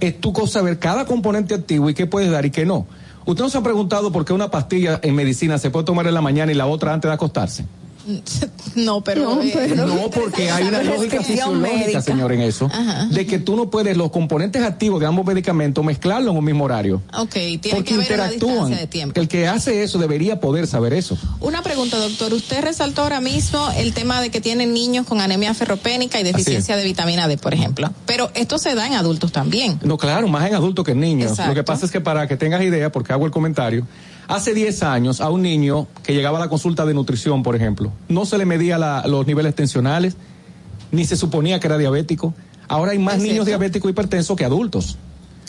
es 0.00 0.20
tu 0.20 0.32
cosa 0.32 0.58
saber 0.58 0.80
cada 0.80 1.06
componente 1.06 1.54
activo 1.54 1.88
y 1.88 1.94
qué 1.94 2.06
puedes 2.06 2.30
dar 2.30 2.44
y 2.44 2.50
qué 2.50 2.66
no. 2.66 2.86
Usted 3.26 3.44
no 3.44 3.50
se 3.50 3.58
ha 3.58 3.62
preguntado 3.62 4.10
por 4.10 4.24
qué 4.24 4.32
una 4.32 4.50
pastilla 4.50 4.98
en 5.02 5.14
medicina 5.14 5.58
se 5.58 5.70
puede 5.70 5.84
tomar 5.84 6.06
en 6.08 6.14
la 6.14 6.20
mañana 6.20 6.50
y 6.50 6.56
la 6.56 6.66
otra 6.66 6.92
antes 6.92 7.08
de 7.08 7.14
acostarse. 7.14 7.64
No, 8.76 9.02
pero. 9.02 9.40
eh, 9.42 9.72
No, 9.74 10.10
porque 10.10 10.50
hay 10.50 10.64
una 10.68 10.82
lógica 10.82 11.22
fisiológica, 11.22 11.76
médica. 11.78 12.02
señor, 12.02 12.32
en 12.32 12.42
eso, 12.42 12.66
Ajá. 12.66 13.06
de 13.06 13.26
que 13.26 13.38
tú 13.38 13.56
no 13.56 13.70
puedes 13.70 13.96
los 13.96 14.10
componentes 14.10 14.62
activos 14.62 15.00
de 15.00 15.06
ambos 15.06 15.24
medicamentos 15.26 15.82
mezclarlos 15.84 16.32
en 16.32 16.38
un 16.38 16.44
mismo 16.44 16.64
horario. 16.64 17.02
Ok, 17.16 17.30
tiene 17.32 17.58
Porque 17.58 17.82
que 17.84 17.94
haber 17.94 17.94
una 17.94 18.02
interactúan. 18.32 18.70
de 18.74 18.86
tiempo. 18.86 19.18
El 19.20 19.28
que 19.28 19.48
hace 19.48 19.82
eso 19.82 19.98
debería 19.98 20.40
poder 20.40 20.66
saber 20.66 20.92
eso. 20.92 21.16
Una 21.40 21.62
pregunta, 21.62 21.96
doctor. 21.98 22.32
Usted 22.34 22.62
resaltó 22.62 23.02
ahora 23.02 23.20
mismo 23.20 23.66
el 23.76 23.94
tema 23.94 24.20
de 24.20 24.30
que 24.30 24.40
tienen 24.40 24.74
niños 24.74 25.06
con 25.06 25.20
anemia 25.20 25.54
ferropénica 25.54 26.20
y 26.20 26.22
deficiencia 26.24 26.76
de 26.76 26.84
vitamina 26.84 27.28
D, 27.28 27.38
por 27.38 27.54
ejemplo. 27.54 27.90
Pero 28.04 28.30
esto 28.34 28.58
se 28.58 28.74
da 28.74 28.86
en 28.86 28.92
adultos 28.94 29.32
también. 29.32 29.78
No, 29.82 29.96
claro, 29.96 30.28
más 30.28 30.46
en 30.48 30.54
adultos 30.54 30.84
que 30.84 30.92
en 30.92 31.00
niños. 31.00 31.30
Exacto. 31.30 31.50
Lo 31.50 31.54
que 31.54 31.64
pasa 31.64 31.86
es 31.86 31.92
que 31.92 32.00
para 32.00 32.26
que 32.28 32.36
tengas 32.36 32.62
idea, 32.62 32.92
porque 32.92 33.12
hago 33.12 33.24
el 33.24 33.32
comentario, 33.32 33.86
hace 34.28 34.54
10 34.54 34.82
años 34.82 35.20
a 35.20 35.30
un 35.30 35.42
niño 35.42 35.86
que 36.02 36.14
llegaba 36.14 36.38
a 36.38 36.40
la 36.40 36.48
consulta 36.48 36.84
de 36.86 36.94
nutrición, 36.94 37.42
por 37.42 37.56
ejemplo, 37.56 37.92
no 38.08 38.24
se 38.26 38.38
le 38.38 38.44
medía 38.46 38.78
la- 38.78 39.06
los 39.06 39.26
niveles 39.26 39.54
tensionales, 39.54 40.16
ni 40.90 41.04
se 41.04 41.16
suponía 41.16 41.60
que 41.60 41.66
era 41.66 41.78
diabético. 41.78 42.34
Ahora 42.68 42.92
hay 42.92 42.98
más 42.98 43.18
niños 43.18 43.46
diabéticos 43.46 43.90
hipertensos 43.90 44.36
que 44.36 44.44
adultos. 44.44 44.98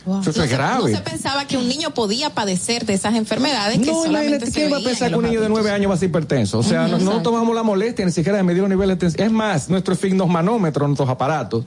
Eso, 0.01 0.29
eso 0.29 0.39
no 0.39 0.43
es 0.45 0.51
grave. 0.51 0.91
No 0.91 0.97
se 0.97 1.03
pensaba 1.03 1.45
que 1.45 1.57
un 1.57 1.67
niño 1.67 1.93
podía 1.93 2.29
padecer 2.29 2.85
de 2.85 2.93
esas 2.93 3.15
enfermedades 3.15 3.79
que 3.79 3.87
No, 3.91 4.03
solamente 4.03 4.45
se 4.45 4.51
¿quién 4.53 4.71
va 4.71 4.77
a 4.77 4.81
pensar 4.81 5.07
en 5.07 5.13
que 5.13 5.19
un 5.19 5.25
niño 5.25 5.41
de 5.41 5.49
nueve 5.49 5.69
años 5.71 5.89
va 5.91 5.95
a 5.95 5.97
ser 5.97 6.09
hipertenso? 6.09 6.59
O 6.59 6.63
sea, 6.63 6.87
no, 6.87 7.21
tomamos 7.21 7.53
la 7.53 7.63
molestia 7.63 8.05
ni 8.05 8.11
siquiera 8.13 8.37
de 8.37 8.43
medir 8.43 8.61
los 8.61 8.69
niveles 8.69 8.95
de 8.95 8.99
tensión. 9.01 9.25
Es 9.27 9.33
más, 9.33 9.69
nuestro 9.69 9.93
esfigmosmanómetro, 9.93 10.87
nuestros 10.87 11.09
aparatos, 11.09 11.65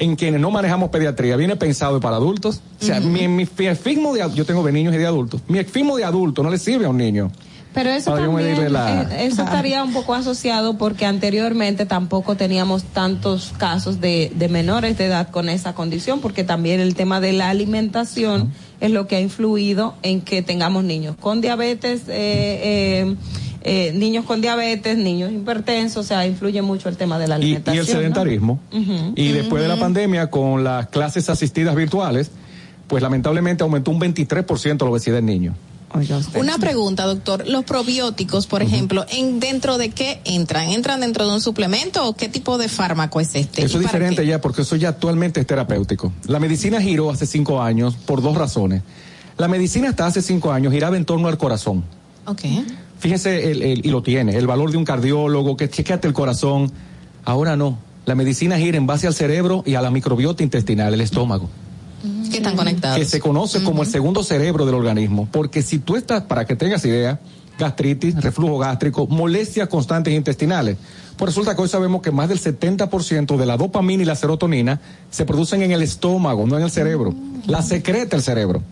en 0.00 0.16
quienes 0.16 0.40
no 0.40 0.50
manejamos 0.50 0.90
pediatría, 0.90 1.36
viene 1.36 1.54
pensado 1.56 2.00
para 2.00 2.16
adultos. 2.16 2.60
O 2.80 2.84
sea, 2.84 2.98
mi, 3.00 3.28
mi 3.28 3.46
esfigmo 3.66 4.12
de 4.14 4.28
yo 4.34 4.44
tengo 4.44 4.64
de 4.64 4.72
niños 4.72 4.94
y 4.94 4.98
de 4.98 5.06
adultos. 5.06 5.40
Mi 5.46 5.58
esfigmo 5.60 5.96
de 5.96 6.04
adulto 6.04 6.42
no 6.42 6.50
le 6.50 6.58
sirve 6.58 6.86
a 6.86 6.88
un 6.88 6.96
niño. 6.96 7.30
Pero 7.72 7.90
eso 7.90 8.12
también, 8.16 8.72
la- 8.72 9.02
eh, 9.02 9.26
eso 9.26 9.44
estaría 9.44 9.84
un 9.84 9.92
poco 9.92 10.14
asociado 10.14 10.76
porque 10.76 11.06
anteriormente 11.06 11.86
tampoco 11.86 12.34
teníamos 12.36 12.82
tantos 12.82 13.52
casos 13.58 14.00
de, 14.00 14.32
de 14.34 14.48
menores 14.48 14.98
de 14.98 15.04
edad 15.06 15.28
con 15.30 15.48
esa 15.48 15.72
condición, 15.72 16.18
porque 16.20 16.42
también 16.42 16.80
el 16.80 16.96
tema 16.96 17.20
de 17.20 17.32
la 17.32 17.48
alimentación 17.48 18.52
es 18.80 18.90
lo 18.90 19.06
que 19.06 19.14
ha 19.16 19.20
influido 19.20 19.94
en 20.02 20.20
que 20.20 20.42
tengamos 20.42 20.82
niños 20.82 21.14
con 21.20 21.40
diabetes, 21.40 22.00
eh, 22.08 23.04
eh, 23.04 23.16
eh, 23.62 23.92
niños 23.94 24.24
con 24.24 24.40
diabetes, 24.40 24.96
niños 24.96 25.32
hipertensos, 25.32 26.04
o 26.04 26.08
sea, 26.08 26.26
influye 26.26 26.62
mucho 26.62 26.88
el 26.88 26.96
tema 26.96 27.18
de 27.18 27.28
la 27.28 27.36
Y, 27.38 27.40
y 27.40 27.44
alimentación. 27.44 27.78
el 27.84 27.86
sedentarismo. 27.86 28.60
Y 29.16 29.32
después 29.32 29.62
de 29.62 29.68
la 29.68 29.78
pandemia, 29.78 30.30
con 30.30 30.64
las 30.64 30.88
clases 30.88 31.28
asistidas 31.28 31.74
virtuales, 31.74 32.30
pues 32.86 33.02
lamentablemente 33.02 33.62
aumentó 33.62 33.90
un 33.90 34.00
23% 34.00 34.78
la 34.84 34.90
obesidad 34.90 35.18
en 35.18 35.26
niños. 35.26 35.56
Una 36.34 36.56
pregunta, 36.58 37.04
doctor. 37.04 37.48
Los 37.48 37.64
probióticos, 37.64 38.46
por 38.46 38.62
ejemplo, 38.62 39.04
¿en 39.10 39.40
dentro 39.40 39.76
de 39.76 39.90
qué 39.90 40.20
entran? 40.24 40.68
¿Entran 40.68 41.00
dentro 41.00 41.26
de 41.26 41.34
un 41.34 41.40
suplemento 41.40 42.06
o 42.06 42.14
qué 42.14 42.28
tipo 42.28 42.58
de 42.58 42.68
fármaco 42.68 43.20
es 43.20 43.34
este? 43.34 43.64
Eso 43.64 43.78
¿Y 43.78 43.80
es 43.80 43.86
diferente 43.88 44.22
qué? 44.22 44.28
ya, 44.28 44.40
porque 44.40 44.62
eso 44.62 44.76
ya 44.76 44.90
actualmente 44.90 45.40
es 45.40 45.46
terapéutico. 45.48 46.12
La 46.26 46.38
medicina 46.38 46.80
giró 46.80 47.10
hace 47.10 47.26
cinco 47.26 47.60
años 47.60 47.96
por 48.06 48.22
dos 48.22 48.36
razones. 48.36 48.82
La 49.36 49.48
medicina 49.48 49.88
hasta 49.88 50.06
hace 50.06 50.22
cinco 50.22 50.52
años 50.52 50.72
giraba 50.72 50.96
en 50.96 51.04
torno 51.04 51.26
al 51.26 51.38
corazón. 51.38 51.82
Ok. 52.26 52.42
Fíjese, 53.00 53.50
el, 53.50 53.62
el- 53.62 53.86
y 53.86 53.90
lo 53.90 54.02
tiene, 54.02 54.36
el 54.36 54.46
valor 54.46 54.70
de 54.70 54.76
un 54.76 54.84
cardiólogo, 54.84 55.56
que 55.56 55.68
chequeate 55.68 56.06
el 56.06 56.14
corazón. 56.14 56.70
Ahora 57.24 57.56
no. 57.56 57.78
La 58.06 58.14
medicina 58.14 58.58
gira 58.58 58.76
en 58.76 58.86
base 58.86 59.06
al 59.06 59.14
cerebro 59.14 59.62
y 59.66 59.74
a 59.74 59.82
la 59.82 59.90
microbiota 59.90 60.42
intestinal, 60.42 60.92
el 60.94 61.00
estómago. 61.00 61.48
Que 62.30 62.38
están 62.38 62.56
conectados. 62.56 62.98
que 62.98 63.04
se 63.04 63.20
conoce 63.20 63.62
como 63.62 63.82
el 63.82 63.88
segundo 63.88 64.22
cerebro 64.22 64.64
del 64.64 64.74
organismo. 64.74 65.28
Porque 65.30 65.62
si 65.62 65.78
tú 65.80 65.96
estás, 65.96 66.22
para 66.22 66.44
que 66.46 66.56
tengas 66.56 66.84
idea, 66.84 67.20
gastritis, 67.58 68.14
reflujo 68.22 68.56
gástrico, 68.58 69.06
molestias 69.06 69.68
constantes 69.68 70.14
intestinales, 70.14 70.76
pues 71.16 71.28
resulta 71.30 71.54
que 71.54 71.60
hoy 71.62 71.68
sabemos 71.68 72.00
que 72.00 72.10
más 72.10 72.28
del 72.30 72.40
70% 72.40 73.36
de 73.36 73.46
la 73.46 73.56
dopamina 73.58 74.02
y 74.02 74.06
la 74.06 74.14
serotonina 74.14 74.80
se 75.10 75.26
producen 75.26 75.62
en 75.62 75.72
el 75.72 75.82
estómago, 75.82 76.46
no 76.46 76.56
en 76.56 76.64
el 76.64 76.70
cerebro. 76.70 77.14
La 77.46 77.62
secreta 77.62 78.16
el 78.16 78.22
cerebro. 78.22 78.62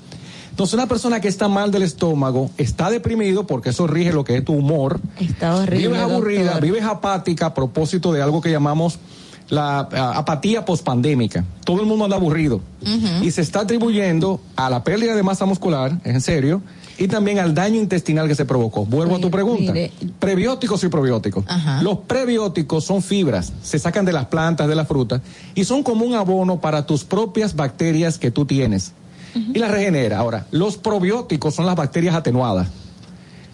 Entonces, 0.58 0.74
una 0.74 0.88
persona 0.88 1.20
que 1.20 1.28
está 1.28 1.46
mal 1.46 1.70
del 1.70 1.84
estómago 1.84 2.50
está 2.58 2.90
deprimido 2.90 3.46
porque 3.46 3.68
eso 3.68 3.86
rige 3.86 4.12
lo 4.12 4.24
que 4.24 4.38
es 4.38 4.44
tu 4.44 4.54
humor. 4.54 4.98
Está 5.20 5.54
horrible. 5.54 5.86
Vives 5.86 6.00
aburrida, 6.00 6.42
doctor. 6.46 6.62
vives 6.62 6.82
apática 6.82 7.46
a 7.46 7.54
propósito 7.54 8.12
de 8.12 8.22
algo 8.22 8.40
que 8.40 8.50
llamamos 8.50 8.98
la 9.50 9.78
apatía 9.78 10.64
pospandémica. 10.64 11.44
Todo 11.62 11.80
el 11.82 11.86
mundo 11.86 12.06
anda 12.06 12.16
aburrido 12.16 12.60
y 13.22 13.30
se 13.30 13.40
está 13.40 13.60
atribuyendo 13.60 14.40
a 14.56 14.68
la 14.68 14.82
pérdida 14.82 15.14
de 15.14 15.22
masa 15.22 15.46
muscular, 15.46 15.96
es 16.02 16.12
en 16.12 16.20
serio, 16.20 16.60
y 16.98 17.06
también 17.06 17.38
al 17.38 17.54
daño 17.54 17.80
intestinal 17.80 18.26
que 18.26 18.34
se 18.34 18.44
provocó. 18.44 18.84
Vuelvo 18.84 19.14
a 19.14 19.20
tu 19.20 19.30
pregunta. 19.30 19.72
mire. 19.72 19.92
Prebióticos 20.18 20.82
y 20.82 20.88
probióticos. 20.88 21.44
Los 21.82 21.98
prebióticos 21.98 22.82
son 22.82 23.00
fibras, 23.00 23.52
se 23.62 23.78
sacan 23.78 24.04
de 24.04 24.12
las 24.12 24.26
plantas, 24.26 24.66
de 24.66 24.74
las 24.74 24.88
frutas, 24.88 25.20
y 25.54 25.62
son 25.62 25.84
como 25.84 26.04
un 26.04 26.14
abono 26.14 26.60
para 26.60 26.84
tus 26.84 27.04
propias 27.04 27.54
bacterias 27.54 28.18
que 28.18 28.32
tú 28.32 28.44
tienes. 28.44 28.92
Y 29.34 29.58
las 29.58 29.70
regenera. 29.70 30.18
Ahora, 30.18 30.46
los 30.50 30.76
probióticos 30.76 31.54
son 31.54 31.66
las 31.66 31.76
bacterias 31.76 32.14
atenuadas. 32.14 32.68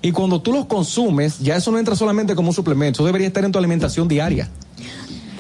Y 0.02 0.12
cuando 0.12 0.42
tú 0.42 0.52
los 0.52 0.66
consumes, 0.66 1.38
ya 1.38 1.56
eso 1.56 1.70
no 1.70 1.78
entra 1.78 1.96
solamente 1.96 2.34
como 2.34 2.48
un 2.48 2.54
suplemento, 2.54 2.98
eso 2.98 3.06
debería 3.06 3.26
estar 3.26 3.44
en 3.44 3.52
tu 3.52 3.58
alimentación 3.58 4.06
diaria. 4.06 4.48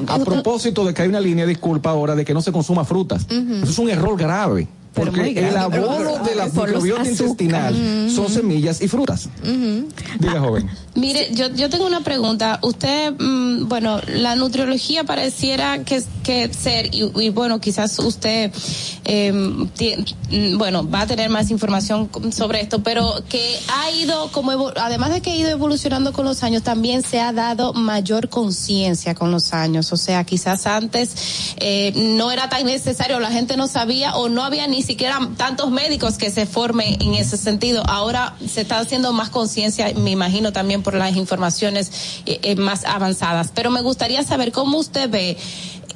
A 0.06 0.18
propósito 0.18 0.84
de 0.84 0.94
que 0.94 1.02
hay 1.02 1.08
una 1.08 1.20
línea, 1.20 1.46
disculpa 1.46 1.90
ahora, 1.90 2.14
de 2.14 2.24
que 2.24 2.34
no 2.34 2.40
se 2.40 2.50
consuma 2.50 2.84
frutas. 2.84 3.26
Eso 3.30 3.70
es 3.70 3.78
un 3.78 3.90
error 3.90 4.16
grave. 4.18 4.66
Porque 4.94 5.30
el 5.48 5.56
abono 5.56 6.22
de 6.24 6.34
la 6.36 6.46
microbiota 6.46 7.08
intestinal 7.10 8.10
son 8.14 8.28
semillas 8.28 8.80
y 8.80 8.88
frutas. 8.88 9.28
Diga, 9.42 10.40
joven. 10.40 10.70
Mire, 10.94 11.30
yo, 11.34 11.48
yo 11.52 11.68
tengo 11.68 11.86
una 11.86 12.02
pregunta. 12.02 12.60
Usted, 12.62 13.12
mm, 13.18 13.68
bueno, 13.68 14.00
la 14.06 14.36
nutriología 14.36 15.02
pareciera 15.04 15.82
que 15.84 16.02
que 16.22 16.50
ser, 16.54 16.86
y, 16.94 17.10
y 17.20 17.28
bueno, 17.28 17.60
quizás 17.60 17.98
usted, 17.98 18.50
eh, 19.04 19.32
ti- 19.76 19.94
mm, 20.30 20.56
bueno, 20.56 20.88
va 20.88 21.02
a 21.02 21.06
tener 21.06 21.28
más 21.28 21.50
información 21.50 22.08
sobre 22.32 22.62
esto, 22.62 22.82
pero 22.82 23.22
que 23.28 23.58
ha 23.68 23.90
ido, 23.90 24.30
como 24.32 24.68
además 24.76 25.10
de 25.12 25.20
que 25.20 25.32
ha 25.32 25.36
ido 25.36 25.50
evolucionando 25.50 26.12
con 26.14 26.24
los 26.24 26.42
años, 26.42 26.62
también 26.62 27.02
se 27.02 27.20
ha 27.20 27.32
dado 27.34 27.74
mayor 27.74 28.30
conciencia 28.30 29.14
con 29.14 29.30
los 29.32 29.52
años. 29.52 29.92
O 29.92 29.96
sea, 29.98 30.24
quizás 30.24 30.66
antes 30.66 31.10
eh, 31.58 31.92
no 31.94 32.30
era 32.32 32.48
tan 32.48 32.64
necesario, 32.64 33.20
la 33.20 33.30
gente 33.30 33.56
no 33.58 33.66
sabía 33.66 34.14
o 34.16 34.28
no 34.30 34.44
había 34.44 34.66
ni 34.66 34.82
siquiera 34.84 35.18
tantos 35.36 35.70
médicos 35.70 36.18
que 36.18 36.30
se 36.30 36.46
formen 36.46 37.02
en 37.02 37.14
ese 37.14 37.36
sentido. 37.36 37.82
Ahora 37.86 38.36
se 38.46 38.60
está 38.60 38.78
haciendo 38.78 39.12
más 39.12 39.30
conciencia, 39.30 39.92
me 39.94 40.10
imagino 40.10 40.52
también 40.52 40.82
por 40.82 40.94
las 40.94 41.16
informaciones 41.16 42.22
eh, 42.26 42.38
eh, 42.42 42.56
más 42.56 42.84
avanzadas. 42.84 43.50
Pero 43.54 43.70
me 43.70 43.80
gustaría 43.80 44.22
saber 44.22 44.52
cómo 44.52 44.78
usted 44.78 45.10
ve 45.10 45.36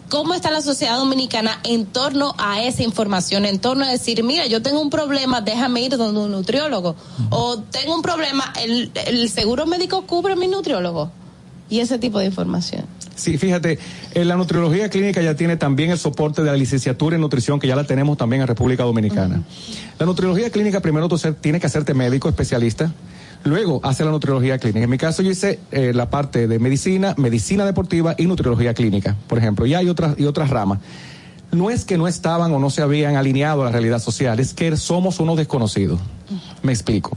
¿Cómo 0.08 0.32
está 0.32 0.50
la 0.50 0.62
sociedad 0.62 0.96
dominicana 0.96 1.60
en 1.64 1.84
torno 1.84 2.34
a 2.38 2.62
esa 2.62 2.82
información? 2.82 3.44
En 3.44 3.58
torno 3.58 3.84
a 3.84 3.88
decir, 3.88 4.24
mira, 4.24 4.46
yo 4.46 4.62
tengo 4.62 4.80
un 4.80 4.88
problema, 4.88 5.42
déjame 5.42 5.82
ir 5.82 5.98
donde 5.98 6.20
un 6.20 6.32
nutriólogo. 6.32 6.96
O 7.28 7.58
tengo 7.58 7.94
un 7.94 8.00
problema, 8.00 8.50
¿el, 8.58 8.90
el 9.04 9.28
seguro 9.28 9.66
médico 9.66 10.06
cubre 10.06 10.34
mi 10.34 10.48
nutriólogo? 10.48 11.10
Y 11.70 11.80
ese 11.80 11.98
tipo 11.98 12.18
de 12.18 12.26
información. 12.26 12.84
Sí, 13.14 13.36
fíjate, 13.36 13.78
eh, 14.14 14.24
la 14.24 14.36
nutriología 14.36 14.88
clínica 14.88 15.20
ya 15.20 15.34
tiene 15.34 15.56
también 15.56 15.90
el 15.90 15.98
soporte 15.98 16.42
de 16.42 16.50
la 16.50 16.56
licenciatura 16.56 17.16
en 17.16 17.20
nutrición, 17.20 17.58
que 17.58 17.66
ya 17.66 17.74
la 17.74 17.84
tenemos 17.84 18.16
también 18.16 18.42
en 18.42 18.48
República 18.48 18.84
Dominicana. 18.84 19.42
La 19.98 20.06
nutriología 20.06 20.50
clínica 20.50 20.80
primero 20.80 21.08
tú 21.08 21.18
tienes 21.40 21.60
que 21.60 21.66
hacerte 21.66 21.94
médico 21.94 22.28
especialista, 22.28 22.92
luego 23.44 23.80
hace 23.82 24.04
la 24.04 24.12
nutriología 24.12 24.58
clínica. 24.58 24.84
En 24.84 24.90
mi 24.90 24.98
caso 24.98 25.22
yo 25.22 25.30
hice 25.30 25.58
eh, 25.72 25.92
la 25.92 26.10
parte 26.10 26.46
de 26.46 26.58
medicina, 26.58 27.14
medicina 27.18 27.66
deportiva 27.66 28.14
y 28.16 28.26
nutriología 28.26 28.72
clínica, 28.72 29.16
por 29.26 29.38
ejemplo. 29.38 29.66
Y 29.66 29.74
hay 29.74 29.88
otras, 29.88 30.18
y 30.18 30.24
otras 30.24 30.50
ramas. 30.50 30.78
No 31.50 31.70
es 31.70 31.84
que 31.86 31.96
no 31.96 32.06
estaban 32.08 32.52
o 32.52 32.58
no 32.58 32.68
se 32.68 32.82
habían 32.82 33.16
alineado 33.16 33.62
a 33.62 33.66
la 33.66 33.70
realidad 33.72 34.00
social, 34.00 34.38
es 34.38 34.52
que 34.52 34.76
somos 34.76 35.18
unos 35.18 35.36
desconocidos. 35.38 35.98
Me 36.62 36.72
explico. 36.72 37.16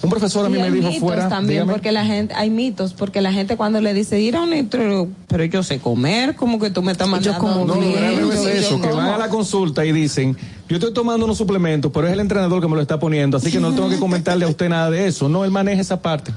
Un 0.00 0.08
profesor 0.08 0.46
a 0.46 0.48
mí 0.48 0.56
Y 0.56 0.60
me 0.60 0.64
hay 0.66 0.70
dijo 0.72 0.86
mitos 0.88 1.00
fuera. 1.00 1.28
también 1.28 1.56
dígame. 1.64 1.72
porque 1.74 1.92
la 1.92 2.06
gente 2.06 2.32
hay 2.34 2.48
mitos 2.48 2.94
porque 2.94 3.20
la 3.20 3.30
gente 3.32 3.58
cuando 3.58 3.82
le 3.82 3.92
dice 3.92 4.18
ir 4.18 4.34
a 4.36 4.42
un 4.42 4.50
nutriólogo 4.50 5.08
pero 5.26 5.44
yo 5.44 5.62
sé 5.62 5.78
comer 5.78 6.36
como 6.36 6.58
que 6.58 6.70
tú 6.70 6.80
me 6.80 6.92
estás 6.92 7.06
mandando 7.06 7.42
No, 7.42 7.64
no, 7.66 7.74
bien, 7.80 8.14
no, 8.18 8.26
no 8.28 8.32
es 8.32 8.42
yo- 8.42 8.48
eso, 8.48 8.70
yo 8.76 8.80
que 8.80 8.88
como. 8.88 9.02
van 9.02 9.10
a 9.10 9.18
la 9.18 9.28
consulta 9.28 9.84
y 9.84 9.92
dicen, 9.92 10.34
yo 10.70 10.76
estoy 10.76 10.94
tomando 10.94 11.26
unos 11.26 11.36
suplementos, 11.36 11.90
pero 11.92 12.06
es 12.06 12.14
el 12.14 12.20
entrenador 12.20 12.62
que 12.62 12.68
me 12.68 12.76
lo 12.76 12.80
está 12.80 12.98
poniendo, 12.98 13.36
así 13.36 13.50
que 13.52 13.60
no 13.60 13.72
tengo 13.74 13.90
que 13.90 13.98
comentarle 13.98 14.46
a 14.46 14.48
usted 14.48 14.70
nada 14.70 14.90
de 14.90 15.06
eso. 15.06 15.28
No, 15.28 15.44
él 15.44 15.50
maneja 15.50 15.82
esa 15.82 16.00
parte. 16.00 16.32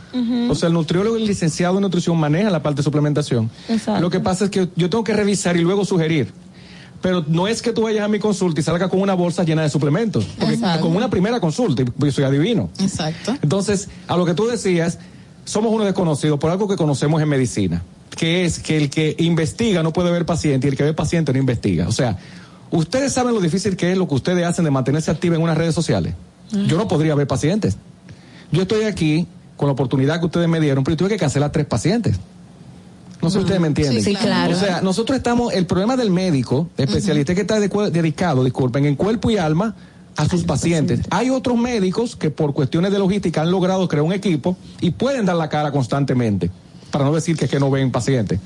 O 0.49 0.55
sea, 0.55 0.67
el 0.67 0.73
nutriólogo 0.73 1.17
y 1.17 1.21
el 1.21 1.27
licenciado 1.27 1.77
en 1.77 1.83
nutrición 1.83 2.17
maneja 2.17 2.49
la 2.49 2.61
parte 2.61 2.77
de 2.77 2.83
suplementación. 2.83 3.49
Exacto. 3.69 4.01
Lo 4.01 4.09
que 4.09 4.19
pasa 4.19 4.45
es 4.45 4.49
que 4.51 4.67
yo 4.75 4.89
tengo 4.89 5.05
que 5.05 5.13
revisar 5.13 5.55
y 5.55 5.61
luego 5.61 5.85
sugerir. 5.85 6.33
Pero 7.01 7.23
no 7.27 7.47
es 7.47 7.61
que 7.61 7.71
tú 7.71 7.83
vayas 7.83 8.03
a 8.03 8.07
mi 8.07 8.19
consulta 8.19 8.59
y 8.59 8.63
salga 8.63 8.89
con 8.89 9.01
una 9.01 9.13
bolsa 9.13 9.43
llena 9.43 9.61
de 9.61 9.69
suplementos. 9.69 10.25
Porque 10.37 10.55
Exacto. 10.55 10.87
una 10.87 11.09
primera 11.09 11.39
consulta, 11.39 11.83
y 11.83 11.85
yo 11.97 12.11
soy 12.11 12.25
adivino. 12.25 12.69
Exacto. 12.79 13.35
Entonces, 13.41 13.87
a 14.07 14.17
lo 14.17 14.25
que 14.25 14.33
tú 14.33 14.47
decías, 14.47 14.99
somos 15.45 15.71
unos 15.71 15.85
desconocidos 15.85 16.39
por 16.39 16.51
algo 16.51 16.67
que 16.67 16.75
conocemos 16.75 17.21
en 17.21 17.29
medicina, 17.29 17.81
que 18.15 18.45
es 18.45 18.59
que 18.59 18.77
el 18.77 18.89
que 18.89 19.15
investiga 19.19 19.81
no 19.81 19.93
puede 19.93 20.11
ver 20.11 20.25
paciente 20.25 20.67
y 20.67 20.71
el 20.71 20.77
que 20.77 20.83
ve 20.83 20.93
paciente 20.93 21.31
no 21.31 21.39
investiga. 21.39 21.87
O 21.87 21.91
sea, 21.91 22.17
ustedes 22.69 23.13
saben 23.13 23.33
lo 23.33 23.39
difícil 23.39 23.77
que 23.77 23.91
es 23.91 23.97
lo 23.97 24.07
que 24.07 24.15
ustedes 24.15 24.45
hacen 24.45 24.65
de 24.65 24.71
mantenerse 24.71 25.09
activos 25.09 25.37
en 25.37 25.43
unas 25.43 25.57
redes 25.57 25.73
sociales. 25.73 26.13
Yo 26.67 26.77
no 26.77 26.87
podría 26.87 27.15
ver 27.15 27.27
pacientes. 27.27 27.77
Yo 28.51 28.63
estoy 28.63 28.83
aquí 28.83 29.27
con 29.55 29.67
la 29.67 29.73
oportunidad 29.73 30.19
que 30.19 30.25
ustedes 30.25 30.47
me 30.47 30.59
dieron, 30.59 30.83
pero 30.83 30.93
yo 30.95 30.97
tuve 30.99 31.09
que 31.09 31.17
cancelar 31.17 31.51
tres 31.51 31.65
pacientes. 31.65 32.19
No 33.21 33.29
sé 33.29 33.37
si 33.37 33.43
ustedes 33.43 33.59
me 33.61 33.67
entienden. 33.67 34.03
Sí, 34.03 34.15
claro. 34.15 34.55
O 34.55 34.59
sea, 34.59 34.81
nosotros 34.81 35.17
estamos, 35.17 35.53
el 35.53 35.65
problema 35.65 35.97
del 35.97 36.09
médico, 36.11 36.69
especialista, 36.77 37.33
es 37.33 37.35
que 37.35 37.41
está 37.41 37.59
de- 37.59 37.91
dedicado, 37.91 38.43
disculpen, 38.43 38.85
en 38.85 38.95
cuerpo 38.95 39.29
y 39.29 39.37
alma 39.37 39.75
a 40.15 40.27
sus 40.27 40.43
pacientes. 40.43 41.01
Hay 41.09 41.29
otros 41.29 41.57
médicos 41.57 42.15
que 42.15 42.29
por 42.29 42.53
cuestiones 42.53 42.91
de 42.91 42.99
logística 42.99 43.41
han 43.41 43.51
logrado 43.51 43.87
crear 43.87 44.03
un 44.03 44.13
equipo 44.13 44.57
y 44.81 44.91
pueden 44.91 45.25
dar 45.25 45.35
la 45.35 45.49
cara 45.49 45.71
constantemente, 45.71 46.49
para 46.91 47.05
no 47.05 47.13
decir 47.13 47.35
que 47.37 47.45
es 47.45 47.51
que 47.51 47.59
no 47.59 47.69
ven 47.69 47.91
pacientes. 47.91 48.39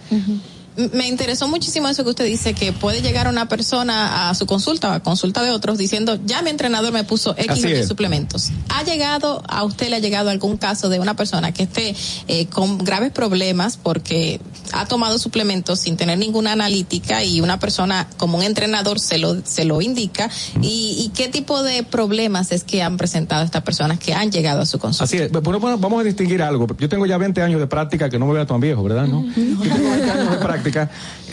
Me 0.75 1.07
interesó 1.07 1.47
muchísimo 1.47 1.87
eso 1.87 2.03
que 2.03 2.09
usted 2.09 2.25
dice, 2.25 2.53
que 2.53 2.73
puede 2.73 3.01
llegar 3.01 3.27
una 3.27 3.47
persona 3.47 4.29
a 4.29 4.35
su 4.35 4.45
consulta 4.45 4.89
o 4.89 4.91
a 4.93 4.99
consulta 5.01 5.43
de 5.43 5.51
otros 5.51 5.77
diciendo, 5.77 6.17
ya 6.25 6.41
mi 6.41 6.49
entrenador 6.49 6.91
me 6.91 7.03
puso 7.03 7.35
X 7.37 7.87
suplementos. 7.87 8.49
¿Ha 8.69 8.83
llegado, 8.83 9.43
a 9.47 9.63
usted 9.63 9.89
le 9.89 9.97
ha 9.97 9.99
llegado 9.99 10.29
algún 10.29 10.57
caso 10.57 10.89
de 10.89 10.99
una 10.99 11.15
persona 11.15 11.51
que 11.51 11.63
esté 11.63 11.95
eh, 12.27 12.47
con 12.47 12.79
graves 12.79 13.11
problemas 13.11 13.77
porque 13.77 14.39
ha 14.71 14.85
tomado 14.85 15.19
suplementos 15.19 15.79
sin 15.79 15.97
tener 15.97 16.17
ninguna 16.17 16.53
analítica 16.53 17.23
y 17.23 17.41
una 17.41 17.59
persona 17.59 18.07
como 18.17 18.37
un 18.37 18.43
entrenador 18.43 18.99
se 18.99 19.17
lo, 19.17 19.45
se 19.45 19.65
lo 19.65 19.81
indica? 19.81 20.29
¿Y, 20.61 20.95
y 20.99 21.11
qué 21.15 21.27
tipo 21.27 21.61
de 21.61 21.83
problemas 21.83 22.51
es 22.51 22.63
que 22.63 22.81
han 22.81 22.97
presentado 22.97 23.43
estas 23.43 23.63
personas 23.63 23.99
que 23.99 24.13
han 24.13 24.31
llegado 24.31 24.61
a 24.61 24.65
su 24.65 24.79
consulta? 24.79 25.03
Así 25.03 25.17
es. 25.17 25.31
Bueno, 25.31 25.59
bueno, 25.59 25.77
vamos 25.77 26.01
a 26.01 26.03
distinguir 26.03 26.41
algo. 26.41 26.67
Yo 26.79 26.89
tengo 26.89 27.05
ya 27.05 27.17
20 27.17 27.41
años 27.41 27.59
de 27.59 27.67
práctica, 27.67 28.09
que 28.09 28.17
no 28.17 28.25
me 28.25 28.33
vea 28.33 28.45
tan 28.45 28.59
viejo, 28.59 28.83
¿verdad? 28.83 29.05
¿No? 29.07 29.23
Yo 29.23 29.33
tengo 29.61 29.89
20 29.89 30.11
años 30.11 30.31
de 30.31 30.37
práctica. 30.37 30.62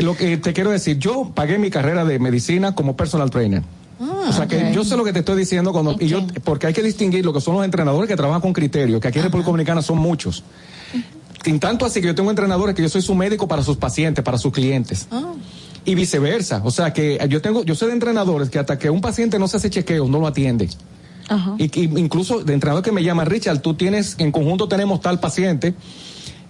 Lo 0.00 0.16
que 0.16 0.36
te 0.36 0.52
quiero 0.52 0.70
decir, 0.70 0.98
yo 0.98 1.30
pagué 1.34 1.58
mi 1.58 1.70
carrera 1.70 2.04
de 2.04 2.18
medicina 2.18 2.74
como 2.74 2.96
personal 2.96 3.30
trainer. 3.30 3.62
o 3.98 4.32
sea 4.32 4.46
que 4.46 4.72
yo 4.72 4.84
sé 4.84 4.96
lo 4.96 5.04
que 5.04 5.12
te 5.12 5.20
estoy 5.20 5.38
diciendo 5.38 5.72
cuando, 5.72 5.96
y 5.98 6.06
yo, 6.06 6.26
porque 6.44 6.66
hay 6.66 6.72
que 6.72 6.82
distinguir 6.82 7.24
lo 7.24 7.32
que 7.32 7.40
son 7.40 7.54
los 7.54 7.64
entrenadores 7.64 8.08
que 8.08 8.16
trabajan 8.16 8.40
con 8.40 8.52
criterio, 8.52 9.00
que 9.00 9.08
aquí 9.08 9.18
en 9.18 9.24
República 9.24 9.48
Dominicana 9.48 9.82
son 9.82 9.98
muchos. 9.98 10.42
En 11.44 11.58
tanto 11.58 11.86
así 11.86 12.00
que 12.00 12.08
yo 12.08 12.14
tengo 12.14 12.30
entrenadores 12.30 12.74
que 12.74 12.82
yo 12.82 12.88
soy 12.88 13.02
su 13.02 13.14
médico 13.14 13.48
para 13.48 13.62
sus 13.62 13.76
pacientes, 13.76 14.22
para 14.22 14.38
sus 14.38 14.52
clientes. 14.52 15.08
Y 15.84 15.94
viceversa. 15.94 16.60
O 16.64 16.70
sea 16.70 16.92
que 16.92 17.18
yo 17.28 17.40
tengo, 17.40 17.64
yo 17.64 17.74
sé 17.74 17.86
de 17.86 17.92
entrenadores 17.92 18.50
que 18.50 18.58
hasta 18.58 18.78
que 18.78 18.90
un 18.90 19.00
paciente 19.00 19.38
no 19.38 19.48
se 19.48 19.56
hace 19.56 19.70
chequeo, 19.70 20.06
no 20.08 20.18
lo 20.18 20.26
atiende. 20.26 20.68
Y, 21.58 21.68
que 21.68 21.80
incluso 21.80 22.42
de 22.42 22.54
entrenador 22.54 22.82
que 22.82 22.90
me 22.90 23.04
llama, 23.04 23.24
Richard, 23.24 23.60
tú 23.60 23.74
tienes, 23.74 24.16
en 24.18 24.32
conjunto 24.32 24.68
tenemos 24.68 25.00
tal 25.00 25.20
paciente, 25.20 25.74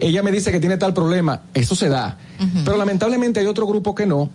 ella 0.00 0.22
me 0.22 0.32
dice 0.32 0.50
que 0.50 0.60
tiene 0.60 0.76
tal 0.76 0.94
problema, 0.94 1.42
eso 1.54 1.74
se 1.74 1.88
da. 1.88 2.18
Pero 2.64 2.76
lamentablemente 2.76 3.40
hay 3.40 3.46
otro 3.46 3.66
grupo 3.66 3.94
que 3.94 4.06
no. 4.06 4.30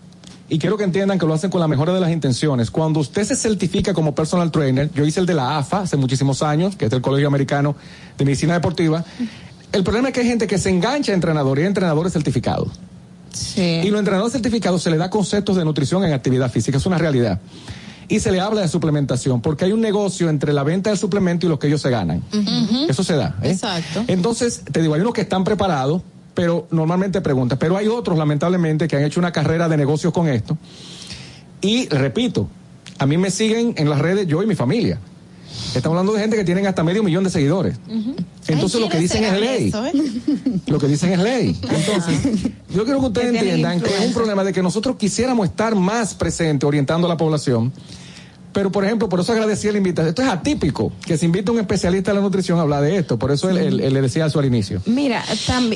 Y 0.47 0.59
quiero 0.59 0.77
que 0.77 0.83
entiendan 0.83 1.17
que 1.17 1.25
lo 1.25 1.33
hacen 1.33 1.49
con 1.49 1.59
la 1.59 1.67
mejor 1.67 1.91
de 1.91 1.99
las 1.99 2.11
intenciones. 2.11 2.69
Cuando 2.69 2.99
usted 2.99 3.23
se 3.23 3.35
certifica 3.35 3.93
como 3.93 4.13
personal 4.13 4.51
trainer, 4.51 4.91
yo 4.93 5.03
hice 5.03 5.19
el 5.19 5.25
de 5.25 5.33
la 5.33 5.57
AFA 5.57 5.81
hace 5.81 5.97
muchísimos 5.97 6.43
años, 6.43 6.75
que 6.75 6.85
es 6.85 6.93
el 6.93 7.01
Colegio 7.01 7.27
Americano 7.27 7.75
de 8.17 8.25
Medicina 8.25 8.53
Deportiva. 8.53 9.03
El 9.71 9.83
problema 9.83 10.09
es 10.09 10.13
que 10.13 10.19
hay 10.21 10.27
gente 10.27 10.45
que 10.45 10.59
se 10.59 10.69
engancha 10.69 11.11
a 11.11 11.15
entrenadores 11.15 11.63
y 11.63 11.65
a 11.65 11.67
entrenadores 11.67 12.13
certificados. 12.13 12.69
Y 13.57 13.89
los 13.89 13.99
entrenadores 13.99 14.33
certificados 14.33 14.83
se 14.83 14.91
le 14.91 14.97
da 14.97 15.09
conceptos 15.09 15.57
de 15.57 15.65
nutrición 15.65 16.05
en 16.05 16.13
actividad 16.13 16.51
física, 16.51 16.77
es 16.77 16.85
una 16.85 16.97
realidad. 16.97 17.39
Y 18.07 18.19
se 18.19 18.31
le 18.31 18.39
habla 18.39 18.61
de 18.61 18.67
suplementación, 18.67 19.41
porque 19.41 19.65
hay 19.65 19.71
un 19.71 19.81
negocio 19.81 20.29
entre 20.29 20.53
la 20.53 20.63
venta 20.63 20.89
del 20.89 20.99
suplemento 20.99 21.45
y 21.45 21.49
lo 21.49 21.57
que 21.57 21.67
ellos 21.67 21.81
se 21.81 21.89
ganan. 21.89 22.23
Eso 22.87 23.03
se 23.03 23.15
da. 23.15 23.35
¿eh? 23.41 23.51
Exacto. 23.51 24.03
Entonces, 24.07 24.61
te 24.71 24.81
digo, 24.81 24.93
hay 24.93 25.01
unos 25.01 25.13
que 25.13 25.21
están 25.21 25.43
preparados, 25.43 26.01
pero 26.33 26.67
normalmente 26.71 27.21
preguntan. 27.21 27.57
Pero 27.57 27.77
hay 27.77 27.87
otros, 27.87 28.17
lamentablemente, 28.17 28.87
que 28.87 28.95
han 28.97 29.03
hecho 29.03 29.19
una 29.19 29.31
carrera 29.31 29.67
de 29.67 29.77
negocios 29.77 30.13
con 30.13 30.27
esto. 30.27 30.57
Y 31.61 31.87
repito, 31.89 32.47
a 32.99 33.05
mí 33.05 33.17
me 33.17 33.31
siguen 33.31 33.73
en 33.77 33.89
las 33.89 33.99
redes 33.99 34.27
yo 34.27 34.43
y 34.43 34.45
mi 34.45 34.55
familia. 34.55 34.99
Estamos 35.75 35.95
hablando 35.97 36.13
de 36.13 36.19
gente 36.21 36.35
que 36.37 36.43
tienen 36.43 36.65
hasta 36.67 36.83
medio 36.83 37.03
millón 37.03 37.23
de 37.23 37.29
seguidores. 37.29 37.77
Entonces 38.47 38.79
lo 38.81 38.89
que 38.89 38.99
dicen 38.99 39.23
es 39.23 39.39
ley. 39.39 39.71
Lo 40.67 40.79
que 40.79 40.87
dicen 40.87 41.13
es 41.13 41.19
ley. 41.19 41.55
Entonces, 41.61 42.51
yo 42.73 42.83
quiero 42.85 42.99
que 42.99 43.05
ustedes 43.07 43.33
entiendan 43.35 43.81
que 43.81 43.89
es 43.95 44.05
un 44.07 44.13
problema 44.13 44.43
de 44.43 44.51
que 44.53 44.61
nosotros 44.63 44.95
quisiéramos 44.97 45.47
estar 45.47 45.75
más 45.75 46.13
presentes 46.15 46.65
orientando 46.67 47.07
a 47.07 47.09
la 47.09 47.17
población. 47.17 47.71
Pero, 48.53 48.71
por 48.71 48.85
ejemplo, 48.85 49.09
por 49.09 49.19
eso 49.19 49.33
agradecí 49.33 49.69
la 49.69 49.77
invitación. 49.77 50.09
Esto 50.09 50.21
es 50.21 50.29
atípico, 50.29 50.93
que 51.05 51.17
se 51.17 51.25
invita 51.25 51.51
a 51.51 51.53
un 51.53 51.59
especialista 51.59 52.11
de 52.11 52.15
la 52.15 52.21
nutrición 52.23 52.57
a 52.57 52.61
hablar 52.61 52.83
de 52.83 52.97
esto. 52.97 53.19
Por 53.19 53.31
eso 53.31 53.49
él, 53.49 53.57
él- 53.57 53.79
él 53.81 53.93
le 53.93 54.01
decía 54.01 54.25
eso 54.27 54.39
al 54.39 54.45
inicio. 54.45 54.81
Mira, 54.85 55.23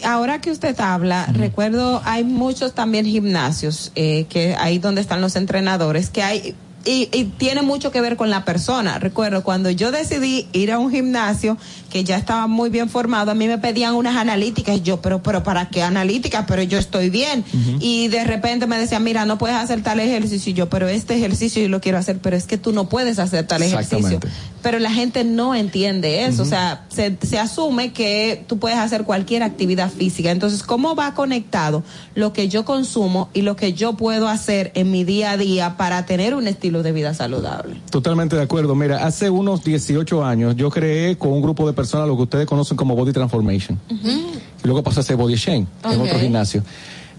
ahora 0.06 0.40
que 0.40 0.50
usted 0.50 0.80
habla, 0.80 1.26
recuerdo, 1.34 2.02
hay 2.06 2.24
muchos 2.24 2.74
también 2.74 3.06
gimnasios, 3.06 3.92
eh, 3.96 4.28
que 4.30 4.56
ahí 4.56 4.80
donde 4.80 5.02
están 5.02 5.20
los 5.20 5.36
entrenadores, 5.36 6.10
que 6.10 6.24
hay, 6.24 6.56
y, 6.86 7.10
y 7.12 7.26
tiene 7.26 7.62
mucho 7.62 7.92
que 7.92 8.02
ver 8.02 8.18
con 8.18 8.30
la 8.30 8.46
persona. 8.46 9.00
Recuerdo 9.00 9.44
cuando 9.44 9.70
yo 9.70 9.92
decidí 9.92 10.48
ir 10.54 10.72
a 10.72 10.80
un 10.80 10.92
gimnasio, 10.92 11.58
que 11.90 12.04
ya 12.04 12.18
estaba 12.18 12.48
muy 12.48 12.70
bien 12.70 12.90
formado, 12.90 13.32
a 13.32 13.36
mí 13.36 13.48
me 13.48 13.58
pedían 13.58 13.96
unas 13.96 14.16
analíticas, 14.16 14.78
y 14.78 14.82
yo, 14.82 15.02
pero, 15.02 15.22
pero, 15.22 15.44
¿para 15.44 15.70
qué 15.70 15.84
analíticas? 15.84 16.46
Pero 16.48 16.62
yo 16.64 16.78
estoy 16.78 17.10
bien. 17.10 17.44
Y 17.80 18.08
de 18.08 18.24
repente 18.24 18.68
me 18.68 18.78
decían, 18.78 19.04
mira, 19.04 19.26
no 19.26 19.38
puedes 19.38 19.58
hacer 19.58 19.82
tal 19.84 20.00
ejercicio, 20.00 20.52
y 20.52 20.54
yo, 20.54 20.70
pero 20.70 20.88
este 20.88 21.16
ejercicio 21.16 21.62
yo 21.62 21.70
lo 21.70 21.82
quiero 21.82 21.98
hacer, 21.98 22.20
pero 22.20 22.36
es 22.36 22.46
que 22.46 22.58
tú 22.58 22.72
no 22.72 22.90
puedes 22.90 23.20
hacer 23.20 23.46
tal 23.46 23.64
ejercicio 23.64 24.20
pero 24.62 24.80
la 24.80 24.92
gente 24.92 25.24
no 25.24 25.56
entiende 25.56 26.26
eso, 26.26 26.44
o 26.44 26.46
sea, 26.46 26.86
se, 26.90 27.18
se 27.22 27.40
asume 27.40 27.94
que 27.94 28.44
tú 28.48 28.60
puedes 28.60 28.78
hacer 28.78 29.04
cualquier 29.04 29.44
actividad 29.44 29.90
física. 29.90 30.32
Entonces, 30.32 30.64
¿cómo 30.64 30.96
va 30.96 31.14
conectado 31.14 31.84
lo 32.16 32.34
que 32.34 32.50
yo 32.50 32.66
consumo 32.66 33.30
y 33.34 33.42
lo 33.42 33.56
que 33.56 33.74
yo 33.74 33.94
puedo 33.94 34.28
hacer 34.28 34.72
en 34.76 34.92
mi 34.92 35.04
día 35.04 35.32
a 35.32 35.38
día 35.38 35.78
para 35.78 36.06
tener 36.06 36.36
un 36.36 36.48
estilo 36.48 36.84
de 36.84 36.92
vida 36.92 37.14
saludable? 37.14 37.78
Totalmente 37.90 38.36
de 38.36 38.42
acuerdo. 38.42 38.76
Mira, 38.76 39.06
hace 39.06 39.30
unos 39.30 39.64
18 39.64 40.26
años 40.26 40.56
yo 40.56 40.70
creé 40.70 41.18
con 41.18 41.32
un 41.32 41.42
grupo 41.42 41.66
de 41.66 41.74
personas 41.82 42.08
lo 42.08 42.16
que 42.18 42.24
ustedes 42.24 42.46
conocen 42.46 42.76
como 42.78 42.96
Body 42.96 43.12
Transformation. 43.14 43.80
Y 44.02 44.66
luego 44.66 44.84
pasó 44.84 45.00
a 45.00 45.04
ser 45.04 45.16
Body 45.16 45.36
Shame 45.36 45.66
en 45.84 46.00
Ok. 46.02 46.06
otro 46.08 46.20
gimnasio. 46.20 46.64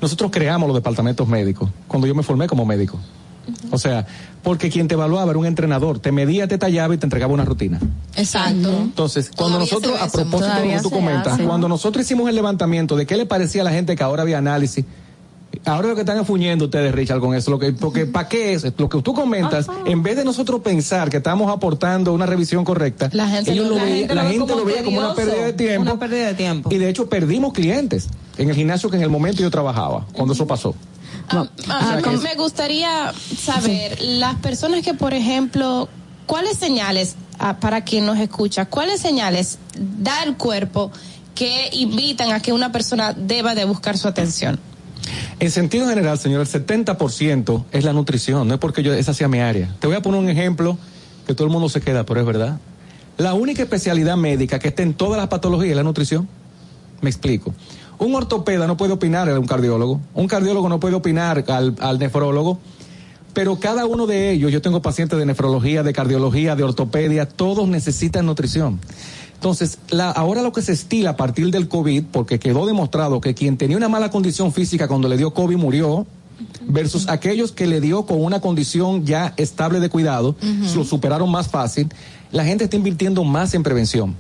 nosotros 0.01 0.31
creamos 0.31 0.67
los 0.67 0.75
departamentos 0.77 1.27
médicos 1.29 1.69
cuando 1.87 2.07
yo 2.07 2.15
me 2.15 2.23
formé 2.23 2.47
como 2.47 2.65
médico. 2.65 2.99
O 3.71 3.79
sea, 3.79 4.07
porque 4.43 4.71
quien 4.71 4.87
te 4.87 4.95
evaluaba 4.95 5.31
era 5.31 5.39
un 5.39 5.47
entrenador, 5.47 5.99
te 5.99 6.13
medía, 6.13 6.47
te 6.47 6.57
tallaba 6.59 6.95
y 6.95 6.99
te 6.99 7.07
entregaba 7.07 7.33
una 7.35 7.45
rutina. 7.45 7.79
Exacto. 8.17 8.69
Entonces, 8.81 9.31
cuando 9.37 9.59
Todavía 9.59 9.75
nosotros, 9.75 10.01
a 10.01 10.09
propósito 10.11 10.55
de 10.61 10.67
lo 10.67 10.77
que 10.77 10.83
tú 10.83 10.91
comentas, 10.91 11.33
hace. 11.35 11.45
cuando 11.45 11.69
nosotros 11.69 12.05
hicimos 12.05 12.29
el 12.29 12.35
levantamiento 12.37 12.97
de 12.97 13.07
qué 13.07 13.17
le 13.17 13.27
parecía 13.27 13.63
a 13.63 13.65
la 13.65 13.73
gente 13.73 13.97
que 13.97 14.03
ahora 14.03 14.23
había 14.23 14.39
análisis, 14.39 14.85
ahora 15.65 15.89
lo 15.89 15.95
que 15.95 16.01
están 16.03 16.19
afuñendo 16.19 16.67
ustedes, 16.67 16.93
Richard, 16.95 17.21
con 17.21 17.35
eso, 17.35 17.51
lo 17.51 17.59
que, 17.59 17.73
porque 17.73 18.07
¿para 18.07 18.29
qué 18.29 18.53
es? 18.55 18.65
Lo 18.79 18.89
que 18.89 19.03
tú 19.03 19.15
comentas, 19.15 19.67
en 19.85 20.03
vez 20.03 20.17
de 20.17 20.25
nosotros 20.25 20.61
pensar 20.61 21.11
que 21.11 21.17
estamos 21.19 21.51
aportando 21.53 22.13
una 22.13 22.27
revisión 22.27 22.65
correcta, 22.65 23.11
La 23.13 23.29
gente 23.29 23.53
ellos 23.53 23.69
lo- 23.69 23.77
la 23.77 23.85
veía- 23.85 23.97
gente 23.97 24.15
la 24.15 24.23
lo 24.25 24.29
gente 24.31 24.41
como 24.47 24.59
lo 24.61 24.65
veía 24.65 24.83
como 24.85 24.99
una 24.99 25.15
pérdida 25.15 25.45
de 25.45 25.53
tiempo. 25.53 25.83
una 25.83 25.99
pérdida 26.01 26.27
de 26.29 26.35
tiempo. 26.35 26.69
Y 26.73 26.79
de 26.79 26.89
hecho 26.89 27.09
perdimos 27.09 27.53
clientes 27.53 28.09
en 28.39 28.49
el 28.51 28.55
gimnasio 28.57 28.91
que 28.91 28.97
en 28.97 29.03
el 29.03 29.11
momento 29.11 29.43
yo 29.43 29.51
trabajaba, 29.51 30.07
cuando 30.13 30.35
eso 30.35 30.47
pasó. 30.47 30.75
Ah, 31.29 31.47
Ajá, 31.69 31.87
O 31.99 32.03
sea 32.03 32.03
que- 32.03 32.17
me 32.19 32.35
gustaría 32.35 33.13
saber, 33.39 34.01
las 34.03 34.37
personas 34.37 34.83
que, 34.85 34.95
por 34.95 35.15
ejemplo, 35.15 35.89
¿cuáles 36.27 36.57
señales, 36.57 37.17
ah, 37.39 37.59
para 37.61 37.83
quien 37.85 38.05
nos 38.07 38.19
escucha, 38.19 38.67
cuáles 38.67 39.01
señales 39.01 39.59
da 39.99 40.23
el 40.25 40.37
cuerpo 40.37 40.91
que 41.35 41.71
invitan 41.73 42.33
a 42.33 42.41
que 42.41 42.53
una 42.53 42.73
persona 42.73 43.13
deba 43.13 43.55
de 43.55 43.65
buscar 43.65 43.97
su 43.97 44.09
atención? 44.09 44.59
En 45.41 45.51
sentido 45.51 45.89
general, 45.89 46.19
señor, 46.19 46.43
el 46.43 46.47
70% 46.47 47.65
es 47.73 47.85
la 47.85 47.95
nutrición, 47.95 48.47
no 48.47 48.55
es 48.55 48.61
porque 48.61 48.83
yo, 48.83 48.93
esa 48.93 49.15
sea 49.15 49.27
mi 49.27 49.41
área. 49.41 49.75
Te 49.81 49.87
voy 49.87 49.97
a 49.97 50.03
poner 50.03 50.21
un 50.21 50.29
ejemplo 50.29 50.77
que 51.27 51.35
todo 51.35 51.47
el 51.47 51.53
mundo 51.53 51.71
se 51.71 51.81
queda, 51.81 52.05
pero 52.05 52.21
es 52.21 52.27
verdad. 52.27 52.59
La 53.17 53.33
única 53.33 53.63
especialidad 53.63 54.19
médica 54.19 54.59
que 54.59 54.69
está 54.69 54.83
en 54.83 54.93
todas 54.93 55.19
las 55.19 55.29
patologías 55.29 55.71
es 55.71 55.77
la 55.77 55.83
nutrición. 55.83 56.29
Me 57.01 57.09
explico. 57.09 57.55
Un 57.99 58.15
ortopeda 58.15 58.67
no 58.67 58.77
puede 58.77 58.93
opinar 58.93 59.31
a 59.31 59.41
un 59.41 59.47
cardiólogo, 59.47 60.03
un 60.13 60.27
cardiólogo 60.27 60.69
no 60.69 60.79
puede 60.79 60.95
opinar 60.97 61.43
al, 61.49 61.75
al 61.81 61.99
nefrólogo, 61.99 62.59
pero 63.33 63.59
cada 63.59 63.87
uno 63.87 64.07
de 64.07 64.33
ellos, 64.33 64.53
yo 64.53 64.61
tengo 64.61 64.83
pacientes 64.83 65.19
de 65.19 65.25
nefrología, 65.25 65.83
de 65.83 65.95
cardiología, 65.95 66.55
de 66.55 66.65
ortopedia, 66.65 67.27
todos 67.27 67.67
necesitan 67.67 68.27
nutrición. 68.27 68.79
Entonces, 69.41 69.79
la, 69.89 70.11
ahora 70.11 70.43
lo 70.43 70.53
que 70.53 70.61
se 70.61 70.73
estila 70.73 71.11
a 71.11 71.17
partir 71.17 71.51
del 71.51 71.67
COVID, 71.67 72.05
porque 72.13 72.39
quedó 72.39 72.67
demostrado 72.67 73.23
que 73.23 73.33
quien 73.33 73.57
tenía 73.57 73.79
una 73.79 73.89
mala 73.89 74.11
condición 74.11 74.53
física 74.53 74.87
cuando 74.87 75.09
le 75.09 75.17
dio 75.17 75.33
COVID 75.33 75.57
murió, 75.57 76.07
versus 76.67 77.09
aquellos 77.09 77.51
que 77.51 77.67
le 77.67 77.81
dio 77.81 78.05
con 78.05 78.23
una 78.23 78.43
condición 78.43 79.07
ya 79.07 79.33
estable 79.39 79.81
de 79.81 79.89
cuidado, 79.89 80.37
lo 80.75 80.85
superaron 80.85 81.31
más 81.31 81.49
fácil, 81.49 81.89
la 82.33 82.45
gente 82.45 82.65
está 82.65 82.77
invirtiendo 82.77 83.25
más 83.25 83.55
en 83.55 83.63
prevención. 83.63 84.15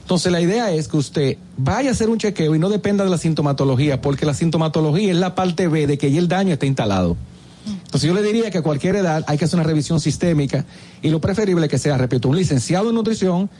Entonces 0.00 0.32
la 0.32 0.40
idea 0.40 0.72
es 0.72 0.88
que 0.88 0.96
usted 0.96 1.36
vaya 1.56 1.90
a 1.90 1.92
hacer 1.92 2.10
un 2.10 2.18
chequeo 2.18 2.52
y 2.56 2.58
no 2.58 2.68
dependa 2.68 3.04
de 3.04 3.10
la 3.10 3.18
sintomatología, 3.18 4.00
porque 4.00 4.26
la 4.26 4.34
sintomatología 4.34 5.12
es 5.12 5.18
la 5.18 5.36
parte 5.36 5.68
B 5.68 5.86
de 5.86 5.98
que 5.98 6.10
ya 6.10 6.18
el 6.18 6.26
daño 6.26 6.54
está 6.54 6.66
instalado. 6.66 7.16
Entonces 7.64 8.08
yo 8.08 8.14
le 8.14 8.22
diría 8.22 8.50
que 8.50 8.58
a 8.58 8.62
cualquier 8.62 8.96
edad 8.96 9.24
hay 9.28 9.38
que 9.38 9.44
hacer 9.44 9.58
una 9.58 9.68
revisión 9.68 10.00
sistémica 10.00 10.64
y 11.02 11.10
lo 11.10 11.20
preferible 11.20 11.66
es 11.66 11.70
que 11.70 11.78
sea, 11.78 11.96
repito, 11.96 12.28
un 12.28 12.36
licenciado 12.36 12.88
en 12.88 12.94
nutrición 12.94 13.50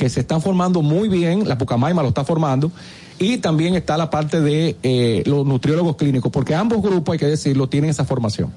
que 0.00 0.08
se 0.08 0.20
están 0.20 0.40
formando 0.40 0.80
muy 0.80 1.10
bien, 1.10 1.46
la 1.46 1.58
Pucamaima 1.58 2.00
lo 2.00 2.08
está 2.08 2.24
formando, 2.24 2.72
y 3.18 3.36
también 3.36 3.74
está 3.74 3.98
la 3.98 4.08
parte 4.08 4.40
de 4.40 4.74
eh, 4.82 5.22
los 5.26 5.44
nutriólogos 5.44 5.96
clínicos, 5.96 6.32
porque 6.32 6.54
ambos 6.54 6.80
grupos, 6.80 7.12
hay 7.12 7.18
que 7.18 7.26
decirlo, 7.26 7.68
tienen 7.68 7.90
esa 7.90 8.06
formación. 8.06 8.50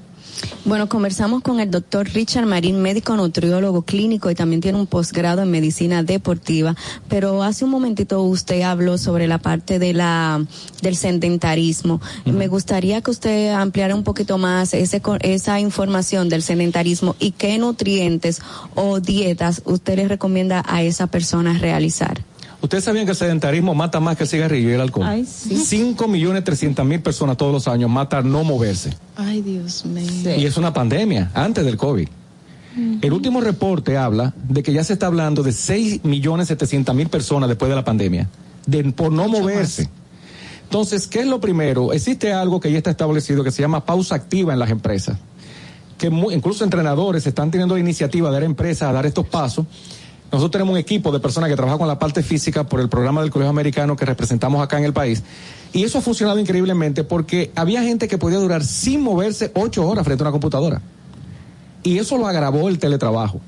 Bueno, 0.64 0.88
conversamos 0.88 1.42
con 1.42 1.60
el 1.60 1.70
doctor 1.70 2.08
Richard 2.08 2.46
Marín, 2.46 2.80
médico 2.80 3.16
nutriólogo 3.16 3.82
clínico 3.82 4.30
y 4.30 4.34
también 4.34 4.62
tiene 4.62 4.78
un 4.78 4.86
posgrado 4.86 5.42
en 5.42 5.50
medicina 5.50 6.02
deportiva. 6.02 6.74
Pero 7.08 7.42
hace 7.42 7.64
un 7.64 7.70
momentito 7.70 8.22
usted 8.22 8.62
habló 8.62 8.96
sobre 8.96 9.28
la 9.28 9.38
parte 9.38 9.78
de 9.78 9.92
la 9.92 10.44
del 10.80 10.96
sedentarismo. 10.96 12.00
Me 12.24 12.48
gustaría 12.48 13.02
que 13.02 13.10
usted 13.10 13.52
ampliara 13.52 13.94
un 13.94 14.04
poquito 14.04 14.38
más 14.38 14.72
ese, 14.72 15.02
esa 15.20 15.60
información 15.60 16.28
del 16.28 16.42
sedentarismo 16.42 17.14
y 17.18 17.32
qué 17.32 17.58
nutrientes 17.58 18.40
o 18.74 19.00
dietas 19.00 19.62
usted 19.66 19.96
le 19.96 20.08
recomienda 20.08 20.62
a 20.66 20.82
esa 20.82 21.06
persona 21.06 21.58
realizar. 21.58 22.22
¿Ustedes 22.64 22.84
sabían 22.84 23.04
que 23.04 23.10
el 23.10 23.16
sedentarismo 23.16 23.74
mata 23.74 24.00
más 24.00 24.16
que 24.16 24.22
el 24.22 24.28
cigarrillo 24.30 24.70
y 24.70 24.72
el 24.72 24.80
alcohol? 24.80 25.04
Ay, 25.06 25.26
sí. 25.26 25.54
5 25.54 26.08
millones 26.08 26.44
300 26.44 26.82
mil 26.86 26.98
personas 27.02 27.36
todos 27.36 27.52
los 27.52 27.68
años 27.68 27.90
mata 27.90 28.22
no 28.22 28.42
moverse. 28.42 28.96
Ay, 29.16 29.42
Dios 29.42 29.84
mío. 29.84 30.34
Y 30.34 30.46
es 30.46 30.56
una 30.56 30.72
pandemia, 30.72 31.30
antes 31.34 31.62
del 31.62 31.76
COVID. 31.76 32.08
El 33.02 33.12
último 33.12 33.42
reporte 33.42 33.98
habla 33.98 34.32
de 34.48 34.62
que 34.62 34.72
ya 34.72 34.82
se 34.82 34.94
está 34.94 35.08
hablando 35.08 35.42
de 35.42 35.52
6 35.52 36.04
millones 36.04 36.48
700 36.48 36.94
mil 36.94 37.08
personas 37.08 37.50
después 37.50 37.68
de 37.68 37.76
la 37.76 37.84
pandemia, 37.84 38.30
de, 38.64 38.82
por 38.92 39.12
no 39.12 39.28
moverse. 39.28 39.90
Entonces, 40.62 41.06
¿qué 41.06 41.20
es 41.20 41.26
lo 41.26 41.40
primero? 41.40 41.92
Existe 41.92 42.32
algo 42.32 42.60
que 42.60 42.72
ya 42.72 42.78
está 42.78 42.90
establecido 42.90 43.44
que 43.44 43.50
se 43.50 43.60
llama 43.60 43.84
pausa 43.84 44.14
activa 44.14 44.54
en 44.54 44.58
las 44.58 44.70
empresas. 44.70 45.18
Que 45.98 46.06
incluso 46.06 46.64
entrenadores 46.64 47.26
están 47.26 47.50
teniendo 47.50 47.74
la 47.74 47.80
iniciativa 47.80 48.30
de 48.30 48.34
dar 48.34 48.42
empresas 48.42 48.88
a 48.88 48.92
dar 48.94 49.04
estos 49.04 49.26
pasos. 49.26 49.66
Nosotros 50.34 50.50
tenemos 50.52 50.72
un 50.72 50.78
equipo 50.78 51.12
de 51.12 51.20
personas 51.20 51.48
que 51.48 51.56
trabajan 51.56 51.78
con 51.78 51.88
la 51.88 51.98
parte 51.98 52.22
física 52.22 52.64
por 52.64 52.80
el 52.80 52.88
programa 52.88 53.20
del 53.22 53.30
Colegio 53.30 53.50
Americano 53.50 53.96
que 53.96 54.04
representamos 54.04 54.62
acá 54.62 54.78
en 54.78 54.84
el 54.84 54.92
país. 54.92 55.22
Y 55.72 55.84
eso 55.84 55.98
ha 55.98 56.00
funcionado 56.00 56.38
increíblemente 56.38 57.04
porque 57.04 57.50
había 57.54 57.82
gente 57.82 58.08
que 58.08 58.18
podía 58.18 58.38
durar 58.38 58.64
sin 58.64 59.00
moverse 59.02 59.50
ocho 59.54 59.86
horas 59.88 60.04
frente 60.04 60.22
a 60.22 60.24
una 60.26 60.32
computadora. 60.32 60.80
Y 61.82 61.98
eso 61.98 62.16
lo 62.18 62.26
agravó 62.26 62.68
el 62.68 62.78
teletrabajo. 62.78 63.40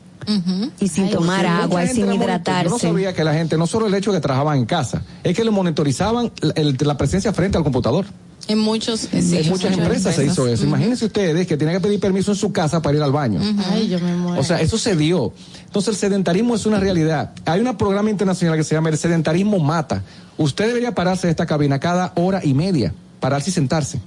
Y 0.80 0.88
sin 0.88 1.08
tomar 1.10 1.46
agua 1.46 1.84
y 1.84 1.88
sin 1.88 2.04
hidratarse. 2.12 2.64
Yo 2.64 2.70
no 2.70 2.78
sabía 2.80 3.14
que 3.14 3.22
la 3.24 3.32
gente, 3.34 3.56
no 3.56 3.66
solo 3.66 3.86
el 3.86 3.94
hecho 3.94 4.10
de 4.12 4.18
que 4.18 4.22
trabajaban 4.22 4.58
en 4.58 4.66
casa, 4.66 5.02
es 5.22 5.36
que 5.36 5.44
le 5.44 5.50
monitorizaban 5.52 6.32
la, 6.40 6.52
el- 6.56 6.76
la 6.80 6.96
presencia 6.96 7.32
frente 7.32 7.56
al 7.58 7.64
computador. 7.64 8.06
En 8.48 8.58
muchos, 8.58 9.00
sí, 9.00 9.08
en 9.12 9.48
muchas 9.48 9.76
empresas, 9.76 10.14
se 10.14 10.26
hizo 10.26 10.46
eso. 10.46 10.64
Imagínense 10.64 11.06
ustedes 11.06 11.46
que 11.46 11.56
tienen 11.56 11.76
que 11.76 11.80
pedir 11.80 11.98
permiso 11.98 12.30
en 12.30 12.36
su 12.36 12.52
casa 12.52 12.80
para 12.80 12.96
ir 12.96 13.02
al 13.02 13.10
baño. 13.12 13.40
Ay, 13.70 13.88
yo 13.88 13.98
me 13.98 14.14
muero. 14.14 14.40
O 14.40 14.44
sea, 14.44 14.60
eso 14.60 14.78
se 14.78 14.94
dio. 14.94 15.32
Entonces, 15.64 15.94
el 15.94 15.96
sedentarismo 15.96 16.54
es 16.54 16.64
una 16.64 16.78
realidad. 16.78 17.32
Hay 17.44 17.60
un 17.60 17.76
programa 17.76 18.10
internacional 18.10 18.56
que 18.56 18.64
se 18.64 18.74
llama 18.74 18.90
El 18.90 18.98
sedentarismo 18.98 19.58
mata. 19.58 20.02
Usted 20.38 20.68
debería 20.68 20.94
pararse 20.94 21.26
de 21.26 21.32
esta 21.32 21.46
cabina 21.46 21.80
cada 21.80 22.12
hora 22.14 22.40
y 22.44 22.54
media, 22.54 22.94
pararse 23.20 23.50
y 23.50 23.52
sentarse. 23.52 24.00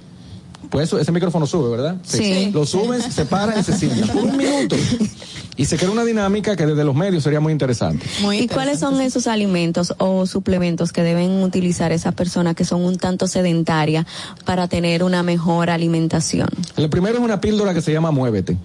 Pues 0.70 0.88
eso, 0.88 0.98
ese 0.98 1.10
micrófono 1.12 1.46
sube, 1.46 1.70
¿verdad? 1.70 1.96
Sí. 2.04 2.50
Lo 2.52 2.64
suben, 2.64 3.02
se 3.02 3.24
paran 3.24 3.60
y 3.60 3.62
se 3.62 3.76
sientan 3.76 4.08
por 4.08 4.24
un 4.24 4.36
minuto. 4.36 4.76
Y 5.56 5.66
se 5.66 5.76
crea 5.76 5.90
una 5.90 6.04
dinámica 6.04 6.56
que 6.56 6.66
desde 6.66 6.84
los 6.84 6.94
medios 6.94 7.22
sería 7.22 7.40
muy 7.40 7.52
interesante. 7.52 8.06
¿Y 8.32 8.48
cuáles 8.48 8.80
son 8.80 9.00
esos 9.00 9.26
alimentos 9.26 9.94
o 9.98 10.26
suplementos 10.26 10.92
que 10.92 11.02
deben 11.02 11.42
utilizar 11.42 11.92
esas 11.92 12.14
personas 12.14 12.54
que 12.54 12.64
son 12.64 12.82
un 12.82 12.96
tanto 12.96 13.26
sedentarias 13.26 14.06
para 14.44 14.68
tener 14.68 15.02
una 15.02 15.22
mejor 15.22 15.70
alimentación? 15.70 16.48
Lo 16.76 16.88
primero 16.88 17.18
es 17.18 17.24
una 17.24 17.40
píldora 17.40 17.74
que 17.74 17.82
se 17.82 17.92
llama 17.92 18.10
Muévete. 18.10 18.56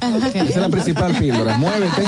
Esa 0.00 0.42
es 0.44 0.56
la 0.56 0.68
principal 0.68 1.14
píldora. 1.16 1.58
Muévete. 1.58 2.02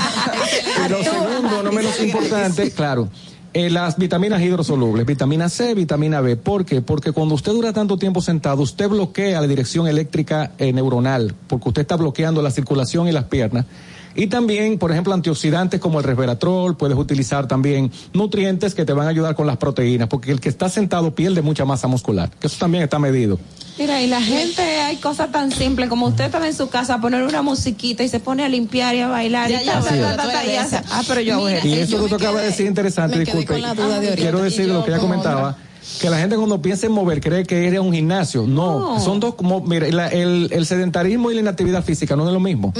Y 0.86 0.88
lo 0.88 1.02
segundo, 1.02 1.62
no 1.64 1.72
menos 1.72 2.00
importante, 2.00 2.70
claro, 2.70 3.08
eh, 3.52 3.68
las 3.68 3.96
vitaminas 3.96 4.40
hidrosolubles, 4.40 5.04
vitamina 5.04 5.48
C, 5.48 5.74
vitamina 5.74 6.20
B. 6.20 6.36
¿Por 6.36 6.64
qué? 6.64 6.82
Porque 6.82 7.10
cuando 7.10 7.34
usted 7.34 7.50
dura 7.50 7.72
tanto 7.72 7.96
tiempo 7.96 8.22
sentado, 8.22 8.62
usted 8.62 8.88
bloquea 8.88 9.40
la 9.40 9.48
dirección 9.48 9.88
eléctrica 9.88 10.52
eh, 10.58 10.72
neuronal, 10.72 11.34
porque 11.48 11.68
usted 11.70 11.82
está 11.82 11.96
bloqueando 11.96 12.42
la 12.42 12.52
circulación 12.52 13.08
y 13.08 13.12
las 13.12 13.24
piernas. 13.24 13.66
Y 14.14 14.26
también, 14.26 14.78
por 14.78 14.90
ejemplo, 14.90 15.14
antioxidantes 15.14 15.78
como 15.80 15.98
el 16.00 16.04
resveratrol, 16.04 16.76
puedes 16.76 16.96
utilizar 16.98 17.46
también 17.46 17.90
nutrientes 18.12 18.74
que 18.74 18.84
te 18.84 18.92
van 18.92 19.06
a 19.06 19.10
ayudar 19.10 19.34
con 19.36 19.46
las 19.46 19.56
proteínas, 19.56 20.08
porque 20.08 20.32
el 20.32 20.40
que 20.40 20.48
está 20.48 20.68
sentado 20.68 21.14
pierde 21.14 21.42
mucha 21.42 21.64
masa 21.64 21.86
muscular, 21.86 22.28
que 22.40 22.48
eso 22.48 22.56
también 22.58 22.82
está 22.84 22.98
medido. 22.98 23.38
Mira, 23.78 24.02
y 24.02 24.08
la 24.08 24.20
gente, 24.20 24.60
hay 24.62 24.96
cosas 24.96 25.30
tan 25.32 25.52
simples 25.52 25.88
como 25.88 26.06
usted 26.08 26.24
está 26.24 26.44
en 26.46 26.52
su 26.54 26.68
casa 26.68 26.94
a 26.94 27.00
poner 27.00 27.22
una 27.22 27.40
musiquita 27.40 28.02
y 28.02 28.08
se 28.08 28.20
pone 28.20 28.44
a 28.44 28.48
limpiar 28.48 28.94
y 28.94 29.00
a 29.00 29.08
bailar 29.08 29.48
Ya, 29.48 29.62
y 29.62 29.64
ya, 29.64 29.74
ta, 29.74 29.80
ta, 29.80 29.88
Así 29.90 30.00
ta, 30.00 30.10
es. 30.10 30.16
ta, 30.16 30.32
ta, 30.32 30.44
y 30.46 30.56
hace- 30.56 30.80
Ah, 30.90 31.02
pero 31.08 31.20
yo 31.22 31.42
Mira. 31.44 31.64
Y 31.64 31.72
eso 31.78 32.02
que 32.02 32.08
tú 32.08 32.14
acabas 32.16 32.42
de 32.42 32.48
decir 32.48 32.66
interesante, 32.66 33.18
disculpe. 33.18 33.54
de 33.54 33.64
ahorita. 33.64 34.16
Quiero 34.16 34.42
decir 34.42 34.66
yo 34.66 34.74
lo 34.74 34.84
que 34.84 34.90
ya 34.90 34.98
comentaba. 34.98 35.56
Que 36.00 36.10
la 36.10 36.18
gente 36.18 36.36
cuando 36.36 36.60
piensa 36.60 36.86
en 36.86 36.92
mover 36.92 37.20
cree 37.20 37.44
que 37.44 37.66
era 37.66 37.80
un 37.80 37.92
gimnasio. 37.92 38.46
No, 38.46 38.94
No. 38.96 39.00
son 39.00 39.18
dos, 39.18 39.34
como, 39.34 39.60
mira, 39.62 39.88
la- 39.88 40.08
el, 40.08 40.48
el 40.52 40.66
sedentarismo 40.66 41.30
y 41.30 41.34
la 41.34 41.40
inactividad 41.40 41.82
física 41.82 42.16
no 42.16 42.26
es 42.26 42.32
lo 42.34 42.40
mismo. 42.40 42.72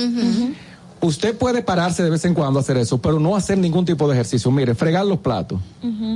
Usted 1.02 1.36
puede 1.36 1.62
pararse 1.62 2.02
de 2.02 2.10
vez 2.10 2.24
en 2.26 2.34
cuando 2.34 2.58
a 2.58 2.62
hacer 2.62 2.76
eso, 2.76 2.98
pero 2.98 3.18
no 3.18 3.34
hacer 3.34 3.56
ningún 3.56 3.84
tipo 3.86 4.06
de 4.06 4.14
ejercicio. 4.14 4.50
Mire, 4.50 4.74
fregar 4.74 5.06
los 5.06 5.18
platos, 5.18 5.58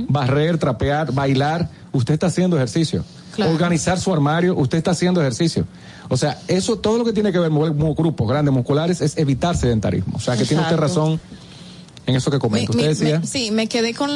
barrer, 0.07 0.57
trapear, 0.57 1.11
bailar, 1.11 1.69
usted 1.91 2.13
está 2.13 2.27
haciendo 2.27 2.55
ejercicio. 2.55 3.03
Claro. 3.33 3.51
Organizar 3.51 3.99
su 3.99 4.13
armario, 4.13 4.55
usted 4.55 4.77
está 4.77 4.91
haciendo 4.91 5.19
ejercicio. 5.21 5.65
O 6.07 6.15
sea, 6.17 6.39
eso, 6.47 6.77
todo 6.77 6.99
lo 6.99 7.03
que 7.03 7.11
tiene 7.13 7.31
que 7.31 7.39
ver 7.39 7.49
mu- 7.49 7.95
grupos 7.95 8.29
grandes 8.29 8.53
musculares 8.53 9.01
es 9.01 9.17
evitar 9.17 9.57
sedentarismo. 9.57 10.15
O 10.17 10.19
sea, 10.19 10.37
que 10.37 10.45
tiene 10.45 10.61
usted 10.63 10.77
razón 10.77 11.19
en 12.07 12.15
eso 12.15 12.29
que 12.31 12.39
comenta. 12.39 12.71
Me- 12.73 12.77
Usted 12.89 12.89
decía. 13.05 13.19
me- 13.19 13.27
sí, 13.27 13.51
me 13.51 13.67
quedé 13.67 13.93
con 13.93 14.09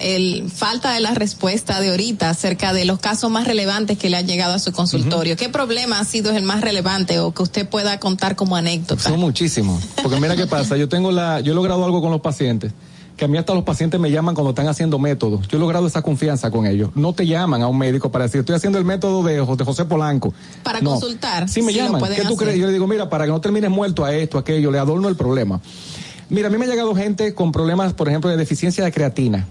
el 0.00 0.50
falta 0.54 0.92
de 0.92 1.00
la 1.00 1.14
respuesta 1.14 1.80
de 1.80 1.90
ahorita 1.90 2.30
acerca 2.30 2.72
de 2.72 2.84
los 2.84 3.00
casos 3.00 3.30
más 3.30 3.46
relevantes 3.46 3.98
que 3.98 4.08
le 4.10 4.16
han 4.16 4.26
llegado 4.26 4.54
a 4.54 4.58
su 4.58 4.72
consultorio. 4.72 5.36
¿Qué 5.36 5.48
problema 5.48 5.98
ha 5.98 6.04
sido 6.04 6.30
el 6.36 6.44
más 6.44 6.60
relevante 6.60 7.18
o 7.18 7.32
que 7.34 7.42
usted 7.42 7.68
pueda 7.68 7.98
contar 7.98 8.36
como 8.36 8.54
anécdota? 8.56 9.02
Son 9.02 9.18
muchísimos. 9.18 9.82
Porque 10.02 10.20
mira 10.20 10.36
qué 10.36 10.46
pasa, 10.46 10.76
yo 10.76 10.88
tengo 10.88 11.10
la, 11.10 11.40
yo 11.40 11.52
he 11.52 11.54
logrado 11.54 11.84
algo 11.84 12.00
con 12.00 12.10
los 12.12 12.20
pacientes, 12.20 12.72
que 13.16 13.24
a 13.24 13.28
mí 13.28 13.36
hasta 13.36 13.52
los 13.52 13.64
pacientes 13.64 13.98
me 13.98 14.12
llaman 14.12 14.36
cuando 14.36 14.50
están 14.50 14.68
haciendo 14.68 15.00
métodos. 15.00 15.48
Yo 15.48 15.56
he 15.58 15.60
logrado 15.60 15.88
esa 15.88 16.02
confianza 16.02 16.52
con 16.52 16.66
ellos. 16.66 16.90
No 16.94 17.12
te 17.14 17.26
llaman 17.26 17.62
a 17.62 17.66
un 17.66 17.76
médico 17.76 18.12
para 18.12 18.26
decir, 18.26 18.38
estoy 18.38 18.54
haciendo 18.54 18.78
el 18.78 18.84
método 18.84 19.24
de, 19.24 19.34
de 19.44 19.64
José 19.64 19.84
Polanco. 19.86 20.32
Para 20.62 20.80
No. 20.80 20.90
consultar. 20.92 21.48
Sí, 21.48 21.60
me 21.62 21.72
si 21.72 21.78
llaman. 21.78 22.00
¿Qué 22.14 22.22
tú 22.22 22.34
hacer. 22.34 22.36
crees? 22.38 22.58
Yo 22.60 22.66
le 22.68 22.72
digo, 22.72 22.86
mira, 22.86 23.10
para 23.10 23.24
que 23.24 23.32
no 23.32 23.40
termines 23.40 23.70
muerto 23.70 24.04
a 24.04 24.14
esto, 24.14 24.38
a 24.38 24.42
aquello, 24.42 24.70
le 24.70 24.78
adorno 24.78 25.08
el 25.08 25.16
problema. 25.16 25.60
Mira, 26.30 26.48
a 26.48 26.50
mí 26.50 26.58
me 26.58 26.64
ha 26.66 26.68
llegado 26.68 26.94
gente 26.94 27.34
con 27.34 27.52
problemas, 27.52 27.92
por 27.94 28.08
ejemplo, 28.08 28.28
de 28.30 28.36
deficiencia 28.36 28.84
de 28.84 28.92
creatina. 28.92 29.46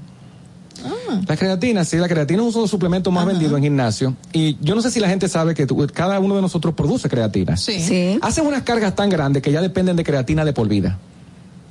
Ah. 0.85 1.21
La 1.27 1.35
creatina, 1.35 1.83
sí, 1.83 1.97
la 1.97 2.07
creatina 2.07 2.39
es 2.41 2.43
uno 2.47 2.51
de 2.53 2.59
los 2.61 2.69
suplementos 2.69 3.11
más 3.11 3.25
vendidos 3.25 3.57
en 3.57 3.63
gimnasio. 3.63 4.15
Y 4.31 4.57
yo 4.61 4.75
no 4.75 4.81
sé 4.81 4.91
si 4.91 4.99
la 4.99 5.09
gente 5.09 5.27
sabe 5.27 5.55
que 5.55 5.65
tú- 5.65 5.87
cada 5.93 6.19
uno 6.19 6.35
de 6.35 6.41
nosotros 6.41 6.73
produce 6.75 7.09
creatina. 7.09 7.57
Sí. 7.57 7.79
Sí. 7.81 8.19
Hacen 8.21 8.45
unas 8.45 8.61
cargas 8.61 8.95
tan 8.95 9.09
grandes 9.09 9.41
que 9.41 9.51
ya 9.51 9.61
dependen 9.61 9.95
de 9.95 10.03
creatina 10.03 10.45
de 10.45 10.53
por 10.53 10.67
vida. 10.67 10.97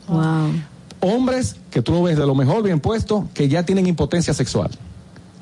Wow. 0.09 0.53
Hombres 1.01 1.57
que 1.71 1.83
tú 1.83 1.93
lo 1.93 2.03
ves 2.03 2.17
de 2.17 2.27
lo 2.27 2.35
mejor 2.35 2.63
bien 2.63 2.81
puesto, 2.81 3.29
que 3.35 3.49
ya 3.49 3.65
tienen 3.65 3.87
impotencia 3.87 4.35
sexual. 4.35 4.71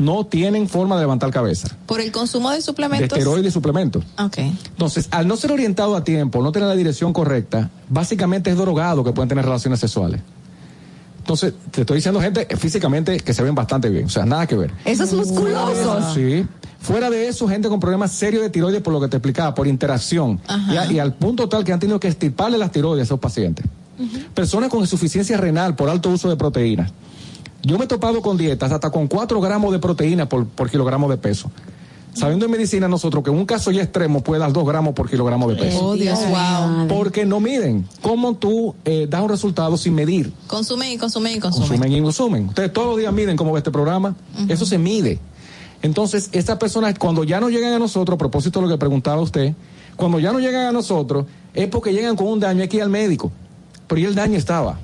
No 0.04 0.26
tienen 0.26 0.68
forma 0.68 0.96
de 0.96 1.02
levantar 1.02 1.30
cabeza. 1.30 1.68
Por 1.86 2.00
el 2.00 2.12
consumo 2.12 2.50
de 2.50 2.56
De 2.56 2.62
suplementos. 2.62 3.18
esteroides 3.18 3.46
y 3.46 3.50
suplementos. 3.50 4.04
Ok. 4.18 4.38
Entonces, 4.38 5.08
al 5.10 5.26
no 5.26 5.36
ser 5.36 5.52
orientado 5.52 5.96
a 5.96 6.04
tiempo, 6.04 6.42
no 6.42 6.52
tener 6.52 6.68
la 6.68 6.76
dirección 6.76 7.12
correcta, 7.12 7.70
básicamente 7.88 8.50
es 8.50 8.56
drogado 8.56 9.02
que 9.02 9.12
pueden 9.12 9.28
tener 9.28 9.44
relaciones 9.44 9.80
sexuales. 9.80 10.20
Entonces, 11.18 11.54
te 11.70 11.80
estoy 11.80 11.96
diciendo 11.96 12.20
gente 12.20 12.46
físicamente 12.58 13.16
que 13.18 13.32
se 13.32 13.42
ven 13.42 13.54
bastante 13.54 13.88
bien, 13.88 14.04
o 14.04 14.08
sea, 14.10 14.26
nada 14.26 14.46
que 14.46 14.56
ver. 14.56 14.72
Esos 14.84 15.10
musculosos. 15.14 16.12
Sí. 16.14 16.44
Fuera 16.80 17.08
de 17.08 17.28
eso, 17.28 17.48
gente 17.48 17.70
con 17.70 17.80
problemas 17.80 18.12
serios 18.12 18.42
de 18.42 18.50
tiroides, 18.50 18.82
por 18.82 18.92
lo 18.92 19.00
que 19.00 19.08
te 19.08 19.16
explicaba, 19.16 19.54
por 19.54 19.66
interacción. 19.66 20.38
Y, 20.90 20.98
al 20.98 21.14
punto 21.14 21.48
tal 21.48 21.64
que 21.64 21.72
han 21.72 21.80
tenido 21.80 21.98
que 21.98 22.08
estirparle 22.08 22.58
las 22.58 22.72
tiroides 22.72 23.00
a 23.00 23.04
esos 23.04 23.20
pacientes. 23.20 23.64
Personas 24.34 24.68
con 24.68 24.80
insuficiencia 24.80 25.38
renal 25.38 25.76
por 25.76 25.88
alto 25.88 26.10
uso 26.10 26.28
de 26.28 26.36
proteínas. 26.36 26.92
Yo 27.64 27.78
me 27.78 27.84
he 27.84 27.88
topado 27.88 28.20
con 28.20 28.36
dietas 28.36 28.70
hasta 28.72 28.90
con 28.90 29.08
4 29.08 29.40
gramos 29.40 29.72
de 29.72 29.78
proteína 29.78 30.28
por, 30.28 30.46
por 30.46 30.70
kilogramo 30.70 31.08
de 31.08 31.16
peso. 31.16 31.50
Sabiendo 32.12 32.44
en 32.44 32.52
medicina 32.52 32.86
nosotros 32.86 33.24
que 33.24 33.30
un 33.30 33.44
caso 33.44 33.72
ya 33.72 33.82
extremo 33.82 34.22
puede 34.22 34.40
dar 34.40 34.52
2 34.52 34.66
gramos 34.66 34.94
por 34.94 35.10
kilogramo 35.10 35.48
de 35.50 35.56
peso. 35.56 35.84
Oh, 35.84 35.94
Dios, 35.94 36.18
wow. 36.28 36.86
Porque 36.86 37.24
no 37.24 37.40
miden. 37.40 37.88
¿Cómo 38.02 38.34
tú 38.34 38.74
eh, 38.84 39.06
das 39.08 39.22
un 39.22 39.28
resultado 39.28 39.76
sin 39.76 39.94
medir? 39.94 40.32
Consumen 40.46 40.92
y 40.92 40.98
consumen 40.98 41.36
y 41.36 41.40
consumen. 41.40 41.68
Consumen 41.68 41.92
y 41.92 42.02
consumen. 42.02 42.48
Ustedes 42.48 42.72
todos 42.72 42.88
los 42.88 42.98
días 42.98 43.12
miden 43.12 43.36
cómo 43.36 43.52
va 43.52 43.58
este 43.58 43.72
programa. 43.72 44.14
Eso 44.48 44.64
se 44.64 44.78
mide. 44.78 45.18
Entonces, 45.82 46.28
estas 46.32 46.56
personas, 46.56 46.98
cuando 46.98 47.24
ya 47.24 47.40
no 47.40 47.50
llegan 47.50 47.72
a 47.72 47.78
nosotros, 47.78 48.14
a 48.14 48.18
propósito 48.18 48.60
de 48.60 48.66
lo 48.68 48.72
que 48.72 48.78
preguntaba 48.78 49.20
usted, 49.20 49.54
cuando 49.96 50.18
ya 50.18 50.32
no 50.32 50.38
llegan 50.38 50.66
a 50.66 50.72
nosotros, 50.72 51.26
es 51.52 51.68
porque 51.68 51.92
llegan 51.92 52.16
con 52.16 52.28
un 52.28 52.40
daño 52.40 52.62
aquí 52.62 52.80
al 52.80 52.90
médico. 52.90 53.32
Pero 53.86 54.00
ya 54.00 54.08
el 54.08 54.14
daño 54.14 54.38
estaba. 54.38 54.78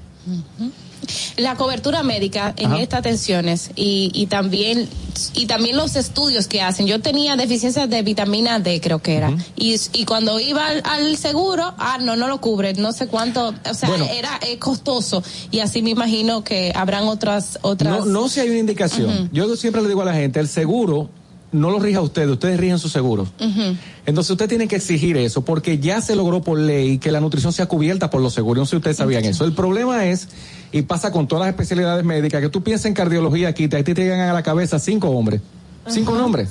La 1.36 1.56
cobertura 1.56 2.02
médica 2.02 2.54
en 2.56 2.72
Ajá. 2.72 2.80
estas 2.82 2.98
atenciones 3.00 3.70
y, 3.76 4.10
y 4.14 4.26
también 4.26 4.88
y 5.34 5.46
también 5.46 5.76
los 5.76 5.96
estudios 5.96 6.46
que 6.46 6.62
hacen. 6.62 6.86
Yo 6.86 7.00
tenía 7.00 7.36
deficiencias 7.36 7.90
de 7.90 8.02
vitamina 8.02 8.58
D, 8.60 8.80
creo 8.80 9.00
que 9.00 9.16
era. 9.16 9.32
y, 9.56 9.76
y 9.92 10.04
cuando 10.04 10.38
iba 10.40 10.66
al, 10.66 10.82
al 10.84 11.16
seguro, 11.16 11.74
ah, 11.78 11.98
no, 12.00 12.16
no 12.16 12.28
lo 12.28 12.40
cubre, 12.40 12.74
no 12.74 12.92
sé 12.92 13.06
cuánto, 13.06 13.52
o 13.68 13.74
sea, 13.74 13.88
Bueno. 13.88 14.06
era 14.10 14.38
eh, 14.46 14.58
costoso. 14.58 15.22
Y 15.50 15.60
así 15.60 15.82
me 15.82 15.90
imagino 15.90 16.44
que 16.44 16.72
habrán 16.74 17.04
otras 17.04 17.58
otras. 17.62 18.00
No, 18.00 18.04
no 18.06 18.28
si 18.28 18.40
hay 18.40 18.48
una 18.50 18.58
indicación. 18.58 19.28
Yo 19.32 19.54
siempre 19.56 19.82
le 19.82 19.88
digo 19.88 20.02
a 20.02 20.06
la 20.06 20.14
gente, 20.14 20.40
el 20.40 20.48
seguro 20.48 21.10
no 21.52 21.70
lo 21.70 21.80
rija 21.80 22.00
usted, 22.00 22.28
ustedes 22.28 22.58
rigen 22.60 22.78
sus 22.78 22.92
seguros. 22.92 23.28
Ujú. 23.40 23.76
Entonces 24.06 24.30
usted 24.30 24.48
tiene 24.48 24.68
que 24.68 24.76
exigir 24.76 25.16
eso 25.16 25.44
porque 25.44 25.78
ya 25.78 26.00
se 26.00 26.14
logró 26.14 26.42
por 26.42 26.58
ley 26.58 26.98
que 26.98 27.10
la 27.10 27.20
nutrición 27.20 27.52
sea 27.52 27.66
cubierta 27.66 28.08
por 28.08 28.20
los 28.22 28.32
seguros. 28.32 28.60
No 28.62 28.66
sé 28.66 28.70
si 28.70 28.76
ustedes 28.76 28.96
sabían 28.98 29.24
eso. 29.24 29.44
El 29.44 29.52
problema 29.52 30.06
es, 30.06 30.28
y 30.72 30.82
pasa 30.82 31.10
con 31.10 31.26
todas 31.26 31.46
las 31.46 31.50
especialidades 31.50 32.04
médicas, 32.04 32.40
que 32.40 32.48
tú 32.48 32.62
piensas 32.62 32.86
en 32.86 32.94
cardiología 32.94 33.48
aquí, 33.48 33.68
te, 33.68 33.76
a 33.76 33.84
ti 33.84 33.94
te 33.94 34.02
llegan 34.02 34.20
a 34.20 34.32
la 34.32 34.42
cabeza 34.42 34.78
cinco 34.78 35.08
hombres. 35.10 35.40
Cinco 35.88 36.14
nombres. 36.14 36.50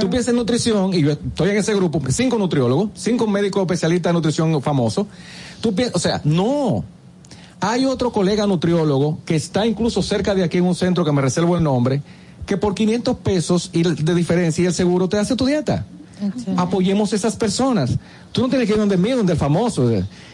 Tú 0.00 0.10
piensas 0.10 0.30
en 0.30 0.36
nutrición, 0.36 0.94
y 0.94 1.02
yo 1.02 1.12
estoy 1.12 1.50
en 1.50 1.58
ese 1.58 1.74
grupo, 1.74 2.00
cinco 2.08 2.38
nutriólogos, 2.38 2.90
cinco 2.94 3.26
médicos 3.26 3.62
especialistas 3.62 4.10
de 4.10 4.14
nutrición 4.14 4.62
famosos. 4.62 5.06
Tú 5.60 5.74
piensas, 5.74 5.96
o 5.96 5.98
sea, 5.98 6.20
no. 6.24 6.84
Hay 7.60 7.84
otro 7.84 8.10
colega 8.10 8.46
nutriólogo 8.46 9.20
que 9.24 9.36
está 9.36 9.66
incluso 9.66 10.02
cerca 10.02 10.34
de 10.34 10.42
aquí 10.42 10.58
en 10.58 10.64
un 10.64 10.74
centro 10.74 11.04
que 11.04 11.12
me 11.12 11.22
reservo 11.22 11.56
el 11.56 11.62
nombre, 11.62 12.02
que 12.44 12.56
por 12.56 12.74
500 12.74 13.18
pesos 13.18 13.70
y 13.72 13.82
de 13.84 14.14
diferencia 14.14 14.64
y 14.64 14.66
el 14.66 14.74
seguro 14.74 15.08
te 15.08 15.18
hace 15.18 15.36
tu 15.36 15.46
dieta. 15.46 15.86
Apoyemos 16.56 17.12
esas 17.12 17.36
personas. 17.36 17.98
Tú 18.32 18.42
no 18.42 18.48
tienes 18.48 18.66
que 18.66 18.74
ir 18.74 18.78
donde 18.78 18.96
mí, 18.96 19.10
donde 19.10 19.32
el 19.32 19.38
famoso. 19.38 19.90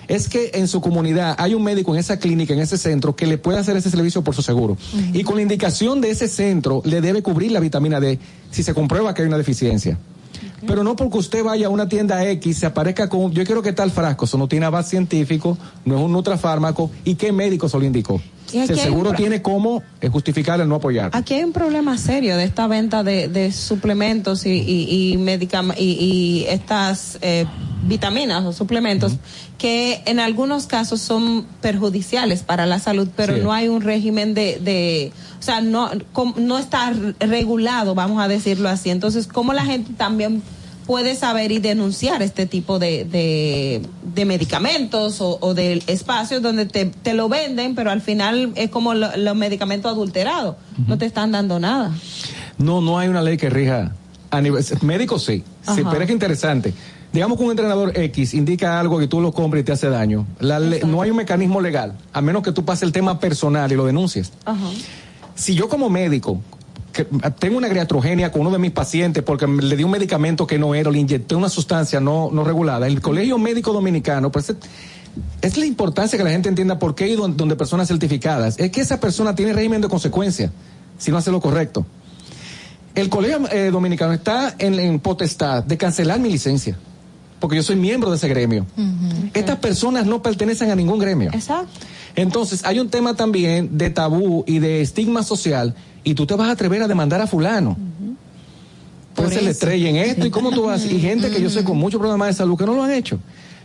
Es 0.07 0.28
que 0.28 0.50
en 0.55 0.68
su 0.68 0.81
comunidad 0.81 1.34
hay 1.39 1.55
un 1.55 1.62
médico 1.62 1.94
en 1.94 2.00
esa 2.00 2.18
clínica, 2.18 2.55
en 2.55 2.60
ese 2.60 2.78
centro, 2.78 3.15
que 3.15 3.26
le 3.26 3.39
puede 3.39 3.58
hacer 3.58 3.76
ese 3.76 3.91
servicio 3.91 4.23
por 4.23 4.34
su 4.34 4.42
seguro. 4.42 4.76
Y 5.12 5.25
con 5.25 5.36
la 5.36 5.42
indicación 5.42 6.00
de 6.00 6.10
ese 6.10 6.28
centro, 6.28 6.83
le 6.84 7.00
debe 7.00 7.23
cubrir 7.23 7.52
la 7.52 7.60
vitamina 7.60 8.00
D 8.00 8.18
si 8.50 8.62
se 8.62 8.75
comprueba 8.75 9.15
que 9.15 9.23
hay 9.23 9.28
una 9.28 9.39
deficiencia. 9.39 9.99
Pero 10.67 10.83
no 10.83 10.97
porque 10.97 11.18
usted 11.18 11.44
vaya 11.44 11.67
a 11.67 11.70
una 11.70 11.89
tienda 11.89 12.25
X, 12.31 12.58
se 12.58 12.67
aparezca 12.67 13.08
con, 13.08 13.33
yo 13.33 13.44
quiero 13.44 13.62
que 13.62 13.73
tal 13.73 13.91
frasco, 13.91 14.25
eso 14.25 14.39
no 14.39 14.49
tiene 14.49 14.67
avance 14.67 14.91
científico, 14.91 15.57
no 15.84 15.97
es 15.97 16.02
un 16.02 16.12
nutrafármaco, 16.12 16.91
y 17.05 17.15
qué 17.15 17.33
médico 17.33 17.68
se 17.68 17.78
lo 17.78 17.84
indicó. 17.84 18.20
Y 18.52 18.59
hay 18.59 18.68
seguro 18.68 19.10
un 19.10 19.17
tiene 19.17 19.43
cómo 19.43 19.83
justificar 20.10 20.60
el 20.60 20.68
no 20.68 20.77
apoyar. 20.77 21.10
Aquí 21.12 21.35
hay 21.35 21.44
un 21.44 21.52
problema 21.52 21.99
serio 21.99 22.36
de 22.36 22.44
esta 22.44 22.67
venta 22.67 23.02
de, 23.02 23.28
de 23.28 23.52
suplementos 23.52 24.47
y, 24.47 24.51
y, 24.51 25.12
y, 25.12 25.17
medicam- 25.17 25.75
y, 25.77 25.85
y 25.85 26.44
estas 26.49 27.18
eh, 27.20 27.47
vitaminas 27.85 28.44
o 28.44 28.52
suplementos 28.52 29.17
que 29.59 30.02
en 30.07 30.20
algunos 30.20 30.67
casos 30.67 31.01
son 31.01 31.44
perjudiciales 31.60 32.43
para 32.43 32.65
la 32.67 32.78
salud, 32.78 33.09
pero 33.17 33.35
Sí. 33.35 33.41
no 33.43 33.52
hay 33.52 33.68
un 33.68 33.81
régimen 33.83 34.35
de, 34.35 34.59
de 34.60 35.12
o 35.39 35.43
sea, 35.43 35.60
no, 35.60 35.91
no 36.36 36.59
está 36.59 36.93
regulado, 37.20 37.94
vamos 37.94 38.23
a 38.23 38.28
decirlo 38.28 38.68
así. 38.68 38.91
Entonces, 38.91 39.27
¿cómo 39.27 39.52
la 39.52 39.65
gente 39.65 39.93
también 39.97 40.43
puede 40.89 41.15
saber 41.15 41.52
y 41.52 41.58
denunciar 41.58 42.23
este 42.23 42.47
tipo 42.47 42.78
de, 42.78 43.05
de, 43.05 43.83
de 44.15 44.25
medicamentos 44.25 45.20
o, 45.20 45.36
o 45.41 45.52
de 45.52 45.83
espacios 45.86 46.41
donde 46.42 46.65
te, 46.65 46.86
te 46.86 47.12
lo 47.12 47.28
venden, 47.28 47.75
pero 47.75 47.91
al 47.91 48.00
final 48.00 48.52
es 48.57 48.70
como 48.70 48.94
lo- 48.94 49.15
los 49.18 49.36
medicamentos 49.36 49.92
adulterados, 49.92 50.57
no 50.86 50.97
te 50.97 51.05
están 51.05 51.31
dando 51.31 51.60
nada. 51.60 51.92
No, 52.57 52.81
no 52.81 52.99
hay 52.99 53.08
una 53.08 53.20
ley 53.20 53.36
que 53.36 53.50
rija 53.50 53.92
a 54.31 54.41
nivel 54.41 54.65
médico 54.83 55.18
sí, 55.18 55.44
pero 55.91 56.00
es 56.00 56.07
que 56.07 56.12
interesante. 56.15 56.73
Digamos 57.12 57.36
que 57.39 57.44
un 57.44 57.50
entrenador 57.50 57.92
X 57.97 58.33
indica 58.34 58.81
algo 58.81 58.99
que 58.99 59.07
tú 59.08 59.20
lo 59.20 59.31
compras 59.33 59.60
y 59.60 59.65
te 59.65 59.73
hace 59.73 59.89
daño. 59.91 60.26
La 60.41 60.58
le- 60.58 60.81
no 60.81 61.02
hay 61.02 61.10
un 61.10 61.17
mecanismo 61.18 61.60
legal, 61.60 61.99
a 62.15 62.20
menos 62.23 62.42
que 62.42 62.52
tú 62.52 62.65
pases 62.65 62.84
el 62.84 62.92
tema 62.92 63.20
personal 63.20 63.70
y 63.70 63.76
lo 63.76 63.84
denuncies. 63.84 64.33
Si 65.34 65.55
yo 65.55 65.68
como 65.68 65.89
médico 65.91 66.41
que 67.05 67.05
tengo 67.39 67.57
una 67.59 67.68
griatrogenia 67.68 68.33
con 68.33 68.41
uno 68.43 68.51
de 68.51 68.59
mis 68.59 68.73
pacientes 68.73 69.23
porque 69.23 69.47
le 69.47 69.77
di 69.77 69.85
un 69.85 69.91
medicamento 69.91 70.47
que 70.47 70.59
no 70.59 70.75
era, 70.75 70.91
le 70.91 70.99
inyecté 70.99 71.35
una 71.36 71.49
sustancia 71.49 72.01
no, 72.01 72.31
no 72.33 72.43
regulada, 72.44 72.86
el 72.86 73.01
Colegio 73.01 73.39
Médico 73.39 73.73
Dominicano, 73.73 74.31
pues 74.33 74.52
es- 75.41 75.57
la 75.57 75.65
importancia 75.67 76.18
que 76.18 76.25
la 76.25 76.31
gente 76.31 76.49
entienda 76.49 76.78
por 76.78 76.94
qué 76.94 77.05
hay 77.05 77.15
don- 77.17 77.36
donde 77.36 77.57
personas 77.57 77.89
certificadas. 77.89 78.59
Es 78.59 78.70
que 78.70 78.81
esa 78.81 79.01
persona 79.01 79.35
tiene 79.35 79.52
régimen 79.52 79.81
de 79.81 79.89
consecuencia 79.89 80.52
si 80.99 81.10
no 81.10 81.17
hace 81.18 81.31
lo 81.31 81.41
correcto. 81.41 81.86
El 82.94 83.09
Colegio 83.09 83.49
eh, 83.52 83.70
Dominicano 83.70 84.12
está 84.12 84.55
en, 84.59 84.78
en 84.78 84.99
potestad 84.99 85.62
de 85.62 85.77
cancelar 85.77 86.18
mi 86.18 86.31
licencia, 86.31 86.77
porque 87.39 87.57
yo 87.57 87.62
soy 87.62 87.77
miembro 87.77 88.10
de 88.10 88.17
ese 88.17 88.27
gremio. 88.28 88.67
Estas 89.35 89.57
personas 89.59 90.05
no 90.07 90.20
pertenecen 90.20 90.70
a 90.70 90.75
ningún 90.75 90.99
gremio. 90.99 91.31
Exacto. 91.33 91.70
Entonces, 92.17 92.65
hay 92.65 92.81
un 92.81 92.89
tema 92.89 93.15
también 93.15 93.78
de 93.78 93.91
tabú 93.91 94.43
y 94.49 94.59
de 94.59 94.81
estigma 94.81 95.23
social, 95.23 95.77
y 96.05 96.15
tú 96.15 96.27
te 96.27 96.35
vas 96.35 96.49
a 96.49 96.52
atrever 96.52 96.83
a 96.83 96.89
demandar 96.89 97.20
a 97.20 97.27
fulano. 97.27 97.77
Puede 99.15 99.31
ser 99.31 99.43
la 99.43 99.51
estrella 99.51 99.89
en 99.89 99.97
esto, 99.97 100.27
y 100.27 100.31
cómo 100.31 100.51
tú 100.51 100.65
vas. 100.65 100.85
Y 100.85 101.01
gente 101.01 101.31
que 101.31 101.41
yo 101.41 101.51
sé 101.51 101.65
con 101.65 101.77
muchos 101.77 102.01
problemas 102.01 102.28
de 102.28 102.35
salud 102.35 102.57
que 102.57 102.65
no 102.65 102.75
lo 102.75 102.85
han 102.85 102.93
hecho. 102.93 103.18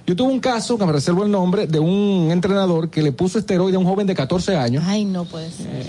Yo 0.06 0.16
tuve 0.16 0.34
un 0.34 0.40
caso, 0.40 0.78
que 0.78 0.86
me 0.86 0.92
reservo 0.92 1.24
el 1.24 1.32
nombre, 1.32 1.68
de 1.68 1.80
un 1.80 2.30
entrenador 2.32 2.90
que 2.90 3.02
le 3.02 3.12
puso 3.12 3.40
esteroide 3.40 3.78
a 3.78 3.80
un 3.80 3.86
joven 3.86 4.06
de 4.06 4.16
14 4.16 4.56
años. 4.58 4.84
Ay, 4.86 5.06
no 5.06 5.26
puede 5.26 5.50
ser. 5.52 5.86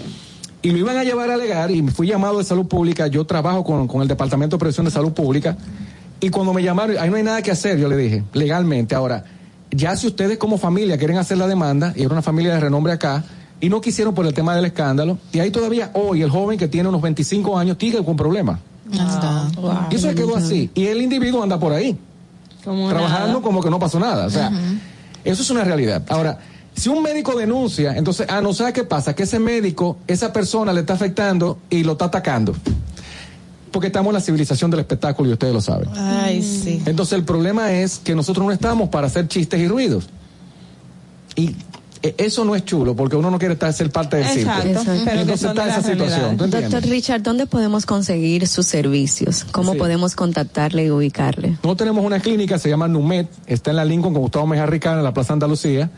Y 0.63 0.71
lo 0.71 0.79
iban 0.79 0.97
a 0.97 1.05
llevar 1.05 1.31
a 1.31 1.35
alegar 1.35 1.71
y 1.71 1.83
fui 1.89 2.07
llamado 2.07 2.39
de 2.39 2.45
salud 2.45 2.67
pública. 2.67 3.07
Yo 3.09 3.25
trabajo 3.25 3.65
con, 3.65 3.89
con 3.89 4.03
el 4.03 4.09
Departamento 4.09 4.57
de 4.57 4.61
Prevención 4.61 4.87
de 4.87 4.93
Salud 4.93 5.13
Pública. 5.13 5.57
Y 6.21 6.31
cuando 6.31 6.55
me 6.55 6.63
llamaron, 6.63 6.97
ahí 6.99 7.11
no 7.11 7.17
hay 7.17 7.23
nada 7.23 7.43
que 7.43 7.51
hacer, 7.51 7.79
yo 7.79 7.89
le 7.89 7.97
dije, 7.97 8.23
legalmente. 8.33 8.95
Ahora, 8.95 9.25
ya 9.71 9.97
si 9.97 10.07
ustedes 10.07 10.39
como 10.39 10.59
familia 10.59 10.97
quieren 10.97 11.19
hacer 11.19 11.37
la 11.37 11.47
demanda, 11.47 11.93
y 11.97 12.03
era 12.03 12.13
una 12.13 12.23
familia 12.23 12.55
de 12.55 12.61
renombre 12.61 12.93
acá, 12.93 13.25
y 13.61 13.69
no 13.69 13.81
quisieron 13.81 14.15
por 14.15 14.27
el 14.27 14.35
tema 14.35 14.55
del 14.55 14.65
escándalo, 14.65 15.19
y 15.33 15.39
ahí 15.39 15.51
todavía 15.51 15.91
hoy 15.95 16.23
el 16.23 16.31
joven 16.31 16.59
que 16.59 16.69
tiene 16.69 16.89
unos 16.89 17.03
25 17.03 17.59
años 17.59 17.77
sigue 17.79 18.05
con 18.05 18.17
problemas. 18.17 18.61
Y 19.91 19.95
eso 19.95 20.09
se 20.09 20.15
quedó 20.15 20.37
así. 20.37 20.71
Y 20.75 20.87
el 20.87 21.01
individuo 21.01 21.43
anda 21.43 21.59
por 21.59 21.73
ahí, 21.73 21.97
trabajando 22.63 23.29
nada. 23.29 23.41
como 23.41 23.63
que 23.63 23.71
no 23.71 23.79
pasó 23.79 23.99
nada. 23.99 24.27
O 24.27 24.31
sea, 24.31 24.53
eso 25.25 25.43
es 25.43 25.51
una 25.51 25.65
realidad. 25.65 26.03
Ahora, 26.09 26.39
si 26.77 26.89
un 26.89 27.03
médico 27.03 27.37
denuncia, 27.37 27.97
entonces, 27.97 28.27
ah, 28.29 28.41
no 28.41 28.53
sabe 28.53 28.73
qué 28.73 28.85
pasa, 28.85 29.15
que 29.15 29.23
ese 29.23 29.39
médico, 29.39 29.99
esa 30.07 30.33
persona 30.33 30.73
le 30.73 30.81
está 30.81 30.95
afectando 30.95 31.59
y 31.71 31.85
lo 31.85 31.93
está 31.93 32.07
atacando. 32.07 32.55
Porque 33.71 33.89
estamos 33.89 34.11
en 34.11 34.15
la 34.15 34.21
civilización 34.21 34.71
del 34.71 34.81
espectáculo 34.81 35.31
y 35.31 35.33
ustedes 35.33 35.55
lo 35.55 35.61
saben. 35.61 35.89
Ay, 35.97 36.43
sí. 36.43 36.83
Entonces 36.87 37.15
el 37.15 37.25
problema 37.25 37.73
es 37.73 37.99
que 37.99 38.15
nosotros 38.15 38.45
no 38.45 38.53
estamos 38.53 38.89
para 38.89 39.07
hacer 39.07 39.27
chistes 39.29 39.61
y 39.61 39.67
ruidos. 39.67 40.09
Y 41.37 41.57
eso 42.19 42.45
no 42.45 42.55
es 42.55 42.65
chulo 42.65 42.95
porque 42.95 43.17
uno 43.17 43.31
no 43.31 43.39
quiere 43.39 43.55
estar 43.55 43.73
ser 43.73 43.91
parte 43.91 44.17
del 44.19 44.27
circo. 44.27 44.51
Exacto, 44.65 44.93
pero 45.05 45.21
Entonces 45.21 45.49
está 45.49 45.69
esa 45.69 45.83
situación. 45.83 46.37
Doctor 46.37 46.83
Richard, 46.83 47.23
¿dónde 47.23 47.47
podemos 47.47 47.87
conseguir 47.87 48.47
sus 48.47 48.67
servicios? 48.67 49.45
¿Cómo 49.53 49.73
Sí. 49.73 49.79
podemos 49.79 50.15
contactarle 50.15 50.85
y 50.87 50.91
ubicarle? 50.91 51.51
Nosotros 51.51 51.77
tenemos 51.79 52.05
una 52.05 52.21
clínica, 52.21 52.59
se 52.59 52.69
llama 52.69 52.89
NUMED, 52.89 53.27
está 53.47 53.71
en 53.71 53.77
la 53.77 53.85
Lincoln 53.85 54.13
con 54.13 54.23
Gustavo 54.23 54.47
Mejar 54.47 54.71
Ricard, 54.71 54.99
en 54.99 55.05
la 55.05 55.15
Plaza 55.15 55.33
Andalucía. 55.33 55.91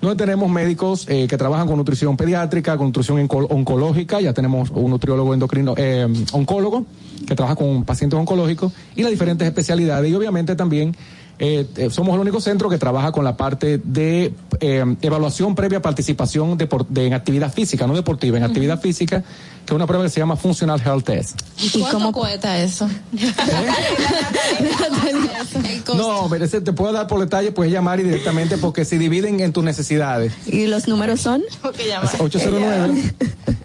Donde 0.00 0.16
tenemos 0.16 0.50
médicos 0.50 1.06
eh, 1.08 1.28
que 1.28 1.38
trabajan 1.38 1.68
con 1.68 1.76
nutrición 1.76 2.16
pediátrica, 2.16 2.76
con 2.76 2.88
nutrición 2.88 3.18
onco- 3.28 3.46
oncológica, 3.48 4.20
ya 4.20 4.32
tenemos 4.32 4.70
un 4.70 4.90
nutriólogo 4.90 5.32
endocrino, 5.32 5.74
eh, 5.76 6.08
oncólogo 6.32 6.86
que 7.24 7.36
trabaja 7.36 7.54
con 7.54 7.84
pacientes 7.84 8.18
oncológicos 8.18 8.72
y 8.96 9.02
las 9.02 9.12
diferentes 9.12 9.46
especialidades. 9.46 10.10
Y 10.10 10.14
obviamente 10.16 10.56
también 10.56 10.96
eh, 11.44 11.66
eh, 11.74 11.90
somos 11.90 12.14
el 12.14 12.20
único 12.20 12.40
centro 12.40 12.70
que 12.70 12.78
trabaja 12.78 13.10
con 13.10 13.24
la 13.24 13.36
parte 13.36 13.80
de 13.82 14.32
eh, 14.60 14.96
evaluación 15.02 15.56
previa 15.56 15.78
a 15.78 15.82
participación 15.82 16.56
de, 16.56 16.68
en 17.04 17.14
actividad 17.14 17.52
física, 17.52 17.84
no 17.88 17.96
deportiva, 17.96 18.38
en 18.38 18.44
actividad 18.44 18.80
física, 18.80 19.22
que 19.22 19.66
es 19.66 19.72
una 19.72 19.88
prueba 19.88 20.04
que 20.04 20.10
se 20.10 20.20
llama 20.20 20.36
Functional 20.36 20.80
Health 20.80 21.04
Test. 21.04 21.40
¿Y 21.60 21.80
cuánto 21.80 22.12
cuesta 22.12 22.62
eso? 22.62 22.88
No, 25.96 26.28
pero 26.30 26.44
ese 26.44 26.60
te 26.60 26.72
puedo 26.72 26.92
dar 26.92 27.08
por 27.08 27.18
detalle, 27.18 27.50
puedes 27.50 27.72
llamar 27.72 27.98
y 27.98 28.04
directamente 28.04 28.56
porque 28.56 28.84
se 28.84 28.98
dividen 28.98 29.40
en 29.40 29.52
tus 29.52 29.64
necesidades. 29.64 30.32
¿Y 30.46 30.66
los 30.68 30.86
números 30.86 31.20
son? 31.20 31.42
809 32.18 33.14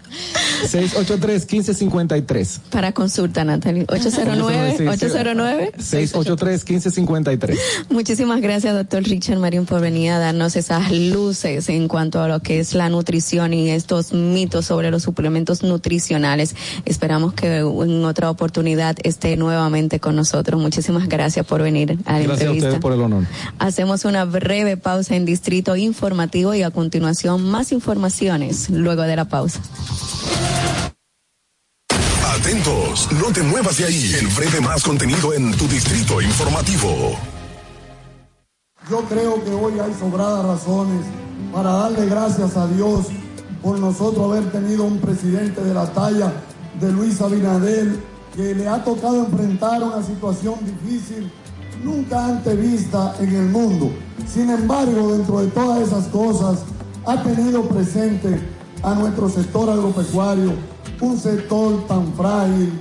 683 0.66 1.46
1553. 1.50 2.60
Para 2.70 2.92
consulta, 2.92 3.44
Natalie. 3.44 3.84
809 3.88 4.88
809 4.88 5.72
683 5.78 6.64
1553. 6.68 7.58
Muchísimas 7.90 8.40
gracias, 8.40 8.74
doctor 8.74 9.02
Richard 9.02 9.38
Marín, 9.38 9.66
por 9.66 9.80
venir 9.80 10.10
a 10.12 10.18
darnos 10.18 10.56
esas 10.56 10.90
luces 10.90 11.68
en 11.68 11.88
cuanto 11.88 12.20
a 12.22 12.28
lo 12.28 12.40
que 12.40 12.60
es 12.60 12.74
la 12.74 12.88
nutrición 12.88 13.54
y 13.54 13.70
estos 13.70 14.12
mitos 14.12 14.66
sobre 14.66 14.90
los 14.90 15.02
suplementos 15.02 15.62
nutricionales. 15.62 16.54
Esperamos 16.84 17.34
que 17.34 17.58
en 17.58 18.04
otra 18.04 18.30
oportunidad 18.30 18.96
esté 19.02 19.36
nuevamente 19.36 20.00
con 20.00 20.16
nosotros. 20.16 20.60
Muchísimas 20.60 21.08
gracias 21.08 21.46
por 21.46 21.62
venir 21.62 21.98
a 22.04 22.18
la 22.18 22.18
Gracias 22.18 22.28
a 22.28 22.32
entrevista. 22.44 22.68
ustedes 22.68 22.80
por 22.80 22.92
el 22.92 23.00
honor. 23.00 23.24
Hacemos 23.58 24.04
una 24.04 24.24
breve 24.24 24.76
pausa 24.76 25.16
en 25.16 25.24
Distrito 25.24 25.76
Informativo 25.76 26.54
y 26.54 26.62
a 26.62 26.70
continuación 26.70 27.42
más 27.48 27.72
informaciones 27.72 28.70
luego 28.70 29.02
de 29.02 29.16
la 29.16 29.26
pausa. 29.26 29.60
Atentos, 32.38 33.08
no 33.12 33.32
te 33.32 33.42
muevas 33.42 33.78
de 33.78 33.84
ahí. 33.84 34.14
En 34.20 34.34
breve 34.34 34.60
más 34.60 34.82
contenido 34.82 35.32
en 35.34 35.56
tu 35.56 35.66
distrito 35.68 36.20
informativo. 36.20 37.18
Yo 38.90 39.02
creo 39.08 39.44
que 39.44 39.50
hoy 39.50 39.78
hay 39.78 39.92
sobradas 39.98 40.46
razones 40.46 41.04
para 41.52 41.70
darle 41.70 42.06
gracias 42.06 42.56
a 42.56 42.66
Dios 42.68 43.06
por 43.62 43.78
nosotros 43.78 44.30
haber 44.30 44.50
tenido 44.52 44.84
un 44.84 44.98
presidente 44.98 45.62
de 45.62 45.74
la 45.74 45.92
talla 45.92 46.32
de 46.80 46.92
Luis 46.92 47.20
Abinader 47.20 47.98
que 48.34 48.54
le 48.54 48.68
ha 48.68 48.82
tocado 48.84 49.26
enfrentar 49.26 49.82
una 49.82 50.02
situación 50.02 50.54
difícil 50.64 51.30
nunca 51.82 52.24
antes 52.24 52.60
vista 52.60 53.14
en 53.20 53.34
el 53.34 53.46
mundo. 53.46 53.90
Sin 54.26 54.50
embargo, 54.50 55.12
dentro 55.12 55.40
de 55.40 55.48
todas 55.48 55.88
esas 55.88 56.06
cosas, 56.06 56.60
ha 57.04 57.22
tenido 57.22 57.62
presente 57.62 58.38
a 58.82 58.94
nuestro 58.94 59.28
sector 59.28 59.70
agropecuario, 59.70 60.52
un 61.00 61.18
sector 61.18 61.86
tan 61.86 62.12
frágil, 62.14 62.72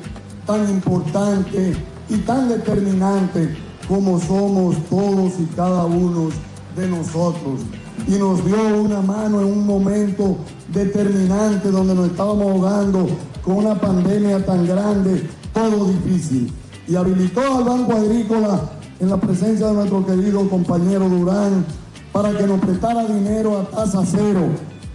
tan 0.46 0.70
importante 0.70 1.76
y 2.10 2.18
tan 2.20 2.50
determinante 2.50 3.56
como 3.88 4.20
somos 4.20 4.76
todos 4.90 5.34
y 5.40 5.46
cada 5.56 5.86
uno 5.86 6.30
de 6.76 6.88
nosotros. 6.88 7.62
Y 8.08 8.12
nos 8.12 8.46
dio 8.46 8.82
una 8.82 9.02
mano 9.02 9.42
en 9.42 9.48
un 9.48 9.66
momento 9.66 10.38
determinante 10.74 11.72
donde 11.72 11.96
nos 11.96 12.08
estábamos 12.08 12.48
ahogando 12.48 13.08
con 13.44 13.58
una 13.58 13.76
pandemia 13.76 14.46
tan 14.46 14.68
grande, 14.68 15.28
todo 15.54 15.86
difícil. 15.86 16.52
Y 16.88 16.96
habilitó 16.96 17.42
al 17.42 17.64
Banco 17.64 17.94
Agrícola 17.94 18.62
en 19.00 19.10
la 19.10 19.18
presencia 19.18 19.68
de 19.68 19.74
nuestro 19.74 20.06
querido 20.06 20.50
compañero 20.50 21.10
Durán 21.10 21.66
para 22.12 22.36
que 22.38 22.48
nos 22.48 22.60
prestara 22.60 23.06
dinero 23.06 23.58
a 23.60 23.64
tasa 23.66 24.04
cero. 24.06 24.48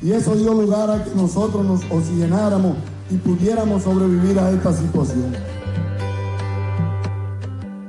Y 0.03 0.13
eso 0.13 0.35
dio 0.35 0.53
lugar 0.53 0.91
a 0.91 1.05
que 1.05 1.11
nosotros 1.15 1.65
nos 1.65 1.81
oxigenáramos 1.91 2.77
y 3.11 3.17
pudiéramos 3.17 3.85
sobrevivir 3.85 4.39
a 4.39 4.51
esta 4.51 4.73
situación. 4.73 5.37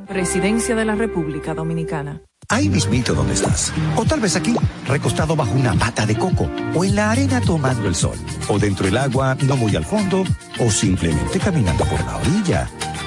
Presidencia 0.07 0.75
de 0.75 0.85
la 0.85 0.93
República 0.93 1.55
Dominicana. 1.55 2.21
Ahí 2.49 2.69
mismito 2.69 3.15
donde 3.15 3.33
estás. 3.33 3.73
O 3.95 4.05
tal 4.05 4.19
vez 4.19 4.35
aquí, 4.35 4.53
recostado 4.85 5.35
bajo 5.35 5.55
una 5.55 5.73
pata 5.73 6.05
de 6.05 6.15
coco. 6.15 6.47
O 6.75 6.85
en 6.85 6.95
la 6.95 7.09
arena 7.09 7.41
tomando 7.41 7.87
el 7.87 7.95
sol. 7.95 8.17
O 8.47 8.59
dentro 8.59 8.85
del 8.85 8.97
agua, 8.97 9.35
no 9.47 9.57
muy 9.57 9.75
al 9.75 9.85
fondo. 9.85 10.23
O 10.59 10.69
simplemente 10.69 11.39
caminando 11.39 11.83
por 11.85 11.99
la 12.05 12.17
orilla. 12.17 12.69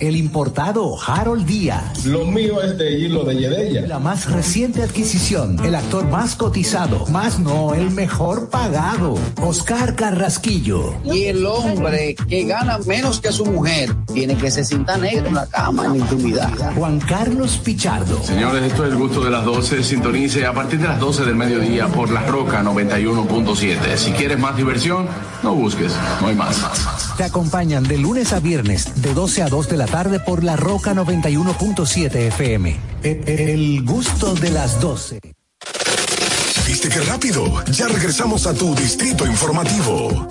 El 0.00 0.16
importado 0.16 0.96
Harold 0.98 1.44
Díaz. 1.44 2.06
Lo 2.06 2.24
mío 2.24 2.62
es 2.62 2.78
de 2.78 2.98
hilo 2.98 3.22
de 3.22 3.36
Yedella. 3.36 3.86
La 3.86 3.98
más 3.98 4.30
reciente 4.30 4.82
adquisición, 4.82 5.62
el 5.62 5.74
actor 5.74 6.08
más 6.08 6.36
cotizado, 6.36 7.04
más 7.08 7.38
no 7.38 7.74
el 7.74 7.90
mejor 7.90 8.48
pagado, 8.48 9.18
Oscar 9.42 9.96
Carrasquillo. 9.96 10.94
Y 11.04 11.24
el 11.24 11.44
hombre 11.44 12.14
que 12.14 12.44
gana 12.44 12.78
menos 12.78 13.20
que 13.20 13.30
su 13.30 13.44
mujer 13.44 13.94
tiene 14.10 14.36
que 14.38 14.50
se 14.50 14.64
sienta 14.64 14.96
negro 14.96 15.26
en 15.26 15.34
la 15.34 15.46
cama, 15.46 15.84
en 15.84 15.92
la 15.92 15.98
intimidad. 15.98 16.74
Juan 16.76 16.98
Carlos 17.00 17.60
Pichardo. 17.62 18.22
Señores, 18.22 18.62
esto 18.62 18.86
es 18.86 18.92
el 18.92 18.96
gusto 18.96 19.22
de 19.22 19.30
las 19.30 19.44
12. 19.44 19.82
Sintonice 19.82 20.46
a 20.46 20.54
partir 20.54 20.80
de 20.80 20.88
las 20.88 20.98
12 20.98 21.26
del 21.26 21.36
mediodía 21.36 21.88
por 21.88 22.10
La 22.10 22.22
Roca 22.26 22.62
91.7. 22.62 23.96
Si 23.96 24.12
quieres 24.12 24.38
más 24.38 24.56
diversión, 24.56 25.06
no 25.42 25.54
busques, 25.54 25.92
no 26.22 26.28
hay 26.28 26.34
más. 26.34 26.56
Te 27.18 27.24
acompañan 27.24 27.82
de 27.82 27.98
lunes 27.98 28.32
a 28.32 28.40
viernes, 28.40 29.02
de 29.02 29.12
12 29.12 29.42
a 29.42 29.48
2 29.48 29.68
de 29.68 29.76
la 29.76 29.89
tarde 29.90 30.20
por 30.20 30.44
La 30.44 30.56
Roca 30.56 30.94
91.7 30.94 32.28
FM. 32.28 32.76
E- 33.02 33.22
e- 33.26 33.52
El 33.52 33.84
gusto 33.84 34.34
de 34.34 34.50
las 34.50 34.80
12. 34.80 35.20
¿Viste 36.66 36.88
qué 36.88 37.00
rápido? 37.00 37.64
Ya 37.72 37.88
regresamos 37.88 38.46
a 38.46 38.54
tu 38.54 38.74
distrito 38.74 39.26
informativo. 39.26 40.28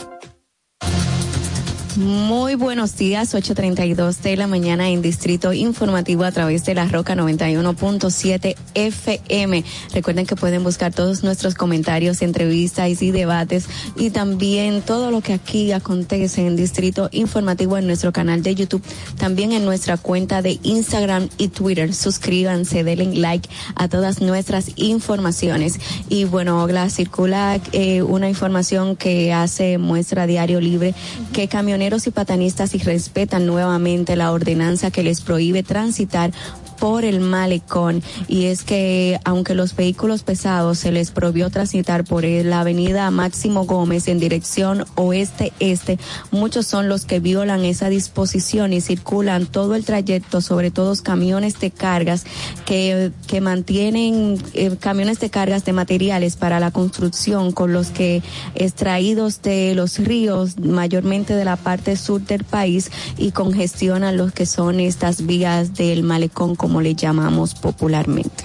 Muy 1.98 2.53
buenos 2.53 2.95
días, 2.98 3.34
8.32 3.34 4.22
de 4.22 4.38
la 4.38 4.45
mañana 4.45 4.90
en 4.90 5.01
Distrito 5.01 5.53
Informativo 5.53 6.24
a 6.24 6.32
través 6.32 6.64
de 6.64 6.76
la 6.76 6.88
Roca 6.88 7.16
91.7 7.16 8.56
FM. 8.76 9.64
Recuerden 9.93 10.27
que 10.27 10.35
pueden 10.35 10.64
buscar 10.64 10.93
todos 10.93 11.24
nuestros 11.24 11.56
comentarios, 11.56 12.22
entrevistas 12.22 13.01
y 13.01 13.09
debates 13.09 13.68
y 13.95 14.11
también 14.11 14.84
todo 14.84 15.09
lo 15.09 15.22
que 15.22 15.34
aquí 15.34 15.72
acontece 15.72 16.45
en 16.45 16.56
Distrito 16.56 17.09
Informativo 17.11 17.76
en 17.77 17.88
nuestro 17.88 18.14
canal 18.14 18.43
de 18.43 18.53
YouTube, 18.53 18.84
también 19.18 19.51
en 19.51 19.66
nuestra 19.66 19.98
cuenta 19.98 20.43
de 20.43 20.59
Instagram 20.61 21.27
y 21.40 21.48
Twitter. 21.48 21.95
Suscríbanse, 21.95 22.84
denle 22.84 23.16
like 23.16 23.50
a 23.76 23.88
todas 23.88 24.22
nuestras 24.22 24.72
informaciones. 24.76 25.80
Y 26.08 26.26
bueno, 26.26 26.64
Ogla, 26.64 26.92
circula 26.92 27.59
eh, 27.72 28.03
una 28.03 28.30
información 28.30 28.95
que 28.95 29.34
hace 29.34 29.80
muestra 29.80 30.27
Diario 30.27 30.61
Libre 30.61 30.93
que 31.34 31.48
camioneros 31.48 31.78
y 31.80 32.11
patanistas 32.11 32.75
irrespetan 32.75 33.45
nuevamente 33.45 34.16
la 34.16 34.32
ordenanza 34.32 34.91
que 34.91 35.01
les 35.01 35.22
prohíbe 35.22 35.64
transitar 35.64 36.32
por 36.80 37.06
el 37.06 37.19
malecón. 37.19 38.03
Y 38.27 38.45
es 38.45 38.64
que 38.64 39.19
aunque 39.24 39.56
los 39.56 39.75
vehículos 39.75 40.24
pesados 40.24 40.80
se 40.80 40.91
les 40.91 41.11
prohibió 41.11 41.49
transitar 41.49 42.03
por 42.03 42.19
la 42.24 42.59
avenida 42.61 43.09
Máximo 43.11 43.66
Gómez 43.66 44.09
en 44.09 44.19
dirección 44.19 44.85
oeste-este, 44.95 45.98
muchos 46.32 46.67
son 46.67 46.90
los 46.90 47.06
que 47.06 47.19
violan 47.19 47.64
esa 47.64 47.90
disposición 47.90 48.74
y 48.74 48.82
circulan 48.82 49.45
todo 49.45 49.75
el 49.75 49.85
trayecto, 49.85 50.41
sobre 50.41 50.72
todo 50.72 50.90
camiones 51.03 51.59
de 51.59 51.72
cargas 51.72 52.25
que, 52.66 53.11
que 53.27 53.41
mantienen 53.41 54.41
eh, 54.53 54.75
camiones 54.80 55.19
de 55.19 55.30
cargas 55.30 55.66
de 55.66 55.74
materiales 55.74 56.35
para 56.35 56.59
la 56.59 56.72
construcción 56.72 57.51
con 57.51 57.74
los 57.74 57.90
que 57.90 58.24
extraídos 58.56 59.41
de 59.41 59.75
los 59.75 59.99
ríos, 59.99 60.59
mayormente 60.59 61.35
de 61.35 61.45
la 61.45 61.58
parte 61.58 61.95
sur 61.95 62.22
del 62.22 62.43
país 62.43 62.91
y 63.17 63.32
congestionan 63.32 64.17
los 64.17 64.32
que 64.32 64.45
son 64.45 64.80
estas 64.80 65.25
vías 65.25 65.75
del 65.75 66.03
malecón 66.03 66.56
como 66.69 66.81
le 66.81 66.93
llamamos 66.93 67.56
popularmente. 67.56 68.43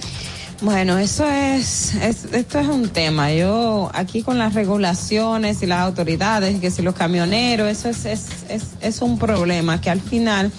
Bueno, 0.61 0.97
eso 0.97 1.29
es, 1.29 1.93
es- 1.93 2.25
esto 2.33 2.57
es 2.57 2.67
un 2.67 2.89
tema. 2.89 3.31
Yo 3.31 3.91
aquí 3.93 4.23
con 4.23 4.39
las 4.39 4.55
regulaciones 4.55 5.61
y 5.61 5.67
las 5.67 5.81
autoridades, 5.81 6.59
que 6.59 6.71
si 6.71 6.81
los 6.81 6.95
camioneros, 6.95 7.69
eso 7.69 7.87
es, 7.89 8.05
es, 8.05 8.25
es, 8.49 8.63
es 8.81 9.01
un 9.03 9.19
problema 9.19 9.79
que 9.79 9.91
al 9.91 10.01
final 10.01 10.51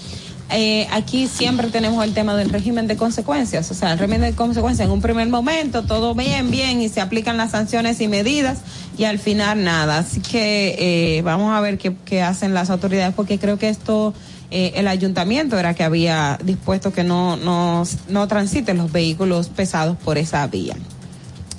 eh, 0.49 0.87
aquí 0.93 1.27
siempre 1.27 1.67
tenemos 1.67 2.01
el 2.05 2.13
tema 2.13 2.37
del 2.37 2.49
régimen 2.51 2.87
de 2.87 2.95
consecuencias. 2.95 3.69
O 3.69 3.73
sea, 3.73 3.91
el 3.91 3.99
régimen 3.99 4.21
de 4.21 4.31
consecuencias 4.33 4.85
en 4.87 4.93
un 4.93 5.01
primer 5.01 5.27
momento, 5.27 5.83
todo 5.83 6.15
bien, 6.15 6.49
bien, 6.51 6.79
y 6.81 6.87
se 6.87 7.01
aplican 7.01 7.35
las 7.35 7.51
sanciones 7.51 7.99
y 7.99 8.07
medidas, 8.07 8.59
y 8.97 9.03
al 9.03 9.19
final 9.19 9.65
nada. 9.65 9.97
Así 9.97 10.21
que 10.21 11.17
eh, 11.17 11.21
vamos 11.21 11.53
a 11.53 11.59
ver 11.59 11.77
qué, 11.77 11.93
qué 12.05 12.21
hacen 12.21 12.53
las 12.53 12.69
autoridades, 12.69 13.13
porque 13.13 13.39
creo 13.39 13.57
que 13.59 13.67
esto 13.67 14.13
eh, 14.49 14.73
el 14.75 14.87
ayuntamiento 14.87 15.57
era 15.59 15.73
que 15.73 15.83
había 15.83 16.39
dispuesto 16.43 16.93
que 16.93 17.03
no, 17.03 17.35
no, 17.37 17.83
no 18.07 18.27
transiten 18.27 18.77
los 18.77 18.91
vehículos 18.91 19.49
pesados 19.49 19.97
por 19.97 20.17
esa 20.17 20.45
vía. 20.47 20.75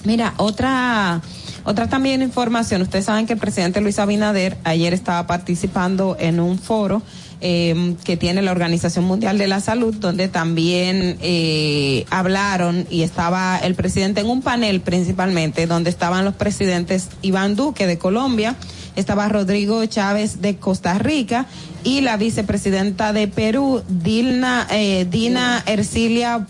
Mira, 0.04 0.34
otra, 0.36 1.20
otra 1.64 1.88
también 1.88 2.22
información. 2.22 2.82
Ustedes 2.82 3.04
saben 3.04 3.26
que 3.26 3.34
el 3.34 3.38
presidente 3.38 3.80
Luis 3.80 3.98
Abinader 3.98 4.56
ayer 4.64 4.94
estaba 4.94 5.26
participando 5.26 6.16
en 6.18 6.40
un 6.40 6.58
foro 6.58 7.02
eh, 7.40 7.94
que 8.04 8.16
tiene 8.16 8.42
la 8.42 8.50
Organización 8.50 9.04
Mundial 9.04 9.38
de 9.38 9.46
la 9.46 9.60
Salud, 9.60 9.94
donde 9.94 10.28
también 10.28 11.18
eh, 11.20 12.04
hablaron 12.10 12.86
y 12.90 13.02
estaba 13.02 13.58
el 13.58 13.74
presidente 13.74 14.22
en 14.22 14.28
un 14.28 14.42
panel 14.42 14.80
principalmente, 14.80 15.66
donde 15.66 15.90
estaban 15.90 16.24
los 16.24 16.34
presidentes 16.34 17.08
Iván 17.22 17.54
Duque 17.54 17.86
de 17.86 17.96
Colombia, 17.96 18.56
estaba 18.96 19.28
Rodrigo 19.28 19.86
Chávez 19.86 20.40
de 20.40 20.56
Costa 20.56 20.98
Rica 20.98 21.46
y 21.88 22.02
la 22.02 22.18
vicepresidenta 22.18 23.14
de 23.14 23.28
Perú, 23.28 23.82
Dilna, 23.88 24.66
eh, 24.70 25.06
Dina 25.10 25.62
Ercilia 25.64 26.46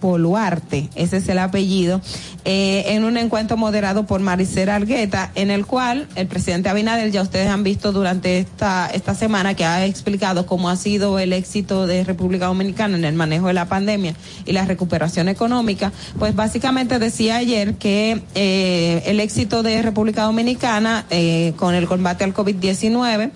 Boluarte, 0.00 0.90
ese 0.96 1.18
es 1.18 1.28
el 1.28 1.38
apellido, 1.38 2.00
eh, 2.44 2.84
en 2.88 3.04
un 3.04 3.16
encuentro 3.16 3.56
moderado 3.56 4.04
por 4.04 4.20
Maricela 4.20 4.74
Argueta, 4.74 5.30
en 5.36 5.50
el 5.50 5.64
cual 5.64 6.08
el 6.16 6.26
presidente 6.26 6.68
Abinader, 6.68 7.10
ya 7.10 7.22
ustedes 7.22 7.48
han 7.48 7.62
visto 7.62 7.92
durante 7.92 8.38
esta, 8.38 8.90
esta 8.92 9.14
semana 9.14 9.54
que 9.54 9.64
ha 9.64 9.86
explicado 9.86 10.44
cómo 10.44 10.68
ha 10.68 10.76
sido 10.76 11.18
el 11.18 11.32
éxito 11.32 11.86
de 11.86 12.02
República 12.02 12.46
Dominicana 12.46 12.98
en 12.98 13.04
el 13.04 13.14
manejo 13.14 13.46
de 13.46 13.54
la 13.54 13.66
pandemia 13.66 14.14
y 14.44 14.52
la 14.52 14.66
recuperación 14.66 15.28
económica, 15.28 15.92
pues 16.18 16.34
básicamente 16.34 16.98
decía 16.98 17.36
ayer 17.36 17.76
que 17.76 18.22
eh, 18.34 19.04
el 19.06 19.20
éxito 19.20 19.62
de 19.62 19.80
República 19.80 20.24
Dominicana 20.24 21.06
eh, 21.10 21.54
con 21.56 21.74
el 21.74 21.86
combate 21.86 22.24
al 22.24 22.34
COVID-19 22.34 23.30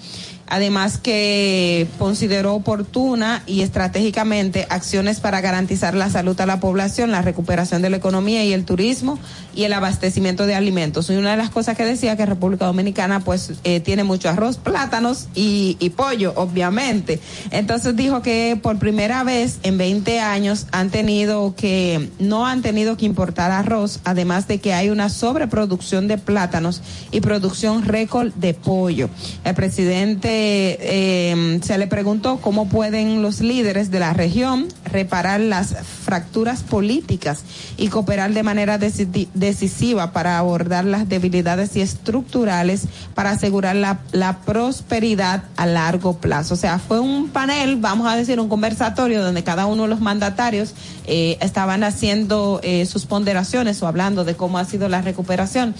Además 0.49 0.99
que 0.99 1.86
consideró 1.99 2.55
oportuna 2.55 3.43
y 3.47 3.62
estratégicamente 3.62 4.67
acciones 4.70 5.20
para 5.20 5.41
garantizar 5.41 5.94
la 5.94 6.10
salud 6.10 6.41
a 6.41 6.47
la 6.47 6.60
población, 6.60 7.10
la 7.10 7.23
recuperación 7.23 7.83
de 7.83 7.91
la 7.91 7.99
economía 7.99 8.44
y 8.44 8.52
el 8.52 8.65
turismo 8.65 9.18
y 9.55 9.65
el 9.65 9.73
abastecimiento 9.73 10.47
de 10.47 10.55
alimentos. 10.55 11.10
Y 11.10 11.17
una 11.17 11.33
de 11.33 11.36
las 11.36 11.51
cosas 11.51 11.77
que 11.77 11.85
decía 11.85 12.17
que 12.17 12.25
República 12.27 12.67
Dominicana 12.67 13.20
pues 13.20 13.52
eh, 13.65 13.81
tiene 13.81 14.05
mucho 14.05 14.28
arroz, 14.28 14.57
plátanos 14.57 15.28
y, 15.35 15.77
y 15.81 15.91
pollo, 15.91 16.33
obviamente. 16.36 17.20
Entonces 17.51 17.94
dijo 17.97 18.23
que 18.23 18.59
por 18.60 18.78
primera 18.78 19.25
vez 19.25 19.59
en 19.65 19.77
20 19.77 20.20
años 20.20 20.67
han 20.73 20.91
tenido 20.91 21.55
que, 21.57 22.09
no 22.18 22.47
han 22.47 22.62
tenido 22.62 22.97
que 22.97 23.07
importar 23.07 23.51
arroz, 23.51 24.01
además 24.05 24.49
de 24.49 24.59
que 24.59 24.73
hay 24.73 24.91
una 24.91 25.09
sobreproducción 25.09 26.09
de 26.09 26.18
plátanos 26.18 26.83
y 27.10 27.20
producción 27.20 27.85
récord 27.85 28.33
de 28.35 28.55
pollo. 28.55 29.10
El 29.44 29.55
presidente 29.55 30.38
eh, 30.41 31.60
se 31.62 31.78
le 31.78 31.86
preguntó 31.86 32.39
cómo 32.39 32.68
pueden 32.68 33.23
los 33.23 33.41
líderes 33.41 33.91
de 33.91 34.00
la 34.00 34.12
región 34.12 34.68
reparar 34.84 35.41
las 35.41 35.75
fracturas 36.05 36.62
políticas 36.62 37.44
y 37.76 37.89
cooperar 37.89 38.33
de 38.33 38.42
manera 38.42 38.78
deci- 38.78 39.28
decisiva 39.34 40.12
para 40.12 40.39
abordar 40.39 40.84
las 40.84 41.08
debilidades 41.08 41.76
y 41.76 41.81
estructurales 41.81 42.86
para 43.15 43.31
asegurar 43.31 43.76
la, 43.76 43.99
prosperidad 44.44 45.44
a 45.57 45.67
largo 45.67 46.18
plazo. 46.18 46.55
O 46.55 46.57
sea, 46.57 46.78
fue 46.78 47.00
un 47.00 47.28
panel, 47.28 47.76
vamos 47.76 48.07
a 48.07 48.17
decir, 48.17 48.41
un 48.41 48.49
conversatorio 48.49 49.23
donde 49.23 49.42
cada 49.44 49.67
uno 49.67 49.83
de 49.83 49.89
los 49.89 50.00
mandatarios 50.00 50.75
eh, 51.07 51.36
estaban 51.41 51.84
haciendo 51.84 52.60
eh, 52.62 52.86
sus 52.86 53.07
ponderaciones 53.07 53.83
o 53.83 53.86
hablando 53.86 54.25
de 54.25 54.34
cómo 54.34 54.58
ha 54.58 54.65
sido 54.65 54.89
la 54.89 55.02
recuperación 55.02 55.75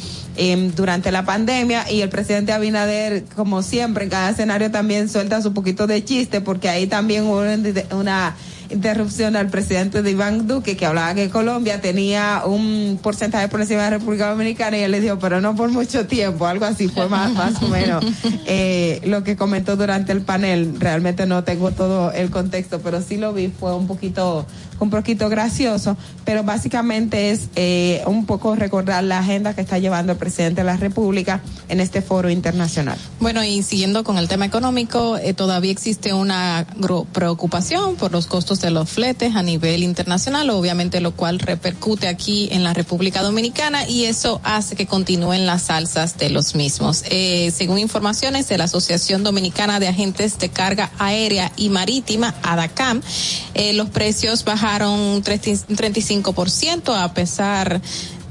durante 0.77 1.11
la 1.11 1.25
pandemia 1.25 1.91
y 1.91 2.01
el 2.01 2.09
presidente 2.09 2.53
Abinader, 2.53 3.25
como 3.35 3.63
siempre, 3.63 4.05
en 4.05 4.11
cada 4.11 4.35
también 4.71 5.09
suelta 5.09 5.43
su 5.43 5.53
poquito 5.53 5.87
de 5.87 6.05
chiste 6.05 6.41
porque 6.41 6.69
ahí 6.69 6.87
también 6.87 7.25
hubo 7.25 7.43
una 7.97 8.35
interrupción 8.71 9.37
al 9.37 9.49
presidente 9.49 10.03
de 10.03 10.11
Iván 10.11 10.47
Duque 10.47 10.77
que 10.77 10.87
hablaba 10.87 11.15
que 11.15 11.31
Colombia 11.31 11.81
tenía 11.81 12.43
un 12.45 12.99
porcentaje 13.03 13.49
por 13.49 13.61
encima 13.61 13.85
de 13.85 13.91
la 13.91 13.99
República 13.99 14.31
Dominicana 14.31 14.79
y 14.79 14.83
él 14.83 14.91
le 14.91 15.01
dijo, 15.01 15.19
pero 15.19 15.41
no 15.41 15.55
por 15.55 15.71
mucho 15.71 16.07
tiempo, 16.07 16.47
algo 16.47 16.65
así 16.65 16.89
fue 16.89 17.09
más, 17.11 17.33
más 17.33 17.63
o 17.63 17.69
menos 17.69 18.05
eh, 18.47 19.01
lo 19.05 19.25
que 19.25 19.37
comentó 19.37 19.77
durante 19.77 20.13
el 20.13 20.23
panel. 20.23 20.77
Realmente 20.79 21.27
no 21.27 21.45
tengo 21.45 21.71
todo 21.71 22.13
el 22.13 22.31
contexto, 22.31 22.81
pero 22.81 23.03
sí 23.03 23.17
lo 23.17 23.33
vi, 23.33 23.49
fue 23.49 23.75
un 23.75 23.87
poquito 23.87 24.47
un 24.81 24.91
poquito 24.91 25.29
gracioso, 25.29 25.97
pero 26.25 26.45
básicamente 26.45 27.31
es 27.31 27.49
eh, 27.57 28.03
un 28.07 28.27
poco 28.27 28.55
recordar 28.55 29.03
la 29.05 29.19
agenda 29.19 29.55
que 29.55 29.61
está 29.61 29.79
llevando 29.79 30.13
el 30.13 30.19
presidente 30.19 30.61
de 30.61 30.65
la 30.65 30.77
República 30.77 31.41
en 31.69 31.81
este 31.81 32.03
foro 32.03 32.31
internacional. 32.31 32.99
Bueno, 33.21 33.43
y 33.45 33.63
siguiendo 33.63 34.05
con 34.05 34.19
el 34.19 34.29
tema 34.29 34.47
económico, 34.47 35.19
eh, 35.19 35.35
todavía 35.35 35.73
existe 35.73 36.13
una 36.13 36.67
preocupación 37.13 37.97
por 37.97 38.13
los 38.13 38.27
costos 38.27 38.58
de 38.61 38.71
los 38.71 38.89
fletes 38.89 39.37
a 39.37 39.43
nivel 39.43 39.83
internacional, 39.83 40.51
obviamente 40.51 41.01
lo 41.01 41.13
cual 41.13 41.39
repercute 41.39 42.09
aquí 42.09 42.49
en 42.53 42.65
la 42.65 42.75
República 42.75 43.23
Dominicana 43.23 43.89
y 43.89 44.05
eso 44.05 44.41
hace 44.45 44.77
que 44.77 44.87
continúen 44.87 45.47
las 45.47 45.71
alzas 45.71 46.19
de 46.19 46.31
los 46.31 46.55
mismos. 46.55 47.05
Eh, 47.11 47.53
según 47.55 47.79
informaciones 47.79 48.49
de 48.49 48.59
la 48.59 48.65
Asociación 48.65 49.23
Dominicana 49.25 49.81
de 49.81 49.89
Agentes 49.89 50.39
de 50.39 50.49
Carga 50.49 50.91
Aérea 50.99 51.53
y 51.57 51.69
Marítima, 51.69 52.35
ADACAM, 52.43 53.03
eh, 53.55 53.73
los 53.73 53.91
precios 53.91 54.45
bajaron 54.45 54.99
un 54.99 55.23
30 55.23 55.39
un 55.69 55.77
35% 55.77 56.95
a 56.95 57.15
pesar 57.15 57.81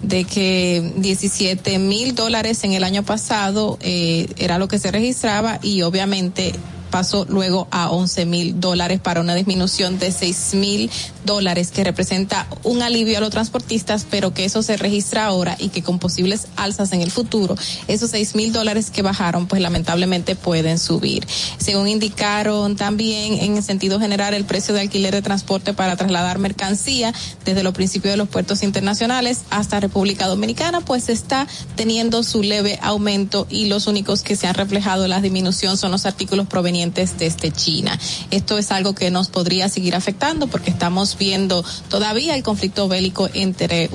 de 0.02 0.24
que 0.26 0.94
17 0.98 1.80
mil 1.80 2.16
dólares 2.16 2.64
en 2.64 2.74
el 2.74 2.84
año 2.84 3.04
pasado 3.04 3.78
eh, 3.82 4.28
era 4.38 4.60
lo 4.60 4.68
que 4.68 4.80
se 4.80 4.92
registraba 4.92 5.60
y 5.64 5.82
obviamente 5.82 6.54
pasó 6.90 7.26
luego 7.30 7.68
a 7.72 7.90
11 7.90 8.26
mil 8.26 8.60
dólares 8.60 9.00
para 9.00 9.22
una 9.22 9.36
disminución 9.36 10.00
de 10.00 10.12
6 10.12 10.54
mil 10.56 10.90
dólares 11.26 11.72
que 11.72 11.84
representa 11.84 12.48
un 12.64 12.82
alivio 12.82 13.18
a 13.18 13.22
los 13.22 13.30
transportistas 13.30 14.06
pero 14.10 14.34
que 14.34 14.46
eso 14.46 14.64
se 14.64 14.78
registra 14.78 15.26
ahora 15.26 15.56
y 15.60 15.70
que 15.70 15.84
con 15.84 16.00
posibles 16.00 16.48
alzas 16.56 16.94
en 16.94 17.02
el 17.02 17.12
futuro 17.12 17.56
esos 17.88 18.12
6 18.12 18.36
mil 18.36 18.54
dólares 18.54 18.90
que 18.90 19.02
bajaron 19.02 19.48
pues 19.48 19.62
lamentablemente 19.62 20.36
pueden 20.36 20.80
subir. 20.80 21.28
Según 21.58 21.88
indicaron 21.88 22.76
también 22.76 23.34
en 23.34 23.58
el 23.58 23.64
sentido 23.64 24.00
general 24.00 24.34
el 24.34 24.46
precio 24.46 24.74
de 24.74 24.82
alquiler 24.82 25.14
de 25.14 25.22
transporte 25.22 25.74
para 25.74 25.96
trasladar 25.96 26.40
mercancía 26.40 27.14
desde 27.46 27.64
los 27.64 27.74
principios 27.74 28.14
de 28.14 28.18
los 28.18 28.30
puertos 28.30 28.64
internacionales 28.64 29.42
hasta 29.50 29.80
República 29.80 30.28
Dominicana 30.28 30.82
pues 30.82 31.10
está 31.10 31.48
teniendo 31.76 32.24
su 32.24 32.42
leve 32.42 32.80
aumento 32.82 33.48
y 33.50 33.66
los 33.66 33.88
únicos 33.88 34.22
que 34.22 34.36
se 34.36 34.48
han 34.48 34.56
reflejado 34.56 35.08
la 35.08 35.22
disminución 35.22 35.78
son 35.78 35.92
los 35.92 36.06
artículos 36.06 36.48
provenientes 36.48 36.77
desde 36.86 37.52
China. 37.52 37.98
Esto 38.30 38.58
es 38.58 38.72
algo 38.72 38.94
que 38.94 39.10
nos 39.10 39.30
podría 39.30 39.68
seguir 39.68 39.96
afectando 39.96 40.46
porque 40.48 40.70
estamos 40.70 41.18
viendo 41.18 41.66
todavía 41.90 42.36
el 42.36 42.44
conflicto 42.44 42.88
bélico 42.88 43.30
entre 43.34 43.90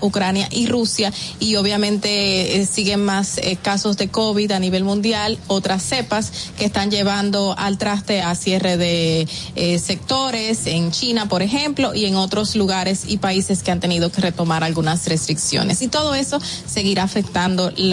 Ucrania 0.00 0.48
y 0.52 0.66
Rusia 0.66 1.12
y 1.40 1.56
obviamente 1.56 2.60
eh, 2.60 2.66
siguen 2.66 3.04
más 3.04 3.38
eh, 3.38 3.58
casos 3.60 3.96
de 3.96 4.08
COVID 4.08 4.52
a 4.52 4.60
nivel 4.60 4.84
mundial, 4.84 5.36
otras 5.48 5.82
cepas 5.82 6.32
que 6.56 6.64
están 6.64 6.92
llevando 6.92 7.56
al 7.58 7.76
traste 7.76 8.22
a 8.22 8.34
cierre 8.36 8.76
de 8.76 9.26
eh, 9.56 9.78
sectores 9.80 10.66
en 10.66 10.92
China, 10.92 11.28
por 11.28 11.42
ejemplo, 11.42 11.92
y 11.92 12.04
en 12.04 12.14
otros 12.14 12.54
lugares 12.54 13.02
y 13.08 13.18
países 13.18 13.64
que 13.64 13.72
han 13.72 13.80
tenido 13.80 14.12
que 14.12 14.20
retomar 14.20 14.62
algunas 14.62 15.06
restricciones. 15.06 15.82
Y 15.82 15.88
todo 15.88 16.14
eso 16.14 16.40
seguirá 16.66 17.02
afectando 17.02 17.72
el, 17.76 17.92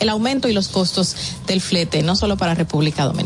el 0.00 0.08
aumento 0.08 0.48
y 0.48 0.54
los 0.54 0.68
costos 0.68 1.14
del 1.46 1.60
flete, 1.60 2.02
no 2.02 2.16
solo 2.16 2.38
para 2.38 2.54
República 2.54 3.04
Dominicana. 3.04 3.17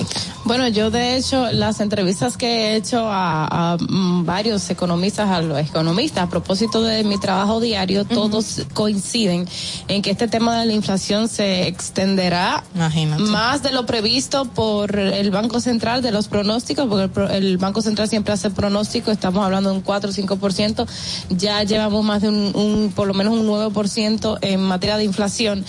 Bueno, 0.45 0.67
yo 0.69 0.91
de 0.91 1.17
hecho 1.17 1.53
las 1.53 1.81
entrevistas 1.81 2.37
que 2.37 2.47
he 2.47 2.77
hecho 2.77 3.07
a, 3.07 3.75
a, 3.75 3.77
mm, 3.77 4.25
varios 4.25 4.69
economistas, 4.71 5.31
a 5.31 5.41
los 5.41 5.59
economistas, 5.59 6.25
a 6.25 6.29
propósito 6.29 6.83
de 6.83 7.05
mi 7.05 7.19
trabajo 7.19 7.61
diario, 7.61 8.05
todos 8.05 8.63
coinciden 8.75 9.47
en 9.87 10.03
que 10.03 10.11
este 10.11 10.27
tema 10.27 10.59
de 10.59 10.67
la 10.67 10.73
inflación 10.73 11.29
se 11.29 11.69
extenderá 11.69 12.65
más 13.31 13.63
de 13.63 13.71
lo 13.71 13.87
previsto 13.87 14.47
por 14.47 14.99
el 14.99 15.31
Banco 15.31 15.61
Central 15.61 16.03
de 16.03 16.11
los 16.11 16.29
pronósticos, 16.29 16.87
porque 16.89 17.37
el, 17.37 17.45
el 17.45 17.59
Banco 17.59 17.81
Central 17.81 18.09
siempre 18.09 18.35
hace 18.35 18.51
pronóstico, 18.51 19.11
estamos 19.11 19.45
hablando 19.45 19.71
de 19.71 19.77
un 19.77 19.83
4 19.83 20.11
o 20.11 20.13
5%, 20.13 20.87
ya 21.31 21.63
llevamos 21.63 22.05
más 22.05 22.23
de 22.23 22.29
un, 22.29 22.53
un 22.55 22.93
por 22.95 23.07
lo 23.07 23.15
menos 23.15 23.35
un 23.35 23.47
9% 23.47 24.39
en 24.41 24.61
materia 24.61 24.97
de 24.97 25.05
inflación. 25.05 25.65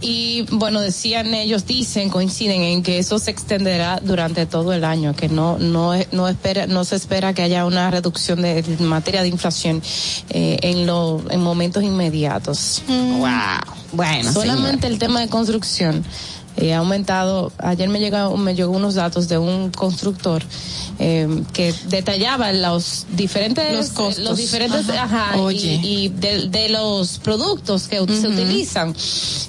Y 0.00 0.46
bueno, 0.50 0.80
decían 0.80 1.32
ellos, 1.34 1.66
dicen, 1.66 2.10
coinciden 2.10 2.62
en 2.62 2.82
que 2.82 2.98
eso 2.98 3.18
se 3.18 3.30
extenderá 3.30 3.65
durante 4.02 4.46
todo 4.46 4.72
el 4.72 4.84
año, 4.84 5.14
que 5.14 5.28
no 5.28 5.58
no 5.58 5.92
no 6.12 6.28
espera 6.28 6.66
no 6.66 6.84
se 6.84 6.96
espera 6.96 7.34
que 7.34 7.42
haya 7.42 7.66
una 7.66 7.90
reducción 7.90 8.42
de 8.42 8.58
en 8.58 8.86
materia 8.86 9.22
de 9.22 9.28
inflación 9.28 9.82
eh, 10.30 10.58
en 10.62 10.86
lo 10.86 11.22
en 11.30 11.40
momentos 11.40 11.82
inmediatos. 11.82 12.82
Wow. 12.88 13.28
Bueno, 13.92 14.32
solamente 14.32 14.86
el 14.86 14.98
tema 14.98 15.20
de 15.20 15.28
construcción 15.28 16.04
eh, 16.56 16.74
ha 16.74 16.78
aumentado. 16.78 17.52
Ayer 17.58 17.88
me 17.88 17.98
llegó 18.00 18.36
me 18.36 18.54
llegó 18.54 18.72
unos 18.72 18.94
datos 18.94 19.28
de 19.28 19.38
un 19.38 19.70
constructor 19.70 20.42
eh, 20.98 21.42
que 21.52 21.74
detallaba 21.88 22.52
los 22.52 23.06
diferentes 23.10 23.72
Los 23.74 23.90
costos. 23.90 24.24
los 24.24 24.36
diferentes 24.38 24.88
Ajá. 24.88 25.30
ajá, 25.32 25.38
Oye. 25.40 25.80
y, 25.82 26.04
y 26.04 26.08
de, 26.08 26.48
de 26.48 26.68
los 26.70 27.18
productos 27.18 27.88
que 27.88 27.96
se 27.98 28.28
utilizan 28.28 28.94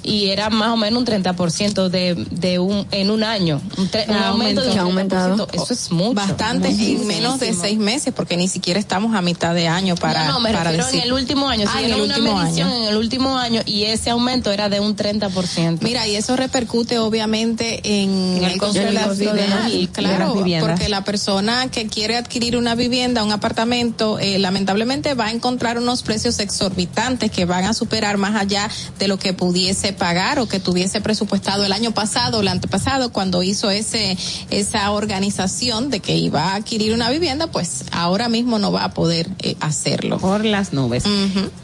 y 0.02 0.26
era 0.28 0.50
más 0.50 0.68
o 0.70 0.76
menos 0.76 0.98
un 1.00 1.06
30% 1.06 1.88
de 1.88 2.14
de 2.30 2.58
un 2.58 2.86
en 2.90 3.10
un 3.10 3.24
año 3.24 3.60
un, 3.78 3.90
tre- 3.90 4.08
un 4.08 4.16
aumento 4.16 4.62
30%. 4.62 5.48
eso 5.52 5.72
es 5.72 5.90
mucho 5.90 6.14
Bastante 6.14 6.68
en 6.68 7.06
menos 7.06 7.38
de 7.40 7.54
seis 7.54 7.78
meses, 7.78 8.12
porque 8.14 8.36
ni 8.36 8.48
siquiera 8.48 8.78
estamos 8.80 9.14
a 9.14 9.22
mitad 9.22 9.54
de 9.54 9.68
año 9.68 9.94
para, 9.96 10.24
no, 10.26 10.32
no, 10.34 10.40
me 10.40 10.52
para 10.52 10.64
refiero 10.70 10.86
decir. 10.86 11.00
en 11.00 11.06
el 11.06 11.12
último 11.12 11.48
año. 11.48 11.66
Ah, 11.72 11.80
en 11.82 11.92
el 11.92 12.00
una 12.00 12.16
último 12.16 12.34
medición 12.38 12.68
año. 12.68 12.76
en 12.78 12.84
el 12.88 12.96
último 12.96 13.38
año 13.38 13.62
y 13.66 13.84
ese 13.84 14.10
aumento 14.10 14.50
era 14.52 14.68
de 14.68 14.80
un 14.80 14.96
30%. 14.96 15.78
Mira, 15.82 16.06
y 16.06 16.16
eso 16.16 16.36
repercute 16.36 16.97
obviamente 17.06 17.80
en, 17.84 18.38
En 18.38 18.44
el 18.44 18.58
costo 18.58 18.78
de 18.80 18.92
las- 18.92 19.16
final, 19.18 19.38
de 19.38 19.88
claro, 19.92 20.34
viviendas. 20.34 20.68
porque 20.70 20.88
la 20.88 21.04
persona 21.04 21.70
que 21.70 21.86
quiere 21.86 22.16
adquirir 22.16 22.56
una 22.56 22.74
vivienda, 22.74 23.24
un 23.24 23.32
apartamento, 23.32 24.18
eh, 24.18 24.38
lamentablemente 24.38 25.14
va 25.14 25.26
a 25.26 25.30
encontrar 25.32 25.78
unos 25.78 26.02
precios 26.02 26.38
exorbitantes 26.38 27.30
que 27.30 27.44
van 27.44 27.64
a 27.64 27.74
superar 27.74 28.16
más 28.18 28.34
allá 28.40 28.68
de 28.98 29.08
lo 29.08 29.18
que 29.18 29.32
pudiese 29.32 29.92
pagar 29.92 30.38
o 30.38 30.46
que 30.48 30.60
tuviese 30.60 31.00
presupuestado 31.00 31.64
el 31.64 31.72
año 31.72 31.92
pasado 31.92 32.38
o 32.38 32.40
el 32.40 32.48
antepasado 32.48 33.12
cuando 33.12 33.42
hizo 33.42 33.70
ese 33.70 34.16
esa 34.50 34.90
organización 34.92 35.90
de 35.90 36.00
que 36.00 36.16
iba 36.16 36.52
a 36.52 36.54
adquirir 36.56 36.94
una 36.94 37.10
vivienda, 37.10 37.48
pues 37.48 37.84
ahora 37.92 38.28
mismo 38.28 38.58
no 38.58 38.72
va 38.72 38.84
a 38.84 38.90
poder 38.94 39.28
eh, 39.40 39.56
hacerlo. 39.60 40.18
Por 40.18 40.44
las 40.44 40.72
nubes. 40.72 41.04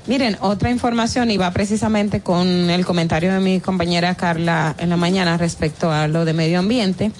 Miren, 0.06 0.36
otra 0.40 0.70
información 0.70 1.30
y 1.30 1.36
va 1.38 1.50
precisamente 1.52 2.20
con 2.20 2.46
el 2.68 2.84
comentario 2.84 3.32
de 3.32 3.40
mi 3.40 3.60
compañera 3.60 4.14
Carla 4.16 4.74
en 4.78 4.90
la 4.90 4.96
mañana 4.96 5.23
respecto 5.38 5.90
a 5.90 6.06
lo 6.08 6.24
de 6.24 6.32
medio 6.32 6.58
ambiente. 6.58 7.10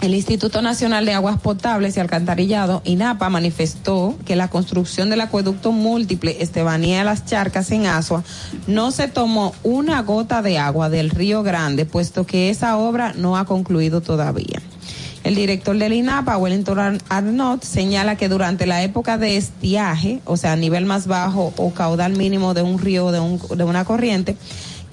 El 0.00 0.14
Instituto 0.14 0.60
Nacional 0.60 1.06
de 1.06 1.14
Aguas 1.14 1.40
Potables 1.40 1.96
y 1.96 2.00
Alcantarillado, 2.00 2.82
INAPA, 2.84 3.30
manifestó 3.30 4.16
que 4.26 4.36
la 4.36 4.48
construcción 4.48 5.08
del 5.08 5.22
acueducto 5.22 5.72
múltiple 5.72 6.36
Estebanía 6.42 6.98
de 6.98 7.04
las 7.04 7.24
Charcas 7.24 7.70
en 7.70 7.86
Asua 7.86 8.22
no 8.66 8.90
se 8.90 9.08
tomó 9.08 9.54
una 9.62 10.02
gota 10.02 10.42
de 10.42 10.58
agua 10.58 10.90
del 10.90 11.08
Río 11.10 11.42
Grande, 11.42 11.86
puesto 11.86 12.26
que 12.26 12.50
esa 12.50 12.76
obra 12.76 13.14
no 13.16 13.38
ha 13.38 13.46
concluido 13.46 14.00
todavía. 14.02 14.60
El 15.22 15.36
director 15.36 15.78
del 15.78 15.94
INAPA, 15.94 16.36
Wellington 16.36 16.78
Ar- 16.78 16.98
Arnott, 17.08 17.62
señala 17.62 18.16
que 18.16 18.28
durante 18.28 18.66
la 18.66 18.82
época 18.82 19.16
de 19.16 19.38
estiaje, 19.38 20.20
o 20.26 20.36
sea, 20.36 20.54
nivel 20.54 20.84
más 20.84 21.06
bajo 21.06 21.54
o 21.56 21.70
caudal 21.72 22.12
mínimo 22.14 22.52
de 22.52 22.60
un 22.60 22.78
río 22.78 23.06
o 23.06 23.12
de, 23.12 23.20
un- 23.20 23.40
de 23.56 23.64
una 23.64 23.86
corriente, 23.86 24.36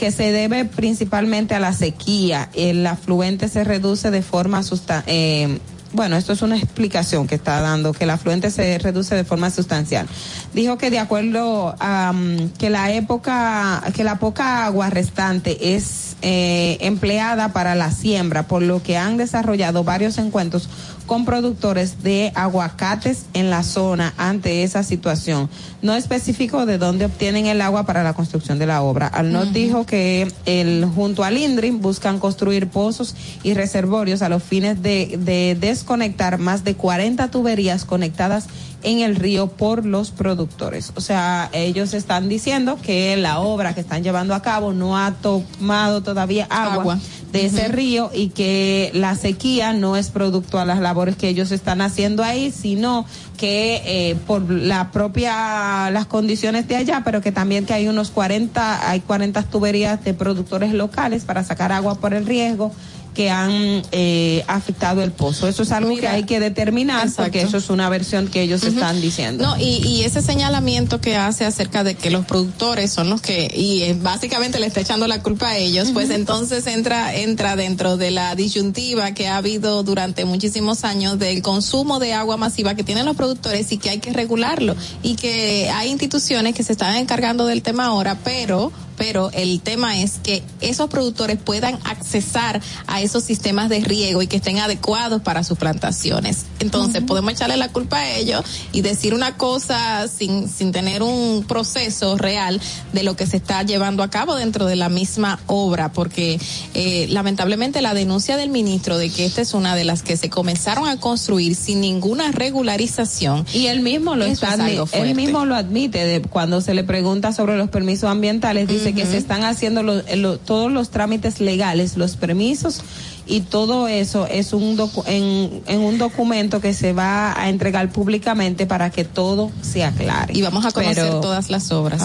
que 0.01 0.11
se 0.11 0.31
debe 0.31 0.65
principalmente 0.65 1.53
a 1.53 1.59
la 1.59 1.73
sequía, 1.73 2.49
el 2.55 2.87
afluente 2.87 3.47
se 3.47 3.63
reduce 3.63 4.09
de 4.09 4.23
forma 4.23 4.63
sustancial. 4.63 5.61
bueno, 5.93 6.17
esto 6.17 6.33
es 6.33 6.41
una 6.41 6.57
explicación 6.57 7.27
que 7.27 7.35
está 7.35 7.61
dando, 7.61 7.93
que 7.93 8.05
el 8.05 8.09
afluente 8.09 8.49
se 8.49 8.79
reduce 8.79 9.13
de 9.13 9.23
forma 9.23 9.51
sustancial. 9.51 10.07
Dijo 10.55 10.79
que 10.79 10.89
de 10.89 10.97
acuerdo 10.97 11.75
a 11.79 12.13
mm, 12.13 12.53
que 12.57 12.71
la 12.71 12.91
época, 12.91 13.83
que 13.93 14.03
la 14.03 14.17
poca 14.17 14.65
agua 14.65 14.89
restante 14.89 15.75
es 15.75 16.15
eh, 16.23 16.79
empleada 16.81 17.53
para 17.53 17.75
la 17.75 17.91
siembra, 17.91 18.47
por 18.47 18.63
lo 18.63 18.81
que 18.81 18.97
han 18.97 19.17
desarrollado 19.17 19.83
varios 19.83 20.17
encuentros 20.17 20.67
con 21.11 21.25
productores 21.25 22.03
de 22.03 22.31
aguacates 22.35 23.25
en 23.33 23.49
la 23.49 23.63
zona 23.63 24.13
ante 24.15 24.63
esa 24.63 24.81
situación. 24.81 25.49
No 25.81 25.93
especificó 25.93 26.65
de 26.65 26.77
dónde 26.77 27.03
obtienen 27.03 27.47
el 27.47 27.59
agua 27.59 27.85
para 27.85 28.01
la 28.01 28.13
construcción 28.13 28.59
de 28.59 28.65
la 28.65 28.81
obra. 28.81 29.07
Alnot 29.07 29.49
dijo 29.49 29.85
que 29.85 30.31
el, 30.45 30.85
junto 30.85 31.25
al 31.25 31.37
INDRIM 31.37 31.81
buscan 31.81 32.17
construir 32.17 32.69
pozos 32.69 33.13
y 33.43 33.55
reservorios 33.55 34.21
a 34.21 34.29
los 34.29 34.41
fines 34.41 34.81
de, 34.81 35.17
de 35.19 35.57
desconectar 35.59 36.37
más 36.37 36.63
de 36.63 36.75
40 36.75 37.29
tuberías 37.29 37.83
conectadas 37.83 38.47
en 38.83 38.99
el 38.99 39.15
río 39.15 39.47
por 39.47 39.85
los 39.85 40.11
productores. 40.11 40.91
O 40.95 41.01
sea, 41.01 41.49
ellos 41.53 41.93
están 41.93 42.29
diciendo 42.29 42.77
que 42.81 43.15
la 43.17 43.39
obra 43.39 43.73
que 43.73 43.81
están 43.81 44.03
llevando 44.03 44.35
a 44.35 44.41
cabo 44.41 44.73
no 44.73 44.97
ha 44.97 45.11
tomado 45.13 46.01
todavía 46.01 46.45
agua, 46.49 46.73
Agua. 46.73 46.99
de 47.31 47.45
ese 47.45 47.67
río 47.67 48.11
y 48.13 48.29
que 48.29 48.91
la 48.93 49.15
sequía 49.15 49.73
no 49.73 49.97
es 49.97 50.09
producto 50.09 50.59
a 50.59 50.65
las 50.65 50.79
labores 50.79 51.15
que 51.15 51.29
ellos 51.29 51.51
están 51.51 51.81
haciendo 51.81 52.23
ahí, 52.23 52.51
sino 52.51 53.05
que 53.37 53.81
eh, 53.85 54.15
por 54.27 54.49
la 54.49 54.91
propia 54.91 55.89
las 55.91 56.05
condiciones 56.05 56.67
de 56.67 56.75
allá, 56.75 57.01
pero 57.03 57.21
que 57.21 57.31
también 57.31 57.65
que 57.65 57.73
hay 57.73 57.87
unos 57.87 58.11
40 58.11 58.89
hay 58.89 58.99
40 58.99 59.43
tuberías 59.43 60.03
de 60.03 60.13
productores 60.13 60.73
locales 60.73 61.25
para 61.25 61.43
sacar 61.43 61.71
agua 61.71 61.95
por 61.95 62.13
el 62.13 62.25
riesgo 62.25 62.71
que 63.13 63.29
han 63.29 63.83
eh, 63.91 64.43
afectado 64.47 65.03
el 65.03 65.11
pozo. 65.11 65.47
Eso 65.47 65.63
es 65.63 65.71
algo 65.71 65.95
que 65.97 66.07
hay 66.07 66.23
que 66.23 66.39
determinar 66.39 67.09
porque 67.15 67.41
eso 67.41 67.57
es 67.57 67.69
una 67.69 67.89
versión 67.89 68.27
que 68.27 68.41
ellos 68.41 68.63
están 68.63 69.01
diciendo. 69.01 69.43
No, 69.45 69.57
y, 69.57 69.85
y, 69.85 70.03
ese 70.03 70.21
señalamiento 70.21 71.01
que 71.01 71.17
hace 71.17 71.45
acerca 71.45 71.83
de 71.83 71.95
que 71.95 72.09
los 72.09 72.25
productores 72.25 72.91
son 72.91 73.09
los 73.09 73.21
que, 73.21 73.51
y 73.53 73.83
eh, 73.83 73.97
básicamente 73.99 74.59
le 74.59 74.67
está 74.67 74.81
echando 74.81 75.07
la 75.07 75.21
culpa 75.21 75.49
a 75.49 75.57
ellos, 75.57 75.91
pues 75.93 76.09
entonces 76.09 76.67
entra, 76.67 77.13
entra 77.15 77.55
dentro 77.55 77.97
de 77.97 78.11
la 78.11 78.35
disyuntiva 78.35 79.13
que 79.13 79.27
ha 79.27 79.37
habido 79.37 79.83
durante 79.83 80.25
muchísimos 80.25 80.83
años 80.83 81.19
del 81.19 81.41
consumo 81.41 81.99
de 81.99 82.13
agua 82.13 82.37
masiva 82.37 82.75
que 82.75 82.83
tienen 82.83 83.05
los 83.05 83.15
productores 83.15 83.71
y 83.71 83.77
que 83.77 83.89
hay 83.89 83.99
que 83.99 84.13
regularlo 84.13 84.75
y 85.03 85.15
que 85.15 85.69
hay 85.73 85.89
instituciones 85.89 86.55
que 86.55 86.63
se 86.63 86.71
están 86.73 86.95
encargando 86.95 87.45
del 87.45 87.61
tema 87.61 87.85
ahora, 87.87 88.17
pero 88.23 88.71
pero 89.01 89.31
el 89.33 89.61
tema 89.61 89.99
es 89.99 90.19
que 90.21 90.43
esos 90.59 90.87
productores 90.87 91.39
puedan 91.43 91.79
accesar 91.85 92.61
a 92.85 93.01
esos 93.01 93.23
sistemas 93.23 93.67
de 93.67 93.79
riego 93.79 94.21
y 94.21 94.27
que 94.27 94.35
estén 94.35 94.59
adecuados 94.59 95.23
para 95.23 95.43
sus 95.43 95.57
plantaciones. 95.57 96.45
Entonces, 96.59 97.01
podemos 97.01 97.33
echarle 97.33 97.57
la 97.57 97.69
culpa 97.69 97.97
a 97.97 98.11
ellos 98.11 98.43
y 98.71 98.81
decir 98.81 99.15
una 99.15 99.37
cosa 99.37 100.07
sin, 100.07 100.47
sin 100.47 100.71
tener 100.71 101.01
un 101.01 101.45
proceso 101.47 102.15
real 102.15 102.61
de 102.93 103.01
lo 103.01 103.15
que 103.15 103.25
se 103.25 103.37
está 103.37 103.63
llevando 103.63 104.03
a 104.03 104.11
cabo 104.11 104.35
dentro 104.35 104.67
de 104.67 104.75
la 104.75 104.89
misma 104.89 105.39
obra, 105.47 105.91
porque 105.91 106.39
eh, 106.75 107.07
lamentablemente 107.09 107.81
la 107.81 107.95
denuncia 107.95 108.37
del 108.37 108.51
ministro 108.51 108.99
de 108.99 109.09
que 109.09 109.25
esta 109.25 109.41
es 109.41 109.55
una 109.55 109.75
de 109.75 109.83
las 109.83 110.03
que 110.03 110.15
se 110.15 110.29
comenzaron 110.29 110.87
a 110.87 110.99
construir 110.99 111.55
sin 111.55 111.81
ninguna 111.81 112.31
regularización. 112.31 113.47
Y 113.51 113.65
él 113.65 113.79
mismo 113.79 114.15
lo 114.15 114.25
está, 114.25 114.57
él 114.91 115.15
mismo 115.15 115.45
lo 115.45 115.55
admite 115.55 116.05
de 116.05 116.21
cuando 116.21 116.61
se 116.61 116.75
le 116.75 116.83
pregunta 116.83 117.33
sobre 117.33 117.57
los 117.57 117.71
permisos 117.71 118.07
ambientales, 118.07 118.67
dice 118.67 118.90
que 118.93 119.05
se 119.05 119.17
están 119.17 119.43
haciendo 119.43 120.03
todos 120.39 120.71
los 120.71 120.89
trámites 120.89 121.39
legales, 121.39 121.97
los 121.97 122.15
permisos 122.15 122.81
y 123.25 123.41
todo 123.41 123.87
eso 123.87 124.27
es 124.27 124.53
un 124.53 124.77
en, 125.05 125.61
en, 125.67 125.79
un 125.81 125.97
documento 125.97 126.59
que 126.61 126.73
se 126.73 126.93
va 126.93 127.39
a 127.39 127.49
entregar 127.49 127.91
públicamente 127.91 128.65
para 128.65 128.89
que 128.89 129.03
todo 129.03 129.51
se 129.61 129.83
aclare. 129.83 130.33
Y 130.35 130.41
vamos 130.41 130.65
a 130.65 130.71
conocer 130.71 131.09
todas 131.21 131.49
las 131.49 131.71
obras. 131.71 132.01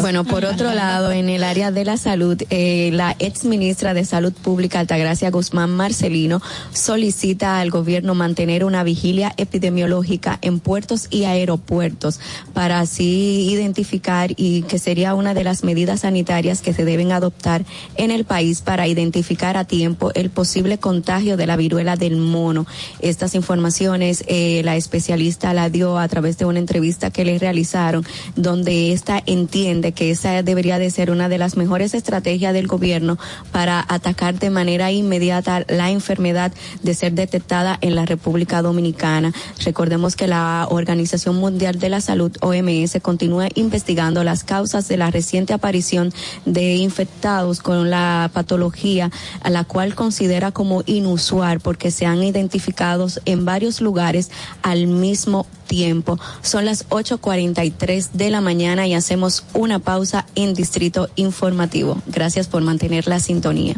bueno, 0.00 0.24
por 0.24 0.44
otro 0.44 0.72
lado, 0.74 1.12
en 1.12 1.28
el 1.28 1.44
área 1.44 1.70
de 1.70 1.84
la 1.84 1.96
salud, 1.96 2.40
eh, 2.50 2.90
la 2.92 3.16
ex 3.18 3.44
ministra 3.44 3.94
de 3.94 4.04
Salud 4.04 4.32
Pública, 4.32 4.80
Altagracia 4.80 5.30
Guzmán 5.30 5.70
Marcelino, 5.70 6.42
solicita 6.72 7.60
al 7.60 7.70
gobierno 7.70 8.14
mantener 8.14 8.64
una 8.64 8.82
vigilia 8.82 9.32
epidemiológica 9.36 10.38
en 10.42 10.60
puertos 10.60 11.06
y 11.10 11.24
aeropuertos 11.24 12.20
para 12.52 12.80
así 12.80 13.48
identificar 13.50 14.32
y 14.36 14.62
que 14.62 14.78
sería 14.78 15.14
una 15.14 15.34
de 15.34 15.44
las 15.44 15.64
medidas 15.64 16.00
sanitarias 16.00 16.62
que 16.62 16.72
se 16.72 16.84
deben 16.84 17.12
adoptar 17.12 17.64
en 17.96 18.10
el 18.10 18.24
país 18.24 18.60
para 18.60 18.86
identificar 18.86 19.56
a 19.56 19.64
tiempo 19.64 20.10
el 20.14 20.30
posible 20.42 20.78
contagio 20.78 21.36
de 21.36 21.46
la 21.46 21.54
viruela 21.54 21.94
del 21.94 22.16
mono. 22.16 22.66
Estas 22.98 23.36
informaciones 23.36 24.24
eh, 24.26 24.62
la 24.64 24.74
especialista 24.74 25.54
la 25.54 25.70
dio 25.70 25.98
a 25.98 26.08
través 26.08 26.36
de 26.36 26.46
una 26.46 26.58
entrevista 26.58 27.12
que 27.12 27.24
le 27.24 27.38
realizaron, 27.38 28.04
donde 28.34 28.92
esta 28.92 29.22
entiende 29.24 29.92
que 29.92 30.10
esa 30.10 30.42
debería 30.42 30.80
de 30.80 30.90
ser 30.90 31.12
una 31.12 31.28
de 31.28 31.38
las 31.38 31.56
mejores 31.56 31.94
estrategias 31.94 32.52
del 32.54 32.66
gobierno 32.66 33.18
para 33.52 33.86
atacar 33.88 34.36
de 34.40 34.50
manera 34.50 34.90
inmediata 34.90 35.64
la 35.68 35.92
enfermedad 35.92 36.50
de 36.82 36.94
ser 36.94 37.12
detectada 37.12 37.78
en 37.80 37.94
la 37.94 38.04
República 38.04 38.62
Dominicana. 38.62 39.32
Recordemos 39.64 40.16
que 40.16 40.26
la 40.26 40.66
Organización 40.70 41.36
Mundial 41.36 41.78
de 41.78 41.88
la 41.88 42.00
Salud, 42.00 42.32
OMS, 42.40 42.98
continúa 43.00 43.46
investigando 43.54 44.24
las 44.24 44.42
causas 44.42 44.88
de 44.88 44.96
la 44.96 45.12
reciente 45.12 45.52
aparición 45.52 46.12
de 46.46 46.74
infectados 46.74 47.60
con 47.60 47.90
la 47.90 48.28
patología, 48.34 49.08
a 49.40 49.48
la 49.48 49.62
cual 49.62 49.94
considera 49.94 50.31
era 50.32 50.52
como 50.52 50.82
inusual 50.86 51.60
porque 51.60 51.90
se 51.90 52.06
han 52.06 52.22
identificado 52.22 53.06
en 53.24 53.44
varios 53.44 53.80
lugares 53.80 54.30
al 54.62 54.86
mismo 54.86 55.46
tiempo. 55.66 56.18
Son 56.42 56.64
las 56.64 56.88
8.43 56.88 58.10
de 58.12 58.30
la 58.30 58.40
mañana 58.40 58.86
y 58.86 58.94
hacemos 58.94 59.44
una 59.54 59.78
pausa 59.78 60.26
en 60.34 60.54
Distrito 60.54 61.08
Informativo. 61.16 62.00
Gracias 62.06 62.48
por 62.48 62.62
mantener 62.62 63.06
la 63.06 63.20
sintonía. 63.20 63.74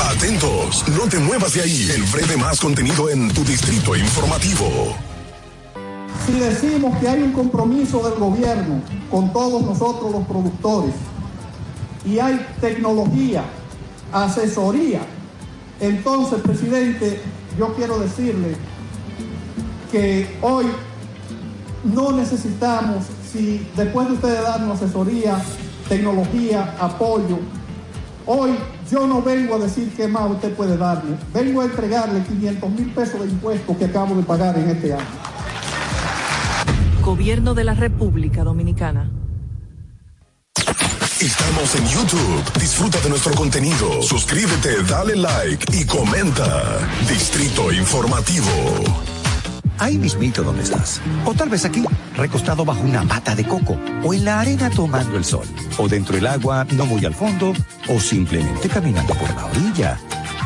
Atentos, 0.00 0.84
no 0.88 1.08
te 1.08 1.18
muevas 1.18 1.54
de 1.54 1.62
ahí. 1.62 1.90
El 1.94 2.02
breve 2.04 2.36
más 2.36 2.60
contenido 2.60 3.08
en 3.10 3.28
tu 3.32 3.44
Distrito 3.44 3.94
Informativo. 3.96 4.96
Si 6.26 6.32
decimos 6.32 6.98
que 6.98 7.08
hay 7.08 7.22
un 7.22 7.32
compromiso 7.32 8.08
del 8.08 8.18
gobierno 8.18 8.82
con 9.10 9.32
todos 9.32 9.62
nosotros 9.62 10.12
los 10.12 10.26
productores 10.26 10.94
y 12.04 12.18
hay 12.18 12.44
tecnología 12.60 13.44
asesoría. 14.12 15.00
Entonces, 15.80 16.40
presidente, 16.40 17.20
yo 17.58 17.74
quiero 17.74 17.98
decirle 17.98 18.56
que 19.90 20.26
hoy 20.42 20.66
no 21.84 22.12
necesitamos, 22.12 23.04
si 23.30 23.66
después 23.76 24.08
de 24.08 24.14
ustedes 24.14 24.42
darnos 24.42 24.82
asesoría, 24.82 25.40
tecnología, 25.88 26.74
apoyo, 26.80 27.38
hoy 28.26 28.50
yo 28.90 29.06
no 29.06 29.22
vengo 29.22 29.54
a 29.54 29.58
decir 29.58 29.92
qué 29.96 30.08
más 30.08 30.30
usted 30.30 30.52
puede 30.54 30.76
darle, 30.76 31.16
vengo 31.32 31.60
a 31.60 31.64
entregarle 31.66 32.22
500 32.22 32.70
mil 32.70 32.90
pesos 32.92 33.20
de 33.20 33.28
impuestos 33.28 33.76
que 33.76 33.84
acabo 33.84 34.14
de 34.14 34.22
pagar 34.22 34.58
en 34.58 34.70
este 34.70 34.92
año. 34.92 35.04
Gobierno 37.04 37.54
de 37.54 37.64
la 37.64 37.74
República 37.74 38.44
Dominicana. 38.44 39.10
Estamos 41.20 41.74
en 41.74 41.84
YouTube. 41.88 42.60
Disfruta 42.60 43.00
de 43.00 43.08
nuestro 43.08 43.34
contenido. 43.34 44.00
Suscríbete, 44.02 44.84
dale 44.84 45.16
like 45.16 45.76
y 45.76 45.84
comenta. 45.84 46.78
Distrito 47.08 47.72
Informativo. 47.72 48.46
Ahí 49.78 49.98
mismito 49.98 50.44
donde 50.44 50.62
estás. 50.62 51.00
O 51.24 51.34
tal 51.34 51.48
vez 51.48 51.64
aquí, 51.64 51.84
recostado 52.16 52.64
bajo 52.64 52.82
una 52.82 53.02
mata 53.02 53.34
de 53.34 53.44
coco. 53.44 53.76
O 54.04 54.14
en 54.14 54.24
la 54.24 54.38
arena 54.38 54.70
tomando 54.70 55.16
el 55.16 55.24
sol. 55.24 55.46
O 55.78 55.88
dentro 55.88 56.14
del 56.14 56.26
agua, 56.28 56.64
no 56.70 56.86
muy 56.86 57.04
al 57.04 57.14
fondo. 57.14 57.52
O 57.88 57.98
simplemente 57.98 58.68
caminando 58.68 59.12
por 59.14 59.34
la 59.34 59.46
orilla. 59.46 59.98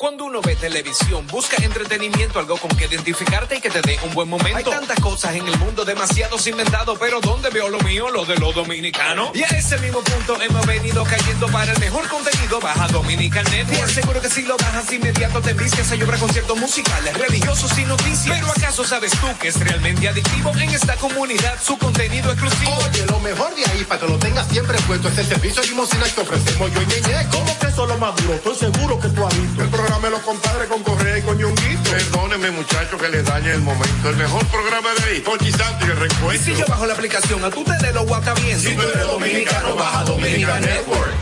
Cuando 0.00 0.24
uno 0.24 0.40
ve 0.40 0.56
televisión, 0.56 1.26
busca 1.26 1.62
entretenimiento, 1.62 2.38
algo 2.38 2.56
con 2.56 2.70
que 2.74 2.86
identificarte 2.86 3.56
y 3.56 3.60
que 3.60 3.68
te 3.68 3.82
dé 3.82 3.98
un 4.02 4.14
buen 4.14 4.30
momento. 4.30 4.56
Hay 4.56 4.64
tantas 4.64 4.98
cosas 4.98 5.34
en 5.34 5.46
el 5.46 5.58
mundo, 5.58 5.84
demasiados 5.84 6.46
inventados, 6.46 6.96
pero 6.98 7.20
¿dónde 7.20 7.50
veo 7.50 7.68
lo 7.68 7.78
mío? 7.80 8.08
Lo 8.08 8.24
de 8.24 8.34
los 8.36 8.54
dominicanos. 8.54 9.28
Y 9.34 9.42
a 9.42 9.48
ese 9.48 9.76
mismo 9.76 10.00
punto 10.00 10.40
hemos 10.40 10.64
venido 10.64 11.04
cayendo 11.04 11.48
para 11.48 11.72
el 11.72 11.80
mejor 11.80 12.08
contenido. 12.08 12.60
Baja 12.60 12.88
Dominican 12.88 13.44
Network. 13.50 13.76
Te 13.76 13.82
aseguro 13.82 14.22
que 14.22 14.30
si 14.30 14.42
lo 14.44 14.56
bajas 14.56 14.90
inmediato 14.90 15.42
te 15.42 15.52
vistes 15.52 15.92
a 15.92 15.96
llorar 15.96 16.18
conciertos 16.18 16.56
musicales, 16.56 17.18
religiosos 17.18 17.78
y 17.78 17.84
noticias. 17.84 18.38
Pero 18.38 18.50
¿acaso 18.52 18.84
sabes 18.84 19.12
tú 19.12 19.26
que 19.38 19.48
es 19.48 19.60
realmente 19.60 20.08
adictivo 20.08 20.50
en 20.56 20.70
esta 20.70 20.96
comunidad 20.96 21.58
su 21.62 21.76
contenido 21.76 22.32
exclusivo? 22.32 22.72
Oye, 22.88 23.04
lo 23.04 23.20
mejor 23.20 23.54
de 23.54 23.66
ahí 23.66 23.84
para 23.84 24.00
que 24.00 24.06
lo 24.06 24.18
tengas 24.18 24.48
siempre 24.48 24.78
puesto 24.86 25.08
es 25.08 25.18
el 25.18 25.26
servicio 25.26 25.60
de 25.60 25.68
limosina 25.68 26.06
que 26.08 26.22
ofrecemos 26.22 26.72
yo 26.72 26.80
y 26.80 26.86
Ñeñe. 26.86 27.28
¿Cómo 27.30 27.58
que 27.58 27.66
eso 27.66 27.84
lo 27.84 27.98
maduro? 27.98 28.32
Estoy 28.32 28.56
seguro 28.56 28.98
que 28.98 29.08
tú 29.08 29.26
has 29.26 29.38
visto. 29.38 29.62
El 29.62 29.68
programa 29.90 30.16
los 30.16 30.20
compadres 30.20 30.68
con 30.68 30.82
Correa 30.84 31.18
y 31.18 31.22
con 31.22 31.36
Ñonguito. 31.36 31.90
Perdóneme, 31.90 32.52
muchacho, 32.52 32.96
que 32.96 33.08
le 33.08 33.24
dañe 33.24 33.50
el 33.50 33.62
momento. 33.62 34.08
El 34.08 34.16
mejor 34.16 34.46
programa 34.46 34.88
de 34.94 35.10
ahí, 35.10 35.20
Pochi 35.20 35.50
Santo 35.50 35.84
y 35.84 35.90
el 35.90 35.96
recuento. 35.96 36.32
Y 36.32 36.38
si 36.38 36.54
yo 36.54 36.64
bajo 36.68 36.86
la 36.86 36.94
aplicación, 36.94 37.44
a 37.44 37.50
tú 37.50 37.64
te 37.64 37.76
de 37.84 37.92
lo 37.92 38.06
guata 38.06 38.32
bien. 38.34 38.56
Si 38.56 38.72
tú 38.76 38.82
eres 38.82 39.04
dominicano, 39.04 39.74
baja 39.74 40.04
Dominican 40.04 40.60
Network. 40.60 41.12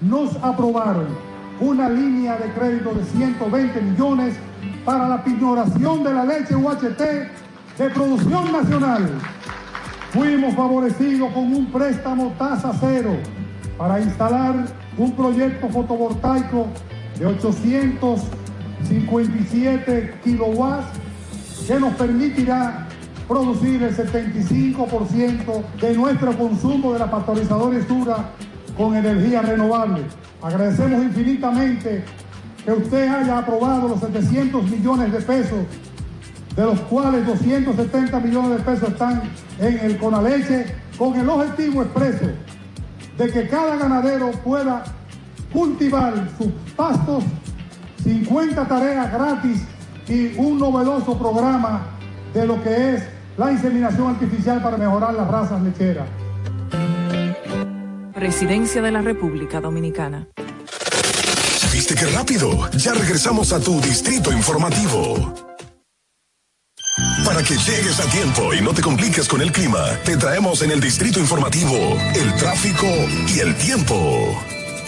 Nos 0.00 0.34
aprobaron 0.36 1.08
una 1.60 1.90
línea 1.90 2.36
de 2.38 2.50
crédito 2.54 2.94
de 2.94 3.04
120 3.04 3.80
millones 3.82 4.34
para 4.86 5.06
la 5.06 5.22
pignoración 5.22 6.02
de 6.02 6.14
la 6.14 6.24
leche 6.24 6.56
UHT 6.56 7.00
de 7.00 7.90
producción 7.92 8.50
nacional. 8.50 9.10
Fuimos 10.12 10.54
favorecidos 10.54 11.30
con 11.34 11.52
un 11.52 11.70
préstamo 11.70 12.34
tasa 12.38 12.72
cero 12.80 13.14
para 13.76 14.00
instalar 14.00 14.54
un 14.96 15.14
proyecto 15.14 15.68
fotovoltaico 15.68 16.66
de 17.20 17.26
857 17.26 20.14
kilowatts 20.24 20.98
que 21.66 21.78
nos 21.78 21.92
permitirá 21.94 22.88
producir 23.28 23.82
el 23.82 23.94
75% 23.94 25.62
de 25.80 25.94
nuestro 25.94 26.34
consumo 26.36 26.94
de 26.94 26.98
la 26.98 27.08
pasteurizadora 27.10 27.86
Sura 27.86 28.30
con 28.74 28.96
energía 28.96 29.42
renovable. 29.42 30.00
Agradecemos 30.42 31.04
infinitamente 31.04 32.02
que 32.64 32.72
usted 32.72 33.06
haya 33.06 33.36
aprobado 33.38 33.88
los 33.88 34.00
700 34.00 34.70
millones 34.70 35.12
de 35.12 35.20
pesos, 35.20 35.66
de 36.56 36.64
los 36.64 36.80
cuales 36.80 37.26
270 37.26 38.18
millones 38.20 38.56
de 38.58 38.64
pesos 38.64 38.88
están 38.88 39.22
en 39.58 39.78
el 39.78 39.98
Conaleche 39.98 40.74
con 40.96 41.20
el 41.20 41.28
objetivo 41.28 41.82
expreso 41.82 42.30
de 43.18 43.30
que 43.30 43.46
cada 43.46 43.76
ganadero 43.76 44.30
pueda 44.42 44.82
cultivar 45.52 46.28
sus 46.38 46.48
pastos, 46.76 47.24
50 48.02 48.66
tareas 48.66 49.12
gratis 49.12 49.62
y 50.08 50.36
un 50.36 50.58
novedoso 50.58 51.18
programa 51.18 51.86
de 52.34 52.46
lo 52.46 52.62
que 52.62 52.94
es 52.94 53.02
la 53.36 53.52
inseminación 53.52 54.08
artificial 54.08 54.62
para 54.62 54.76
mejorar 54.76 55.14
las 55.14 55.28
razas 55.28 55.62
lecheras. 55.62 56.08
Presidencia 58.14 58.82
de 58.82 58.92
la 58.92 59.00
República 59.00 59.60
Dominicana. 59.60 60.28
¿Viste 61.72 61.94
qué 61.94 62.06
rápido? 62.06 62.68
Ya 62.72 62.92
regresamos 62.92 63.52
a 63.52 63.60
tu 63.60 63.80
distrito 63.80 64.32
informativo. 64.32 65.34
Para 67.24 67.42
que 67.42 67.54
llegues 67.54 68.00
a 68.00 68.10
tiempo 68.10 68.52
y 68.52 68.60
no 68.60 68.74
te 68.74 68.82
compliques 68.82 69.28
con 69.28 69.40
el 69.40 69.52
clima, 69.52 69.84
te 70.04 70.16
traemos 70.16 70.62
en 70.62 70.72
el 70.72 70.80
distrito 70.80 71.20
informativo 71.20 71.76
el 72.14 72.34
tráfico 72.34 72.86
y 73.34 73.38
el 73.38 73.54
tiempo. 73.56 74.36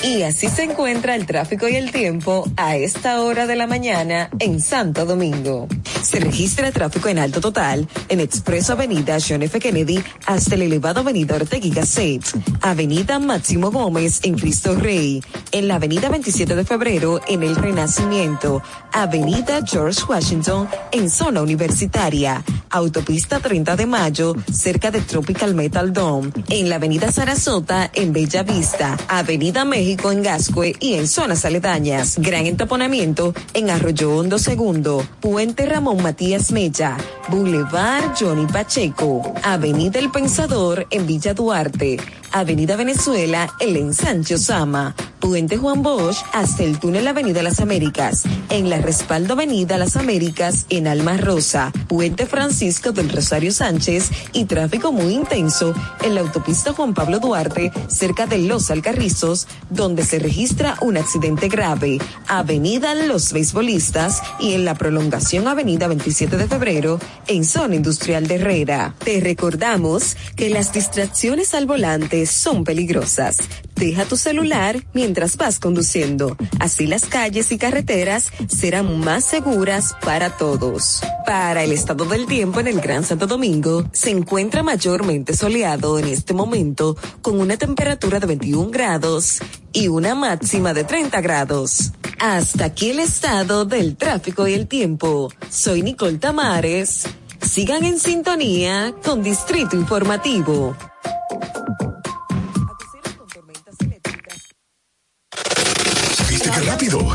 Y 0.03 0.23
así 0.23 0.49
se 0.49 0.65
encuentra 0.65 1.15
el 1.15 1.27
tráfico 1.27 1.69
y 1.69 1.77
el 1.77 1.93
tiempo 1.93 2.45
a 2.57 2.77
esta 2.77 3.21
hora 3.21 3.47
de 3.47 3.55
la 3.55 3.69
mañana 3.69 4.31
en 4.41 4.61
Santo 4.61 5.07
Domingo. 5.07 5.69
Se 6.03 6.19
registra 6.19 6.73
tráfico 6.73 7.09
en 7.09 7.21
alto 7.21 7.41
total 7.41 7.87
en 8.09 8.19
Expreso 8.19 8.73
Avenida 8.73 9.19
John 9.27 9.45
F. 9.45 9.61
Kennedy 9.61 10.03
hasta 10.27 10.57
el 10.57 10.63
elevado 10.63 11.01
Avenida 11.01 11.37
Ortega 11.37 11.69
Gasset, 11.73 12.25
Avenida 12.63 13.21
Máximo 13.21 13.71
Gómez 13.71 14.19
en 14.25 14.35
Cristo 14.35 14.75
Rey, 14.75 15.23
en 15.53 15.69
la 15.69 15.77
Avenida 15.77 16.09
27 16.09 16.57
de 16.57 16.65
Febrero 16.65 17.21
en 17.29 17.45
el 17.45 17.55
Renacimiento, 17.55 18.61
Avenida 18.93 19.61
George 19.65 20.03
Washington 20.09 20.69
en 20.91 21.09
zona 21.09 21.43
universitaria, 21.43 22.43
Autopista 22.71 23.39
30 23.39 23.77
de 23.77 23.87
Mayo 23.87 24.35
cerca 24.53 24.91
de 24.91 25.01
Tropical 25.01 25.55
Metal 25.55 25.93
Dome, 25.93 26.33
en 26.49 26.69
la 26.69 26.77
Avenida 26.77 27.13
Sarasota 27.13 27.89
en 27.95 28.13
Bella 28.13 28.43
Vista, 28.43 28.97
Avenida 29.07 29.65
México 29.65 29.92
en 29.93 30.23
Gascue 30.23 30.75
y 30.81 30.95
en 30.95 31.07
zonas 31.07 31.45
aledañas. 31.45 32.17
Gran 32.19 32.47
entaponamiento 32.47 33.35
en 33.53 33.69
Arroyo 33.69 34.17
Hondo 34.17 34.39
Segundo, 34.39 35.07
Puente 35.21 35.67
Ramón 35.67 36.03
Matías 36.03 36.51
Mella, 36.51 36.97
Boulevard 37.29 38.15
Johnny 38.19 38.47
Pacheco, 38.47 39.35
Avenida 39.43 39.99
El 39.99 40.11
Pensador 40.11 40.87
en 40.91 41.07
Villa 41.07 41.35
Duarte, 41.35 41.99
Avenida 42.33 42.77
Venezuela, 42.77 43.53
el 43.61 43.77
ensanche 43.77 44.35
Osama, 44.35 44.95
Puente 45.21 45.57
Juan 45.57 45.83
Bosch 45.83 46.17
hasta 46.33 46.65
el 46.65 46.81
túnel 46.81 47.07
Avenida 47.07 47.43
Las 47.43 47.61
Américas, 47.61 48.25
en 48.49 48.71
la 48.71 48.79
Respaldo 48.79 49.35
Avenida 49.35 49.79
Las 49.79 49.97
Américas 49.97 50.67
en 50.69 50.89
Alma 50.89 51.17
Rosa, 51.17 51.71
Puente 51.87 52.27
Francisco 52.27 52.91
del 52.93 53.09
Rosario 53.09 53.53
Sánchez 53.53 54.11
y 54.33 54.47
tráfico 54.47 54.91
muy 54.91 55.15
intenso 55.15 55.75
en 56.03 56.17
la 56.17 56.23
autopista 56.23 56.73
Juan 56.73 56.95
Pablo 56.95 57.21
Duarte 57.21 57.71
cerca 57.87 58.27
de 58.27 58.39
Los 58.39 58.71
Alcarrizos, 58.71 59.47
donde 59.71 60.05
se 60.05 60.19
registra 60.19 60.77
un 60.81 60.97
accidente 60.97 61.49
grave, 61.49 61.99
Avenida 62.27 62.95
Los 62.95 63.33
Beisbolistas 63.33 64.23
y 64.41 64.55
en 64.55 64.65
la 64.65 64.75
prolongación 64.75 65.47
Avenida 65.47 65.87
27 65.87 66.37
de 66.37 66.49
Febrero 66.49 66.99
en 67.29 67.45
zona 67.45 67.77
industrial 67.77 68.27
de 68.27 68.37
Herrera. 68.37 68.95
Te 69.05 69.21
recordamos 69.21 70.17
que 70.35 70.51
las 70.51 70.73
distracciones 70.73 71.55
al 71.55 71.67
volante 71.67 72.22
son 72.31 72.65
peligrosas. 72.65 73.39
Deja 73.77 74.05
tu 74.05 74.17
celular 74.17 74.85
mientras 74.93 75.37
vas 75.37 75.59
conduciendo. 75.59 76.37
Así 76.61 76.87
las 76.87 77.07
calles 77.07 77.51
y 77.53 77.59
carreteras 77.59 78.31
serán 78.49 79.01
más 79.01 79.25
seguras 79.25 79.95
para 80.05 80.37
todos. 80.37 81.01
Para 81.27 81.65
el 81.65 81.73
estado 81.73 82.05
del 82.05 82.27
tiempo 82.27 82.61
en 82.61 82.69
el 82.69 82.81
Gran 82.81 83.05
Santo 83.05 83.27
Domingo, 83.27 83.85
se 83.93 84.11
encuentra 84.11 84.63
mayormente 84.63 85.35
soleado 85.35 85.99
en 85.99 86.07
este 86.07 86.35
momento 86.35 86.97
con 87.23 87.41
una 87.41 87.57
temperatura 87.57 88.21
de 88.21 88.27
21 88.27 88.71
grados 88.71 89.41
y 89.73 89.89
una 89.89 90.15
máxima 90.15 90.75
de 90.75 90.85
30 90.85 91.21
grados. 91.21 91.93
Hasta 92.19 92.67
aquí 92.67 92.91
el 92.91 93.01
estado 93.01 93.65
del 93.65 93.97
tráfico 93.97 94.47
y 94.47 94.55
el 94.55 94.69
tiempo. 94.69 95.33
Soy 95.51 95.83
Nicole 95.83 96.19
Tamares. 96.19 97.05
Sigan 97.41 97.85
en 97.85 97.99
sintonía 97.99 98.95
con 99.05 99.23
Distrito 99.23 99.75
Informativo. 99.75 100.77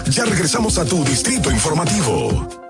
Ya 0.10 0.26
regresamos 0.26 0.78
a 0.78 0.86
tu 0.86 1.04
distrito 1.04 1.52
informativo. 1.52 2.67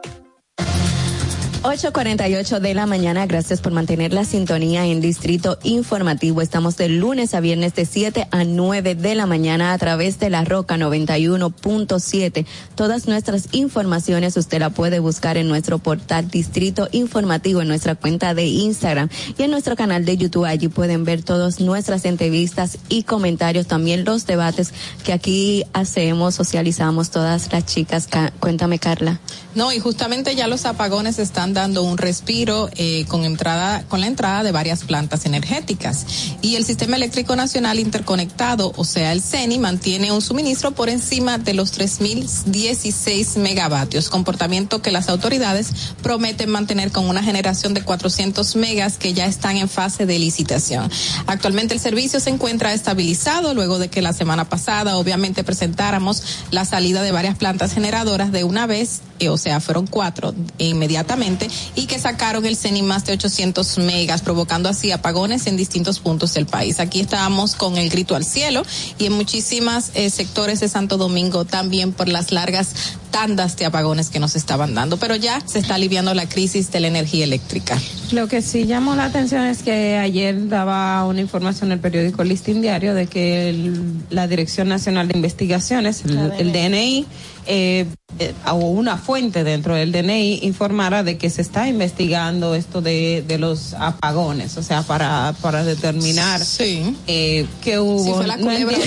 8.48 1.67 2.61
de 2.61 2.73
la 2.73 2.85
mañana, 2.85 3.25
gracias 3.25 3.59
por 3.59 3.73
mantener 3.73 4.13
la 4.13 4.23
sintonía 4.23 4.85
en 4.85 5.01
Distrito 5.01 5.59
Informativo. 5.63 6.41
Estamos 6.41 6.77
de 6.77 6.87
lunes 6.87 7.33
a 7.33 7.41
viernes 7.41 7.75
de 7.75 7.85
7 7.85 8.29
a 8.31 8.45
9 8.45 8.95
de 8.95 9.15
la 9.15 9.25
mañana 9.25 9.73
a 9.73 9.77
través 9.77 10.17
de 10.17 10.29
la 10.29 10.45
Roca 10.45 10.77
91.7. 10.77 12.45
Todas 12.75 13.09
nuestras 13.09 13.49
informaciones 13.51 14.37
usted 14.37 14.61
la 14.61 14.69
puede 14.69 14.99
buscar 14.99 15.35
en 15.35 15.49
nuestro 15.49 15.77
portal 15.77 16.29
Distrito 16.29 16.87
Informativo, 16.93 17.61
en 17.61 17.67
nuestra 17.67 17.95
cuenta 17.95 18.33
de 18.33 18.45
Instagram 18.45 19.09
y 19.37 19.43
en 19.43 19.51
nuestro 19.51 19.75
canal 19.75 20.05
de 20.05 20.15
YouTube. 20.15 20.45
Allí 20.45 20.69
pueden 20.69 21.03
ver 21.03 21.21
todas 21.21 21.59
nuestras 21.59 22.05
entrevistas 22.05 22.77
y 22.87 23.03
comentarios, 23.03 23.67
también 23.67 24.05
los 24.05 24.25
debates 24.25 24.71
que 25.03 25.11
aquí 25.11 25.65
hacemos, 25.73 26.35
socializamos 26.35 27.09
todas 27.09 27.51
las 27.51 27.65
chicas. 27.65 28.07
Cuéntame, 28.39 28.79
Carla. 28.79 29.19
No, 29.53 29.73
y 29.73 29.79
justamente 29.79 30.33
ya 30.35 30.47
los 30.47 30.65
apagones 30.65 31.19
están 31.19 31.57
dando 31.58 31.82
un 31.82 31.98
respiro 31.98 32.69
eh, 32.76 33.06
con 33.08 33.26
entrada 33.26 33.84
con 33.88 34.00
la 34.00 34.06
entrada 34.06 34.44
de 34.44 34.52
varias 34.52 34.84
plantas 34.84 35.26
energéticas 35.26 36.06
y 36.44 36.56
el 36.56 36.66
sistema 36.66 36.98
eléctrico 36.98 37.36
nacional 37.36 37.80
interconectado, 37.80 38.74
o 38.76 38.86
sea, 38.86 39.11
el 39.11 39.24
CENI 39.24 39.58
mantiene 39.58 40.11
un 40.11 40.22
suministro 40.22 40.74
por 40.74 40.88
encima 40.88 41.40
de 41.40 41.56
los 41.56 41.72
3016 41.72 43.38
megavatios, 43.38 44.10
comportamiento 44.10 44.84
que 44.84 44.92
las 44.92 45.10
autoridades 45.10 45.72
prometen 46.03 46.52
mantener 46.52 46.92
con 46.92 47.10
una 47.10 47.24
generación 47.24 47.74
de 47.74 47.82
400 47.82 48.56
megas 48.56 49.00
que 49.00 49.16
ya 49.16 49.26
están 49.26 49.58
en 49.58 49.68
fase 49.68 50.06
de 50.06 50.19
licitación. 50.19 50.92
Actualmente 51.26 51.74
el 51.74 51.80
servicio 51.80 52.19
se 52.19 52.30
encuentra 52.30 52.72
estabilizado 52.72 53.56
luego 53.56 53.80
de 53.80 53.90
que 53.90 54.03
la 54.03 54.14
semana 54.14 54.48
pasada 54.48 54.98
obviamente 54.98 55.44
presentáramos 55.44 56.22
la 56.52 56.66
salida 56.66 57.02
de 57.02 57.11
varias 57.11 57.36
plantas 57.36 57.74
generadoras 57.74 58.32
de 58.32 58.44
una 58.44 58.68
vez, 58.68 59.02
eh, 59.18 59.30
o 59.30 59.40
sea, 59.40 59.60
fueron 59.60 59.88
cuatro 59.88 60.36
inmediatamente 60.60 61.47
y 61.76 61.85
que 61.85 62.00
sacaron 62.00 62.45
el 62.45 62.56
CENI 62.56 62.82
más 62.82 63.06
de 63.06 63.14
800 63.14 63.77
megas, 63.80 64.22
provocando 64.22 64.69
así 64.69 64.92
apagones 64.92 65.48
en 65.48 65.58
distintos 65.58 66.00
puntos 66.00 66.34
del 66.34 66.45
país. 66.45 66.80
Aquí 66.80 67.00
estábamos 67.00 67.56
con 67.56 67.77
el 67.77 67.90
grito 67.90 68.16
al 68.16 68.24
cielo 68.24 68.64
y 68.98 69.06
en 69.06 69.14
muchísimas 69.14 69.92
eh, 69.93 70.09
sectores 70.09 70.59
de 70.59 70.69
Santo 70.69 70.98
Domingo 70.98 71.45
también 71.45 71.93
por 71.93 72.08
las 72.08 72.32
largas 72.32 72.98
tandas 73.11 73.58
de 73.58 73.66
apagones 73.66 74.09
que 74.09 74.19
nos 74.19 74.35
estaban 74.35 74.76
dando, 74.76 74.98
pero 74.98 75.16
ya 75.16 75.42
se 75.45 75.59
está 75.59 75.76
aliviando 75.76 76.14
la 76.14 76.30
crisis 76.30 76.72
de 76.72 76.80
la 76.80 76.88
energía 76.88 77.24
eléctrica. 77.24 77.80
Lo 78.11 78.27
que 78.27 78.42
sí 78.42 78.66
llamó 78.66 78.95
la 78.95 79.06
atención 79.06 79.43
es 79.45 79.64
que 79.64 79.98
ayer 79.98 80.48
daba 80.48 81.06
una 81.06 81.22
información 81.22 81.69
en 81.69 81.74
el 81.74 81.80
periódico 81.80 82.24
Listín 82.24 82.61
Diario 82.61 82.93
de 82.93 83.08
que 83.08 83.50
el, 83.50 84.03
la 84.09 84.27
Dirección 84.27 84.67
Nacional 84.69 85.08
de 85.08 85.16
Investigaciones, 85.16 86.03
el, 86.06 86.32
el 86.38 86.51
DNI, 86.51 87.06
eh, 87.48 87.85
eh, 88.19 88.34
o 88.45 88.56
una 88.56 88.98
fuente 88.98 89.43
dentro 89.43 89.76
del 89.76 89.92
DNI 89.92 90.40
informara 90.43 91.03
de 91.03 91.17
que 91.17 91.30
se 91.30 91.42
está 91.42 91.67
investigando 91.67 92.56
esto 92.56 92.82
de, 92.82 93.24
de 93.27 93.38
los 93.38 93.74
apagones, 93.74 94.58
o 94.58 94.64
sea, 94.64 94.82
para, 94.82 95.34
para 95.42 95.64
determinar 95.64 96.43
sí. 96.43 96.95
eh, 97.08 97.45
que 97.61 97.80
hubo. 97.80 98.03
Sí, 98.03 98.11
fue 98.14 98.27
la 98.27 98.38
no, 98.38 98.43
culebra. 98.43 98.77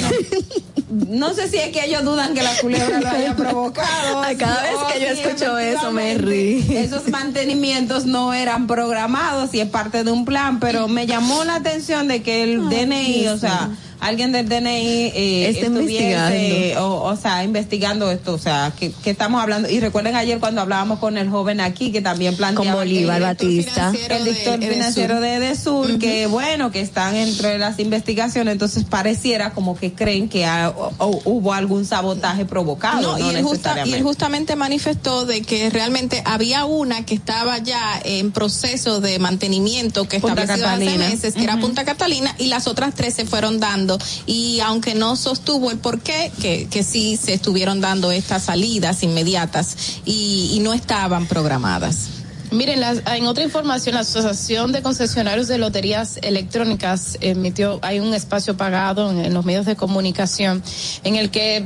No 0.91 1.33
sé 1.35 1.49
si 1.49 1.57
es 1.57 1.69
que 1.69 1.85
ellos 1.85 2.03
dudan 2.03 2.35
que 2.35 2.43
la 2.43 2.53
culebra 2.61 3.01
lo 3.01 3.09
haya 3.09 3.37
provocado. 3.37 4.23
Cada 4.37 4.63
vez 4.63 4.73
que 4.93 5.01
yo 5.01 5.07
escucho 5.07 5.57
eso 5.57 5.93
me 5.93 6.13
efectivamente, 6.13 6.67
rí. 6.69 6.77
Esos 6.77 7.09
mantenimientos 7.09 8.07
no 8.07 8.35
eran 8.35 8.67
programados 8.67 9.55
y 9.55 9.61
es 9.61 9.69
parte 9.69 10.03
de 10.03 10.11
un 10.11 10.25
plan, 10.25 10.59
pero 10.59 10.89
me 10.89 11.07
llamó 11.07 11.45
la 11.45 11.57
atención 11.57 12.09
de 12.09 12.23
que 12.23 12.43
el 12.43 12.69
DNI, 12.69 13.29
o 13.29 13.39
sea, 13.39 13.71
alguien 14.01 14.33
del 14.33 14.49
DNI 14.49 15.13
eh, 15.15 15.49
Está 15.51 15.67
investigando. 15.67 16.85
o, 16.85 17.03
o 17.11 17.17
sea, 17.17 17.45
investigando 17.45 18.11
esto, 18.11 18.35
o 18.35 18.39
sea, 18.39 18.73
que, 18.79 18.91
que 18.93 19.11
estamos 19.11 19.43
hablando, 19.43 19.69
y 19.69 19.81
recuerden 19.81 20.17
ayer 20.17 20.39
cuando 20.41 20.61
hablábamos 20.61 20.99
con 20.99 21.19
el 21.19 21.29
joven 21.29 21.61
aquí, 21.61 21.93
que 21.93 22.01
también 22.01 22.37
planteaba 22.37 22.71
Con 22.79 22.81
Bolívar 22.81 23.19
que- 23.19 23.25
Batista. 23.25 23.93
el 24.11 24.25
director 24.25 24.59
de 24.59 24.67
Edesur. 24.67 24.75
financiero 24.75 25.21
de 25.21 25.35
Edesur, 25.35 25.99
que 25.99 26.27
bueno, 26.27 26.71
que 26.71 26.81
están 26.81 27.15
entre 27.17 27.59
las 27.59 27.79
investigaciones, 27.79 28.53
entonces 28.53 28.85
pareciera 28.85 29.51
como 29.53 29.77
que 29.77 29.93
creen 29.93 30.29
que 30.29 30.45
ha- 30.47 30.71
o- 30.71 30.93
o 30.99 31.21
hubo 31.25 31.53
algún 31.53 31.85
sabotaje 31.85 32.45
provocado, 32.45 33.01
no, 33.03 33.19
No, 33.19 33.31
y, 33.33 33.35
él 33.37 33.43
justa- 33.43 33.51
y 33.51 33.53
necesariamente. 33.59 33.97
él 33.99 34.03
justamente 34.05 34.57
manifestó 34.57 35.27
de 35.27 35.43
que 35.43 35.71
realmente 35.71 36.23
había 36.25 36.65
una 36.65 37.05
que 37.05 37.15
estaba 37.15 37.59
ya 37.59 38.01
en 38.05 38.33
proceso 38.33 39.01
de 39.01 39.19
mantenimiento 39.19 40.09
que 40.09 40.17
estableció 40.17 40.53
hace 40.55 40.63
Catalina. 40.63 41.09
meses, 41.09 41.35
que 41.35 41.45
era. 41.45 41.59
Punta 41.61 41.85
Catalina, 41.85 42.35
y 42.39 42.47
las 42.47 42.67
otras 42.67 42.95
tres 42.95 43.15
se 43.15 43.27
fueron 43.27 43.61
dando. 43.61 43.90
Y 44.27 44.61
aunque 44.61 44.95
no 44.95 45.17
sostuvo 45.17 45.71
el 45.71 45.79
por 45.79 46.01
qué, 46.01 46.31
que, 46.41 46.67
que 46.69 46.83
sí 46.83 47.17
se 47.17 47.33
estuvieron 47.35 47.81
dando 47.81 48.13
estas 48.13 48.45
salidas 48.45 49.03
inmediatas 49.03 50.01
y, 50.05 50.59
no 50.63 50.75
estaban 50.75 51.27
programadas. 51.27 52.09
Miren, 52.51 52.81
las- 52.81 53.03
en 53.07 53.27
otra 53.27 53.45
información, 53.45 53.95
la 53.95 54.03
Asociación 54.03 54.73
de 54.73 54.83
Concesionarios 54.83 55.49
de 55.49 55.57
Loterías 55.57 56.19
Electrónicas 56.23 57.17
emitió, 57.21 57.79
hay 57.83 58.01
un 58.01 58.13
espacio 58.13 58.57
pagado 58.57 59.11
en 59.11 59.33
los 59.33 59.45
medios 59.45 59.65
de 59.67 59.77
comunicación 59.77 60.63
en 61.05 61.17
el 61.17 61.31
que 61.31 61.65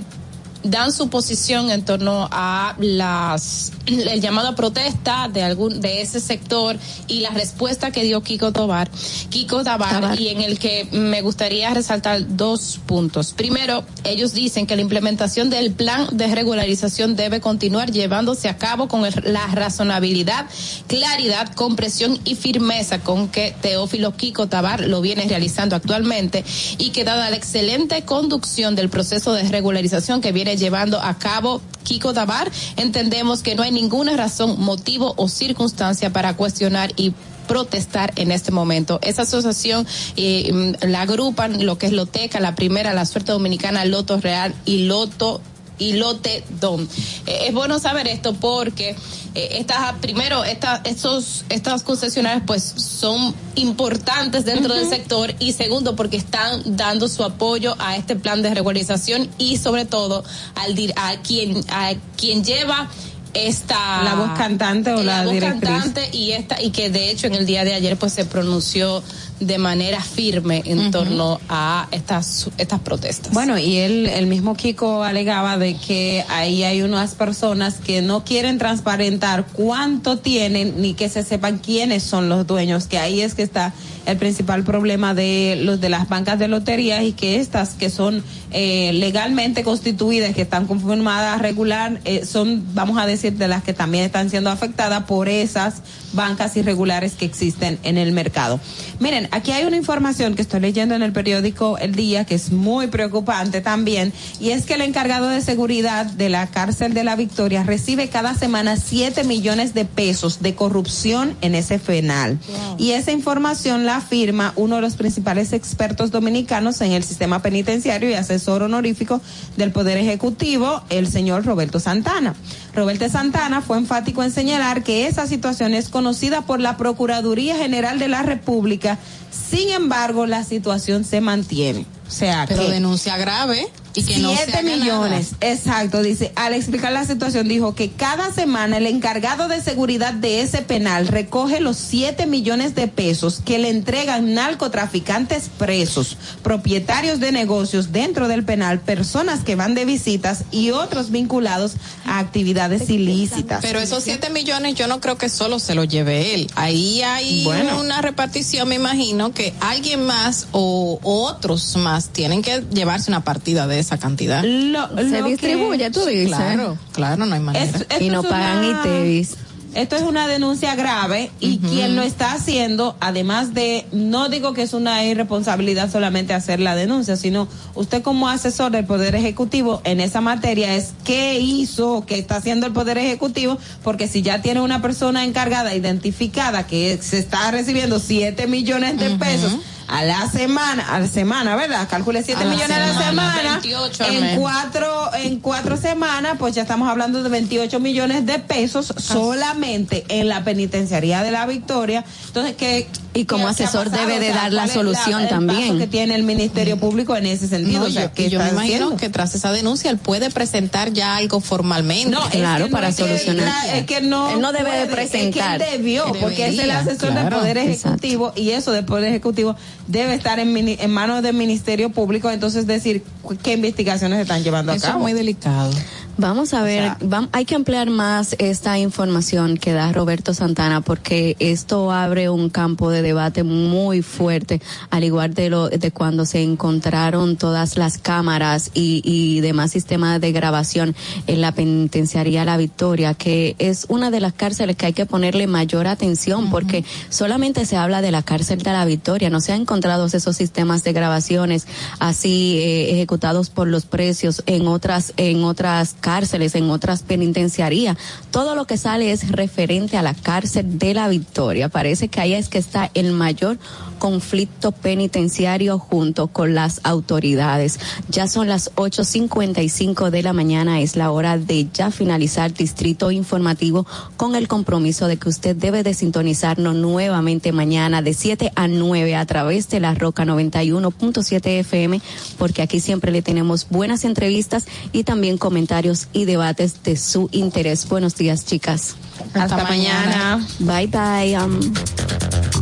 dan 0.63 0.93
su 0.93 1.09
posición 1.11 1.71
en 1.71 1.85
torno 1.85 2.29
a 2.31 2.75
las 2.79 3.73
el 3.87 4.21
llamado 4.21 4.49
a 4.49 4.55
protesta 4.55 5.29
de 5.33 5.43
algún 5.43 5.81
de 5.81 6.01
ese 6.03 6.21
sector 6.21 6.77
y 7.09 7.21
la 7.21 7.31
respuesta 7.31 7.91
que 7.91 8.03
dio 8.03 8.23
Kiko 8.23 8.53
Tobar, 8.53 8.91
Kiko 9.31 9.63
Tabar, 9.63 10.01
Tabar. 10.01 10.21
y 10.21 10.29
en 10.29 10.41
el 10.41 10.59
que 10.59 10.89
me 10.93 11.21
gustaría 11.23 11.73
resaltar 11.75 12.37
dos 12.37 12.81
puntos. 12.87 13.33
Primero, 13.33 13.85
ellos 14.05 14.33
dicen 14.33 14.67
que 14.67 14.77
la 14.77 14.83
implementación 14.83 15.51
del 15.51 15.73
plan 15.73 16.09
de 16.13 16.35
regularización 16.35 17.17
debe 17.17 17.41
continuar 17.41 17.91
llevándose 17.93 18.49
a 18.49 18.57
cabo 18.57 18.89
con 18.89 19.05
el- 19.05 19.15
la 19.33 19.47
razonabilidad, 19.49 20.47
claridad, 20.87 21.53
compresión 21.55 22.19
y 22.25 22.35
firmeza 22.37 23.01
con 23.01 23.29
que 23.29 23.55
Teófilo 23.61 24.17
Kiko 24.17 24.47
Tabar 24.49 24.81
lo 24.87 25.01
viene 25.01 25.27
realizando 25.29 25.77
actualmente 25.77 26.45
y 26.79 26.91
que 26.91 27.05
dada 27.05 27.29
la 27.31 27.37
excelente 27.37 28.03
conducción 28.05 28.75
del 28.75 28.89
proceso 28.89 29.33
de 29.33 29.43
regularización 29.45 30.21
que 30.21 30.33
viene 30.33 30.57
llevando 30.57 31.01
a 31.01 31.19
cabo 31.19 31.61
Kiko 31.85 32.15
Tabar, 32.15 32.51
entendemos 32.77 33.43
que 33.43 33.55
no 33.55 33.63
hay 33.63 33.71
ninguna 33.75 34.17
razón, 34.17 34.61
motivo 34.61 35.15
o 35.17 35.29
circunstancia 35.29 36.11
para 36.13 36.37
cuestionar 36.37 36.93
y 36.97 37.13
protestar 37.47 38.13
en 38.17 38.33
este 38.33 38.53
momento. 38.53 38.99
Esa 39.03 39.23
asociación 39.23 39.87
eh, 40.17 40.51
mm, 40.53 40.87
la 40.89 41.03
agrupan 41.03 41.65
lo 41.65 41.79
que 41.79 41.87
es 41.87 41.93
Loteca, 41.93 42.41
la 42.41 42.55
primera, 42.55 42.95
la 42.95 43.05
suerte 43.05 43.33
dominicana, 43.33 43.85
Loto 43.85 44.19
Real 44.21 44.55
y 44.65 44.87
Loto 44.87 45.41
y 45.79 45.95
Lote 45.95 46.45
Dom. 46.61 46.87
Eh, 47.27 47.47
es 47.49 47.55
bueno 47.55 47.79
saber 47.79 48.07
esto 48.07 48.35
porque 48.35 48.97
eh, 49.35 49.59
estas 49.59 49.95
primero 50.01 50.45
estas 50.45 50.81
estos 50.85 51.45
estas 51.49 51.83
concesionarias 51.83 52.45
pues 52.47 52.63
son 52.63 53.35
importantes 53.57 54.45
dentro 54.45 54.75
del 54.75 54.89
sector 54.89 55.35
y 55.41 55.53
segundo 55.53 55.97
porque 55.97 56.17
están 56.17 56.63
dando 56.77 57.09
su 57.09 57.25
apoyo 57.25 57.75
a 57.79 57.97
este 57.97 58.15
plan 58.15 58.43
de 58.43 58.55
regularización 58.55 59.29
y 59.39 59.57
sobre 59.57 59.85
todo 59.85 60.23
al 60.55 60.75
a 60.97 61.17
quien 61.23 61.65
a 61.69 61.95
quien 62.17 62.45
lleva 62.45 62.89
esta 63.35 64.03
La 64.03 64.15
voz 64.15 64.31
cantante 64.37 64.93
o 64.93 65.03
la 65.03 65.25
voz 65.25 65.33
directriz. 65.33 65.71
cantante 65.71 66.09
y 66.13 66.33
esta 66.33 66.63
y 66.63 66.71
que 66.71 66.91
de 66.91 67.11
hecho 67.11 67.27
en 67.27 67.35
el 67.35 67.47
día 67.47 67.65
de 67.65 67.75
ayer 67.75 67.97
pues 67.97 68.13
se 68.13 68.25
pronunció 68.25 69.03
de 69.41 69.59
manera 69.59 70.01
firme 70.01 70.63
en 70.65 70.91
torno 70.91 71.41
a 71.49 71.89
estas 71.91 72.49
estas 72.57 72.81
protestas. 72.81 73.33
Bueno, 73.33 73.59
y 73.59 73.79
él, 73.79 74.07
el 74.07 74.27
mismo 74.27 74.57
Kiko 74.57 75.03
alegaba 75.03 75.59
de 75.59 75.75
que 75.75 76.25
ahí 76.29 76.63
hay 76.63 76.83
unas 76.83 77.15
personas 77.15 77.75
que 77.75 78.01
no 78.01 78.25
quieren 78.25 78.59
transparentar 78.59 79.47
cuánto 79.53 80.19
tienen 80.19 80.81
ni 80.81 80.95
que 80.95 81.09
se 81.09 81.25
sepan 81.25 81.59
quiénes 81.59 82.03
son 82.03 82.29
los 82.29 82.47
dueños, 82.47 82.87
que 82.87 82.99
ahí 82.99 83.21
es 83.21 83.35
que 83.35 83.43
está 83.43 83.73
el 84.07 84.17
principal 84.17 84.65
problema 84.65 85.15
de 85.15 85.59
los 85.63 85.81
de 85.81 85.89
las 85.89 86.09
bancas 86.09 86.39
de 86.39 86.49
loterías 86.49 87.03
y 87.05 87.13
que 87.13 87.41
estas 87.41 87.75
que 87.75 87.91
son 87.91 88.23
eh, 88.51 88.93
legalmente 88.93 89.65
constituidas, 89.65 90.35
que 90.35 90.43
están 90.43 90.67
conformadas 90.67 91.41
regular, 91.41 92.01
eh, 92.05 92.25
son, 92.25 92.63
vamos 92.75 92.99
a 92.99 93.07
decir, 93.07 93.33
de 93.35 93.49
las 93.49 93.65
que 93.65 93.73
también 93.73 94.05
están 94.05 94.31
siendo 94.31 94.51
afectadas 94.51 95.05
por 95.05 95.29
esas 95.29 95.83
bancas 96.13 96.57
irregulares 96.57 97.15
que 97.15 97.25
existen 97.25 97.79
en 97.83 97.99
el 97.99 98.13
mercado. 98.13 98.61
Miren, 99.01 99.29
aquí 99.33 99.51
hay 99.51 99.65
una 99.65 99.77
información 99.77 100.35
que 100.35 100.43
estoy 100.43 100.61
leyendo 100.61 100.95
en 100.95 101.03
el 101.03 101.13
periódico 101.13 101.79
El 101.79 101.95
Día 101.95 102.25
que 102.25 102.37
es 102.37 102.53
muy 102.53 102.87
preocupante 102.87 103.61
también 103.61 104.13
y 104.39 104.51
es 104.51 104.67
que 104.67 104.75
el 104.75 104.83
encargado 104.83 105.29
de 105.29 105.41
seguridad 105.41 106.07
de 106.07 106.29
la 106.29 106.47
cárcel 106.47 106.95
de 106.95 107.05
la 107.05 107.17
Victoria 107.17 107.65
recibe 107.65 108.09
cada 108.09 108.35
semana 108.35 108.77
7 108.77 109.25
millones 109.25 109.75
de 109.75 109.85
pesos 109.85 110.43
de 110.43 110.55
corrupción 110.55 111.37
en 111.41 111.55
ese 111.55 111.79
penal. 111.79 112.39
Y 112.79 112.93
esa 112.93 113.11
información 113.11 113.85
la 113.85 113.94
firma 114.01 114.53
uno 114.57 114.77
de 114.77 114.83
los 114.83 114.97
principales 114.97 115.53
expertos 115.53 116.11
dominicanos 116.11 116.81
en 116.81 116.93
el 116.93 117.05
sistema 117.05 117.43
penitenciario 117.43 118.09
y 118.09 118.15
asesor 118.15 118.63
honorífico 118.63 119.21
del 119.57 119.73
Poder 119.73 119.99
Ejecutivo, 119.99 120.83
el 120.91 121.07
señor 121.07 121.45
Roberto 121.45 121.81
Santana. 121.81 122.35
Roberto 122.75 123.09
Santana 123.09 123.63
fue 123.63 123.79
enfático 123.79 124.23
en 124.23 124.31
señalar 124.31 124.83
que 124.83 125.07
esa 125.07 125.27
situación 125.27 125.75
es 125.75 125.89
conocida 125.89 126.43
por 126.43 126.61
la 126.61 126.77
Procuraduría 126.77 127.57
General 127.57 127.99
de 127.99 128.09
la 128.09 128.23
República. 128.23 128.99
Sin 129.31 129.69
embargo, 129.71 130.27
la 130.27 130.45
situación 130.45 131.05
se 131.05 131.21
mantiene. 131.21 131.87
O 132.07 132.11
sea, 132.11 132.45
Pero 132.49 132.63
que 132.63 132.71
denuncia 132.71 133.17
grave 133.17 133.69
y 133.95 134.03
que 134.05 134.19
no 134.19 134.31
se 134.31 134.45
Siete 134.45 134.63
millones, 134.65 135.33
nada. 135.41 135.53
exacto, 135.53 136.03
dice, 136.03 136.33
al 136.37 136.53
explicar 136.55 136.93
la 136.93 137.05
situación 137.05 137.49
dijo 137.49 137.75
que 137.75 137.91
cada 137.91 138.33
semana 138.33 138.79
el 138.79 138.87
encargado 138.87 139.49
de 139.49 139.61
seguridad 139.61 140.13
de 140.13 140.41
ese 140.41 140.63
penal 140.63 141.07
recoge 141.09 141.61
los 141.61 141.77
siete 141.77 142.27
millones 142.27 142.75
de 142.75 142.89
pesos 142.89 143.41
que 143.45 143.59
le 143.59 143.69
entregan 143.71 144.35
narcotraficantes 144.35 145.49
presos, 145.59 146.17
propietarios 146.43 147.21
de 147.21 147.31
negocios 147.33 147.93
dentro 147.93 148.29
del 148.29 148.45
penal, 148.45 148.81
personas 148.81 149.45
que 149.45 149.55
van 149.55 149.75
de 149.75 149.85
visitas 149.85 150.45
y 150.51 150.71
otros 150.73 151.11
vinculados 151.11 151.75
a 152.07 152.19
actividades 152.19 152.91
ilícitas. 152.91 153.61
Pero 153.63 153.79
esos 153.79 154.03
7 154.03 154.31
millones 154.31 154.75
yo 154.75 154.89
no 154.89 155.01
creo 155.01 155.17
que 155.17 155.29
solo 155.29 155.59
se 155.59 155.75
los 155.75 155.87
lleve 155.89 156.35
él. 156.35 156.51
Ahí 156.57 157.03
hay 157.03 157.45
Bueno. 157.45 157.81
una 157.81 158.03
repartición, 158.03 158.69
me 158.69 158.75
imagino, 158.75 159.33
que 159.33 159.55
alguien 159.61 160.05
más 160.05 160.49
o 160.53 160.99
otros 161.03 161.77
más 161.77 162.09
tienen 162.09 162.43
que 162.43 162.65
llevarse 162.73 163.11
una 163.11 163.23
partida 163.23 163.67
de 163.67 163.84
esa 163.85 163.99
cantidad. 163.99 164.43
Lo- 164.45 164.89
Se 164.97 165.21
lo 165.21 165.27
distribuye, 165.29 165.91
tú 165.91 166.05
dices. 166.07 166.27
Claro, 166.29 166.77
claro, 166.93 167.25
no 167.27 167.35
hay 167.35 167.41
manera. 167.41 167.65
Es- 167.65 168.01
y 168.03 168.09
no 168.11 168.21
es 168.23 168.27
pagan 168.27 168.59
una- 168.65 168.81
ITEVIS. 168.81 169.37
Esto 169.75 169.97
es 169.97 170.03
una 170.03 170.29
denuncia 170.29 170.77
grave 170.77 171.33
y 171.41 171.59
quien 171.59 171.97
lo 171.97 172.03
está 172.03 172.33
haciendo, 172.33 172.97
además 173.01 173.55
de, 173.55 173.87
no 173.91 174.29
digo 174.29 174.53
que 174.53 174.63
es 174.63 174.73
una 174.73 175.05
irresponsabilidad 175.05 175.91
solamente 175.91 176.33
hacer 176.33 176.61
la 176.61 176.77
denuncia, 176.77 177.17
sino 177.17 177.49
usted 177.75 178.01
como 178.01 178.29
asesor 178.29 178.71
del 178.71 178.85
Poder 178.85 179.17
Ejecutivo 179.17 179.81
en 179.83 179.99
esa 179.99 180.21
materia 180.21 180.77
es 180.77 180.93
qué 181.03 181.41
hizo, 181.41 182.05
qué 182.07 182.21
está 182.21 182.37
haciendo 182.37 182.67
el 182.69 182.73
Poder 182.73 182.99
Ejecutivo, 182.99 183.59
porque 183.83 184.07
si 184.07 184.23
ya 184.23 184.41
tiene 184.41 184.61
una 184.61 184.81
persona 184.81 185.25
encargada, 185.25 185.75
identificada, 185.75 186.69
que 186.69 186.97
se 187.03 187.19
está 187.19 187.51
recibiendo 187.51 187.99
7 187.99 188.47
millones 188.47 188.97
de 189.01 189.11
pesos 189.17 189.57
a 189.89 190.03
la 190.05 190.29
semana, 190.31 190.87
a 190.95 191.01
la 191.01 191.07
semana, 191.07 191.57
¿verdad? 191.57 191.87
Calcule 191.89 192.23
7 192.23 192.41
A 192.41 192.45
la 192.45 192.51
millones 192.51 192.77
a 192.77 192.81
la 192.81 192.87
semana, 193.07 193.35
semana. 193.37 193.51
28 193.63 194.05
al 194.05 194.15
en 194.15 194.41
cuatro, 194.41 195.11
en 195.15 195.41
cuatro 195.41 195.77
semanas, 195.77 196.37
pues 196.39 196.55
ya 196.55 196.63
estamos 196.63 196.89
hablando 196.89 197.23
de 197.23 197.29
28 197.29 197.81
millones 197.81 198.25
de 198.27 198.39
pesos 198.39 198.93
solamente 198.97 200.05
en 200.09 200.29
la 200.29 200.43
penitenciaría 200.45 201.23
de 201.23 201.31
la 201.31 201.47
Victoria. 201.47 202.05
Entonces, 202.29 202.57
que 202.57 202.87
Y 203.17 203.27
como 203.27 203.47
¿qué- 203.49 203.55
qué 203.55 203.63
ha 203.65 203.67
asesor 203.67 203.91
pasado? 203.91 204.09
debe 204.09 204.21
de 204.21 204.31
O 204.31 204.33
sea, 204.33 204.43
dar 204.43 204.53
la 204.53 204.63
¿cuál 204.63 204.69
es 204.69 204.75
solución 204.75 205.21
el 205.23 205.29
también. 205.29 205.79
que 205.79 205.87
tiene 205.87 206.15
el 206.15 206.23
Ministerio 206.25 206.77
Público 206.79 207.15
en 207.17 207.27
ese 207.27 207.47
sentido. 207.47 207.81
No, 207.81 207.87
o 207.87 207.91
sea, 207.91 208.05
yo, 208.07 208.13
¿qué 208.15 208.29
yo 208.31 208.39
me 208.41 208.49
imagino 208.49 208.75
haciendo? 208.77 208.97
que 208.97 209.09
tras 209.11 209.35
esa 209.35 209.53
denuncia 209.53 209.91
él 209.91 209.99
puede 209.99 210.31
presentar 210.31 210.93
ya 210.93 211.17
algo 211.17 211.41
formalmente. 211.41 212.11
No, 212.11 212.29
Claro, 212.31 212.65
que 212.65 212.71
no 212.71 212.75
para 212.77 212.89
que- 212.89 212.95
solucionar. 212.95 213.67
Es 213.75 213.85
que 213.87 214.01
no, 214.01 214.31
Él 214.31 214.41
no 214.41 214.53
debe 214.53 214.71
de 214.73 214.87
puede, 214.87 214.95
presentar. 214.97 215.61
Es 215.61 215.69
que 215.69 215.75
él 215.75 215.79
debió, 215.79 216.05
porque 216.21 216.43
es 216.47 216.51
el 216.51 216.57
Debería, 216.57 216.79
asesor 216.81 217.11
del 217.15 217.21
claro. 217.21 217.39
Poder 217.39 217.59
Exacto. 217.59 217.89
Ejecutivo 217.89 218.33
y 218.35 218.51
eso 218.51 218.73
del 218.73 218.85
Poder 218.85 219.05
Ejecutivo 219.11 219.55
debe 219.87 220.15
estar 220.15 220.39
en, 220.39 220.91
manos 220.91 221.23
del 221.23 221.35
Ministerio 221.35 221.91
Público. 221.91 222.31
Entonces, 222.31 222.67
decir 222.67 223.03
qué 223.43 223.55
investigaciones 223.55 224.19
se 224.19 224.23
están 224.23 224.43
llevando 224.43 224.73
a 224.73 224.77
Eso 224.77 224.87
es 224.87 224.93
cabo. 224.93 225.03
muy 225.03 225.13
delicado. 225.13 225.71
Vamos 226.17 226.55
a 226.55 226.63
ver, 226.63 226.83
sea- 226.85 226.99
vam- 227.01 227.29
hay 227.33 227.45
que 227.45 227.55
ampliar 227.57 227.91
más 227.91 228.37
esta 228.39 228.79
información 228.79 229.57
que 229.57 229.73
da 229.73 229.93
Roberto 229.93 230.33
Santana 230.33 230.81
porque 230.81 231.37
esto 231.41 231.91
abre 231.91 232.29
un 232.31 232.51
campo 232.51 232.91
de 232.91 233.03
debate 233.03 233.43
muy 233.43 234.01
fuerte, 234.03 234.61
al 234.91 235.03
igual 235.05 235.35
de 235.35 235.51
lo 235.51 235.69
de 235.69 235.91
cuando 235.91 236.25
se 236.25 236.43
encontraron 236.43 237.37
todas 237.37 237.77
las 237.77 237.99
cámaras 237.99 238.71
y, 238.75 239.03
y 239.05 239.41
demás 239.41 239.73
sistemas 239.73 240.21
de 240.21 240.31
grabación 240.33 240.95
en 241.27 241.41
la 241.41 241.53
penitenciaría 241.53 242.45
La 242.45 242.57
Victoria, 242.57 243.15
que 243.15 243.57
es 243.59 243.87
una 243.89 244.11
de 244.11 244.21
las 244.21 244.33
cárceles 244.35 244.77
que 244.77 244.87
hay 244.87 244.93
que 244.93 245.07
ponerle 245.07 245.47
mayor 245.49 245.87
atención 245.89 246.49
porque 246.51 246.85
solamente 247.09 247.67
se 247.67 247.77
habla 247.77 248.03
de 248.03 248.13
la 248.13 248.23
cárcel 248.23 248.63
de 248.63 248.73
La 248.73 248.85
Victoria, 248.85 249.31
no 249.31 249.41
se 249.41 249.53
han 249.53 249.63
encontrado 249.63 250.07
esos 250.07 250.37
sistemas 250.37 250.85
de 250.85 250.93
grabaciones 250.93 251.67
así 251.99 252.59
eh, 252.59 252.93
ejecutados 252.93 253.51
por 253.51 253.67
los 253.67 253.85
precios 253.87 254.43
en 254.47 254.69
otras 254.69 255.13
en 255.17 255.43
otras 255.43 255.97
cárceles, 256.05 256.55
en 256.55 256.69
otras 256.69 257.03
penitenciarías. 257.03 257.97
Todo 258.31 258.55
lo 258.55 258.67
que 258.67 258.77
sale 258.77 259.11
es 259.11 259.33
referente 259.33 259.97
a 259.97 260.03
la 260.03 260.13
cárcel 260.13 260.79
de 260.79 260.93
la 260.93 261.09
Victoria. 261.09 261.71
Parece 261.71 262.09
que 262.09 262.21
ahí 262.21 262.35
es 262.35 262.51
que 262.51 262.59
está 262.59 262.91
el 262.93 263.13
mayor 263.13 263.59
conflicto 263.95 264.73
penitenciario 264.73 265.79
junto 265.79 266.29
con 266.29 266.55
las 266.55 266.81
autoridades. 266.85 267.79
Ya 268.09 268.29
son 268.29 268.49
las 268.49 268.75
8.55 268.75 270.11
de 270.11 270.23
la 270.23 270.33
mañana, 270.33 270.81
es 270.81 270.97
la 270.97 271.11
hora 271.11 271.39
de 271.39 271.69
ya 271.73 271.91
finalizar 271.91 272.53
Distrito 272.53 273.11
Informativo 273.11 273.87
con 274.17 274.35
el 274.35 274.49
compromiso 274.49 275.07
de 275.07 275.17
que 275.17 275.29
usted 275.29 275.57
debe 275.57 275.83
de 275.83 275.95
sintonizarnos 275.95 276.75
nuevamente 276.75 277.53
mañana 277.53 278.03
de 278.03 278.15
7 278.15 278.53
a 278.55 278.69
9 278.69 279.17
a 279.17 279.27
través 279.27 279.69
de 279.69 279.81
la 279.81 279.95
Roca 279.95 280.25
91.7 280.25 281.61
FM, 281.61 282.01
porque 282.39 282.63
aquí 282.63 282.81
siempre 282.81 283.13
le 283.13 283.23
tenemos 283.23 283.69
buenas 283.69 284.05
entrevistas 284.05 284.67
y 284.93 285.05
también 285.05 285.39
comentarios 285.39 286.09
y 286.13 286.25
debates 286.25 286.83
de 286.83 286.97
su 286.97 287.29
interés. 287.33 287.89
Buenos 287.89 288.15
días, 288.17 288.45
chicas. 288.45 288.97
Hasta, 289.35 289.65
mañana. 289.65 290.47
Bye 290.61 290.87
bye. 290.89 291.37
um. 291.37 292.54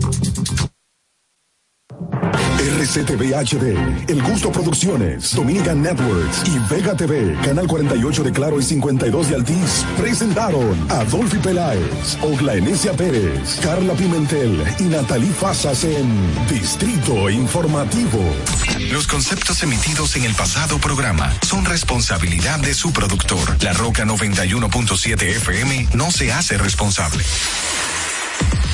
RCTV 2.62 3.34
HD, 3.34 4.08
El 4.08 4.22
Gusto 4.22 4.50
Producciones, 4.52 5.34
Dominican 5.34 5.82
Networks 5.82 6.42
y 6.46 6.58
Vega 6.72 6.96
TV, 6.96 7.36
Canal 7.44 7.66
48 7.66 8.22
de 8.22 8.32
Claro 8.32 8.60
y 8.60 8.62
52 8.62 9.28
de 9.28 9.34
Altiz, 9.34 9.84
presentaron 9.96 10.86
a 10.90 11.04
Dolphy 11.04 11.38
Peláez, 11.38 12.18
Ogla 12.22 12.54
Enesia 12.54 12.92
Pérez, 12.92 13.60
Carla 13.62 13.94
Pimentel 13.94 14.62
y 14.78 14.84
Natalie 14.84 15.32
Fasas 15.32 15.84
en 15.84 16.46
Distrito 16.48 17.30
Informativo. 17.30 18.20
Los 18.90 19.06
conceptos 19.06 19.62
emitidos 19.62 20.16
en 20.16 20.24
el 20.24 20.34
pasado 20.34 20.78
programa 20.78 21.32
son 21.42 21.64
responsabilidad 21.64 22.58
de 22.60 22.74
su 22.74 22.92
productor. 22.92 23.62
La 23.62 23.72
Roca 23.72 24.04
91.7 24.04 25.22
FM 25.22 25.88
no 25.94 26.10
se 26.10 26.32
hace 26.32 26.58
responsable. 26.58 27.24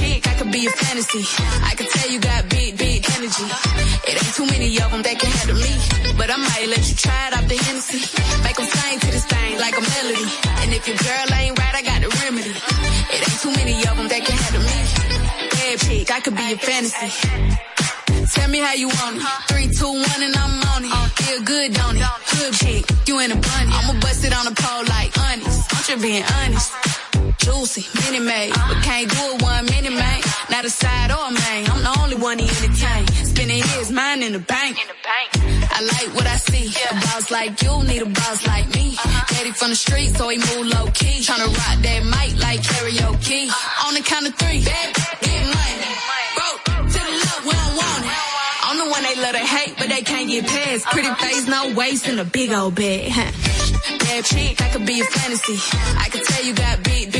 Chick, 0.00 0.26
I 0.26 0.34
could 0.38 0.50
be 0.50 0.66
a 0.66 0.70
fantasy. 0.70 1.24
I 1.70 1.72
could 1.76 1.90
tell 1.92 2.08
you 2.10 2.18
got 2.20 2.48
big, 2.48 2.76
big 2.78 3.00
energy. 3.16 3.48
It 4.08 4.14
ain't 4.16 4.34
too 4.34 4.46
many 4.46 4.68
of 4.80 4.88
them 4.90 5.02
that 5.04 5.16
can 5.20 5.30
handle 5.30 5.58
me. 5.60 5.72
But 6.16 6.28
I 6.32 6.36
might 6.36 6.68
let 6.72 6.82
you 6.88 6.96
try 6.96 7.20
it 7.28 7.32
out 7.36 7.46
the 7.48 7.56
Hennessy. 7.56 8.00
Make 8.44 8.56
them 8.56 8.68
sing 8.68 8.98
to 9.04 9.08
this 9.12 9.26
thing 9.26 9.52
like 9.60 9.76
a 9.76 9.84
melody. 9.84 10.28
And 10.64 10.68
if 10.72 10.82
your 10.88 10.96
girl 10.96 11.26
ain't 11.36 11.58
right, 11.60 11.74
I 11.76 11.82
got 11.84 12.00
the 12.00 12.10
remedy. 12.24 12.54
It 13.14 13.20
ain't 13.26 13.40
too 13.44 13.52
many 13.60 13.76
of 13.88 13.94
them 13.98 14.08
that 14.08 14.22
can 14.24 14.36
handle 14.42 14.64
me. 14.64 14.78
Bad 15.52 15.76
chick, 15.84 16.06
I 16.10 16.18
could 16.24 16.36
be 16.36 16.48
a 16.52 16.56
fantasy. 16.56 17.10
Tell 18.34 18.48
me 18.48 18.60
how 18.60 18.74
you 18.74 18.88
want 18.88 19.16
it. 19.20 19.24
Three, 19.50 19.68
two, 19.68 19.92
one, 19.92 20.22
and 20.22 20.34
I'm 20.36 20.54
on 20.72 20.82
it. 20.84 20.92
Feel 21.20 21.42
good, 21.42 21.68
don't 21.74 21.96
it? 21.96 22.04
Good 22.32 22.52
chick, 22.62 22.82
you 23.06 23.18
in 23.20 23.30
a 23.32 23.36
bunny. 23.36 23.72
I'ma 23.78 23.94
bust 24.00 24.24
it 24.24 24.32
on 24.32 24.44
the 24.48 24.54
pole 24.54 24.84
like 24.86 25.12
honest. 25.18 25.66
I'm 25.74 25.82
just 25.84 26.02
being 26.02 26.24
honest. 26.24 27.09
Juicy, 27.40 27.84
mini 28.04 28.20
made, 28.24 28.52
but 28.68 28.82
can't 28.82 29.08
do 29.10 29.16
it 29.32 29.42
one 29.42 29.64
minute, 29.66 29.92
man. 29.92 30.20
Not 30.50 30.64
a 30.66 30.70
side 30.70 31.10
or 31.10 31.24
a 31.28 31.32
main. 31.32 31.64
I'm 31.70 31.82
the 31.82 31.94
only 32.02 32.16
one 32.16 32.38
he 32.38 32.44
entertain. 32.48 33.06
Spinning 33.24 33.62
his 33.62 33.90
mind 33.90 34.22
in 34.22 34.32
the 34.32 34.40
bank. 34.40 34.76
In 34.76 34.86
the 34.86 34.98
bank. 35.00 35.28
I 35.72 35.80
like 35.80 36.14
what 36.14 36.26
I 36.26 36.36
see. 36.36 36.68
A 36.90 36.94
boss 36.94 37.30
like 37.30 37.62
you 37.62 37.82
need 37.84 38.02
a 38.02 38.06
boss 38.06 38.46
like 38.46 38.68
me. 38.74 38.92
Uh-huh. 38.92 39.24
Daddy 39.34 39.52
from 39.52 39.70
the 39.70 39.76
street, 39.76 40.10
so 40.16 40.28
he 40.28 40.36
move 40.38 40.66
low 40.68 40.86
key. 40.92 41.20
Tryna 41.24 41.48
rock 41.48 41.76
that 41.80 42.02
mic 42.04 42.30
like 42.44 42.60
karaoke. 42.60 43.48
Uh-huh. 43.48 43.88
On 43.88 43.94
the 43.94 44.02
count 44.02 44.26
of 44.28 44.34
three, 44.36 44.60
get 44.60 44.88
money. 45.56 45.92
Broke 46.36 46.64
to 46.92 47.00
the 47.08 47.14
left, 47.24 47.40
we 47.48 47.52
don't 47.56 47.76
want 47.80 48.04
it. 48.04 48.12
Uh-huh. 48.12 48.68
I'm 48.68 48.76
the 48.84 48.88
one 48.92 49.02
they 49.02 49.16
love 49.16 49.32
to 49.32 49.44
hate, 49.56 49.74
but 49.78 49.88
they 49.88 50.02
can't 50.02 50.28
get 50.28 50.44
past. 50.46 50.84
Pretty 50.92 51.08
face, 51.14 51.46
no 51.48 51.72
waist, 51.74 52.06
and 52.06 52.20
a 52.20 52.24
big 52.24 52.52
old 52.52 52.74
bag. 52.74 53.08
huh. 53.10 53.32
Bad 54.10 54.24
chick, 54.24 54.60
I 54.60 54.68
could 54.70 54.86
be 54.86 55.00
a 55.00 55.04
fantasy. 55.04 55.58
I 55.98 56.08
could 56.10 56.24
tell 56.24 56.44
you 56.44 56.54
got 56.54 56.82
big, 56.82 57.12
big 57.12 57.19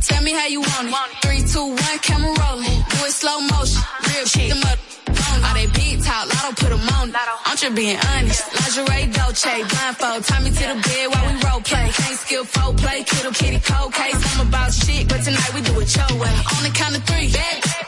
Tell 0.00 0.22
me 0.22 0.32
how 0.32 0.46
you 0.46 0.60
want 0.60 0.88
it. 0.88 0.94
Three, 1.22 1.42
two, 1.42 1.66
one, 1.66 1.98
camera 2.00 2.32
rolling. 2.34 2.78
Do 2.90 2.98
it 3.06 3.12
slow 3.12 3.40
motion. 3.40 3.82
Real 4.08 4.26
shit. 4.26 4.50
Them 4.50 4.62
up. 4.64 4.78
All 5.44 5.54
they 5.54 5.66
big 5.66 6.02
talk, 6.02 6.26
lotto 6.28 6.54
put 6.60 6.70
them 6.70 6.88
on. 6.98 7.12
I'm 7.46 7.56
just 7.56 7.74
being 7.74 7.96
honest. 7.96 8.42
Lingerie, 8.52 9.06
Dolce, 9.12 9.64
blindfold. 9.64 10.24
Tie 10.24 10.40
me 10.42 10.50
to 10.50 10.64
the 10.72 10.78
bed 10.82 11.06
while 11.08 11.26
we 11.26 11.34
role 11.42 11.60
play. 11.60 11.88
Can't 11.92 12.18
skill 12.18 12.44
folk 12.44 12.76
play, 12.76 13.02
kiddo 13.04 13.30
kitty 13.30 13.60
cold 13.60 13.92
case. 13.92 14.18
I'm 14.34 14.46
about 14.46 14.72
shit, 14.72 15.08
but 15.08 15.22
tonight 15.22 15.52
we 15.54 15.60
do 15.62 15.78
it 15.80 15.94
your 15.94 16.12
way. 16.18 16.34
On 16.56 16.62
the 16.62 16.72
count 16.74 16.96
of 16.96 17.04
three, 17.04 17.30
bet, 17.32 17.87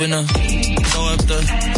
Up 0.00 1.18
the. 1.26 1.77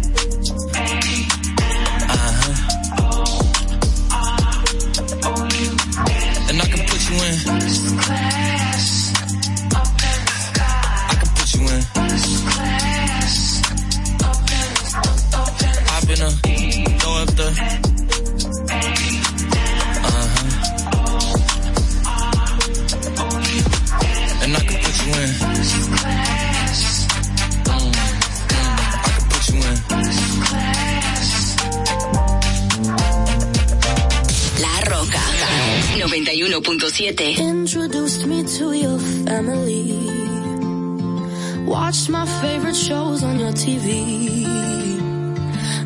Introduced 37.37 38.25
me 38.25 38.43
to 38.43 38.73
your 38.73 38.99
family. 38.99 39.93
Watched 41.65 42.09
my 42.09 42.25
favorite 42.41 42.75
shows 42.75 43.23
on 43.23 43.39
your 43.39 43.51
TV. 43.51 45.10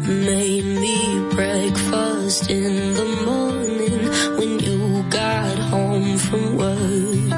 Made 0.08 0.66
me 0.66 1.20
breakfast 1.32 2.52
in 2.52 2.94
the 2.94 3.06
morning 3.26 4.08
when 4.38 4.60
you 4.60 5.04
got 5.10 5.58
home 5.58 6.20
from 6.20 6.58
work. 6.58 7.32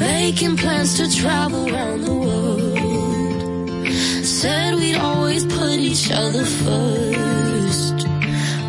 Making 0.00 0.56
plans 0.56 0.96
to 0.96 1.08
travel 1.16 1.72
around 1.72 2.00
the 2.00 2.14
world. 2.14 3.88
Said 4.24 4.74
we'd 4.74 4.96
always 4.96 5.44
put 5.44 5.78
each 5.78 6.10
other 6.10 6.44
first. 6.44 8.08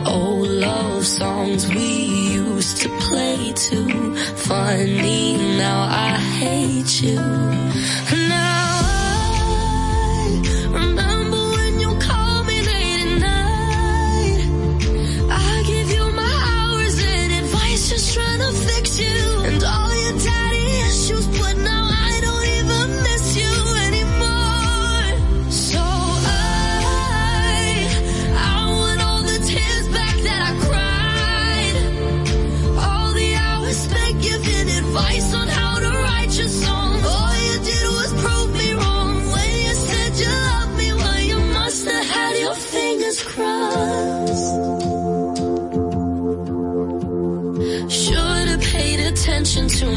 Old 0.05 0.47
love 0.47 1.03
songs 1.03 1.67
we 1.73 2.03
used 2.43 2.77
to 2.83 2.89
play 2.99 3.53
too. 3.53 4.15
Funny, 4.35 5.57
now 5.57 5.87
I 5.89 6.19
hate 6.37 7.01
you. 7.01 8.24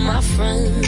My 0.09 0.23
friends, 0.23 0.88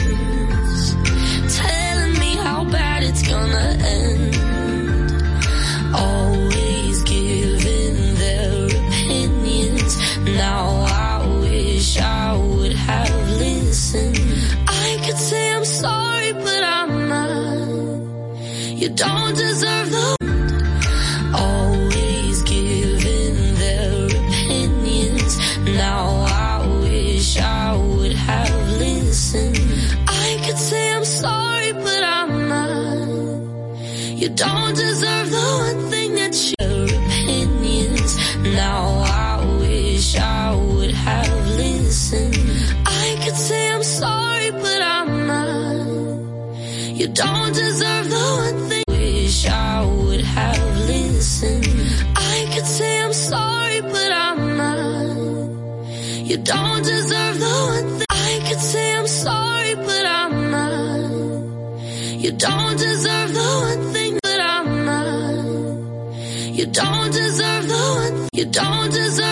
don't 68.51 68.91
deserve. 68.91 69.30